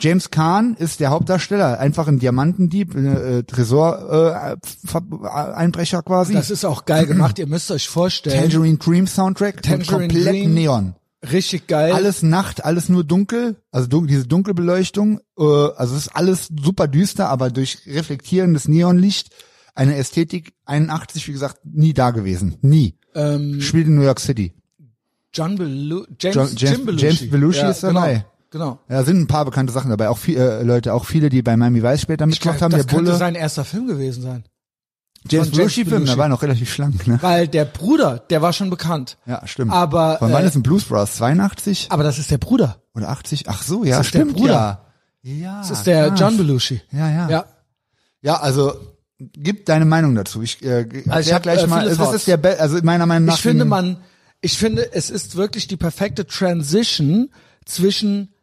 James 0.00 0.30
Kahn 0.30 0.74
ist 0.78 0.98
der 1.00 1.10
Hauptdarsteller, 1.10 1.78
einfach 1.78 2.08
ein 2.08 2.18
Diamantendieb, 2.18 2.94
äh, 2.96 3.38
äh, 3.38 3.42
Tresor 3.44 4.56
äh, 4.92 5.28
Einbrecher 5.28 6.02
quasi. 6.02 6.32
Das 6.34 6.50
ist 6.50 6.64
auch 6.64 6.86
geil 6.86 7.06
gemacht. 7.06 7.38
Ihr 7.38 7.46
müsst 7.46 7.70
euch 7.70 7.88
vorstellen, 7.88 8.40
Tangerine 8.50 8.78
Dream 8.78 9.06
Soundtrack 9.06 9.62
Tangerine 9.62 10.08
komplett 10.08 10.26
Dream. 10.34 10.54
Neon. 10.54 10.94
Richtig 11.30 11.66
geil. 11.66 11.92
Alles 11.92 12.22
Nacht, 12.22 12.64
alles 12.64 12.88
nur 12.88 13.04
dunkel, 13.04 13.56
also 13.70 13.86
dun 13.88 14.06
diese 14.06 14.26
Dunkelbeleuchtung, 14.26 15.20
äh, 15.38 15.42
also 15.42 15.94
es 15.96 16.06
ist 16.06 16.16
alles 16.16 16.48
super 16.60 16.88
düster, 16.88 17.28
aber 17.28 17.50
durch 17.50 17.78
reflektierendes 17.86 18.68
Neonlicht 18.68 19.30
eine 19.74 19.96
Ästhetik 19.96 20.52
81, 20.66 21.26
wie 21.28 21.32
gesagt, 21.32 21.58
nie 21.64 21.94
da 21.94 22.10
gewesen, 22.10 22.56
nie. 22.62 22.96
ähm, 23.14 23.60
Spielt 23.60 23.86
in 23.86 23.94
New 23.94 24.02
York 24.02 24.20
City. 24.20 24.52
John 25.34 25.56
Belu 25.56 26.04
James, 26.20 26.34
John- 26.34 26.48
James- 26.56 26.76
Jim 26.76 26.86
Belushi. 26.86 27.06
James 27.06 27.30
Belushi 27.30 27.66
ist 27.66 27.82
dabei. 27.82 28.26
Genau. 28.50 28.72
genau. 28.74 28.78
Ja, 28.90 29.02
sind 29.04 29.18
ein 29.18 29.26
paar 29.26 29.46
bekannte 29.46 29.72
Sachen 29.72 29.88
dabei, 29.90 30.10
auch 30.10 30.18
viele 30.18 30.60
äh, 30.60 30.62
Leute, 30.62 30.92
auch 30.92 31.06
viele, 31.06 31.30
die 31.30 31.40
bei 31.40 31.56
Miami 31.56 31.82
Vice 31.82 32.02
später 32.02 32.18
glaub, 32.26 32.30
mitgemacht 32.30 32.60
haben, 32.60 32.72
das 32.72 32.80
der 32.86 32.90
könnte 32.94 33.04
Bulle. 33.12 33.16
sein 33.18 33.34
erster 33.34 33.64
Film 33.64 33.86
gewesen 33.86 34.22
sein. 34.22 34.44
James 35.30 35.50
Belushi 35.50 35.84
Film, 35.84 36.04
der 36.04 36.16
war 36.18 36.28
noch 36.28 36.42
relativ 36.42 36.72
schlank, 36.72 37.06
ne? 37.06 37.18
Weil 37.22 37.46
der 37.48 37.64
Bruder, 37.64 38.18
der 38.30 38.42
war 38.42 38.52
schon 38.52 38.70
bekannt. 38.70 39.18
Ja, 39.26 39.46
stimmt. 39.46 39.72
Aber, 39.72 40.18
Von 40.18 40.32
wann 40.32 40.42
äh, 40.44 40.46
ist 40.48 40.56
ein 40.56 40.62
Blues 40.62 40.84
Brothers? 40.84 41.14
82 41.16 41.86
Aber 41.90 42.02
das 42.02 42.18
ist 42.18 42.30
der 42.30 42.38
Bruder. 42.38 42.82
oder 42.94 43.08
80? 43.10 43.48
Ach 43.48 43.62
so, 43.62 43.84
ja, 43.84 43.98
Das 43.98 44.06
ist 44.06 44.14
der 44.14 44.18
stimmt, 44.20 44.36
Bruder. 44.36 44.52
ja. 44.52 45.32
Ja, 45.34 45.58
Das 45.60 45.70
ist 45.70 45.84
der 45.86 46.08
krass. 46.08 46.20
John 46.20 46.36
Belushi. 46.36 46.82
Ja, 46.90 47.08
ja. 47.10 47.28
Ja. 47.30 47.44
Ja, 48.22 48.40
also 48.40 48.74
gib 49.20 49.66
deine 49.66 49.84
Meinung 49.84 50.14
dazu. 50.16 50.42
Ich, 50.42 50.60
äh, 50.64 50.86
Also 51.08 51.28
ich 51.30 51.34
hab, 51.34 51.42
gleich 51.44 51.62
äh, 51.62 51.66
mal. 51.68 51.86
Es 51.86 51.96
Thoughts. 51.98 52.14
ist 52.16 52.26
der, 52.26 52.36
Be 52.38 52.58
also 52.58 52.78
meiner 52.82 53.06
Meinung 53.06 53.26
nach. 53.26 53.36
Ich 53.36 53.40
finde 53.42 53.64
man, 53.64 53.98
ich 54.40 54.58
finde, 54.58 54.92
es 54.92 55.10
ist 55.10 55.36
wirklich 55.36 55.68
die 55.68 55.76
perfekte 55.76 56.26
Transition 56.26 57.30
zwischen 57.64 58.34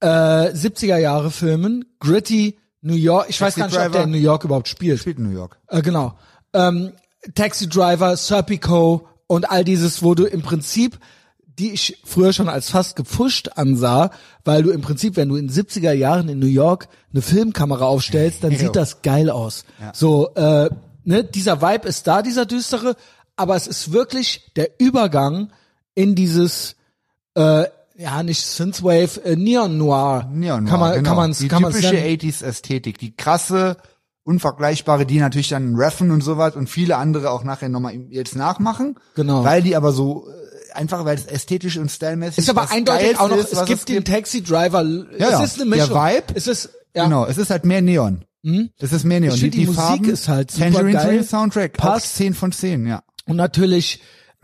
äh, 0.00 0.06
70er 0.06 0.96
Jahre 0.98 1.32
Filmen, 1.32 1.84
gritty 1.98 2.56
New 2.80 2.94
York. 2.94 3.26
Ich 3.28 3.40
weiß 3.40 3.54
Taxi 3.54 3.60
gar 3.60 3.66
nicht, 3.66 3.76
ob 3.76 3.82
Driver. 3.82 3.92
der 3.92 4.04
in 4.04 4.10
New 4.10 4.18
York 4.18 4.44
überhaupt 4.44 4.68
spielt. 4.68 5.00
spielt 5.00 5.18
in 5.18 5.24
New 5.24 5.36
York. 5.36 5.58
Äh, 5.68 5.82
genau. 5.82 6.14
Ähm, 6.52 6.92
Taxi 7.34 7.68
Driver, 7.68 8.16
Serpico 8.16 9.06
und 9.26 9.50
all 9.50 9.64
dieses, 9.64 10.02
wo 10.02 10.14
du 10.14 10.24
im 10.24 10.42
Prinzip, 10.42 10.98
die 11.46 11.72
ich 11.72 12.00
früher 12.04 12.32
schon 12.32 12.48
als 12.48 12.70
fast 12.70 12.94
gepfuscht 12.94 13.50
ansah, 13.56 14.10
weil 14.44 14.62
du 14.62 14.70
im 14.70 14.80
Prinzip, 14.80 15.16
wenn 15.16 15.28
du 15.28 15.36
in 15.36 15.50
70er 15.50 15.92
Jahren 15.92 16.28
in 16.28 16.38
New 16.38 16.46
York 16.46 16.88
eine 17.12 17.20
Filmkamera 17.20 17.84
aufstellst, 17.84 18.44
dann 18.44 18.56
sieht 18.56 18.76
das 18.76 19.02
geil 19.02 19.28
aus. 19.28 19.64
So, 19.92 20.32
äh, 20.34 20.70
ne, 21.04 21.24
dieser 21.24 21.60
Vibe 21.60 21.88
ist 21.88 22.06
da, 22.06 22.22
dieser 22.22 22.46
düstere, 22.46 22.94
aber 23.34 23.56
es 23.56 23.66
ist 23.66 23.92
wirklich 23.92 24.52
der 24.56 24.70
Übergang 24.78 25.50
in 25.94 26.14
dieses 26.14 26.76
äh, 27.34 27.64
ja, 27.98 28.22
nicht 28.22 28.46
Synthwave, 28.46 29.20
äh, 29.24 29.34
Neon 29.34 29.76
Noir. 29.76 30.30
Neon 30.32 30.66
kann 30.66 30.78
man, 30.78 30.94
genau. 30.94 31.08
kann 31.08 31.16
man, 31.16 31.32
die 31.32 31.48
kann 31.48 31.64
typische 31.64 31.96
80s 31.96 32.44
Ästhetik, 32.44 32.98
die 32.98 33.16
krasse, 33.16 33.76
unvergleichbare, 34.22 35.04
die 35.04 35.18
natürlich 35.18 35.48
dann 35.48 35.74
Reffen 35.74 36.12
und 36.12 36.22
sowas 36.22 36.54
und 36.54 36.70
viele 36.70 36.96
andere 36.96 37.30
auch 37.32 37.42
nachher 37.42 37.68
nochmal 37.68 37.94
jetzt 38.10 38.36
nachmachen. 38.36 38.96
Genau. 39.16 39.42
Weil 39.42 39.62
die 39.62 39.74
aber 39.74 39.90
so 39.90 40.28
äh, 40.28 40.74
einfach, 40.74 41.04
weil 41.04 41.16
es 41.16 41.26
ästhetisch 41.26 41.76
und 41.76 41.90
stylmäßig 41.90 42.38
Ist 42.38 42.50
aber 42.50 42.62
das 42.62 42.70
eindeutig 42.70 43.18
auch 43.18 43.30
noch, 43.30 43.36
ist, 43.36 43.52
es 43.52 43.64
gibt 43.64 43.88
den 43.88 44.04
Taxi 44.04 44.44
Driver. 44.44 44.84
Ja, 45.18 45.42
es 45.42 45.52
ist 45.52 45.60
eine 45.60 45.70
Der 45.70 45.86
Mischung. 45.86 45.96
Vibe, 45.96 46.34
Es 46.34 46.46
ist, 46.46 46.70
ja. 46.94 47.04
Genau, 47.04 47.26
es 47.26 47.36
ist 47.36 47.50
halt 47.50 47.64
mehr 47.64 47.82
Neon. 47.82 48.24
Es 48.78 48.92
ist 48.92 49.04
mehr 49.04 49.18
Neon. 49.20 49.34
Ich 49.34 49.40
find, 49.40 49.54
die 49.54 49.66
Musik 49.66 49.80
Farben, 49.80 50.08
ist 50.08 50.28
halt 50.28 50.50
super 50.52 50.66
Tangerine 50.66 50.92
geil. 50.92 51.06
Dream 51.08 51.22
Soundtrack, 51.24 51.72
passt 51.76 52.16
10 52.16 52.34
von 52.34 52.52
10, 52.52 52.86
ja. 52.86 53.02
Und 53.26 53.36
natürlich 53.36 54.00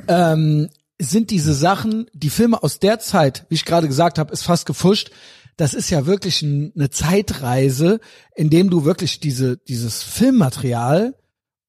ähm, 0.09 0.69
sind 1.05 1.31
diese 1.31 1.55
Sachen, 1.55 2.07
die 2.13 2.31
Filme 2.31 2.63
aus 2.63 2.79
der 2.79 2.99
Zeit, 2.99 3.47
wie 3.49 3.55
ich 3.55 3.65
gerade 3.65 3.89
gesagt 3.89 4.19
habe, 4.19 4.33
ist 4.33 4.43
fast 4.43 4.67
gefuscht. 4.67 5.11
Das 5.57 5.75
ist 5.75 5.91
ja 5.91 6.07
wirklich 6.07 6.43
ein, 6.43 6.73
eine 6.75 6.91
Zeitreise, 6.91 8.01
in 8.35 8.51
dem 8.51 8.71
du 8.71 8.85
wirklich 8.85 9.21
diese 9.21 9.57
dieses 9.57 10.03
Filmmaterial 10.03 11.15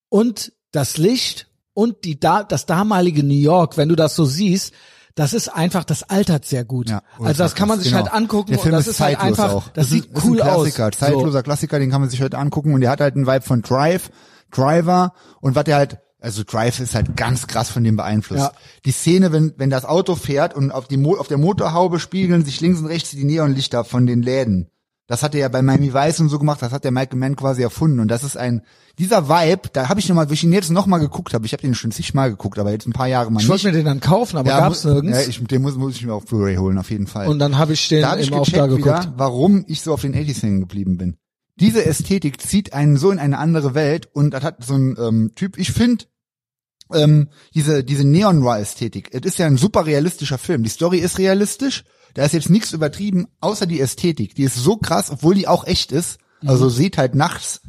und 0.10 0.54
das 0.72 0.98
Licht 0.98 1.48
und 1.74 2.04
die 2.04 2.20
da 2.20 2.44
das 2.44 2.66
damalige 2.66 3.24
New 3.24 3.34
York, 3.34 3.78
wenn 3.78 3.90
du 3.90 3.96
das 3.96 4.16
so 4.16 4.26
siehst, 4.26 4.74
das 5.16 5.34
ist 5.34 5.48
einfach, 5.48 5.86
das 5.86 6.04
altert 6.04 6.46
sehr 6.46 6.66
gut. 6.66 6.90
Ja, 6.90 7.02
also 7.20 7.42
das 7.42 7.56
kann 7.56 7.70
man 7.70 7.80
sich 7.80 7.92
genau. 7.92 8.04
halt 8.04 8.14
angucken 8.14 8.52
Der 8.52 8.60
Film 8.60 8.76
und 8.76 8.80
das 8.80 8.88
ist, 8.88 9.00
halt 9.00 9.18
zeitlos 9.18 9.40
einfach, 9.40 9.54
auch. 9.54 9.70
das 9.70 9.86
ist, 9.86 9.92
sieht 9.92 10.06
ist 10.06 10.26
cool 10.26 10.42
ein 10.42 10.48
Klassiker, 10.48 10.88
aus. 10.88 10.98
zeitloser 10.98 11.44
Klassiker, 11.44 11.80
den 11.80 11.90
kann 11.90 12.02
man 12.02 12.10
sich 12.10 12.22
heute 12.22 12.38
angucken 12.38 12.74
und 12.74 12.82
der 12.82 12.90
hat 12.90 13.00
halt 13.00 13.16
einen 13.16 13.26
Vibe 13.26 13.42
von 13.42 13.62
Drive, 13.62 14.10
Driver 14.52 15.14
und 15.40 15.56
was 15.56 15.64
der 15.64 15.78
halt 15.78 16.00
also 16.26 16.44
Drive 16.44 16.80
ist 16.82 16.96
halt 16.96 17.16
ganz 17.16 17.48
krass 17.48 17.70
von 17.70 17.84
dem 17.84 17.96
beeinflusst. 17.96 18.42
Ja. 18.42 18.52
Die 18.84 18.92
Szene, 18.92 19.32
wenn 19.32 19.54
wenn 19.58 19.70
das 19.70 19.86
Auto 19.86 20.16
fährt 20.16 20.54
und 20.56 20.72
auf 20.72 20.88
die 20.88 20.98
Mo 20.98 21.16
auf 21.16 21.28
der 21.30 21.38
Motorhaube 21.38 22.00
spiegeln 22.00 22.44
sich 22.44 22.60
links 22.60 22.80
und 22.80 22.88
rechts 22.88 23.12
die 23.12 23.24
Neonlichter 23.24 23.86
von 23.86 24.06
den 24.06 24.22
Läden. 24.22 24.70
Das 25.08 25.22
hat 25.22 25.36
er 25.36 25.42
ja 25.42 25.48
bei 25.50 25.62
Miami 25.62 25.94
Vice 25.94 26.20
und 26.22 26.30
so 26.30 26.40
gemacht, 26.40 26.64
das 26.64 26.72
hat 26.72 26.84
der 26.84 26.90
Michael 26.92 27.20
Mann 27.20 27.36
quasi 27.36 27.62
erfunden 27.62 28.00
und 28.00 28.08
das 28.10 28.24
ist 28.24 28.36
ein 28.38 28.64
dieser 28.98 29.30
Vibe, 29.30 29.70
da 29.74 29.88
habe 29.90 30.00
ich 30.00 30.10
noch 30.10 30.16
mal, 30.16 30.30
wie 30.32 30.34
ich 30.34 30.44
ihn 30.44 30.52
jetzt 30.52 30.72
noch 30.72 30.88
mal 30.88 30.98
geguckt 30.98 31.36
habe, 31.36 31.46
ich 31.46 31.54
habe 31.54 31.62
den 31.62 31.76
schon 31.76 31.92
zigmal 31.92 32.32
geguckt, 32.32 32.58
aber 32.58 32.72
jetzt 32.72 32.88
ein 32.88 32.94
paar 32.94 33.06
Jahre 33.08 33.30
mal 33.30 33.40
Ich 33.40 33.44
nicht. 33.44 33.50
wollte 33.52 33.68
mir 33.68 33.74
den 33.74 33.86
dann 33.86 34.00
kaufen, 34.00 34.38
aber 34.38 34.50
gab's 34.50 34.84
mu- 34.84 34.94
nirgends. 34.94 35.20
Ja, 35.22 35.28
ich, 35.30 35.44
den 35.44 35.62
muss, 35.62 35.76
muss 35.76 35.96
ich 35.96 36.06
mir 36.08 36.14
auf 36.14 36.26
Blu-ray 36.26 36.56
holen, 36.56 36.80
auf 36.80 36.90
jeden 36.90 37.06
Fall. 37.06 37.28
und 37.28 37.38
dann 37.38 37.58
habe 37.60 37.74
ich 37.74 37.88
den 37.88 38.02
Da 38.02 38.12
habe 38.12 38.22
ich 38.22 38.32
auch 38.34 38.50
da 38.50 38.66
gecheckt 38.66 38.84
geguckt. 38.84 39.04
wieder, 39.04 39.14
warum 39.18 39.64
ich 39.68 39.82
so 39.82 39.94
auf 39.94 40.02
den 40.02 40.16
80s 40.16 40.42
hängen 40.42 40.62
geblieben 40.62 40.98
bin. 40.98 41.18
Diese 41.60 41.86
Ästhetik 41.86 42.42
zieht 42.42 42.74
einen 42.74 42.98
so 42.98 43.12
in 43.12 43.20
eine 43.20 43.38
andere 43.38 43.76
Welt 43.76 44.10
und 44.12 44.32
das 44.34 44.44
hat 44.44 44.64
so 44.66 44.74
ein 44.74 44.96
ähm, 45.00 45.32
Typ, 45.36 45.58
ich 45.60 45.72
finde, 45.72 46.06
ähm, 46.94 47.30
diese, 47.54 47.84
diese 47.84 48.06
Neon-Noir-Ästhetik, 48.06 49.10
es 49.14 49.22
ist 49.22 49.40
ja 49.40 49.48
ein 49.48 49.58
super 49.58 49.86
realistischer 49.86 50.38
Film. 50.38 50.64
Die 50.64 50.70
Story 50.70 51.00
ist 51.00 51.18
realistisch, 51.18 51.84
da 52.14 52.24
ist 52.24 52.34
jetzt 52.34 52.50
nichts 52.50 52.74
übertrieben, 52.74 53.28
außer 53.42 53.66
die 53.66 53.82
Ästhetik. 53.82 54.36
Die 54.36 54.44
ist 54.44 54.56
so 54.56 54.78
krass, 54.78 55.10
obwohl 55.12 55.36
die 55.36 55.48
auch 55.48 55.66
echt 55.66 55.92
ist. 55.92 56.18
Also 56.46 56.70
sieht 56.70 56.98
halt 56.98 57.16
nachts 57.16 57.62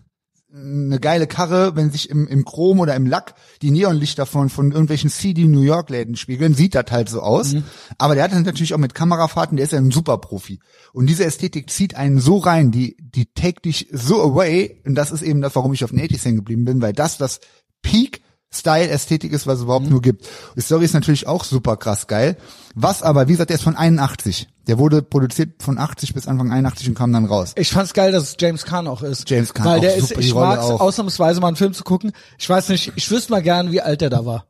eine 0.57 1.01
geile 1.01 1.27
Karre, 1.27 1.77
wenn 1.77 1.91
sich 1.91 2.09
im, 2.09 2.27
im 2.27 2.45
Chrom 2.45 2.81
oder 2.81 2.95
im 2.95 3.07
Lack 3.07 3.35
die 3.63 3.71
Neonlichter 3.71 4.27
von, 4.27 4.49
von 4.49 4.71
irgendwelchen 4.71 5.11
CD 5.11 5.45
New 5.45 5.61
York 5.61 5.91
Läden 5.91 6.17
spiegeln, 6.17 6.55
sieht 6.55 6.75
das 6.75 6.87
halt 6.91 7.09
so 7.09 7.21
aus. 7.21 7.55
Aber 7.99 8.15
der 8.15 8.25
hat 8.25 8.33
dann 8.33 8.43
natürlich 8.43 8.73
auch 8.73 8.79
mit 8.79 8.95
Kamerafahrten, 8.95 9.57
der 9.57 9.65
ist 9.65 9.73
ja 9.73 9.79
ein 9.79 9.91
Superprofi. 9.91 10.61
Und 10.93 11.09
diese 11.09 11.25
Ästhetik 11.25 11.71
zieht 11.71 11.97
einen 11.97 12.21
so 12.21 12.39
rein, 12.39 12.71
die, 12.71 12.97
die 13.01 13.27
take 13.27 13.61
dich 13.61 13.89
so 13.93 14.23
away. 14.23 14.81
Und 14.87 14.95
das 14.95 15.11
ist 15.11 15.23
eben 15.23 15.43
das, 15.43 15.55
warum 15.57 15.75
ich 15.75 15.85
auf 15.85 15.91
den 15.91 16.01
80s 16.01 16.25
hängen 16.25 16.37
geblieben 16.37 16.65
bin, 16.65 16.81
weil 16.81 16.93
das 16.93 17.19
das 17.19 17.41
Peak 17.83 18.23
Style-Ästhetik 18.59 19.33
ist, 19.33 19.47
was 19.47 19.59
es 19.59 19.65
überhaupt 19.65 19.89
nur 19.89 20.03
gibt. 20.03 20.27
Die 20.57 20.61
Story 20.61 20.85
ist 20.85 20.95
natürlich 20.95 21.27
auch 21.27 21.45
super 21.45 21.77
krass 21.77 22.07
geil. 22.07 22.37
Was 22.75 23.03
aber, 23.03 23.29
wie 23.29 23.33
gesagt, 23.33 23.51
der 23.51 23.57
ist 23.57 23.63
von 23.63 23.77
81. 23.77 24.49
Der 24.67 24.79
wurde 24.79 25.03
produziert 25.03 25.63
von 25.63 25.79
80 25.79 26.13
bis 26.15 26.27
Anfang 26.27 26.51
81 26.51 26.89
und 26.89 26.95
kam 26.95 27.13
dann 27.13 27.25
raus. 27.27 27.53
Ich 27.57 27.71
fand's 27.71 27.95
geil, 27.95 28.13
dass 28.13 28.25
es 28.25 28.37
James 28.39 28.65
Caan 28.65 28.89
auch 28.89 29.03
ist. 29.03 29.29
James 29.31 29.55
Caan 29.55 29.67
Weil 29.67 29.77
auch 29.79 29.81
der 29.83 29.97
ist, 29.97 30.09
super, 30.09 30.21
ich 30.21 30.35
mag's 30.35 30.65
auch. 30.65 30.81
ausnahmsweise 30.81 31.41
mal 31.41 31.49
einen 31.49 31.57
Film 31.57 31.73
zu 31.73 31.85
gucken. 31.85 32.13
Ich 32.39 32.49
weiß 32.49 32.69
nicht, 32.71 32.93
ich 32.97 33.11
wüsste 33.11 33.31
mal 33.33 33.43
gern, 33.43 33.71
wie 33.71 33.81
alt 33.81 34.01
der 34.01 34.11
da 34.11 34.27
war. 34.27 34.47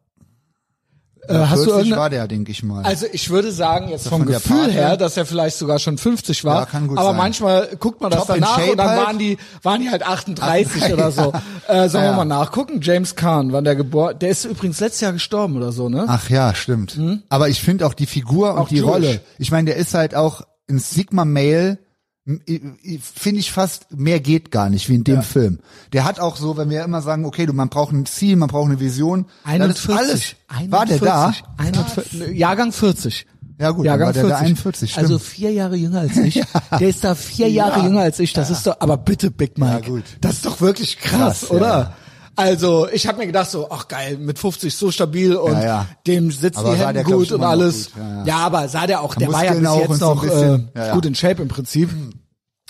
Äh, 1.28 1.34
hast 1.34 1.50
du 1.60 1.64
40 1.64 1.68
irgendeine, 1.70 1.96
war 1.96 2.10
der, 2.10 2.28
denke 2.28 2.50
ich 2.52 2.62
mal. 2.62 2.84
also 2.84 3.06
ich 3.12 3.30
würde 3.30 3.52
sagen, 3.52 3.88
jetzt 3.88 4.08
vom 4.08 4.24
Gefühl 4.26 4.70
her, 4.70 4.96
dass 4.96 5.16
er 5.16 5.26
vielleicht 5.26 5.56
sogar 5.58 5.78
schon 5.78 5.98
50 5.98 6.44
war. 6.44 6.60
Ja, 6.60 6.66
kann 6.66 6.86
gut 6.88 6.98
aber 6.98 7.08
sein. 7.08 7.16
manchmal 7.16 7.68
guckt 7.78 8.00
man 8.00 8.10
das 8.10 8.20
Top 8.26 8.28
danach 8.36 8.58
und 8.68 8.76
dann 8.76 8.88
halt. 8.88 9.06
waren 9.06 9.18
die, 9.18 9.38
waren 9.62 9.80
die 9.80 9.90
halt 9.90 10.04
38 10.06 10.84
oder 10.92 11.10
so. 11.10 11.32
Äh, 11.68 11.88
sollen 11.88 12.04
Ja. 12.04 12.10
wir 12.12 12.16
mal 12.16 12.24
nachgucken? 12.24 12.80
James 12.82 13.16
Kahn, 13.16 13.52
wann 13.52 13.64
der 13.64 13.76
geboren, 13.76 14.18
der 14.18 14.30
ist 14.30 14.44
übrigens 14.44 14.80
letztes 14.80 15.00
Jahr 15.00 15.12
gestorben 15.12 15.56
oder 15.56 15.72
so, 15.72 15.88
ne? 15.88 16.04
Ach 16.08 16.28
ja, 16.30 16.54
stimmt. 16.54 16.98
Aber 17.28 17.48
ich 17.48 17.60
finde 17.60 17.86
auch 17.86 17.94
die 17.94 18.06
Figur 18.06 18.54
und 18.54 18.58
Auch 18.60 18.68
die 18.68 18.76
Jewish. 18.76 18.88
Rolle. 18.90 19.20
Ich 19.38 19.50
meine, 19.50 19.66
der 19.66 19.76
ist 19.76 19.94
halt 19.94 20.14
auch 20.14 20.42
ein 20.68 20.78
Sigma 20.78 21.24
Male. 21.24 21.78
Finde 22.26 23.38
ich 23.38 23.52
fast, 23.52 23.86
mehr 23.96 24.18
geht 24.18 24.50
gar 24.50 24.68
nicht, 24.68 24.88
wie 24.88 24.96
in 24.96 25.04
dem 25.04 25.22
Film. 25.22 25.60
Der 25.92 26.04
hat 26.04 26.18
auch 26.18 26.36
so, 26.36 26.56
wenn 26.56 26.70
wir 26.70 26.82
immer 26.82 27.00
sagen, 27.00 27.24
okay, 27.24 27.46
du, 27.46 27.52
man 27.52 27.68
braucht 27.68 27.92
ein 27.92 28.04
Ziel, 28.04 28.34
man 28.34 28.48
braucht 28.48 28.66
eine 28.66 28.80
Vision. 28.80 29.26
das 29.44 29.54
ist 29.54 29.88
41. 29.88 30.36
alles. 30.48 30.70
War 30.72 30.86
der 30.86 30.98
da? 30.98 31.32
41, 31.56 32.36
Jahrgang 32.36 32.72
40. 32.72 33.26
Ja 33.58 33.70
gut, 33.70 33.78
dann 33.78 33.84
Jahrgang 33.86 34.06
war 34.08 34.12
der 34.12 34.26
der 34.26 34.38
41, 34.38 34.90
stimmt. 34.90 35.04
Also 35.04 35.18
vier 35.18 35.52
Jahre 35.52 35.76
jünger 35.76 36.00
als 36.00 36.16
ich. 36.18 36.42
Der 36.78 36.88
ist 36.88 37.02
da 37.04 37.14
vier 37.14 37.48
Jahre 37.48 37.84
jünger 37.84 38.02
als 38.02 38.18
ich. 38.18 38.34
Das 38.34 38.50
ist 38.50 38.66
doch, 38.66 38.76
aber 38.80 38.98
bitte 38.98 39.30
Big 39.30 39.56
Mike. 39.56 39.72
Ja, 39.72 39.78
gut. 39.80 40.04
Das 40.20 40.34
ist 40.34 40.46
doch 40.46 40.60
wirklich 40.60 40.98
krass, 40.98 41.40
Krass, 41.40 41.50
oder? 41.50 41.94
Also 42.36 42.86
ich 42.92 43.06
habe 43.06 43.18
mir 43.18 43.26
gedacht 43.26 43.50
so, 43.50 43.68
ach 43.70 43.88
geil, 43.88 44.18
mit 44.18 44.38
50 44.38 44.74
so 44.74 44.90
stabil 44.90 45.34
und 45.36 45.52
Ja, 45.54 45.64
ja. 45.64 45.86
dem 46.06 46.30
sitzen 46.30 46.58
Aber 46.58 46.74
die 46.74 46.80
Hände 46.84 47.02
gut 47.02 47.32
und 47.32 47.40
noch 47.40 47.48
alles. 47.48 47.92
gut, 47.92 48.02
ja, 48.02 48.24
Ja, 48.24 48.36
aber 48.38 48.68
sah 48.68 48.86
der 48.86 49.00
auch, 49.00 49.14
der 49.14 49.32
war 49.32 49.44
ja 49.44 49.52
bis 49.52 49.60
Muskeln 49.62 49.66
auch 49.66 49.80
jetzt 49.80 49.90
und 49.90 49.96
so 49.98 50.14
noch 50.14 50.22
bisschen. 50.22 50.68
äh, 50.74 50.90
gut 50.92 51.06
in 51.06 51.14
Shape 51.14 51.42
im 51.42 51.48
Prinzip. 51.48 51.90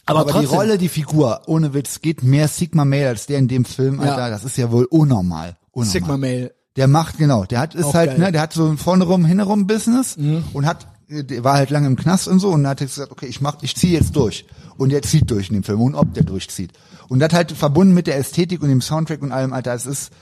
Aber, 0.09 0.21
Aber, 0.21 0.31
trotzdem, 0.31 0.51
die 0.51 0.55
Rolle, 0.57 0.79
die 0.79 0.89
Figur, 0.89 1.41
ohne 1.47 1.75
Witz, 1.75 2.01
geht 2.01 2.23
mehr 2.23 2.47
Sigma 2.47 2.85
Male 2.85 3.09
als 3.09 3.27
der 3.27 3.39
in 3.39 3.49
dem 3.49 3.65
Film. 3.65 3.99
Alter. 3.99 4.31
Das 4.31 4.45
ist 4.45 4.57
ja 4.57 4.71
wohl 4.71 4.85
unnormal. 4.85 5.57
unnormal. 5.73 5.93
Sigma 5.93 6.17
Male. 6.17 6.55
Der 6.77 6.87
macht, 6.87 7.19
genau, 7.19 7.45
der 7.45 7.59
hat, 7.59 7.75
ist 7.75 7.87
Auch 7.87 7.95
halt, 7.95 8.11
geil. 8.11 8.19
Mhm. 8.19 8.25
ne, 8.27 8.33
der 8.33 8.43
hat 8.43 8.53
so 8.53 8.67
ein 8.67 8.79
vorne 8.79 9.03
rum, 9.05 9.25
hinne 9.25 9.43
rum 9.43 9.67
Business 9.67 10.17
und 10.53 10.65
hat, 10.67 10.85
äh, 10.85 10.87
der 11.09 11.45
war 11.45 11.55
halt 11.55 11.71
lange 11.71 11.87
im 11.87 11.97
Knast 11.97 12.29
und 12.29 12.39
so 12.39 12.51
und 12.51 12.67
hat 12.67 12.81
jetzt 12.81 12.97
gesagt, 12.97 13.13
okay, 13.13 13.27
ich 13.27 13.41
mach, 13.41 13.63
ich 13.63 13.77
ziehe 13.77 13.99
jetzt 13.99 14.17
durch. 14.17 14.47
Und 14.77 14.91
der 14.91 15.03
zieht 15.03 15.31
durch 15.31 15.49
in 15.49 15.55
dem 15.55 15.63
Film 15.63 15.81
und 15.81 15.95
ob 15.95 16.13
der 16.15 16.25
durchzieht. 16.25 16.73
Und 17.09 17.21
das 17.21 17.33
halt 17.33 17.53
verbunden 17.53 17.95
mit 17.95 18.07
der 18.07 18.17
Ästhetik 18.17 18.63
und 18.63 18.69
dem 18.69 18.81
Soundtrack 18.81 19.23
und 19.23 19.33
allem, 19.33 19.53
Alter, 19.53 19.75
es 19.75 19.87
ist 19.87 20.13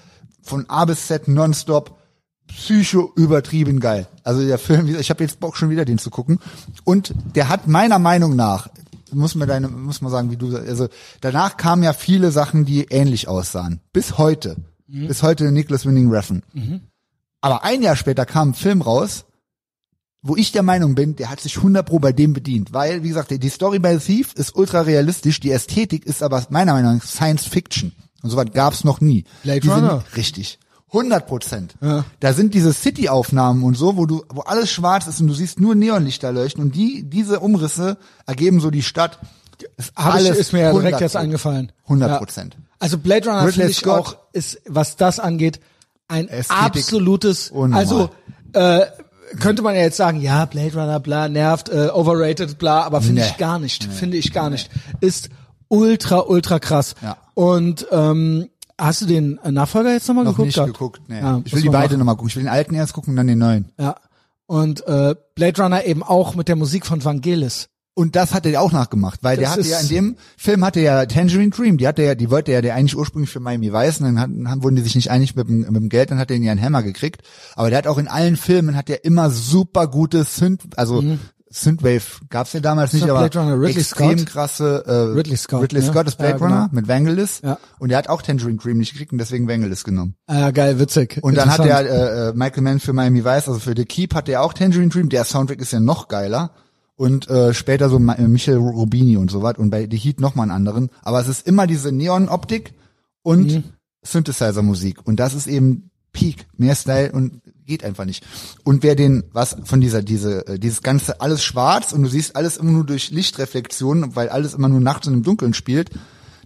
von 0.42 0.68
A 0.68 0.84
bis 0.84 1.06
Z 1.06 1.28
nonstop 1.28 1.98
psycho 2.46 3.12
übertrieben 3.16 3.80
geil. 3.80 4.06
Also 4.22 4.46
der 4.46 4.58
Film, 4.58 4.94
ich 4.94 5.10
habe 5.10 5.24
jetzt 5.24 5.40
Bock 5.40 5.56
schon 5.56 5.70
wieder 5.70 5.84
den 5.84 5.98
zu 5.98 6.10
gucken 6.10 6.38
und 6.84 7.14
der 7.34 7.48
hat 7.48 7.66
meiner 7.66 7.98
Meinung 7.98 8.36
nach 8.36 8.68
muss 9.12 9.36
man 9.36 9.46
deine 9.46 9.68
muss 9.68 10.00
man 10.00 10.10
sagen, 10.10 10.30
wie 10.32 10.36
du 10.36 10.56
also 10.56 10.88
danach 11.20 11.56
kamen 11.56 11.84
ja 11.84 11.92
viele 11.92 12.32
Sachen, 12.32 12.64
die 12.64 12.86
ähnlich 12.86 13.28
aussahen. 13.28 13.80
Bis 13.92 14.18
heute. 14.18 14.56
Bis 14.86 15.22
heute 15.22 15.52
Nicholas 15.52 15.86
Winning 15.86 16.10
Refn. 16.10 16.42
Aber 17.40 17.64
ein 17.64 17.80
Jahr 17.80 17.96
später 17.96 18.26
kam 18.26 18.50
ein 18.50 18.54
Film 18.54 18.82
raus, 18.82 19.24
wo 20.26 20.36
ich 20.36 20.52
der 20.52 20.62
Meinung 20.62 20.94
bin, 20.94 21.16
der 21.16 21.30
hat 21.30 21.38
sich 21.40 21.58
100 21.58 21.84
pro 21.86 21.98
bei 21.98 22.12
dem 22.12 22.32
bedient, 22.32 22.72
weil 22.72 23.02
wie 23.02 23.08
gesagt, 23.08 23.30
die 23.30 23.48
Story 23.50 23.78
bei 23.78 23.98
The 23.98 24.04
Thief 24.04 24.32
ist 24.34 24.56
ultra 24.56 24.80
realistisch, 24.80 25.38
die 25.38 25.50
Ästhetik 25.52 26.06
ist 26.06 26.22
aber 26.22 26.44
meiner 26.48 26.72
Meinung 26.72 26.96
nach 26.96 27.04
Science 27.04 27.46
Fiction 27.46 27.92
und 28.22 28.30
sowas 28.30 28.46
gab's 28.54 28.84
noch 28.84 29.00
nie. 29.02 29.24
Blade 29.42 29.68
Runner. 29.70 30.02
Richtig. 30.16 30.58
100 30.88 31.26
Prozent. 31.26 31.74
Da 32.20 32.32
sind 32.32 32.54
diese 32.54 32.72
City-Aufnahmen 32.72 33.64
und 33.64 33.74
so, 33.76 33.96
wo 33.96 34.06
du, 34.06 34.24
wo 34.32 34.40
alles 34.42 34.70
schwarz 34.70 35.06
ist 35.08 35.20
und 35.20 35.26
du 35.26 35.34
siehst 35.34 35.60
nur 35.60 35.74
Neonlichter 35.74 36.32
leuchten 36.32 36.62
und 36.62 36.74
die, 36.74 37.02
diese 37.02 37.40
Umrisse 37.40 37.98
ergeben 38.26 38.60
so 38.60 38.70
die 38.70 38.82
Stadt. 38.82 39.18
Ist 39.76 39.92
Hab 39.96 40.14
ich, 40.20 40.26
alles 40.26 40.38
ist 40.38 40.52
mir 40.52 40.60
ja 40.60 40.70
direkt 40.70 40.84
100 40.94 41.00
jetzt 41.00 41.16
eingefallen. 41.16 41.72
100 41.84 42.10
Ja. 42.10 42.18
Prozent. 42.18 42.56
Also 42.78 42.96
Blade 42.98 43.28
Runner 43.28 43.52
finde 43.52 43.70
ich 43.70 43.78
Scott. 43.78 44.00
auch, 44.06 44.16
ist, 44.32 44.60
was 44.66 44.96
das 44.96 45.18
angeht, 45.18 45.60
ein 46.08 46.28
Ästhetik 46.28 46.62
absolutes, 46.64 47.50
unnormal. 47.50 47.78
also, 47.80 48.10
äh, 48.52 48.86
könnte 49.40 49.62
man 49.62 49.74
ja 49.74 49.82
jetzt 49.82 49.96
sagen, 49.96 50.20
ja, 50.20 50.44
Blade 50.44 50.74
Runner, 50.74 51.00
bla, 51.00 51.28
nervt, 51.28 51.68
äh, 51.68 51.88
overrated, 51.92 52.58
bla, 52.58 52.82
aber 52.82 53.00
finde 53.00 53.22
Nee. 53.22 53.28
ich 53.28 53.36
gar 53.36 53.58
nicht, 53.58 53.84
finde 53.84 54.16
ich 54.16 54.32
gar 54.32 54.50
nicht. 54.50 54.70
Ist 55.00 55.30
ultra, 55.68 56.20
ultra 56.20 56.58
krass. 56.58 56.94
Ja. 57.02 57.16
Und, 57.34 57.86
ähm, 57.90 58.48
hast 58.78 59.02
du 59.02 59.06
den 59.06 59.38
Nachfolger 59.48 59.92
jetzt 59.92 60.08
nochmal 60.08 60.24
Noch 60.24 60.32
geguckt? 60.36 60.56
nicht 60.56 60.66
geguckt, 60.66 61.02
nee. 61.08 61.20
Ja, 61.20 61.40
ich 61.44 61.54
will 61.54 61.62
die 61.62 61.68
beide 61.68 61.96
nochmal 61.96 62.16
gucken. 62.16 62.28
Ich 62.28 62.36
will 62.36 62.42
den 62.44 62.48
alten 62.52 62.74
erst 62.74 62.92
gucken 62.92 63.10
und 63.12 63.16
dann 63.16 63.26
den 63.26 63.38
neuen. 63.38 63.72
Ja. 63.78 63.96
Und, 64.46 64.86
äh, 64.86 65.14
Blade 65.34 65.62
Runner 65.62 65.84
eben 65.84 66.02
auch 66.02 66.34
mit 66.34 66.48
der 66.48 66.56
Musik 66.56 66.84
von 66.86 67.04
Vangelis. 67.04 67.68
Und 67.96 68.16
das 68.16 68.34
hat 68.34 68.44
er 68.44 68.60
auch 68.60 68.72
nachgemacht, 68.72 69.20
weil 69.22 69.36
der 69.36 69.44
Das 69.50 69.58
hatte 69.58 69.68
ja 69.68 69.78
in 69.78 69.88
dem 69.88 70.16
Film 70.36 70.64
hatte 70.64 70.80
ja 70.80 71.06
Tangerine 71.06 71.50
Dream, 71.50 71.78
die 71.78 71.86
hatte 71.86 72.02
ja, 72.02 72.16
die 72.16 72.28
wollte 72.28 72.50
ja 72.50 72.60
der 72.60 72.74
eigentlich 72.74 72.96
ursprünglich 72.96 73.30
für 73.30 73.38
Miami 73.38 73.72
Vice 73.72 74.00
und 74.00 74.16
dann 74.16 74.44
dann 74.44 74.62
wurden 74.64 74.74
die 74.74 74.82
sich 74.82 74.96
nicht 74.96 75.10
einig 75.12 75.36
mit 75.36 75.48
dem, 75.48 75.60
mit 75.60 75.76
dem 75.76 75.88
Geld, 75.88 76.10
dann 76.10 76.18
hat 76.18 76.28
er 76.30 76.36
ihn 76.36 76.42
ja 76.42 76.50
einen 76.52 76.60
Hammer 76.60 76.82
gekriegt. 76.82 77.22
Aber 77.54 77.68
der 77.70 77.78
hat 77.78 77.86
auch 77.86 77.98
in 77.98 78.08
allen 78.08 78.36
Filmen 78.36 78.76
hat 78.76 78.90
er 78.90 79.04
immer 79.04 79.30
super 79.30 79.86
gute 79.86 80.24
Synth, 80.24 80.62
also 80.76 81.04
Synthwave 81.50 82.02
gab's 82.30 82.52
ja 82.52 82.58
damals 82.58 82.92
nicht, 82.94 83.08
aber 83.08 83.20
Mhm. 83.30 83.64
Extrem 83.64 84.18
Scott? 84.18 84.26
krasse 84.28 84.84
äh, 84.86 84.92
Ridley 85.16 85.36
Scott, 85.36 85.62
Ridley 85.62 85.82
ne? 85.82 85.86
Scott 85.86 86.08
ist 86.08 86.18
Blade 86.18 86.32
Ja, 86.32 86.38
genau. 86.38 86.48
Runner 86.52 86.68
mit 86.72 86.88
Vangelis 86.88 87.42
Ja. 87.44 87.58
und 87.78 87.90
der 87.90 87.98
hat 87.98 88.08
auch 88.08 88.22
Tangerine 88.22 88.56
Dream 88.58 88.78
nicht 88.78 88.90
gekriegt 88.92 89.12
und 89.12 89.18
deswegen 89.18 89.46
Vangelis 89.46 89.84
genommen. 89.84 90.16
Äh, 90.26 90.52
geil, 90.52 90.80
witzig. 90.80 91.20
Und 91.22 91.36
dann 91.36 91.48
hat 91.52 91.64
er 91.64 91.80
äh, 91.82 92.28
äh, 92.30 92.32
Michael 92.34 92.62
Mann 92.64 92.80
für 92.80 92.92
Miami 92.92 93.24
Vice, 93.24 93.46
also 93.48 93.60
für 93.60 93.74
The 93.76 93.84
Keep 93.84 94.16
hat 94.16 94.28
er 94.28 94.42
auch 94.42 94.52
Tangerine 94.52 94.88
Dream. 94.88 95.08
Der 95.10 95.24
Soundtrack 95.24 95.60
ist 95.60 95.72
ja 95.72 95.78
noch 95.78 96.08
geiler. 96.08 96.50
Und 96.96 97.28
äh, 97.28 97.52
später 97.54 97.88
so 97.88 97.98
Ma- 97.98 98.14
äh, 98.14 98.28
Michael 98.28 98.58
Rubini 98.58 99.16
und 99.16 99.30
so 99.30 99.42
was. 99.42 99.58
Und 99.58 99.70
bei 99.70 99.88
The 99.90 99.96
Heat 99.96 100.20
noch 100.20 100.34
mal 100.36 100.44
einen 100.44 100.52
anderen. 100.52 100.90
Aber 101.02 101.20
es 101.20 101.28
ist 101.28 101.46
immer 101.46 101.66
diese 101.66 101.90
Neon-Optik 101.92 102.74
und 103.22 103.52
Mhm. 103.52 103.64
Synthesizer-Musik. 104.06 105.06
Und 105.06 105.18
das 105.20 105.34
ist 105.34 105.46
eben 105.46 105.90
Peak. 106.12 106.46
Mehr 106.56 106.76
Style 106.76 107.10
und 107.12 107.40
geht 107.66 107.82
einfach 107.84 108.04
nicht. 108.04 108.24
Und 108.62 108.82
wer 108.82 108.94
den, 108.94 109.24
was 109.32 109.56
von 109.64 109.80
dieser, 109.80 110.02
diese, 110.02 110.46
äh, 110.46 110.58
dieses 110.58 110.82
ganze 110.82 111.20
alles 111.20 111.42
schwarz 111.42 111.92
und 111.92 112.02
du 112.02 112.08
siehst 112.08 112.36
alles 112.36 112.56
immer 112.58 112.70
nur 112.70 112.84
durch 112.86 113.10
Lichtreflexionen, 113.10 114.14
weil 114.14 114.28
alles 114.28 114.54
immer 114.54 114.68
nur 114.68 114.80
nachts 114.80 115.08
und 115.08 115.14
im 115.14 115.22
Dunkeln 115.22 115.54
spielt, 115.54 115.90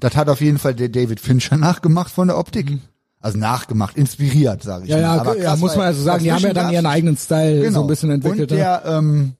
das 0.00 0.16
hat 0.16 0.28
auf 0.28 0.40
jeden 0.40 0.58
Fall 0.58 0.74
der 0.74 0.88
David 0.88 1.20
Fincher 1.20 1.56
nachgemacht 1.56 2.10
von 2.12 2.28
der 2.28 2.38
Optik. 2.38 2.78
Also 3.20 3.36
nachgemacht, 3.36 3.96
inspiriert, 3.96 4.62
sage 4.62 4.84
ich 4.84 4.90
Mhm. 4.94 4.98
Ja, 5.00 5.08
mal. 5.08 5.14
ja, 5.16 5.20
Aber 5.20 5.36
ja, 5.36 5.44
krass, 5.50 5.58
muss 5.60 5.76
man 5.76 5.86
also 5.86 6.02
sagen, 6.02 6.22
die 6.24 6.32
haben 6.32 6.42
ja 6.42 6.52
dann 6.54 6.72
ihren 6.72 6.86
eigenen 6.86 7.16
Style 7.16 7.70
so 7.72 7.80
ein 7.82 7.86
bisschen 7.88 8.10
entwickelt. 8.12 8.50
Und 8.52 8.56
ne? 8.56 8.62
der, 8.62 8.82
ähm, 8.86 9.32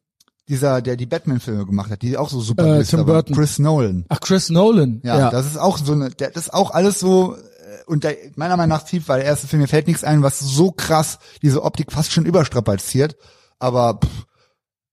dieser, 0.48 0.80
der 0.82 0.96
die 0.96 1.06
Batman-Filme 1.06 1.66
gemacht 1.66 1.90
hat, 1.90 2.02
die 2.02 2.16
auch 2.16 2.28
so 2.30 2.40
super 2.40 2.64
Äh, 2.66 2.76
Blister 2.78 2.96
Tim. 2.98 3.06
Burton. 3.06 3.34
Chris 3.36 3.58
Nolan. 3.58 4.04
Ach, 4.08 4.20
Chris 4.20 4.48
Nolan. 4.50 5.00
Ja, 5.04 5.18
Ja, 5.18 5.30
das 5.30 5.46
ist 5.46 5.56
auch 5.58 5.78
so 5.78 5.92
eine, 5.92 6.10
der, 6.10 6.30
das 6.30 6.44
ist 6.44 6.54
auch 6.54 6.70
alles 6.72 6.98
so, 6.98 7.34
äh, 7.36 7.38
und 7.86 8.04
der, 8.04 8.16
meiner 8.36 8.56
Meinung 8.56 8.76
nach 8.76 8.84
tief, 8.84 9.08
weil 9.08 9.18
der 9.20 9.26
erste 9.26 9.46
Film, 9.46 9.62
mir 9.62 9.68
fällt 9.68 9.86
nichts 9.86 10.04
ein, 10.04 10.22
was 10.22 10.40
so 10.40 10.70
krass 10.72 11.18
diese 11.42 11.62
Optik 11.62 11.92
fast 11.92 12.12
schon 12.12 12.24
überstrapaziert, 12.26 13.16
aber 13.58 14.00
pff, 14.02 14.10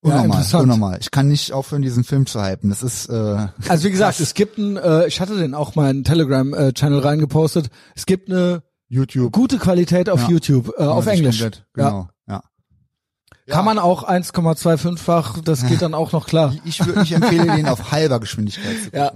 unnormal, 0.02 0.26
interessant. 0.26 0.64
unnormal. 0.64 0.98
Ich 1.00 1.10
kann 1.12 1.28
nicht 1.30 1.52
aufhören, 1.52 1.82
diesen 1.82 2.04
Film 2.04 2.26
zu 2.26 2.44
hypen. 2.44 2.70
Das 2.70 2.84
ist, 2.84 3.08
äh, 3.10 3.48
Also 3.70 3.86
wie 3.88 3.92
gesagt, 3.92 4.20
es 4.20 4.34
gibt 4.34 4.58
ein, 4.58 4.78
äh, 4.78 5.08
ich 5.08 5.20
hatte 5.22 5.38
den 5.38 5.54
auch 5.54 5.76
mal 5.76 5.90
in 5.90 6.04
Telegram-Channel 6.04 7.00
reingepostet. 7.00 7.70
Es 7.96 8.06
gibt 8.06 8.30
eine 8.30 8.62
YouTube. 8.88 9.32
gute 9.32 9.58
Qualität 9.58 10.10
auf 10.10 10.22
Ja. 10.24 10.30
YouTube, 10.30 10.74
äh, 10.78 10.84
auf 10.84 11.06
Ja, 11.06 11.14
Englisch. 11.14 11.40
komplett, 11.40 11.66
Ja. 11.78 11.90
Genau, 11.90 12.10
ja. 13.48 13.56
Kann 13.56 13.66
man 13.66 13.78
auch 13.80 14.08
1,25-fach, 14.08 15.40
das 15.44 15.66
geht 15.68 15.82
dann 15.82 15.94
auch 15.94 16.12
noch 16.12 16.26
klar. 16.28 16.54
Ich 16.66 16.86
würde, 16.86 17.02
ich 17.04 17.12
empfehle 17.12 17.46
den 17.56 17.68
auf 17.68 17.92
halber 17.92 18.20
Geschwindigkeit 18.20 18.76
zu 18.78 18.92
gucken. 18.92 19.00
Ja. 19.00 19.12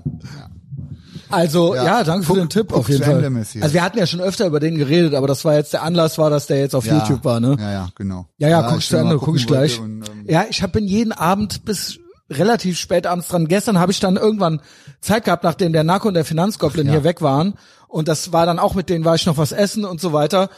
Also 1.32 1.76
ja, 1.76 1.84
Ja. 1.84 2.04
danke 2.04 2.26
Guck- 2.26 2.36
für 2.36 2.42
den 2.42 2.50
Tipp 2.50 2.74
auf 2.74 2.90
jeden 2.90 3.04
Fall. 3.04 3.24
Also 3.62 3.74
wir 3.74 3.84
hatten 3.84 4.00
ja 4.00 4.08
schon 4.08 4.20
öfter 4.22 4.48
über 4.48 4.60
den 4.60 4.78
geredet, 4.78 5.14
aber 5.14 5.28
das 5.28 5.46
war 5.46 5.54
jetzt 5.56 5.74
der 5.74 5.84
Anlass 5.84 6.18
war, 6.18 6.30
dass 6.30 6.48
der 6.48 6.58
jetzt 6.60 6.74
auf 6.76 6.86
Ja, 6.86 6.98
YouTube 7.00 7.24
war, 7.24 7.40
ne? 7.40 7.56
Ja, 7.60 7.72
ja, 7.72 7.90
genau. 7.96 8.26
Ja, 8.38 8.50
ja, 8.50 8.62
guck 8.64 8.72
ich 8.80 8.84
ich 8.86 8.90
zu 8.90 8.98
Ende, 8.98 9.18
guck 9.18 9.36
ich 9.36 9.46
gleich. 9.46 9.80
und, 9.80 10.10
ähm, 10.10 10.26
ja, 10.28 10.46
ich 10.50 10.62
habe 10.64 10.72
bin 10.74 10.86
jeden 10.88 11.12
Abend 11.12 11.66
bis 11.66 12.00
relativ 12.32 12.78
spät 12.80 13.06
abends 13.08 13.28
dran. 13.28 13.48
Gestern 13.48 13.80
habe 13.80 13.92
ich 13.92 14.00
dann 14.00 14.16
irgendwann 14.16 14.62
Zeit 15.02 15.26
gehabt, 15.26 15.44
nachdem 15.44 15.72
der 15.74 15.84
Narco 15.84 16.08
und 16.08 16.14
der 16.16 16.26
Finanzgoblin 16.26 16.88
Ja. 16.88 16.94
hier 16.94 17.04
weg 17.04 17.22
waren. 17.22 17.54
Und 17.88 18.08
das 18.08 18.34
war 18.34 18.46
dann 18.46 18.60
auch 18.60 18.74
mit 18.76 18.90
denen, 18.90 19.04
war 19.06 19.16
ich 19.16 19.26
noch 19.26 19.38
was 19.38 19.52
essen 19.52 19.84
und 19.86 20.00
so 20.02 20.14
weiter. 20.14 20.50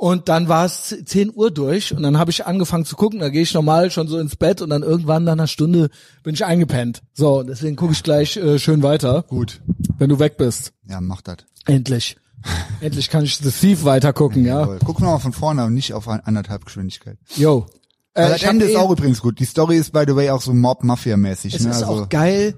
Und 0.00 0.30
dann 0.30 0.48
war 0.48 0.64
es 0.64 0.96
10 1.04 1.30
Uhr 1.34 1.50
durch 1.50 1.92
und 1.94 2.02
dann 2.02 2.16
habe 2.18 2.30
ich 2.30 2.46
angefangen 2.46 2.86
zu 2.86 2.96
gucken. 2.96 3.20
Da 3.20 3.28
gehe 3.28 3.42
ich 3.42 3.52
normal 3.52 3.90
schon 3.90 4.08
so 4.08 4.18
ins 4.18 4.34
Bett 4.34 4.62
und 4.62 4.70
dann 4.70 4.82
irgendwann 4.82 5.24
nach 5.24 5.32
einer 5.32 5.46
Stunde 5.46 5.90
bin 6.22 6.32
ich 6.32 6.42
eingepennt. 6.42 7.02
So, 7.12 7.42
deswegen 7.42 7.76
gucke 7.76 7.92
ich 7.92 8.02
gleich 8.02 8.38
äh, 8.38 8.58
schön 8.58 8.82
weiter, 8.82 9.24
Gut. 9.28 9.60
wenn 9.98 10.08
du 10.08 10.18
weg 10.18 10.38
bist. 10.38 10.72
Ja, 10.88 11.02
mach 11.02 11.20
das. 11.20 11.36
Endlich. 11.66 12.16
Endlich 12.80 13.10
kann 13.10 13.24
ich 13.24 13.36
The 13.36 13.50
Thief 13.50 13.84
weiter 13.84 14.14
gucken, 14.14 14.46
ja. 14.46 14.60
Jawohl. 14.60 14.78
Guck 14.82 15.00
noch 15.00 15.10
mal 15.10 15.18
von 15.18 15.34
vorne 15.34 15.66
und 15.66 15.74
nicht 15.74 15.92
auf 15.92 16.08
ein- 16.08 16.20
anderthalb 16.24 16.64
Geschwindigkeit. 16.64 17.18
Yo. 17.36 17.66
Äh, 18.14 18.22
Also 18.22 18.36
ich 18.36 18.40
das 18.40 18.50
Ende 18.50 18.64
ist 18.64 18.72
eh- 18.72 18.76
auch 18.78 18.90
übrigens 18.90 19.20
gut. 19.20 19.38
Die 19.38 19.44
Story 19.44 19.76
ist 19.76 19.92
by 19.92 20.04
the 20.06 20.16
way 20.16 20.30
auch 20.30 20.40
so 20.40 20.54
Mob-Mafia-mäßig. 20.54 21.56
Es 21.56 21.62
ne? 21.62 21.72
ist 21.72 21.82
also, 21.82 22.04
auch 22.04 22.08
geil, 22.08 22.54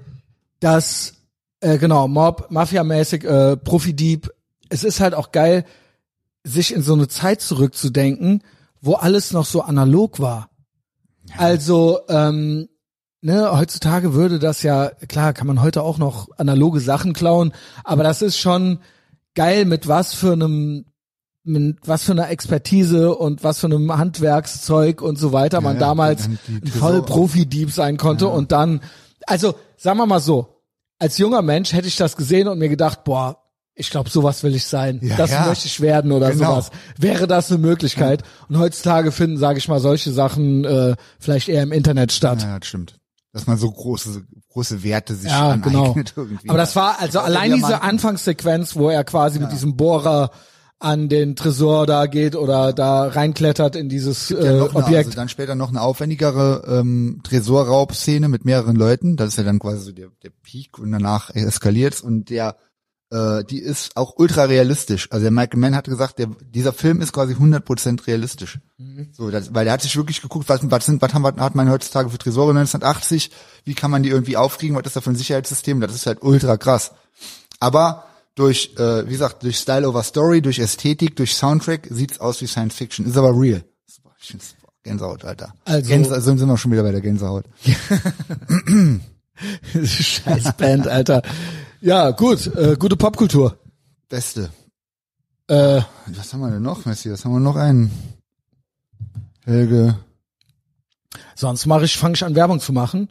dass, 0.61 1.15
äh, 1.59 1.77
genau, 1.77 2.07
Mob, 2.07 2.47
Mafia-mäßig, 2.51 3.25
äh, 3.25 3.57
Profi-Dieb, 3.57 4.31
es 4.69 4.85
ist 4.85 5.01
halt 5.01 5.13
auch 5.13 5.33
geil, 5.33 5.65
sich 6.43 6.73
in 6.73 6.81
so 6.81 6.93
eine 6.93 7.07
Zeit 7.07 7.41
zurückzudenken, 7.41 8.43
wo 8.81 8.95
alles 8.95 9.31
noch 9.31 9.45
so 9.45 9.61
analog 9.61 10.19
war. 10.19 10.49
Also, 11.37 12.01
ähm, 12.09 12.67
ne, 13.21 13.49
heutzutage 13.57 14.13
würde 14.13 14.39
das 14.39 14.61
ja, 14.61 14.89
klar, 15.07 15.33
kann 15.33 15.47
man 15.47 15.61
heute 15.61 15.81
auch 15.81 15.97
noch 15.97 16.27
analoge 16.37 16.79
Sachen 16.79 17.13
klauen, 17.13 17.53
aber 17.83 18.03
das 18.03 18.21
ist 18.21 18.37
schon 18.37 18.79
geil, 19.35 19.65
mit 19.65 19.87
was 19.87 20.13
für 20.13 20.33
einem 20.33 20.85
mit 21.45 21.79
was 21.85 22.03
für 22.03 22.13
einer 22.13 22.29
Expertise 22.29 23.13
und 23.13 23.43
was 23.43 23.59
für 23.59 23.67
einem 23.67 23.97
Handwerkszeug 23.97 25.01
und 25.01 25.17
so 25.17 25.33
weiter 25.33 25.59
man 25.59 25.73
ja, 25.73 25.79
damals 25.81 26.23
dann 26.23 26.39
die 26.47 26.61
ein 26.61 26.67
voll 26.67 27.01
Profi-Dieb 27.01 27.69
sein 27.69 27.97
konnte 27.97 28.29
und 28.29 28.53
dann, 28.53 28.79
also 29.27 29.55
sagen 29.75 29.97
wir 29.97 30.05
mal 30.05 30.21
so, 30.21 30.61
als 30.99 31.17
junger 31.17 31.41
Mensch 31.41 31.73
hätte 31.73 31.89
ich 31.89 31.97
das 31.97 32.15
gesehen 32.15 32.47
und 32.47 32.59
mir 32.59 32.69
gedacht, 32.69 33.03
boah, 33.03 33.42
ich 33.75 33.89
glaube, 33.89 34.09
sowas 34.09 34.43
will 34.43 34.55
ich 34.55 34.65
sein. 34.65 34.99
Ja, 35.01 35.15
das 35.15 35.31
ja. 35.31 35.47
möchte 35.47 35.67
ich 35.67 35.81
werden 35.81 36.11
oder 36.11 36.31
Genau. 36.31 36.51
sowas. 36.51 36.69
Wäre 36.97 37.27
das 37.27 37.49
eine 37.51 37.59
Möglichkeit? 37.59 38.23
Und 38.49 38.59
heutzutage 38.59 39.11
finden, 39.11 39.37
sage 39.37 39.57
ich 39.57 39.67
mal, 39.67 39.79
solche 39.79 40.11
Sachen 40.11 40.63
äh, 40.63 40.95
vielleicht 41.19 41.49
eher 41.49 41.63
im 41.63 41.71
Internet 41.71 42.11
statt. 42.11 42.43
Ja, 42.43 42.59
das 42.59 42.67
stimmt. 42.67 42.99
Dass 43.31 43.47
man 43.47 43.57
so 43.57 43.71
große, 43.71 44.23
große 44.49 44.83
Werte 44.83 45.15
sich 45.15 45.31
Ja, 45.31 45.55
genau. 45.55 45.85
aneignet 45.85 46.13
irgendwie. 46.15 46.49
Aber 46.49 46.59
das 46.59 46.75
war 46.75 46.99
also 46.99 47.19
allein 47.19 47.53
diese. 47.55 47.81
Anfangssequenz, 47.81 48.75
wo 48.75 48.89
er 48.89 49.03
quasi 49.03 49.39
mit 49.39 49.51
diesem 49.51 49.75
Bohrer 49.75 50.29
an 50.77 51.09
den 51.09 51.35
Tresor 51.35 51.87
da 51.87 52.05
geht 52.05 52.35
oder 52.35 52.73
da 52.73 53.07
reinklettert 53.07 53.75
in 53.75 53.89
dieses 53.89 54.29
ja 54.29 54.37
äh, 54.37 54.59
noch 54.59 54.75
eine, 54.75 54.85
Objekt. 54.85 55.05
Also 55.07 55.15
dann 55.15 55.29
später 55.29 55.55
noch 55.55 55.69
eine 55.69 55.81
aufwendigere 55.81 56.63
ähm, 56.67 57.21
Tresorraubszene 57.23 58.27
mit 58.27 58.45
mehreren 58.45 58.75
Leuten. 58.75 59.15
Das 59.15 59.29
ist 59.29 59.37
ja 59.37 59.43
dann 59.43 59.59
quasi 59.59 59.79
so 59.85 59.91
der, 59.93 60.09
der 60.21 60.29
Peak 60.43 60.77
und 60.77 60.91
danach 60.91 61.31
eskaliert's 61.33 62.01
und 62.01 62.29
der 62.29 62.57
äh, 63.13 63.43
die 63.45 63.59
ist 63.59 63.95
auch 63.95 64.15
ultra 64.17 64.45
realistisch. 64.45 65.07
Also 65.11 65.23
der 65.23 65.31
Michael 65.31 65.59
Mann 65.59 65.75
hat 65.75 65.85
gesagt, 65.85 66.17
der, 66.19 66.27
dieser 66.41 66.73
Film 66.73 66.99
ist 67.01 67.13
quasi 67.13 67.33
100% 67.35 68.07
realistisch. 68.07 68.59
Mhm. 68.77 69.09
So, 69.13 69.29
das, 69.29 69.53
weil 69.53 69.65
der 69.65 69.73
hat 69.73 69.81
sich 69.83 69.95
wirklich 69.95 70.21
geguckt, 70.21 70.49
was, 70.49 70.59
was 70.63 70.85
sind, 70.85 71.01
was 71.01 71.13
haben 71.13 71.21
wir, 71.21 71.35
hat 71.35 71.55
man 71.55 71.69
heutzutage 71.69 72.09
für 72.09 72.17
Tresore 72.17 72.49
1980? 72.51 73.29
Wie 73.65 73.75
kann 73.75 73.91
man 73.91 74.01
die 74.03 74.09
irgendwie 74.09 74.35
aufkriegen? 74.35 74.75
Was 74.75 74.85
ist 74.87 74.95
da 74.95 75.01
für 75.01 75.11
ein 75.11 75.15
Sicherheitssystem? 75.15 75.79
Das 75.79 75.93
ist 75.93 76.05
halt 76.07 76.23
ultra 76.23 76.57
krass. 76.57 76.91
Aber 77.59 78.05
durch, 78.35 78.73
äh, 78.77 79.05
wie 79.07 79.11
gesagt, 79.11 79.43
durch 79.43 79.57
Style 79.59 79.87
over 79.87 80.01
Story, 80.03 80.41
durch 80.41 80.57
Ästhetik, 80.59 81.15
durch 81.15 81.35
Soundtrack 81.35 81.87
sieht's 81.91 82.19
aus 82.19 82.41
wie 82.41 82.47
Science 82.47 82.73
Fiction. 82.75 83.05
Ist 83.05 83.15
aber 83.15 83.39
real. 83.39 83.63
Ich 84.19 84.27
find's- 84.29 84.55
Gänsehaut, 84.83 85.23
Alter. 85.23 85.53
Also- 85.63 85.87
Gänse, 85.87 86.13
also 86.13 86.35
sind 86.35 86.47
wir 86.47 86.57
schon 86.57 86.71
wieder 86.71 86.83
bei 86.83 86.91
der 86.91 86.99
Gänsehaut. 86.99 87.45
Scheiß 89.85 90.53
Band, 90.57 90.87
Alter. 90.87 91.21
Ja, 91.81 92.11
gut, 92.11 92.47
äh, 92.55 92.75
gute 92.77 92.95
Popkultur. 92.95 93.57
Beste. 94.09 94.49
Äh, 95.47 95.81
Was 96.07 96.33
haben 96.33 96.41
wir 96.41 96.51
denn 96.51 96.61
noch, 96.61 96.85
Messi? 96.85 97.11
Was 97.11 97.25
haben 97.25 97.33
wir 97.33 97.39
noch 97.39 97.55
einen? 97.55 97.91
Helge. 99.45 99.97
sonst 101.35 101.65
mache 101.65 101.83
ich, 101.83 101.97
fange 101.97 102.13
ich 102.15 102.23
an 102.23 102.35
Werbung 102.35 102.59
zu 102.61 102.71
machen. 102.71 103.09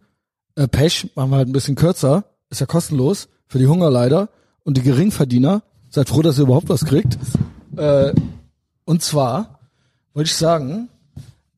Äh, 0.55 0.67
Pech 0.69 1.11
machen 1.15 1.31
wir 1.31 1.37
halt 1.37 1.49
ein 1.49 1.53
bisschen 1.53 1.75
kürzer. 1.75 2.25
Ist 2.49 2.61
ja 2.61 2.67
kostenlos 2.67 3.29
für 3.47 3.59
die 3.59 3.67
Hungerleider 3.67 4.31
und 4.65 4.77
die 4.79 4.83
Geringverdiener. 4.83 5.63
Seid 5.91 6.09
froh, 6.09 6.23
dass 6.23 6.39
ihr 6.39 6.45
überhaupt 6.45 6.71
was 6.71 6.87
kriegt. 6.87 7.19
Äh, 7.77 8.15
und 8.85 9.03
zwar 9.03 9.59
wollte 10.15 10.29
ich 10.29 10.37
sagen, 10.37 10.89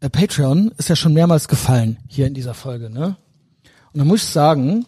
äh, 0.01 0.11
Patreon 0.11 0.73
ist 0.77 0.89
ja 0.89 0.97
schon 0.97 1.15
mehrmals 1.15 1.47
gefallen 1.47 1.99
hier 2.09 2.27
in 2.27 2.35
dieser 2.35 2.55
Folge, 2.55 2.91
ne? 2.91 3.16
Und 3.95 4.01
da 4.01 4.05
muss 4.05 4.25
ich 4.25 4.29
sagen, 4.29 4.87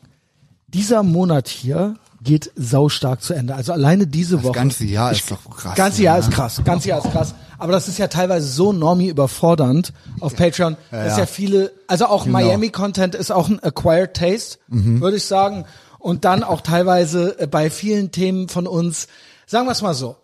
dieser 0.67 1.03
Monat 1.03 1.49
hier 1.49 1.95
geht 2.23 2.51
saustark 2.57 3.23
zu 3.23 3.35
Ende. 3.35 3.55
Also 3.55 3.73
alleine 3.73 4.09
diese 4.09 4.43
Woche. 4.43 4.53
Das 4.53 4.63
ganze 4.63 4.85
Jahr 4.85 5.13
ist 5.13 5.31
doch 5.31 5.49
krass. 5.49 5.77
Ganze 5.77 6.03
Jahr 6.03 6.19
ja. 6.19 6.25
ist 6.25 6.31
krass, 6.33 6.61
ganze 6.65 6.89
Jahr 6.89 6.99
ist 6.99 7.13
krass. 7.13 7.35
Aber 7.59 7.73
das 7.73 7.89
ist 7.89 7.99
ja 7.99 8.09
teilweise 8.09 8.49
so 8.49 8.73
normie 8.73 9.09
überfordernd 9.09 9.93
auf 10.21 10.35
Patreon, 10.35 10.77
dass 10.91 11.13
ja 11.13 11.21
ja. 11.21 11.27
viele, 11.27 11.73
also 11.87 12.07
auch 12.07 12.25
Genau. 12.25 12.39
Miami-Content 12.39 13.15
ist 13.15 13.31
auch 13.31 13.49
ein 13.49 13.63
acquired 13.63 14.15
taste, 14.15 14.59
würde 14.69 15.17
ich 15.17 15.25
sagen. 15.25 15.65
Und 15.99 16.25
dann 16.25 16.43
auch 16.43 16.61
teilweise 16.61 17.39
äh, 17.39 17.47
bei 17.47 17.71
vielen 17.71 18.11
Themen 18.11 18.49
von 18.49 18.67
uns, 18.67 19.09
sagen 19.47 19.67
wir 19.67 19.73
es 19.73 19.83
mal 19.83 19.95
so, 19.95 20.17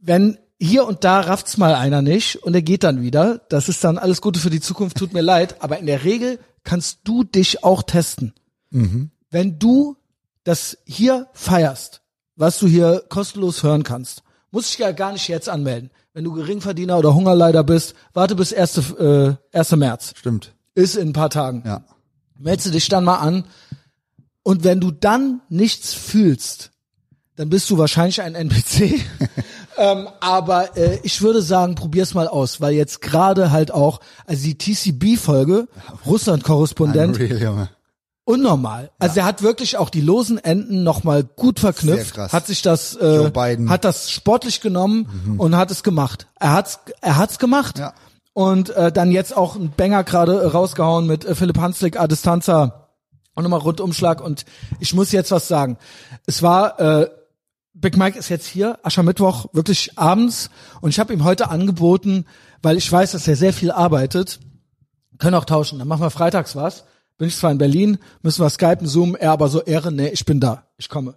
wenn 0.00 0.38
hier 0.58 0.86
und 0.86 1.04
da 1.04 1.20
rafft's 1.20 1.56
mal 1.56 1.74
einer 1.74 2.02
nicht 2.02 2.42
und 2.42 2.54
er 2.54 2.62
geht 2.62 2.82
dann 2.82 3.02
wieder, 3.02 3.40
das 3.48 3.68
ist 3.68 3.84
dann 3.84 3.98
alles 3.98 4.20
Gute 4.20 4.40
für 4.40 4.50
die 4.50 4.60
Zukunft, 4.60 4.96
tut 4.96 5.12
mir 5.12 5.20
leid, 5.20 5.56
aber 5.60 5.78
in 5.78 5.86
der 5.86 6.04
Regel 6.04 6.38
kannst 6.64 7.00
du 7.04 7.24
dich 7.24 7.64
auch 7.64 7.82
testen. 7.82 8.34
Wenn 9.30 9.58
du 9.58 9.96
das 10.44 10.78
hier 10.84 11.28
feierst, 11.32 12.02
was 12.36 12.58
du 12.58 12.66
hier 12.66 13.04
kostenlos 13.08 13.62
hören 13.62 13.82
kannst, 13.82 14.22
musst 14.50 14.70
dich 14.72 14.78
ja 14.78 14.92
gar 14.92 15.12
nicht 15.12 15.28
jetzt 15.28 15.48
anmelden. 15.48 15.90
Wenn 16.12 16.24
du 16.24 16.32
Geringverdiener 16.32 16.98
oder 16.98 17.14
Hungerleider 17.14 17.64
bist, 17.64 17.94
warte 18.12 18.34
bis 18.34 18.52
1. 18.52 18.90
Äh, 18.98 19.34
1. 19.52 19.72
März. 19.72 20.14
Stimmt. 20.16 20.54
Ist 20.74 20.96
in 20.96 21.10
ein 21.10 21.12
paar 21.12 21.30
Tagen. 21.30 21.62
Ja. 21.66 21.84
Meldest 22.38 22.68
du 22.68 22.70
dich 22.70 22.88
dann 22.88 23.04
mal 23.04 23.18
an. 23.18 23.44
Und 24.42 24.64
wenn 24.64 24.80
du 24.80 24.90
dann 24.90 25.42
nichts 25.48 25.92
fühlst, 25.92 26.70
dann 27.36 27.50
bist 27.50 27.68
du 27.70 27.78
wahrscheinlich 27.78 28.22
ein 28.22 28.34
NPC. 28.34 29.00
ähm, 29.78 30.08
aber 30.20 30.76
äh, 30.76 30.98
ich 31.04 31.22
würde 31.22 31.40
sagen, 31.40 31.76
probier's 31.76 32.12
mal 32.12 32.26
aus, 32.28 32.60
weil 32.60 32.74
jetzt 32.74 33.00
gerade 33.00 33.50
halt 33.52 33.70
auch, 33.70 34.00
also 34.26 34.42
die 34.44 34.58
TCB-Folge, 34.58 35.68
Russland-Korrespondent, 36.04 37.16
unnormal. 38.24 38.90
Also 38.98 39.20
er 39.20 39.24
hat 39.24 39.42
wirklich 39.42 39.76
auch 39.76 39.88
die 39.88 40.00
losen 40.00 40.36
Enden 40.36 40.82
nochmal 40.82 41.22
gut 41.22 41.60
verknüpft, 41.60 42.18
hat 42.18 42.46
sich 42.46 42.60
das, 42.60 42.96
äh, 42.96 43.30
hat 43.68 43.84
das 43.84 44.10
sportlich 44.10 44.60
genommen 44.60 45.36
und 45.38 45.56
hat 45.56 45.70
es 45.70 45.82
gemacht. 45.82 46.26
Er 46.38 46.52
hat's, 46.52 46.80
er 47.00 47.16
hat's 47.16 47.38
gemacht. 47.38 47.78
Ja. 47.78 47.94
Und 48.34 48.70
äh, 48.70 48.92
dann 48.92 49.10
jetzt 49.10 49.36
auch 49.36 49.56
ein 49.56 49.72
Banger 49.76 50.04
gerade 50.04 50.40
äh, 50.40 50.46
rausgehauen 50.46 51.06
mit 51.06 51.24
äh, 51.24 51.34
Philipp 51.34 51.58
Hanslik, 51.58 51.98
A 51.98 52.06
Distanza 52.06 52.88
und 53.34 53.42
nochmal 53.42 53.60
Rundumschlag. 53.60 54.20
Und 54.20 54.44
ich 54.78 54.94
muss 54.94 55.10
jetzt 55.10 55.30
was 55.30 55.48
sagen. 55.48 55.76
Es 56.26 56.42
war, 56.42 56.78
äh, 56.78 57.10
Big 57.80 57.96
Mike 57.96 58.18
ist 58.18 58.28
jetzt 58.28 58.46
hier, 58.46 58.78
Aschermittwoch, 58.82 59.46
wirklich 59.52 59.96
abends. 59.96 60.50
Und 60.80 60.90
ich 60.90 60.98
habe 60.98 61.12
ihm 61.12 61.22
heute 61.22 61.48
angeboten, 61.48 62.24
weil 62.60 62.76
ich 62.76 62.90
weiß, 62.90 63.12
dass 63.12 63.28
er 63.28 63.36
sehr 63.36 63.52
viel 63.52 63.70
arbeitet, 63.70 64.40
können 65.18 65.36
auch 65.36 65.44
tauschen. 65.44 65.78
Dann 65.78 65.86
machen 65.86 66.02
wir 66.02 66.10
freitags 66.10 66.56
was. 66.56 66.84
Bin 67.18 67.28
ich 67.28 67.36
zwar 67.36 67.52
in 67.52 67.58
Berlin, 67.58 67.98
müssen 68.22 68.42
wir 68.42 68.50
skypen, 68.50 68.86
zoomen, 68.86 69.14
er 69.14 69.32
aber 69.32 69.48
so 69.48 69.62
Ehre, 69.62 69.92
nee, 69.92 70.08
ich 70.08 70.24
bin 70.24 70.40
da, 70.40 70.64
ich 70.76 70.88
komme. 70.88 71.16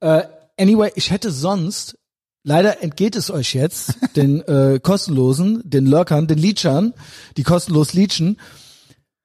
Äh, 0.00 0.22
anyway, 0.58 0.92
ich 0.94 1.10
hätte 1.10 1.30
sonst, 1.30 1.98
leider 2.42 2.82
entgeht 2.82 3.16
es 3.16 3.30
euch 3.30 3.54
jetzt, 3.54 3.94
den 4.16 4.40
äh, 4.42 4.78
kostenlosen, 4.82 5.62
den 5.64 5.86
Lurkern, 5.86 6.26
den 6.26 6.38
Leechern, 6.38 6.94
die 7.36 7.42
kostenlos 7.42 7.92
leechen, 7.92 8.38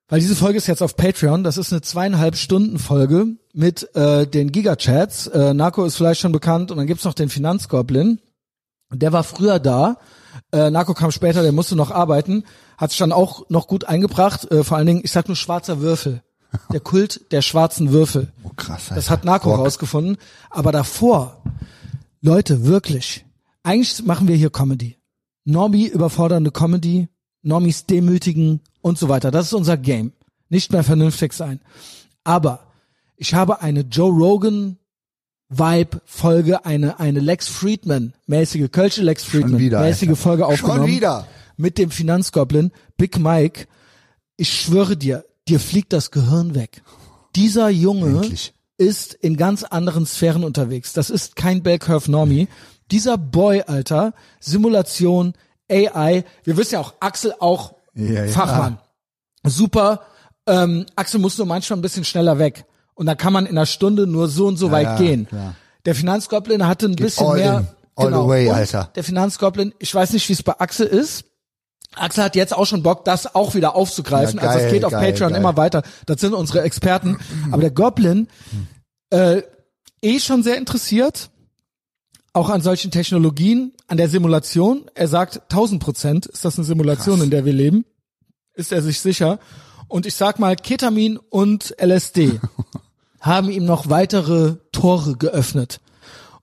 weil 0.10 0.20
diese 0.20 0.36
Folge 0.36 0.58
ist 0.58 0.68
jetzt 0.68 0.84
auf 0.84 0.96
Patreon, 0.96 1.44
das 1.44 1.58
ist 1.58 1.72
eine 1.72 1.82
zweieinhalb 1.82 2.36
Stunden 2.36 2.78
Folge 2.78 3.28
mit 3.54 3.96
äh, 3.96 4.28
den 4.28 4.52
Gigachats. 4.52 5.28
Äh, 5.28 5.54
Narco 5.54 5.86
ist 5.86 5.96
vielleicht 5.96 6.22
schon 6.22 6.32
bekannt 6.32 6.72
und 6.72 6.78
dann 6.78 6.88
gibt's 6.88 7.06
noch 7.06 7.14
den 7.14 7.30
Finanzgoblin. 7.30 8.20
Der 8.92 9.14
war 9.14 9.24
früher 9.24 9.60
da. 9.60 9.98
Äh, 10.52 10.70
Narco 10.70 10.94
kam 10.94 11.12
später, 11.12 11.42
der 11.42 11.52
musste 11.52 11.76
noch 11.76 11.92
arbeiten, 11.92 12.44
hat 12.78 12.92
sich 12.92 13.00
dann 13.00 13.12
auch 13.12 13.50
noch 13.50 13.68
gut 13.68 13.86
eingebracht. 13.86 14.52
Äh, 14.52 14.64
vor 14.64 14.78
allen 14.78 14.88
Dingen, 14.88 15.02
ich 15.04 15.12
sag 15.12 15.28
nur 15.28 15.36
schwarzer 15.36 15.80
Würfel. 15.80 16.22
Der 16.72 16.80
Kult 16.82 17.32
der 17.32 17.42
schwarzen 17.42 17.92
Würfel. 17.92 18.32
Oh, 18.44 18.52
krass. 18.56 18.90
Das 18.94 19.10
hat 19.10 19.26
Narco 19.26 19.50
Rock. 19.52 19.60
rausgefunden. 19.60 20.18
Aber 20.50 20.72
davor, 20.72 21.42
Leute, 22.22 22.66
wirklich, 22.66 23.26
eigentlich 23.64 24.04
machen 24.06 24.28
wir 24.28 24.36
hier 24.36 24.50
Comedy. 24.50 24.98
Normie 25.46 25.88
überfordernde 25.88 26.52
Comedy, 26.52 27.10
Normies 27.44 27.86
demütigen 27.86 28.62
und 28.82 28.98
so 28.98 29.10
weiter. 29.10 29.32
Das 29.32 29.48
ist 29.48 29.54
unser 29.54 29.78
Game. 29.78 30.14
Nicht 30.50 30.72
mehr 30.72 30.84
vernünftig 30.84 31.34
sein. 31.34 31.60
Aber 32.24 32.68
ich 33.16 33.34
habe 33.34 33.62
eine 33.62 33.82
Joe 33.82 34.12
Rogan 34.12 34.78
Vibe 35.50 36.02
Folge, 36.06 36.66
eine, 36.66 37.00
eine 37.00 37.20
Lex 37.20 37.48
Friedman 37.48 38.14
mäßige, 38.26 38.72
Kölsche 38.72 39.04
Lex 39.04 39.24
Friedman 39.24 39.60
wieder, 39.60 39.82
mäßige 39.82 40.10
Alter. 40.10 40.22
Folge 40.22 40.44
Schon 40.44 40.54
aufgenommen. 40.54 40.88
wieder? 40.88 41.28
Mit 41.58 41.78
dem 41.78 41.92
Finanzgoblin, 41.92 42.72
Big 42.98 43.20
Mike. 43.20 43.68
Ich 44.36 44.52
schwöre 44.52 44.98
dir, 44.98 45.26
dir 45.48 45.60
fliegt 45.60 45.94
das 45.94 46.10
Gehirn 46.10 46.56
weg. 46.56 46.82
Dieser 47.36 47.70
Junge 47.70 48.22
Endlich. 48.24 48.54
ist 48.78 49.14
in 49.14 49.38
ganz 49.38 49.64
anderen 49.64 50.08
Sphären 50.08 50.44
unterwegs. 50.44 50.94
Das 50.94 51.12
ist 51.12 51.36
kein 51.36 51.62
Bell 51.62 51.78
Curve 51.78 52.10
Normie. 52.10 52.48
Dieser 52.90 53.18
Boy, 53.18 53.62
Alter, 53.62 54.14
Simulation, 54.40 55.34
AI. 55.74 56.24
Wir 56.44 56.58
wissen 56.58 56.76
ja 56.76 56.80
auch, 56.80 56.94
Axel 57.00 57.34
auch 57.40 57.74
Ja, 57.94 58.26
ja. 58.26 58.32
Fachmann. 58.32 58.80
Super. 59.44 60.02
Ähm, 60.48 60.86
Axel 60.96 61.20
muss 61.20 61.38
nur 61.38 61.48
manchmal 61.48 61.80
ein 61.80 61.82
bisschen 61.82 62.06
schneller 62.06 62.40
weg. 62.40 62.66
Und 62.96 63.06
da 63.08 63.16
kann 63.16 63.34
man 63.34 63.46
in 63.46 63.58
einer 63.58 63.66
Stunde 63.66 64.08
nur 64.08 64.28
so 64.28 64.48
und 64.48 64.58
so 64.58 64.72
weit 64.72 64.86
ja, 64.86 64.98
gehen. 64.98 65.28
klar. 65.28 65.56
Der 65.86 65.96
Finanzgoblin 65.96 66.66
hatte 66.68 66.86
ein 66.88 66.96
bisschen 66.96 67.28
all 67.28 67.38
mehr. 67.38 67.58
in, 67.60 67.68
all 67.96 68.06
genau. 68.08 68.24
the 68.24 68.30
way, 68.30 68.50
Und 68.50 68.56
Alter. 68.56 68.90
Der 68.96 69.04
Finanzgoblin, 69.04 69.74
ich 69.80 69.94
weiß 69.94 70.14
nicht, 70.14 70.28
wie 70.30 70.34
es 70.34 70.44
bei 70.44 70.60
Axel 70.60 70.88
ist. 70.88 71.26
Axel 71.96 72.24
hat 72.24 72.36
jetzt 72.36 72.56
auch 72.56 72.66
schon 72.66 72.84
Bock, 72.84 73.06
das 73.06 73.36
auch 73.36 73.54
wieder 73.56 73.76
aufzugreifen. 73.76 74.40
Ja, 74.40 74.48
also 74.48 74.58
es 74.60 74.64
geil, 74.66 74.74
geht 74.74 74.86
auf 74.86 74.92
geil, 74.92 75.12
Patreon 75.12 75.32
geil. 75.32 75.40
immer 75.40 75.58
weiter. 75.58 75.84
Das 76.06 76.22
sind 76.22 76.34
unsere 76.34 76.62
Experten. 76.62 77.18
Aber 77.52 77.62
der 77.62 77.72
Goblin, 77.72 78.28
äh, 79.12 79.42
eh 80.02 80.20
schon 80.20 80.42
sehr 80.44 80.58
interessiert, 80.58 81.30
auch 82.34 82.50
an 82.50 82.62
solchen 82.62 82.92
Technologien, 82.92 83.74
an 83.88 83.98
der 83.98 84.10
Simulation. 84.10 84.90
Er 84.96 85.08
sagt, 85.08 85.42
1000 85.44 85.82
Prozent 85.82 86.26
ist 86.26 86.44
das 86.44 86.58
eine 86.58 86.66
Simulation, 86.66 87.22
in 87.22 87.30
der 87.30 87.46
wir 87.46 87.54
leben. 87.54 87.86
Ist 88.56 88.72
er 88.72 88.82
sich 88.82 89.00
sicher. 89.00 89.40
Und 89.88 90.06
ich 90.06 90.16
sag 90.16 90.40
mal, 90.40 90.56
Ketamin 90.56 91.18
und 91.18 91.76
LSD 91.80 92.40
haben 93.22 93.50
ihm 93.50 93.66
noch 93.66 93.90
weitere 93.90 94.56
Tore 94.72 95.16
geöffnet. 95.16 95.80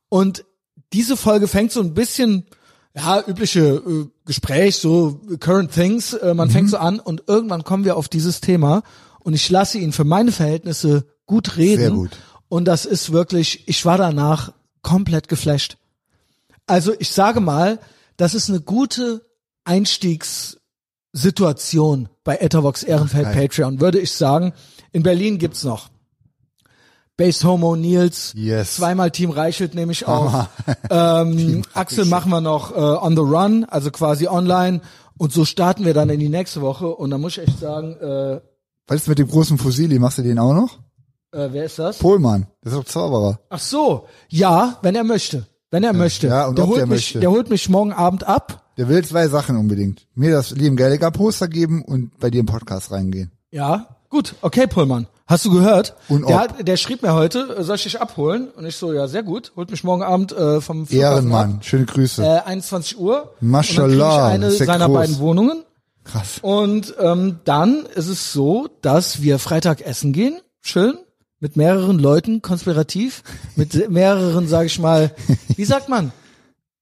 Und 0.08 0.44
diese 0.92 1.16
Folge 1.16 1.48
fängt 1.48 1.72
so 1.72 1.80
ein 1.80 1.94
bisschen 1.94 2.46
ja, 2.94 3.22
übliche 3.26 3.60
äh, 3.60 4.06
Gespräch, 4.24 4.76
so 4.76 5.20
current 5.38 5.72
things, 5.72 6.12
äh, 6.14 6.34
man 6.34 6.50
fängt 6.50 6.70
so 6.70 6.78
an 6.78 6.98
und 6.98 7.24
irgendwann 7.28 7.62
kommen 7.62 7.84
wir 7.84 7.96
auf 7.96 8.08
dieses 8.08 8.40
Thema 8.40 8.82
und 9.20 9.34
ich 9.34 9.48
lasse 9.48 9.78
ihn 9.78 9.92
für 9.92 10.04
meine 10.04 10.32
Verhältnisse 10.32 11.06
gut 11.26 11.56
reden. 11.56 11.80
Sehr 11.80 11.90
gut. 11.90 12.18
Und 12.48 12.64
das 12.64 12.84
ist 12.84 13.12
wirklich, 13.12 13.68
ich 13.68 13.84
war 13.84 13.96
danach 13.96 14.52
komplett 14.82 15.28
geflasht. 15.28 15.76
Also 16.70 16.94
ich 16.98 17.10
sage 17.10 17.40
mal, 17.40 17.78
das 18.16 18.34
ist 18.34 18.48
eine 18.48 18.60
gute 18.60 19.26
Einstiegssituation 19.64 22.08
bei 22.22 22.36
Ethervox 22.36 22.84
Ehrenfeld 22.84 23.26
Ach. 23.28 23.34
Patreon, 23.34 23.80
würde 23.80 23.98
ich 23.98 24.12
sagen. 24.12 24.52
In 24.92 25.02
Berlin 25.02 25.38
gibt's 25.38 25.64
noch 25.64 25.88
Base 27.16 27.44
Homo 27.46 27.74
Nils, 27.76 28.32
Yes. 28.36 28.76
zweimal 28.76 29.10
Team 29.10 29.30
Reichelt 29.30 29.74
nehme 29.74 29.90
ich 29.92 30.06
auf. 30.06 30.48
ähm, 30.90 31.62
Axel 31.74 32.04
machen 32.06 32.30
wir 32.30 32.40
noch 32.40 32.70
äh, 32.70 32.74
on 32.78 33.14
the 33.16 33.22
run, 33.22 33.64
also 33.64 33.90
quasi 33.90 34.28
online. 34.28 34.80
Und 35.18 35.32
so 35.32 35.44
starten 35.44 35.84
wir 35.84 35.92
dann 35.92 36.08
in 36.08 36.20
die 36.20 36.28
nächste 36.30 36.62
Woche. 36.62 36.86
Und 36.88 37.10
da 37.10 37.18
muss 37.18 37.36
ich 37.36 37.46
echt 37.48 37.58
sagen, 37.58 37.94
äh, 37.96 38.40
Was 38.86 39.02
ist 39.02 39.08
mit 39.08 39.18
dem 39.18 39.28
großen 39.28 39.58
Fusili? 39.58 39.98
Machst 39.98 40.16
du 40.18 40.22
den 40.22 40.38
auch 40.38 40.54
noch? 40.54 40.78
äh, 41.32 41.48
wer 41.52 41.64
ist 41.64 41.78
das? 41.78 41.98
Pohlmann. 41.98 42.46
Das 42.62 42.72
ist 42.72 42.78
doch 42.78 42.86
Zauberer. 42.86 43.38
Ach 43.50 43.58
so, 43.58 44.06
ja, 44.28 44.78
wenn 44.82 44.94
er 44.94 45.04
möchte. 45.04 45.46
Wenn 45.70 45.84
er 45.84 45.92
möchte. 45.92 46.26
ja, 46.26 46.46
und 46.46 46.58
der, 46.58 46.66
holt 46.66 46.78
der 46.78 46.86
mich, 46.86 46.96
möchte. 46.96 47.20
der 47.20 47.30
holt 47.30 47.48
mich 47.48 47.68
morgen 47.68 47.92
Abend 47.92 48.26
ab. 48.26 48.64
Der 48.76 48.88
will 48.88 49.04
zwei 49.04 49.28
Sachen 49.28 49.56
unbedingt. 49.56 50.06
Mir 50.14 50.32
das 50.32 50.50
Liam 50.50 50.74
Gallagher 50.76 51.10
Poster 51.10 51.48
geben 51.48 51.84
und 51.84 52.18
bei 52.18 52.30
dir 52.30 52.40
im 52.40 52.46
Podcast 52.46 52.90
reingehen. 52.90 53.30
Ja, 53.50 53.86
gut, 54.08 54.34
okay, 54.42 54.66
Pullmann. 54.66 55.06
Hast 55.26 55.44
du 55.44 55.52
gehört? 55.52 55.94
Und 56.08 56.28
der, 56.28 56.40
hat, 56.40 56.66
der 56.66 56.76
schrieb 56.76 57.02
mir 57.02 57.14
heute, 57.14 57.56
äh, 57.56 57.62
soll 57.62 57.76
ich 57.76 57.84
dich 57.84 58.00
abholen? 58.00 58.48
Und 58.48 58.66
ich 58.66 58.74
so, 58.74 58.92
ja, 58.92 59.06
sehr 59.06 59.22
gut. 59.22 59.52
Holt 59.54 59.70
mich 59.70 59.84
morgen 59.84 60.02
Abend 60.02 60.32
äh, 60.32 60.60
vom 60.60 60.88
Flughafen 60.88 61.16
Ehrenmann. 61.16 61.62
Schöne 61.62 61.84
Grüße. 61.84 62.26
ab. 62.28 62.46
Äh, 62.46 62.50
21 62.50 62.98
Uhr. 62.98 63.32
Ich 63.40 63.80
eine 63.80 64.46
ja 64.46 64.50
seiner 64.50 64.86
groß. 64.86 64.94
beiden 64.96 65.18
Wohnungen. 65.20 65.62
Krass. 66.02 66.38
Und 66.42 66.94
ähm, 66.98 67.38
dann 67.44 67.86
ist 67.94 68.08
es 68.08 68.32
so, 68.32 68.68
dass 68.82 69.22
wir 69.22 69.38
Freitag 69.38 69.82
essen 69.82 70.12
gehen, 70.12 70.40
schön, 70.60 70.98
mit 71.40 71.56
mehreren 71.56 71.98
Leuten, 71.98 72.42
konspirativ, 72.42 73.22
mit 73.56 73.90
mehreren, 73.90 74.46
sag 74.46 74.66
ich 74.66 74.78
mal, 74.78 75.12
wie 75.56 75.64
sagt 75.64 75.88
man, 75.88 76.12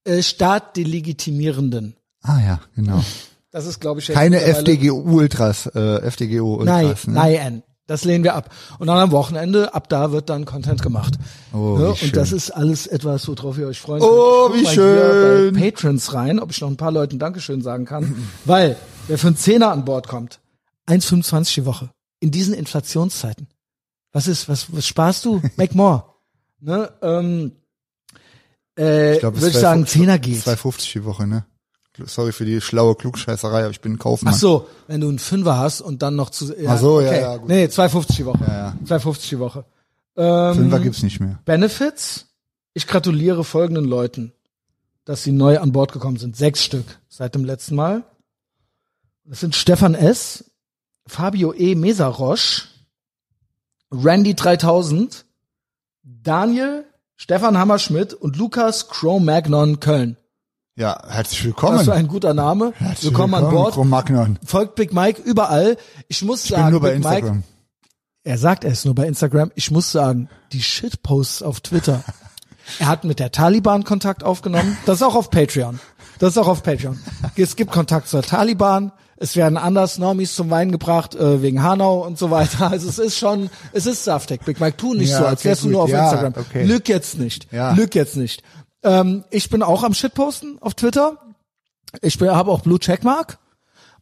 äh, 0.03 0.21
Staatdelegitimierenden. 0.21 1.95
Ah 2.21 2.39
ja, 2.39 2.59
genau. 2.75 3.03
Das 3.51 3.65
ist, 3.65 3.79
glaube 3.79 3.99
ich, 3.99 4.07
Keine 4.07 4.41
FDGU-Ultras, 4.41 5.67
äh, 5.73 6.01
FDGO-Ultras. 6.01 7.07
Nein, 7.07 7.31
ne? 7.31 7.39
nein, 7.39 7.63
das 7.87 8.03
lehnen 8.03 8.23
wir 8.23 8.35
ab. 8.35 8.53
Und 8.77 8.85
dann 8.85 8.97
am 8.97 9.09
Wochenende, 9.09 9.73
ab 9.73 9.89
da 9.89 10.11
wird 10.11 10.29
dann 10.29 10.45
Content 10.45 10.83
gemacht. 10.83 11.15
Oh, 11.53 11.77
ja, 11.79 11.87
und 11.87 11.97
schön. 11.97 12.11
das 12.11 12.31
ist 12.31 12.51
alles 12.51 12.85
etwas, 12.85 13.27
worauf 13.27 13.57
ihr 13.57 13.65
euch 13.65 13.79
freuen 13.79 14.03
Oh, 14.03 14.49
könnt. 14.49 14.61
Ich 14.61 14.69
wie 14.69 14.73
schön. 14.75 15.53
Bei 15.55 15.59
Patrons 15.59 16.13
rein, 16.13 16.39
ob 16.39 16.51
ich 16.51 16.61
noch 16.61 16.67
ein 16.67 16.77
paar 16.77 16.91
Leuten 16.91 17.17
Dankeschön 17.17 17.63
sagen 17.63 17.85
kann. 17.85 18.27
Weil, 18.45 18.75
wer 19.07 19.17
für 19.17 19.27
einen 19.27 19.37
Zehner 19.37 19.71
an 19.71 19.85
Bord 19.85 20.07
kommt, 20.07 20.39
1,25 20.87 21.55
die 21.55 21.65
Woche, 21.65 21.89
in 22.19 22.29
diesen 22.29 22.53
Inflationszeiten. 22.53 23.47
Was 24.11 24.27
ist, 24.27 24.49
was, 24.49 24.73
was 24.73 24.87
sparst 24.87 25.25
du? 25.25 25.41
Make 25.55 25.75
more. 25.75 26.03
Ne, 26.61 26.91
ähm, 27.01 27.51
äh, 28.77 29.13
Ich 29.13 29.19
glaub, 29.19 29.35
es 29.35 29.41
würde 29.41 29.55
ich 29.55 29.61
sagen, 29.61 29.83
2,50 29.83 29.87
Zehner 29.87 30.19
geht. 30.19 30.39
2,50 30.43 30.91
die 30.93 31.05
Woche, 31.05 31.27
ne? 31.27 31.45
Sorry 32.05 32.31
für 32.31 32.45
die 32.45 32.61
schlaue 32.61 32.95
Klugscheißerei, 32.95 33.61
aber 33.61 33.71
ich 33.71 33.81
bin 33.81 33.93
ein 33.93 33.99
Kaufmann. 33.99 34.33
Ach 34.33 34.37
so, 34.37 34.69
wenn 34.87 35.01
du 35.01 35.09
einen 35.09 35.19
Fünfer 35.19 35.57
hast 35.57 35.81
und 35.81 36.01
dann 36.01 36.15
noch 36.15 36.29
zu, 36.29 36.55
ja, 36.57 36.71
Ach 36.71 36.79
so, 36.79 37.01
ja, 37.01 37.09
okay. 37.09 37.21
ja, 37.21 37.37
gut. 37.37 37.49
Nee, 37.49 37.65
2,50 37.65 38.15
die 38.15 38.25
Woche. 38.25 38.45
Ja, 38.47 38.53
ja. 38.53 38.97
2,50 38.97 39.29
die 39.29 39.39
Woche. 39.39 39.65
Ähm, 40.15 40.55
Fünfer 40.55 40.79
gibt's 40.79 41.03
nicht 41.03 41.19
mehr. 41.19 41.39
Benefits. 41.45 42.27
Ich 42.73 42.87
gratuliere 42.87 43.43
folgenden 43.43 43.83
Leuten, 43.85 44.31
dass 45.03 45.23
sie 45.23 45.31
neu 45.33 45.59
an 45.59 45.71
Bord 45.73 45.91
gekommen 45.91 46.17
sind. 46.17 46.37
Sechs 46.37 46.63
Stück 46.63 46.99
seit 47.09 47.35
dem 47.35 47.43
letzten 47.43 47.75
Mal. 47.75 48.03
Das 49.25 49.41
sind 49.41 49.55
Stefan 49.55 49.95
S., 49.95 50.45
Fabio 51.05 51.53
E. 51.53 51.75
Mesarosch, 51.75 52.67
Randy 53.91 54.35
3000, 54.35 55.25
Daniel, 56.03 56.85
Stefan 57.17 57.57
Hammerschmidt 57.57 58.13
und 58.13 58.37
Lukas 58.37 58.87
Cro-Magnon 58.87 59.79
Köln. 59.79 60.17
Ja, 60.75 60.97
herzlich 61.09 61.39
Das 61.39 61.45
willkommen. 61.47 61.79
ist 61.81 61.89
ein 61.89 62.07
guter 62.07 62.33
Name. 62.33 62.71
Herzlich 62.77 63.11
Willkommen 63.11 63.33
an 63.33 63.49
Bord. 63.49 63.73
Cro-Magnon. 63.73 64.39
Folgt 64.45 64.75
Big 64.75 64.93
Mike 64.93 65.21
überall. 65.21 65.75
Ich 66.07 66.21
muss 66.21 66.43
Ich 66.45 66.51
sagen, 66.51 66.65
bin 66.65 66.71
nur 66.71 66.81
bei 66.81 66.91
Big 66.93 67.03
Mike, 67.03 67.15
Instagram. 67.17 67.43
er 68.23 68.37
sagt, 68.37 68.63
ist 68.63 68.85
nur 68.85 68.95
bei 68.95 69.07
Instagram. 69.07 69.51
Ich 69.55 69.71
muss 69.71 69.91
sagen, 69.91 70.29
die 70.53 70.61
Shitposts 70.61 71.41
auf 71.43 71.59
Twitter. 71.59 72.03
er 72.79 72.87
hat 72.87 73.03
mit 73.03 73.19
der 73.19 73.31
Taliban 73.31 73.83
Kontakt 73.83 74.23
aufgenommen. 74.23 74.77
Das 74.85 74.97
ist 74.97 75.03
auch 75.03 75.15
auf 75.15 75.29
Patreon. 75.31 75.79
Das 76.19 76.31
ist 76.31 76.37
auch 76.37 76.47
auf 76.47 76.63
Patreon. 76.63 76.97
Es 77.35 77.55
gibt 77.57 77.71
Kontakt 77.71 78.07
zur 78.07 78.21
Taliban. 78.21 78.91
Es 79.21 79.35
werden 79.35 79.57
anders 79.57 79.97
Normis 79.97 80.33
zum 80.33 80.49
Wein 80.49 80.71
gebracht, 80.71 81.13
äh, 81.13 81.41
wegen 81.41 81.61
Hanau 81.61 82.05
und 82.05 82.17
so 82.17 82.31
weiter. 82.31 82.71
Also 82.71 82.87
es 82.87 82.99
ist 82.99 83.17
schon, 83.17 83.49
es 83.73 83.85
ist 83.85 84.05
saftig. 84.05 84.45
Big 84.45 84.61
Mike, 84.61 84.77
tu 84.77 84.93
nicht 84.93 85.09
Ja, 85.09 85.17
so, 85.19 85.25
als 85.25 85.41
okay, 85.41 85.49
wärst 85.49 85.63
du 85.65 85.69
nur 85.69 85.83
auf 85.83 85.89
Ja, 85.89 86.05
Instagram. 86.09 86.33
okay. 86.37 86.63
Lüg 86.63 86.87
jetzt 86.87 87.19
nicht. 87.19 87.51
Ja. 87.51 87.73
Lüg 87.73 87.95
jetzt 87.95 88.15
nicht. 88.15 88.43
Ähm, 88.81 89.25
ich 89.29 89.49
bin 89.49 89.61
auch 89.61 89.83
am 89.83 89.93
Shitposten 89.93 90.57
auf 90.61 90.73
Twitter. 90.73 91.17
Ich 92.01 92.17
habe 92.21 92.49
auch 92.49 92.61
Blue 92.61 92.79
Checkmark. 92.79 93.39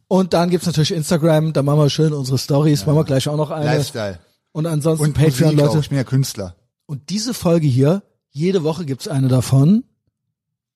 Und 0.06 0.34
dann 0.34 0.50
gibt's 0.50 0.66
natürlich 0.66 0.92
Instagram, 0.94 1.52
da 1.52 1.62
machen 1.62 1.80
wir 1.80 1.90
schön 1.90 2.12
unsere 2.12 2.38
Stories, 2.38 2.86
machen 2.86 2.96
wir 2.96 3.04
gleich 3.04 3.28
auch 3.28 3.36
noch 3.36 3.50
eine. 3.50 3.66
Lifestyle. 3.66 4.20
Und 4.52 4.66
ansonsten 4.66 5.06
Und 5.06 5.14
Patreon, 5.14 5.50
Musik 5.54 5.60
auch. 5.60 5.66
Leute. 5.74 5.78
Ich 5.80 5.88
bin 5.90 5.98
ja 5.98 6.04
Künstler. 6.04 6.54
Und 6.86 7.10
diese 7.10 7.34
Folge 7.34 7.66
hier, 7.66 8.02
jede 8.30 8.62
Woche 8.62 8.84
gibt's 8.86 9.08
eine 9.08 9.26
davon 9.28 9.84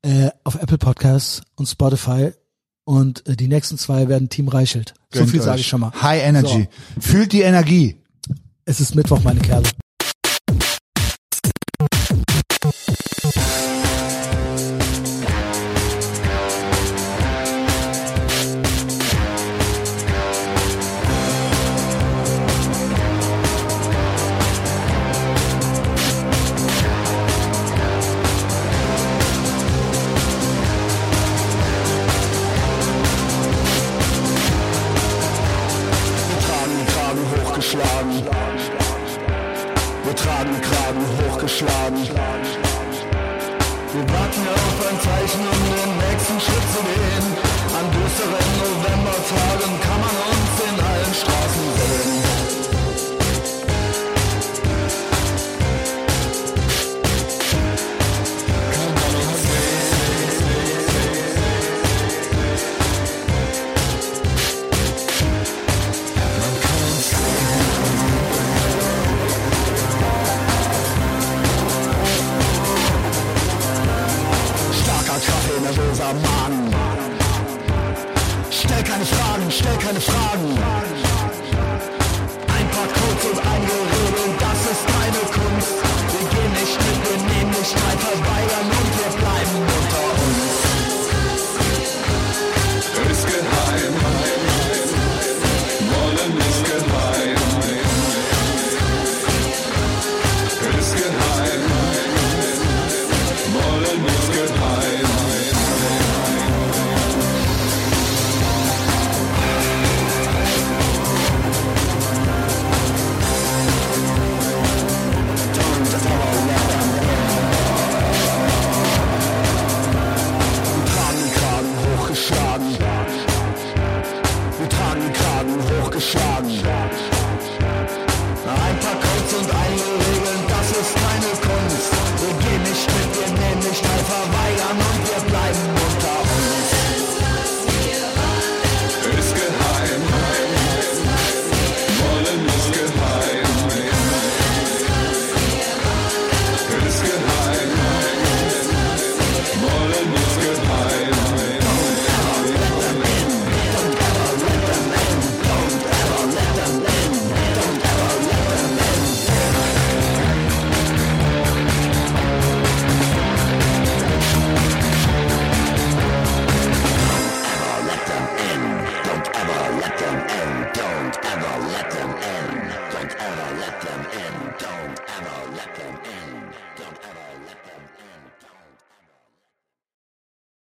äh, 0.03 0.31
auf 0.45 0.57
Apple 0.57 0.79
Podcasts 0.79 1.43
und 1.55 1.67
Spotify. 1.67 2.33
Und 2.85 3.27
äh, 3.29 3.37
die 3.37 3.49
nächsten 3.49 3.79
zwei 3.79 4.09
werden 4.09 4.29
Team 4.29 4.49
Reichelt. 4.49 4.95
So 5.13 5.21
Gönnt 5.21 5.31
viel 5.31 5.41
euch. 5.41 5.47
sage 5.47 5.61
ich 5.61 5.67
schon 5.69 5.81
mal. 5.81 5.93
High 6.01 6.23
Energy. 6.23 6.69
Fühlt 7.01 7.33
die 7.33 7.43
Energie. 7.43 7.97
Es 8.65 8.81
ist 8.81 8.95
Mittwoch, 8.95 9.23
meine 9.23 9.41
Kerle. 9.41 9.69